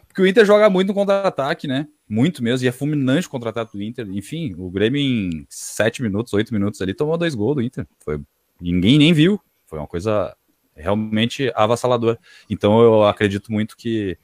Porque 0.09 0.23
o 0.23 0.27
Inter 0.27 0.45
joga 0.45 0.69
muito 0.71 0.89
no 0.89 0.95
contra-ataque, 0.95 1.69
né? 1.69 1.87
Muito 2.09 2.43
mesmo. 2.43 2.65
E 2.65 2.69
é 2.69 2.73
fulminante 2.73 3.27
o 3.27 3.31
contra-ataque 3.31 3.77
do 3.77 3.83
Inter. 3.83 4.09
Enfim, 4.11 4.55
o 4.59 4.69
Grêmio 4.71 5.01
em 5.01 5.47
7 5.49 6.03
minutos, 6.03 6.33
8 6.33 6.53
minutos 6.53 6.81
ali 6.83 6.93
tomou 6.95 7.17
dois 7.17 7.35
gols 7.35 7.55
do 7.57 7.63
Inter. 7.63 7.87
Foi... 8.05 8.21
Ninguém 8.61 8.99
nem 8.99 9.13
viu. 9.13 9.41
Foi 9.67 9.79
uma 9.79 9.87
coisa 9.87 10.35
realmente 10.75 11.53
avassaladora. 11.55 12.19
Então 12.51 12.81
eu 12.83 13.05
acredito 13.05 13.53
muito 13.53 13.77
que, 13.77 14.19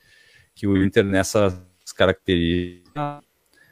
que 0.54 0.66
o 0.66 0.82
Inter 0.82 1.04
nessas 1.04 1.60
características 1.96 3.20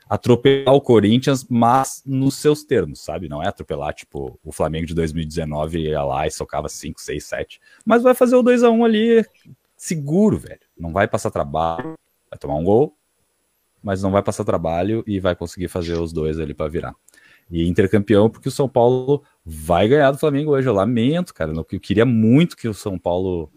atropelar 0.09 0.75
o 0.75 0.81
Corinthians, 0.81 1.47
mas 1.49 2.03
nos 2.07 2.37
seus 2.37 2.65
termos, 2.65 3.05
sabe? 3.05 3.29
Não 3.29 3.43
é 3.43 3.49
atropelar, 3.49 3.93
tipo, 3.93 4.39
o 4.43 4.51
Flamengo 4.51 4.87
de 4.87 4.95
2019 4.95 5.81
ia 5.81 6.03
lá 6.03 6.27
e 6.27 6.31
socava 6.31 6.69
5, 6.69 7.01
6, 7.01 7.25
7. 7.25 7.61
Mas 7.85 8.03
vai 8.03 8.15
fazer 8.15 8.37
o 8.37 8.43
2 8.43 8.63
a 8.63 8.71
1 8.71 8.85
ali 8.85 9.27
seguro, 9.77 10.39
velho. 10.39 10.61
Não 10.79 10.93
vai 10.93 11.07
passar 11.07 11.31
trabalho, 11.31 11.95
vai 12.31 12.39
tomar 12.39 12.57
um 12.57 12.65
gol, 12.65 12.97
mas 13.83 14.03
não 14.03 14.11
vai 14.11 14.23
passar 14.23 14.45
trabalho 14.45 15.05
e 15.07 15.21
vai 15.21 15.37
conseguir 15.37 15.69
fazer 15.69 15.95
os 15.95 16.13
dois 16.13 16.41
ali 16.41 16.55
para 16.55 16.69
virar. 16.69 16.95
E 17.51 17.67
intercampeão, 17.67 18.29
porque 18.29 18.49
o 18.49 18.53
São 18.53 18.69
Paulo 18.69 19.23
vai 19.45 19.89
ganhar 19.89 20.11
do 20.11 20.19
Flamengo 20.19 20.51
hoje. 20.53 20.69
Eu 20.69 20.75
lamento, 20.75 21.33
cara. 21.33 21.53
Eu 21.53 21.65
queria 21.65 22.05
muito 22.05 22.57
que 22.57 22.69
o 22.69 22.75
São 22.75 22.99
Paulo 22.99 23.51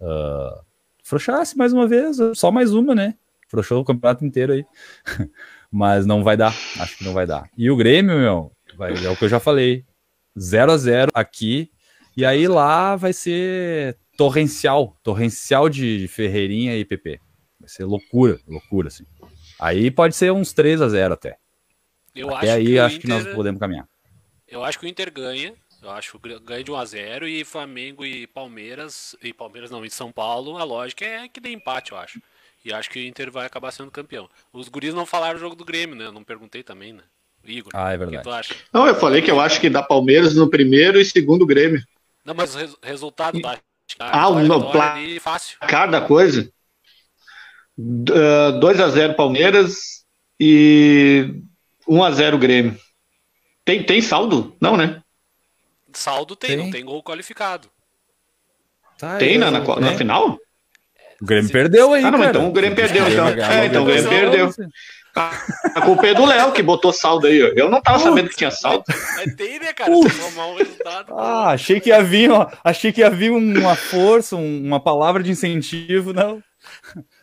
uh, 0.00 0.64
frouxasse 1.02 1.56
mais 1.56 1.72
uma 1.72 1.86
vez, 1.86 2.16
só 2.34 2.50
mais 2.50 2.72
uma, 2.72 2.94
né? 2.94 3.14
Frouxou 3.48 3.82
o 3.82 3.84
campeonato 3.84 4.24
inteiro 4.24 4.54
aí. 4.54 4.64
mas 5.74 6.06
não 6.06 6.22
vai 6.22 6.36
dar, 6.36 6.54
acho 6.78 6.96
que 6.96 7.02
não 7.04 7.12
vai 7.12 7.26
dar. 7.26 7.50
E 7.58 7.68
o 7.68 7.74
Grêmio, 7.76 8.16
meu, 8.16 8.52
vai, 8.76 8.92
é 9.04 9.10
o 9.10 9.16
que 9.16 9.24
eu 9.24 9.28
já 9.28 9.40
falei. 9.40 9.84
0 10.38 10.70
a 10.70 10.76
0 10.76 11.10
aqui, 11.12 11.68
e 12.16 12.24
aí 12.24 12.46
lá 12.46 12.94
vai 12.94 13.12
ser 13.12 13.98
torrencial, 14.16 14.96
torrencial 15.02 15.68
de, 15.68 16.06
Ferreirinha 16.06 16.76
e 16.76 16.84
PP. 16.84 17.18
Vai 17.58 17.68
ser 17.68 17.84
loucura, 17.84 18.38
loucura, 18.46 18.86
assim. 18.86 19.04
Aí 19.58 19.90
pode 19.90 20.14
ser 20.14 20.30
uns 20.32 20.52
3 20.52 20.80
a 20.80 20.88
0 20.88 21.14
até. 21.14 21.38
Eu 22.14 22.32
até 22.32 22.52
aí 22.52 22.66
que 22.66 22.78
acho 22.78 23.00
que 23.00 23.08
nós 23.08 23.22
Inter- 23.22 23.34
podemos 23.34 23.58
caminhar. 23.58 23.88
Eu 24.46 24.62
acho 24.62 24.78
que 24.78 24.86
o 24.86 24.88
Inter 24.88 25.12
ganha. 25.12 25.54
Eu 25.82 25.90
acho 25.90 26.18
que 26.20 26.38
ganha 26.38 26.62
de 26.62 26.70
1x0 26.70 27.26
e 27.28 27.44
Flamengo 27.44 28.04
e 28.06 28.28
Palmeiras. 28.28 29.16
E 29.20 29.32
Palmeiras 29.32 29.72
não, 29.72 29.84
e 29.84 29.90
São 29.90 30.12
Paulo, 30.12 30.56
a 30.56 30.62
lógica 30.62 31.04
é 31.04 31.28
que 31.28 31.40
dê 31.40 31.50
empate, 31.50 31.90
eu 31.90 31.98
acho. 31.98 32.20
E 32.64 32.72
acho 32.72 32.88
que 32.90 32.98
o 32.98 33.02
Inter 33.02 33.30
vai 33.30 33.46
acabar 33.46 33.70
sendo 33.72 33.90
campeão. 33.90 34.28
Os 34.52 34.68
guris 34.68 34.94
não 34.94 35.04
falaram 35.04 35.36
o 35.36 35.40
jogo 35.40 35.54
do 35.54 35.64
Grêmio, 35.64 35.94
né? 35.94 36.06
Eu 36.06 36.12
não 36.12 36.24
perguntei 36.24 36.62
também, 36.62 36.92
né? 36.92 37.02
Igor, 37.44 37.70
Ah, 37.74 37.92
é 37.92 37.96
o 37.96 37.98
que 37.98 38.04
verdade. 38.06 38.24
tu 38.24 38.30
acha? 38.30 38.54
Não, 38.72 38.86
eu 38.86 38.94
falei 38.94 39.20
que 39.20 39.30
eu 39.30 39.38
acho 39.38 39.60
que 39.60 39.68
dá 39.68 39.82
Palmeiras 39.82 40.34
no 40.34 40.48
primeiro 40.48 40.98
e 40.98 41.04
segundo 41.04 41.44
Grêmio. 41.44 41.82
Não, 42.24 42.34
mas 42.34 42.54
o 42.54 42.58
res- 42.58 42.76
resultado 42.82 43.38
tá? 43.40 43.58
Ah, 43.98 44.28
o 44.30 44.40
no 44.40 44.70
pla- 44.72 44.94
ali, 44.94 45.20
fácil. 45.20 45.58
Cada 45.60 46.00
coisa. 46.00 46.50
D- 47.76 48.12
ah, 48.14 48.50
2 48.52 48.80
a 48.80 48.88
0 48.88 49.14
Palmeiras 49.14 50.04
e 50.40 51.34
1 51.86 52.02
a 52.02 52.10
0 52.10 52.38
Grêmio. 52.38 52.78
Tem, 53.64 53.84
tem 53.84 54.00
saldo? 54.00 54.56
Não, 54.60 54.76
né? 54.76 55.02
Saldo 55.92 56.34
tem, 56.36 56.50
Tem. 56.50 56.58
não 56.58 56.70
tem 56.70 56.84
gol 56.84 57.02
qualificado. 57.02 57.70
Tá, 58.98 59.18
Tem 59.18 59.30
aí, 59.30 59.38
na, 59.38 59.50
na, 59.50 59.60
né? 59.60 59.66
na 59.80 59.92
final? 59.98 60.38
O 61.24 61.26
Grêmio 61.26 61.50
perdeu 61.50 61.94
aí, 61.94 62.04
Ah, 62.04 62.10
não, 62.10 62.18
cara. 62.18 62.30
então 62.32 62.48
o 62.48 62.52
Grêmio 62.52 62.76
perdeu, 62.76 63.08
então. 63.08 63.28
É, 63.28 63.64
então 63.66 63.82
o 63.82 63.86
Grêmio 63.86 64.08
perdeu. 64.10 64.50
A 65.74 65.80
culpa 65.80 66.06
é 66.08 66.12
do 66.14 66.26
Léo 66.26 66.52
que 66.52 66.62
botou 66.62 66.92
saldo 66.92 67.26
aí. 67.26 67.42
ó. 67.42 67.46
Eu 67.56 67.70
não 67.70 67.80
tava 67.80 67.98
sabendo 67.98 68.28
que 68.28 68.36
tinha 68.36 68.50
saldo. 68.50 68.84
Mas 68.88 69.34
tem, 69.34 69.58
né, 69.58 69.72
cara? 69.72 69.90
Um 69.90 70.02
resultado. 70.02 71.14
Ah, 71.16 71.50
achei 71.52 71.80
que 71.80 71.88
ia 71.88 72.02
vir, 72.02 72.30
ó, 72.30 72.46
achei 72.62 72.92
que 72.92 73.00
ia 73.00 73.08
vir 73.08 73.30
uma 73.30 73.74
força, 73.74 74.36
um- 74.36 74.62
uma 74.66 74.80
palavra 74.80 75.22
de 75.22 75.30
incentivo, 75.30 76.12
não. 76.12 76.42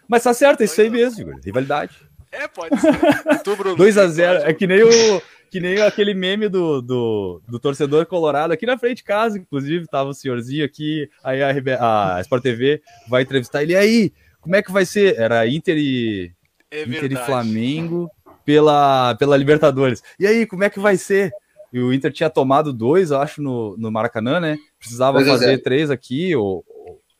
Mas 0.07 0.23
tá 0.23 0.33
certo, 0.33 0.61
é 0.61 0.63
isso 0.65 0.81
aí 0.81 0.89
mesmo, 0.89 1.21
Igor. 1.21 1.39
Rivalidade. 1.45 1.91
É, 2.31 2.47
pode 2.47 2.79
ser. 2.79 2.93
E 3.33 3.37
tu, 3.43 3.55
Bruno? 3.55 3.75
2 3.75 3.97
a 3.97 4.01
o 4.01 4.05
que 4.05 4.11
tu 4.11 4.15
0 4.15 4.37
acha? 4.39 4.49
É 4.49 4.53
que 4.53 4.65
nem 4.67 4.83
o 4.83 5.21
que 5.51 5.59
nem 5.59 5.81
aquele 5.81 6.13
meme 6.13 6.47
do, 6.47 6.81
do, 6.81 7.41
do 7.45 7.59
torcedor 7.59 8.05
colorado 8.05 8.53
aqui 8.53 8.65
na 8.65 8.77
frente 8.77 8.97
de 8.97 9.03
casa, 9.03 9.37
inclusive, 9.37 9.85
tava 9.85 10.09
o 10.09 10.13
senhorzinho 10.13 10.63
aqui, 10.63 11.09
aí 11.21 11.43
a, 11.43 11.51
RB 11.51 11.71
a 11.73 12.19
Sport 12.21 12.41
TV 12.41 12.81
vai 13.09 13.23
entrevistar 13.23 13.61
ele. 13.61 13.73
E 13.73 13.75
aí, 13.75 14.13
como 14.39 14.55
é 14.55 14.63
que 14.63 14.71
vai 14.71 14.85
ser? 14.85 15.19
Era 15.19 15.45
Inter 15.45 15.77
e, 15.77 16.31
É 16.71 16.83
Inter 16.83 17.11
e. 17.11 17.15
Flamengo 17.17 18.09
pela, 18.45 19.13
pela 19.15 19.35
Libertadores. 19.35 20.01
E 20.17 20.25
aí, 20.25 20.45
como 20.45 20.63
é 20.63 20.69
que 20.69 20.79
vai 20.79 20.95
ser? 20.95 21.33
E 21.73 21.81
o 21.81 21.91
Inter 21.91 22.13
tinha 22.13 22.29
tomado 22.29 22.71
dois, 22.71 23.11
eu 23.11 23.19
acho, 23.19 23.41
no, 23.41 23.75
no 23.75 23.91
Maracanã, 23.91 24.39
né? 24.39 24.57
Precisava 24.79 25.17
2 25.17 25.27
a 25.27 25.31
fazer 25.33 25.45
0. 25.47 25.61
três 25.61 25.91
aqui, 25.91 26.33
ou, 26.33 26.63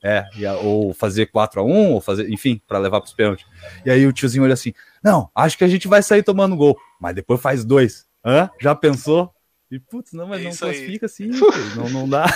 é, 0.01 0.23
ou 0.63 0.93
fazer 0.93 1.25
4 1.25 1.59
a 1.59 1.63
1 1.65 1.91
ou 1.91 1.99
fazer, 1.99 2.29
enfim, 2.29 2.61
para 2.65 2.79
levar 2.79 3.01
para 3.01 3.07
os 3.07 3.13
pênaltis. 3.13 3.45
E 3.85 3.91
aí 3.91 4.07
o 4.07 4.13
tiozinho 4.13 4.45
olha 4.45 4.53
assim: 4.53 4.73
não, 5.03 5.29
acho 5.35 5.57
que 5.57 5.65
a 5.65 5.67
gente 5.67 5.89
vai 5.89 6.01
sair 6.01 6.23
tomando 6.23 6.55
gol, 6.55 6.77
mas 6.97 7.13
depois 7.13 7.41
faz 7.41 7.65
dois. 7.65 8.09
Hã? 8.25 8.49
Já 8.61 8.75
pensou? 8.75 9.31
E 9.71 9.79
putz, 9.79 10.11
não, 10.13 10.27
mas 10.27 10.41
É 10.41 10.43
não 10.43 10.49
isso 10.51 10.65
aí. 10.65 10.71
classifica 10.73 11.05
assim, 11.05 11.27
não, 11.75 11.89
não 11.89 12.09
dá. 12.09 12.25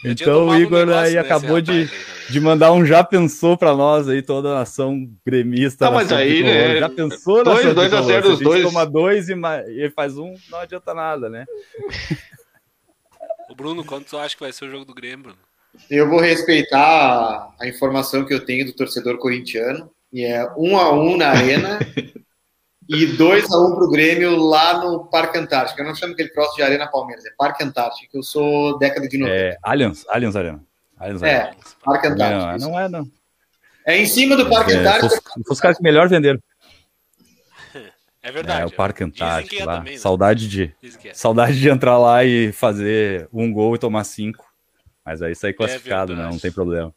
Tinha 0.00 0.12
então 0.12 0.46
o 0.46 0.50
um 0.50 0.56
Igor 0.56 0.86
negócio 0.86 1.00
aí 1.00 1.14
nesse 1.14 1.18
acabou 1.18 1.60
de, 1.60 1.82
rapaz 1.82 1.90
também. 1.90 2.30
de 2.30 2.40
mandar 2.40 2.72
um 2.72 2.86
já 2.86 3.04
pensou 3.04 3.56
pra 3.58 3.74
nós 3.74 4.08
aí, 4.08 4.22
toda 4.22 4.50
a 4.50 4.54
nação 4.54 5.10
gremista. 5.26 5.84
Não, 5.86 5.92
mas 5.92 6.10
aí, 6.12 6.28
tricolor. 6.42 6.54
é, 6.56 6.78
Já 6.78 6.88
pensou 6.88 7.44
dois- 7.44 7.58
nação 7.58 7.74
dois 7.74 7.92
a 7.92 8.02
zero 8.02 8.26
Se 8.28 8.32
os 8.32 8.40
dois. 8.40 8.62
toma 8.62 8.86
dois 8.86 9.28
e, 9.28 9.32
e 9.34 9.80
ele 9.82 9.90
faz 9.90 10.16
um, 10.16 10.34
não 10.50 10.60
adianta 10.60 10.94
nada, 10.94 11.28
né? 11.28 11.44
O 13.50 13.54
Bruno, 13.54 13.84
quanto 13.84 14.06
tu 14.08 14.16
acha 14.16 14.34
que 14.34 14.42
vai 14.42 14.52
ser 14.52 14.64
o 14.64 14.70
jogo 14.70 14.84
do 14.84 14.94
Grêmio, 14.94 15.24
Bruno? 15.24 15.38
Eu 15.90 16.08
vou 16.08 16.20
respeitar 16.20 16.80
a, 16.80 17.54
a 17.60 17.68
informação 17.68 18.24
que 18.24 18.32
eu 18.32 18.44
tenho 18.44 18.64
do 18.64 18.72
torcedor 18.72 19.18
corintiano, 19.18 19.90
e 20.12 20.24
é 20.24 20.44
um 20.56 20.78
a 20.78 20.92
um 20.92 21.16
na 21.16 21.28
arena 21.30 21.78
e 22.92 23.06
2 23.06 23.52
a 23.52 23.56
1 23.56 23.66
um 23.66 23.74
pro 23.76 23.88
Grêmio 23.88 24.36
lá 24.36 24.78
no 24.82 25.04
Parque 25.06 25.38
Antártico. 25.38 25.80
Eu 25.80 25.86
não 25.86 25.94
chamo 25.94 26.12
aquele 26.12 26.28
troço 26.30 26.56
de 26.56 26.62
Arena 26.62 26.90
Palmeiras, 26.90 27.24
é 27.24 27.30
Parque 27.38 27.62
Antártico, 27.62 28.10
que 28.10 28.18
eu 28.18 28.22
sou 28.22 28.76
década 28.80 29.06
de 29.08 29.16
90. 29.16 29.36
É, 29.36 29.56
Allianz, 29.62 30.04
Allianz 30.08 30.34
Arena. 30.34 30.60
Allianz 30.98 31.22
É, 31.22 31.36
Arena. 31.36 31.56
Parque 31.84 32.08
Não, 32.08 32.14
Antártico. 32.14 32.68
não 32.70 32.80
é, 32.80 32.88
não. 32.88 33.06
É 33.86 33.96
em 33.96 34.06
cima 34.06 34.36
do 34.36 34.48
Parque 34.50 34.72
É, 34.72 34.76
Antártico. 34.78 35.08
foi, 35.08 35.42
foi 35.44 35.52
os 35.54 35.60
caras 35.60 35.76
que 35.76 35.82
melhor 35.84 36.08
venderam. 36.08 36.40
É 38.22 38.30
verdade. 38.30 38.60
É, 38.60 38.66
o 38.66 38.70
Parque 38.70 38.98
que 38.98 39.04
Antártico 39.04 39.62
é 39.62 39.64
lá. 39.64 39.76
também, 39.78 39.92
né? 39.94 39.98
Saudade 39.98 40.46
de, 40.46 40.74
é. 41.04 41.14
saudade 41.14 41.58
de 41.58 41.70
entrar 41.70 41.96
lá 41.96 42.22
e 42.22 42.52
fazer 42.52 43.26
um 43.32 43.50
gol 43.50 43.74
e 43.74 43.78
tomar 43.78 44.04
cinco. 44.04 44.44
Mas 45.06 45.22
aí 45.22 45.34
sair 45.34 45.54
classificado, 45.54 46.14
né? 46.14 46.24
Não 46.24 46.38
tem 46.38 46.52
problema. 46.52 46.94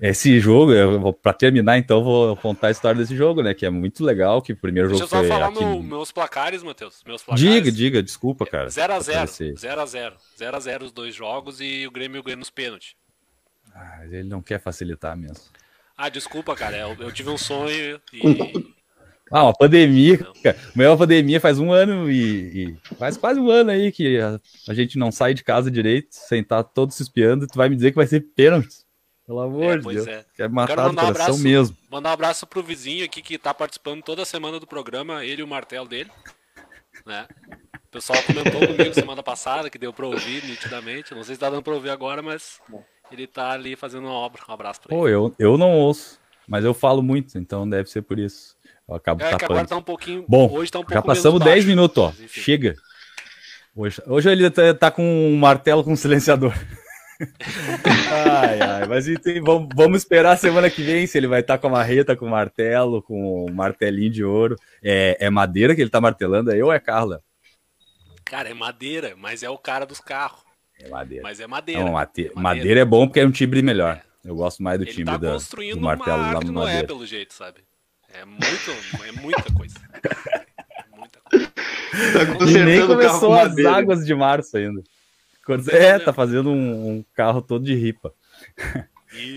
Esse 0.00 0.40
jogo, 0.40 0.72
eu 0.72 1.12
pra 1.12 1.32
terminar, 1.32 1.78
então, 1.78 2.02
vou 2.02 2.36
contar 2.36 2.68
a 2.68 2.70
história 2.70 3.00
desse 3.00 3.14
jogo, 3.16 3.42
né? 3.42 3.54
Que 3.54 3.64
é 3.64 3.70
muito 3.70 4.04
legal, 4.04 4.42
que 4.42 4.52
o 4.52 4.56
primeiro 4.56 4.88
Deixa 4.88 5.04
eu 5.04 5.08
jogo 5.08 5.16
só 5.16 5.20
foi 5.20 5.28
falar 5.28 5.48
aqui. 5.48 5.64
meu- 5.64 5.82
meus 5.82 6.10
placares, 6.10 6.62
Matheus. 6.62 7.02
Meus 7.06 7.22
placares. 7.22 7.52
Diga, 7.52 7.70
diga, 7.70 8.02
desculpa, 8.02 8.44
cara. 8.44 8.68
0x0. 8.68 9.12
Aparecer. 9.12 9.54
0x0. 9.54 10.14
0x0 10.36 10.82
os 10.82 10.92
dois 10.92 11.14
jogos 11.14 11.60
e 11.60 11.86
o 11.86 11.90
Grêmio 11.90 12.22
ganha 12.22 12.36
nos 12.36 12.50
pênaltis. 12.50 12.94
Ah, 13.74 14.04
ele 14.04 14.24
não 14.24 14.42
quer 14.42 14.60
facilitar 14.60 15.16
mesmo. 15.16 15.44
Ah, 15.96 16.08
desculpa, 16.08 16.54
cara. 16.54 16.76
Eu, 16.76 16.96
eu 16.98 17.12
tive 17.12 17.30
um 17.30 17.38
sonho 17.38 18.00
e. 18.12 18.72
Ah, 19.34 19.44
uma 19.44 19.54
pandemia, 19.54 20.18
cara. 20.42 20.58
Uma 20.76 20.94
pandemia 20.94 21.40
faz 21.40 21.58
um 21.58 21.72
ano 21.72 22.10
e, 22.10 22.68
e, 22.68 22.96
faz 22.96 23.16
quase 23.16 23.40
um 23.40 23.50
ano 23.50 23.70
aí 23.70 23.90
que 23.90 24.18
a, 24.20 24.38
a, 24.68 24.74
gente 24.74 24.98
não 24.98 25.10
sai 25.10 25.32
de 25.32 25.42
casa 25.42 25.70
direito, 25.70 26.08
sem 26.10 26.42
estar 26.42 26.62
todos 26.62 26.96
se 26.96 27.02
espiando. 27.02 27.46
Tu 27.46 27.56
vai 27.56 27.70
me 27.70 27.74
dizer 27.74 27.92
que 27.92 27.96
vai 27.96 28.06
ser 28.06 28.20
pênalti. 28.20 28.81
Pelo 29.32 29.40
amor 29.40 29.64
é, 29.64 29.78
de 29.78 29.88
Deus. 29.88 30.06
É. 30.06 30.24
Quer 30.36 30.50
matar 30.50 30.72
o 30.72 30.76
coração 30.76 31.04
um 31.04 31.08
abraço, 31.08 31.38
mesmo. 31.38 31.76
Mandar 31.90 32.10
um 32.10 32.12
abraço 32.12 32.46
pro 32.46 32.62
vizinho 32.62 33.02
aqui 33.02 33.22
que 33.22 33.38
tá 33.38 33.54
participando 33.54 34.02
toda 34.02 34.26
semana 34.26 34.60
do 34.60 34.66
programa, 34.66 35.24
ele 35.24 35.40
e 35.40 35.42
o 35.42 35.48
martelo 35.48 35.88
dele. 35.88 36.10
Né? 37.06 37.26
O 37.72 37.88
pessoal 37.90 38.22
comentou 38.24 38.66
comigo 38.66 38.92
semana 38.92 39.22
passada 39.22 39.70
que 39.70 39.78
deu 39.78 39.90
pra 39.90 40.06
ouvir 40.06 40.44
nitidamente. 40.44 41.14
Não 41.14 41.24
sei 41.24 41.34
se 41.34 41.40
tá 41.40 41.48
dando 41.48 41.62
pra 41.62 41.72
ouvir 41.72 41.88
agora, 41.88 42.20
mas 42.20 42.60
ele 43.10 43.26
tá 43.26 43.52
ali 43.52 43.74
fazendo 43.74 44.04
uma 44.04 44.12
obra. 44.12 44.42
Um 44.46 44.52
abraço 44.52 44.82
pra 44.82 44.94
ele. 44.94 45.00
Pô, 45.00 45.08
eu, 45.08 45.34
eu 45.38 45.56
não 45.56 45.70
ouço, 45.78 46.20
mas 46.46 46.62
eu 46.62 46.74
falo 46.74 47.02
muito, 47.02 47.38
então 47.38 47.66
deve 47.66 47.88
ser 47.88 48.02
por 48.02 48.18
isso. 48.18 48.54
Eu 48.86 48.96
acabo 48.96 49.24
é, 49.24 49.30
tapando. 49.30 49.66
Tá 49.66 49.76
um 49.78 49.82
pouquinho, 49.82 50.26
Bom, 50.28 50.52
hoje 50.52 50.70
tá 50.70 50.78
um 50.78 50.84
já 50.86 51.00
passamos 51.00 51.40
10 51.40 51.64
minutos, 51.64 51.96
ó. 51.96 52.12
Chega. 52.28 52.74
Hoje, 53.74 54.02
hoje 54.06 54.28
ele 54.28 54.50
tá, 54.50 54.74
tá, 54.74 54.90
com 54.90 55.02
um 55.02 55.38
martelo 55.38 55.82
com 55.82 55.92
um 55.92 55.96
silenciador. 55.96 56.52
Ai, 58.10 58.60
ai, 58.60 58.86
mas 58.86 59.08
então, 59.08 59.32
vamos, 59.44 59.68
vamos, 59.74 59.98
esperar 59.98 60.32
a 60.32 60.36
semana 60.36 60.68
que 60.68 60.82
vem 60.82 61.06
se 61.06 61.16
ele 61.16 61.26
vai 61.26 61.40
estar 61.40 61.54
tá 61.54 61.60
com 61.60 61.68
a 61.68 61.70
marreta, 61.70 62.16
com 62.16 62.26
o 62.26 62.30
martelo, 62.30 63.02
com 63.02 63.44
o 63.44 63.52
martelinho 63.52 64.10
de 64.10 64.24
ouro. 64.24 64.56
É, 64.82 65.16
é 65.20 65.30
madeira 65.30 65.74
que 65.74 65.80
ele 65.80 65.90
tá 65.90 66.00
martelando 66.00 66.50
aí 66.50 66.62
ou 66.62 66.72
é 66.72 66.78
Carla? 66.78 67.22
Cara, 68.24 68.48
é 68.48 68.54
madeira, 68.54 69.14
mas 69.16 69.42
é 69.42 69.50
o 69.50 69.58
cara 69.58 69.84
dos 69.84 70.00
carros. 70.00 70.40
É 70.80 70.88
madeira. 70.88 71.22
Mas 71.22 71.38
é 71.38 71.46
madeira. 71.46 71.84
Não, 71.84 71.92
mate... 71.92 72.22
é 72.22 72.24
madeira. 72.24 72.40
madeira. 72.40 72.80
é 72.80 72.84
bom 72.84 73.06
porque 73.06 73.20
é 73.20 73.26
um 73.26 73.30
timbre 73.30 73.62
melhor. 73.62 73.96
É. 73.96 74.12
Eu 74.24 74.36
gosto 74.36 74.62
mais 74.62 74.78
do 74.78 74.84
ele 74.84 74.92
timbre 74.92 75.12
tá 75.12 75.18
da, 75.18 75.36
do 75.36 75.80
martelo 75.80 76.22
lá 76.22 76.40
no 76.40 76.52
madeira. 76.52 76.80
é 76.80 76.86
pelo 76.86 77.04
jeito, 77.04 77.34
sabe? 77.34 77.60
É 78.14 78.24
muito, 78.24 79.04
é 79.06 79.12
muita 79.20 79.52
coisa. 79.52 79.74
muita 80.96 81.20
coisa. 81.20 81.50
Tá 81.50 82.46
e 82.46 82.64
nem 82.64 82.86
começou 82.86 83.34
as 83.34 83.48
madeira. 83.48 83.72
águas 83.72 84.04
de 84.04 84.14
março 84.14 84.56
ainda. 84.56 84.82
É, 85.68 85.98
tá 85.98 86.12
fazendo 86.12 86.50
um, 86.50 86.90
um 86.90 87.04
carro 87.14 87.42
todo 87.42 87.64
de 87.64 87.74
ripa. 87.74 88.12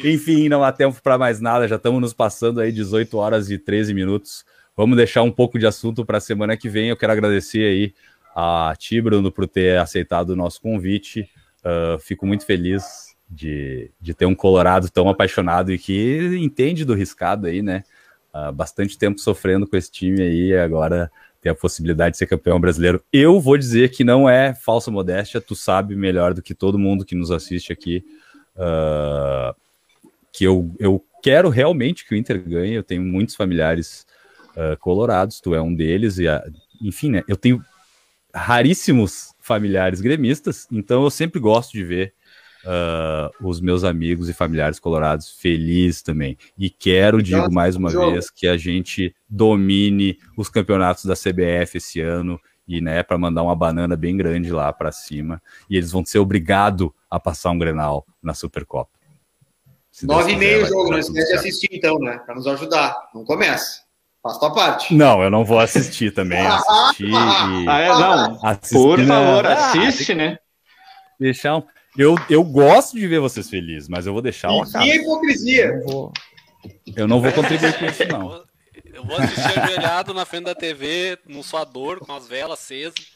Enfim, 0.04 0.48
não 0.48 0.64
há 0.64 0.72
tempo 0.72 1.02
para 1.02 1.18
mais 1.18 1.42
nada, 1.42 1.68
já 1.68 1.76
estamos 1.76 2.00
nos 2.00 2.14
passando 2.14 2.62
aí 2.62 2.72
18 2.72 3.18
horas 3.18 3.50
e 3.50 3.58
13 3.58 3.94
minutos. 3.94 4.46
Vamos 4.76 4.96
deixar 4.96 5.22
um 5.22 5.32
pouco 5.32 5.60
de 5.60 5.66
assunto 5.66 6.06
para 6.06 6.18
a 6.18 6.22
semana 6.22 6.56
que 6.56 6.70
vem. 6.70 6.90
Eu 6.90 6.98
quero 6.98 7.12
agradecer 7.12 7.66
aí 7.66 7.94
a 8.36 8.74
ti, 8.78 9.02
Bruno, 9.02 9.32
por 9.32 9.48
ter 9.48 9.78
aceitado 9.78 10.32
o 10.32 10.36
nosso 10.36 10.62
convite. 10.62 11.30
Uh, 11.60 12.00
fico 12.00 12.26
muito 12.26 12.46
feliz 12.46 13.16
de, 13.30 13.92
de 14.00 14.14
ter 14.14 14.26
um 14.26 14.36
Colorado 14.36 14.90
tão 14.90 15.10
apaixonado 15.10 15.74
e 15.74 15.78
que 15.78 16.38
entende 16.40 16.86
do 16.86 16.94
riscado 16.94 17.48
aí, 17.48 17.62
né? 17.62 17.84
uh, 18.36 18.52
bastante 18.52 18.98
tempo 18.98 19.20
sofrendo 19.20 19.66
com 19.66 19.78
esse 19.78 19.90
time 19.90 20.22
aí, 20.22 20.50
e 20.50 20.58
agora 20.58 21.10
tem 21.46 21.52
a 21.52 21.56
possibilidade 21.56 22.14
de 22.14 22.18
ser 22.18 22.26
campeão 22.26 22.60
brasileiro. 22.60 23.04
Eu 23.14 23.40
vou 23.40 23.56
dizer 23.56 23.92
que 23.92 24.04
não 24.04 24.28
é 24.28 24.56
falsa 24.56 24.90
modéstia, 24.90 25.40
tu 25.40 25.56
sabe 25.56 25.96
melhor 25.96 26.34
do 26.34 26.42
que 26.42 26.56
todo 26.56 26.80
mundo 26.80 27.06
que 27.06 27.14
nos 27.14 27.30
assiste 27.30 27.72
aqui, 27.72 28.04
uh, 28.56 29.56
que 30.34 30.44
eu, 30.44 30.74
eu 30.80 31.06
quero 31.22 31.50
realmente 31.50 32.04
que 32.04 32.16
o 32.16 32.18
Inter 32.18 32.42
ganhe, 32.42 32.74
eu 32.74 32.82
tenho 32.82 33.04
muitos 33.04 33.36
familiares 33.36 34.08
uh, 34.54 34.76
colorados, 34.80 35.40
tu 35.40 35.54
é 35.54 35.62
um 35.62 35.72
deles, 35.72 36.18
e 36.18 36.26
enfim, 36.82 37.12
né, 37.12 37.24
eu 37.28 37.38
tenho 37.38 37.64
raríssimos 38.34 39.36
familiares 39.40 40.02
gremistas, 40.02 40.68
então 40.72 41.04
eu 41.04 41.12
sempre 41.12 41.40
gosto 41.40 41.74
de 41.74 41.84
ver 41.84 42.16
uh, 42.66 43.48
os 43.48 43.62
meus 43.62 43.84
amigos 43.84 44.28
e 44.30 44.34
familiares 44.34 44.80
colorados 44.80 45.30
felizes 45.32 46.02
também. 46.02 46.38
E 46.58 46.70
quero, 46.70 47.22
digo 47.22 47.52
mais 47.52 47.76
uma 47.76 47.90
jogo. 47.90 48.12
vez, 48.12 48.30
que 48.30 48.48
a 48.48 48.58
gente 48.58 49.16
domine 49.30 50.18
os 50.38 50.50
campeonatos 50.50 51.06
da 51.06 51.16
CBF 51.16 51.78
esse 51.78 52.02
ano 52.02 52.40
e 52.68 52.82
né, 52.82 53.04
para 53.04 53.18
mandar 53.18 53.44
uma 53.44 53.56
banana 53.56 53.96
bem 53.96 54.18
grande 54.18 54.52
lá 54.52 54.74
para 54.74 54.92
cima. 54.92 55.42
E 55.70 55.78
eles 55.78 55.92
vão 55.92 56.04
ser 56.04 56.20
obrigados 56.20 56.90
a 57.10 57.20
passar 57.20 57.52
um 57.52 57.60
Grenal 57.60 58.06
na 58.22 58.34
Supercopa. 58.34 58.92
Nove 60.04 60.34
e 60.34 60.36
meio 60.36 60.66
o 60.66 60.68
jogo, 60.68 60.92
não 60.92 60.98
esquece 61.00 61.28
de 61.28 61.38
assistir 61.38 61.70
então, 61.72 61.98
né? 62.00 62.20
Para 62.26 62.36
nos 62.36 62.46
ajudar. 62.48 62.98
Não 63.14 63.24
comece. 63.24 63.86
Faz 64.22 64.38
tua 64.40 64.54
parte. 64.54 64.94
Não, 64.94 65.22
eu 65.22 65.30
não 65.30 65.46
vou 65.46 65.60
assistir 65.60 66.12
também. 66.12 66.42
Assistir 66.46 67.10
e... 67.10 67.70
Ah, 67.70 67.80
é, 67.80 67.90
não. 67.90 68.40
Assistir, 68.44 68.74
Por 68.74 69.06
favor, 69.06 69.46
assiste, 69.46 70.16
né? 70.16 70.40
Deixar 71.20 71.58
um... 71.58 71.64
Eu, 71.98 72.16
eu 72.30 72.44
gosto 72.44 72.98
de 72.98 73.08
ver 73.08 73.20
vocês 73.20 73.50
felizes, 73.50 73.88
mas 73.88 74.06
eu 74.06 74.14
vou 74.14 74.22
deixar 74.22 74.52
uma 74.52 74.70
cara. 74.70 74.84
Que 74.84 74.96
hipocrisia! 74.96 75.66
Eu 75.66 75.78
não, 75.78 75.86
vou, 75.86 76.14
eu 76.96 77.08
não 77.08 77.22
vou 77.22 77.32
contribuir 77.32 77.78
com 77.78 77.86
isso, 77.86 78.08
não. 78.08 78.44
Eu 78.94 79.06
vou 79.06 79.18
assistir 79.18 79.60
ajoelhado 79.60 80.14
na 80.14 80.26
frente 80.26 80.46
da 80.46 80.56
TV, 80.56 81.18
no 81.28 81.44
suador, 81.44 82.00
com 82.00 82.14
as 82.14 82.28
velas 82.28 82.60
acesas. 82.60 83.16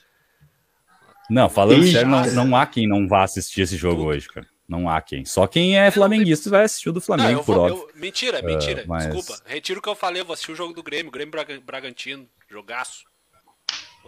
Não, 1.29 1.49
falando 1.49 1.83
Ih, 1.83 1.91
sério, 1.91 2.09
não, 2.09 2.25
não 2.33 2.55
há 2.55 2.65
quem 2.65 2.87
não 2.87 3.07
vá 3.07 3.23
assistir 3.23 3.61
esse 3.61 3.77
jogo 3.77 3.97
Tudo. 3.97 4.07
hoje, 4.07 4.27
cara. 4.27 4.47
Não 4.67 4.89
há 4.89 5.01
quem. 5.01 5.25
Só 5.25 5.47
quem 5.47 5.79
é 5.79 5.89
flamenguista 5.89 6.49
vai 6.49 6.63
assistir 6.63 6.89
o 6.89 6.93
do 6.93 7.01
Flamengo, 7.01 7.37
não, 7.37 7.43
por 7.43 7.55
vou, 7.55 7.65
óbvio. 7.65 7.89
Eu, 7.93 7.99
mentira, 7.99 8.41
mentira. 8.41 8.83
Uh, 8.83 8.87
mas... 8.87 9.05
Desculpa. 9.05 9.41
Retiro 9.45 9.79
o 9.79 9.81
que 9.81 9.89
eu 9.89 9.95
falei, 9.95 10.21
eu 10.21 10.25
vou 10.25 10.33
assistir 10.33 10.51
o 10.51 10.55
jogo 10.55 10.73
do 10.73 10.83
Grêmio, 10.83 11.11
Grêmio 11.11 11.33
Bragantino, 11.65 12.27
jogaço. 12.47 13.03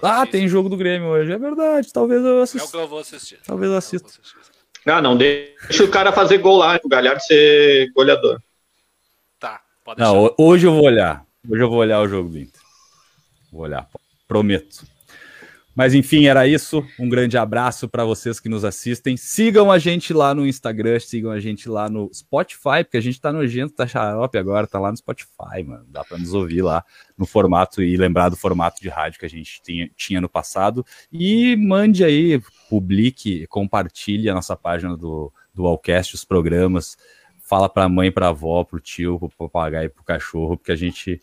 ah, 0.03 0.25
tem 0.25 0.47
jogo 0.47 0.69
do 0.69 0.77
Grêmio 0.77 1.07
hoje, 1.07 1.31
é 1.31 1.37
verdade. 1.37 1.91
Talvez 1.91 2.23
eu 2.23 2.41
assista. 2.41 2.65
É 2.65 2.67
o 2.67 2.71
que 2.71 2.77
eu 2.77 2.87
vou 2.87 2.99
assistir. 2.99 3.39
Talvez 3.43 3.71
eu 3.71 3.77
assista. 3.77 4.11
Ah, 4.85 5.01
não, 5.01 5.15
deixa 5.15 5.83
o 5.83 5.91
cara 5.91 6.11
fazer 6.11 6.39
gol 6.39 6.57
lá, 6.57 6.79
o 6.83 6.89
Galhardo 6.89 7.21
ser 7.21 7.91
goleador. 7.93 8.39
Tá, 9.39 9.61
pode 9.83 9.97
deixar. 9.97 10.13
Não, 10.13 10.35
hoje 10.37 10.65
eu 10.65 10.73
vou 10.73 10.85
olhar. 10.85 11.23
Hoje 11.47 11.61
eu 11.61 11.69
vou 11.69 11.79
olhar 11.79 11.99
o 12.01 12.07
jogo 12.07 12.29
do 12.29 12.39
Inter. 12.39 12.61
Vou 13.51 13.61
olhar, 13.61 13.87
prometo. 14.27 14.85
Mas 15.73 15.93
enfim, 15.93 16.25
era 16.25 16.45
isso. 16.45 16.85
Um 16.99 17.07
grande 17.07 17.37
abraço 17.37 17.87
para 17.87 18.03
vocês 18.03 18.39
que 18.39 18.49
nos 18.49 18.65
assistem. 18.65 19.15
Sigam 19.15 19.71
a 19.71 19.79
gente 19.79 20.13
lá 20.13 20.35
no 20.35 20.45
Instagram, 20.45 20.99
sigam 20.99 21.31
a 21.31 21.39
gente 21.39 21.69
lá 21.69 21.89
no 21.89 22.09
Spotify, 22.13 22.83
porque 22.83 22.97
a 22.97 23.01
gente 23.01 23.21
tá 23.21 23.31
nojento, 23.31 23.73
tá 23.73 23.87
xarope 23.87 24.37
agora, 24.37 24.67
tá 24.67 24.79
lá 24.79 24.91
no 24.91 24.97
Spotify, 24.97 25.63
mano. 25.65 25.85
Dá 25.87 26.03
para 26.03 26.17
nos 26.17 26.33
ouvir 26.33 26.61
lá 26.61 26.83
no 27.17 27.25
formato 27.25 27.81
e 27.81 27.95
lembrar 27.95 28.29
do 28.29 28.35
formato 28.35 28.81
de 28.81 28.89
rádio 28.89 29.19
que 29.19 29.25
a 29.25 29.29
gente 29.29 29.61
tinha, 29.63 29.89
tinha 29.95 30.19
no 30.19 30.27
passado. 30.27 30.85
E 31.11 31.55
mande 31.55 32.03
aí, 32.03 32.41
publique, 32.69 33.47
compartilhe 33.47 34.29
a 34.29 34.33
nossa 34.33 34.57
página 34.57 34.97
do, 34.97 35.31
do 35.53 35.65
Allcast, 35.65 36.15
os 36.15 36.25
programas. 36.25 36.97
Fala 37.39 37.69
para 37.69 37.85
a 37.85 37.89
mãe, 37.89 38.11
para 38.11 38.27
a 38.27 38.29
avó, 38.29 38.63
para 38.65 38.77
o 38.77 38.79
tio, 38.81 39.17
para 39.17 39.27
o 39.27 39.49
papagaio, 39.49 39.89
para 39.89 40.01
o 40.01 40.05
cachorro, 40.05 40.57
porque 40.57 40.71
a 40.71 40.75
gente 40.75 41.21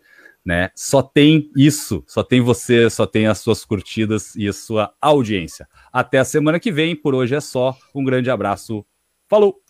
né? 0.48 0.70
Só 0.74 1.02
tem 1.02 1.50
isso, 1.54 2.02
só 2.06 2.22
tem 2.22 2.40
você, 2.40 2.88
só 2.88 3.06
tem 3.06 3.26
as 3.26 3.38
suas 3.38 3.66
curtidas 3.66 4.34
e 4.34 4.48
a 4.48 4.52
sua 4.54 4.94
audiência. 4.98 5.68
Até 5.92 6.18
a 6.18 6.24
semana 6.24 6.58
que 6.58 6.72
vem, 6.72 6.96
por 6.96 7.14
hoje 7.14 7.34
é 7.34 7.40
só. 7.40 7.76
Um 7.94 8.02
grande 8.02 8.30
abraço. 8.30 8.82
Falou! 9.28 9.60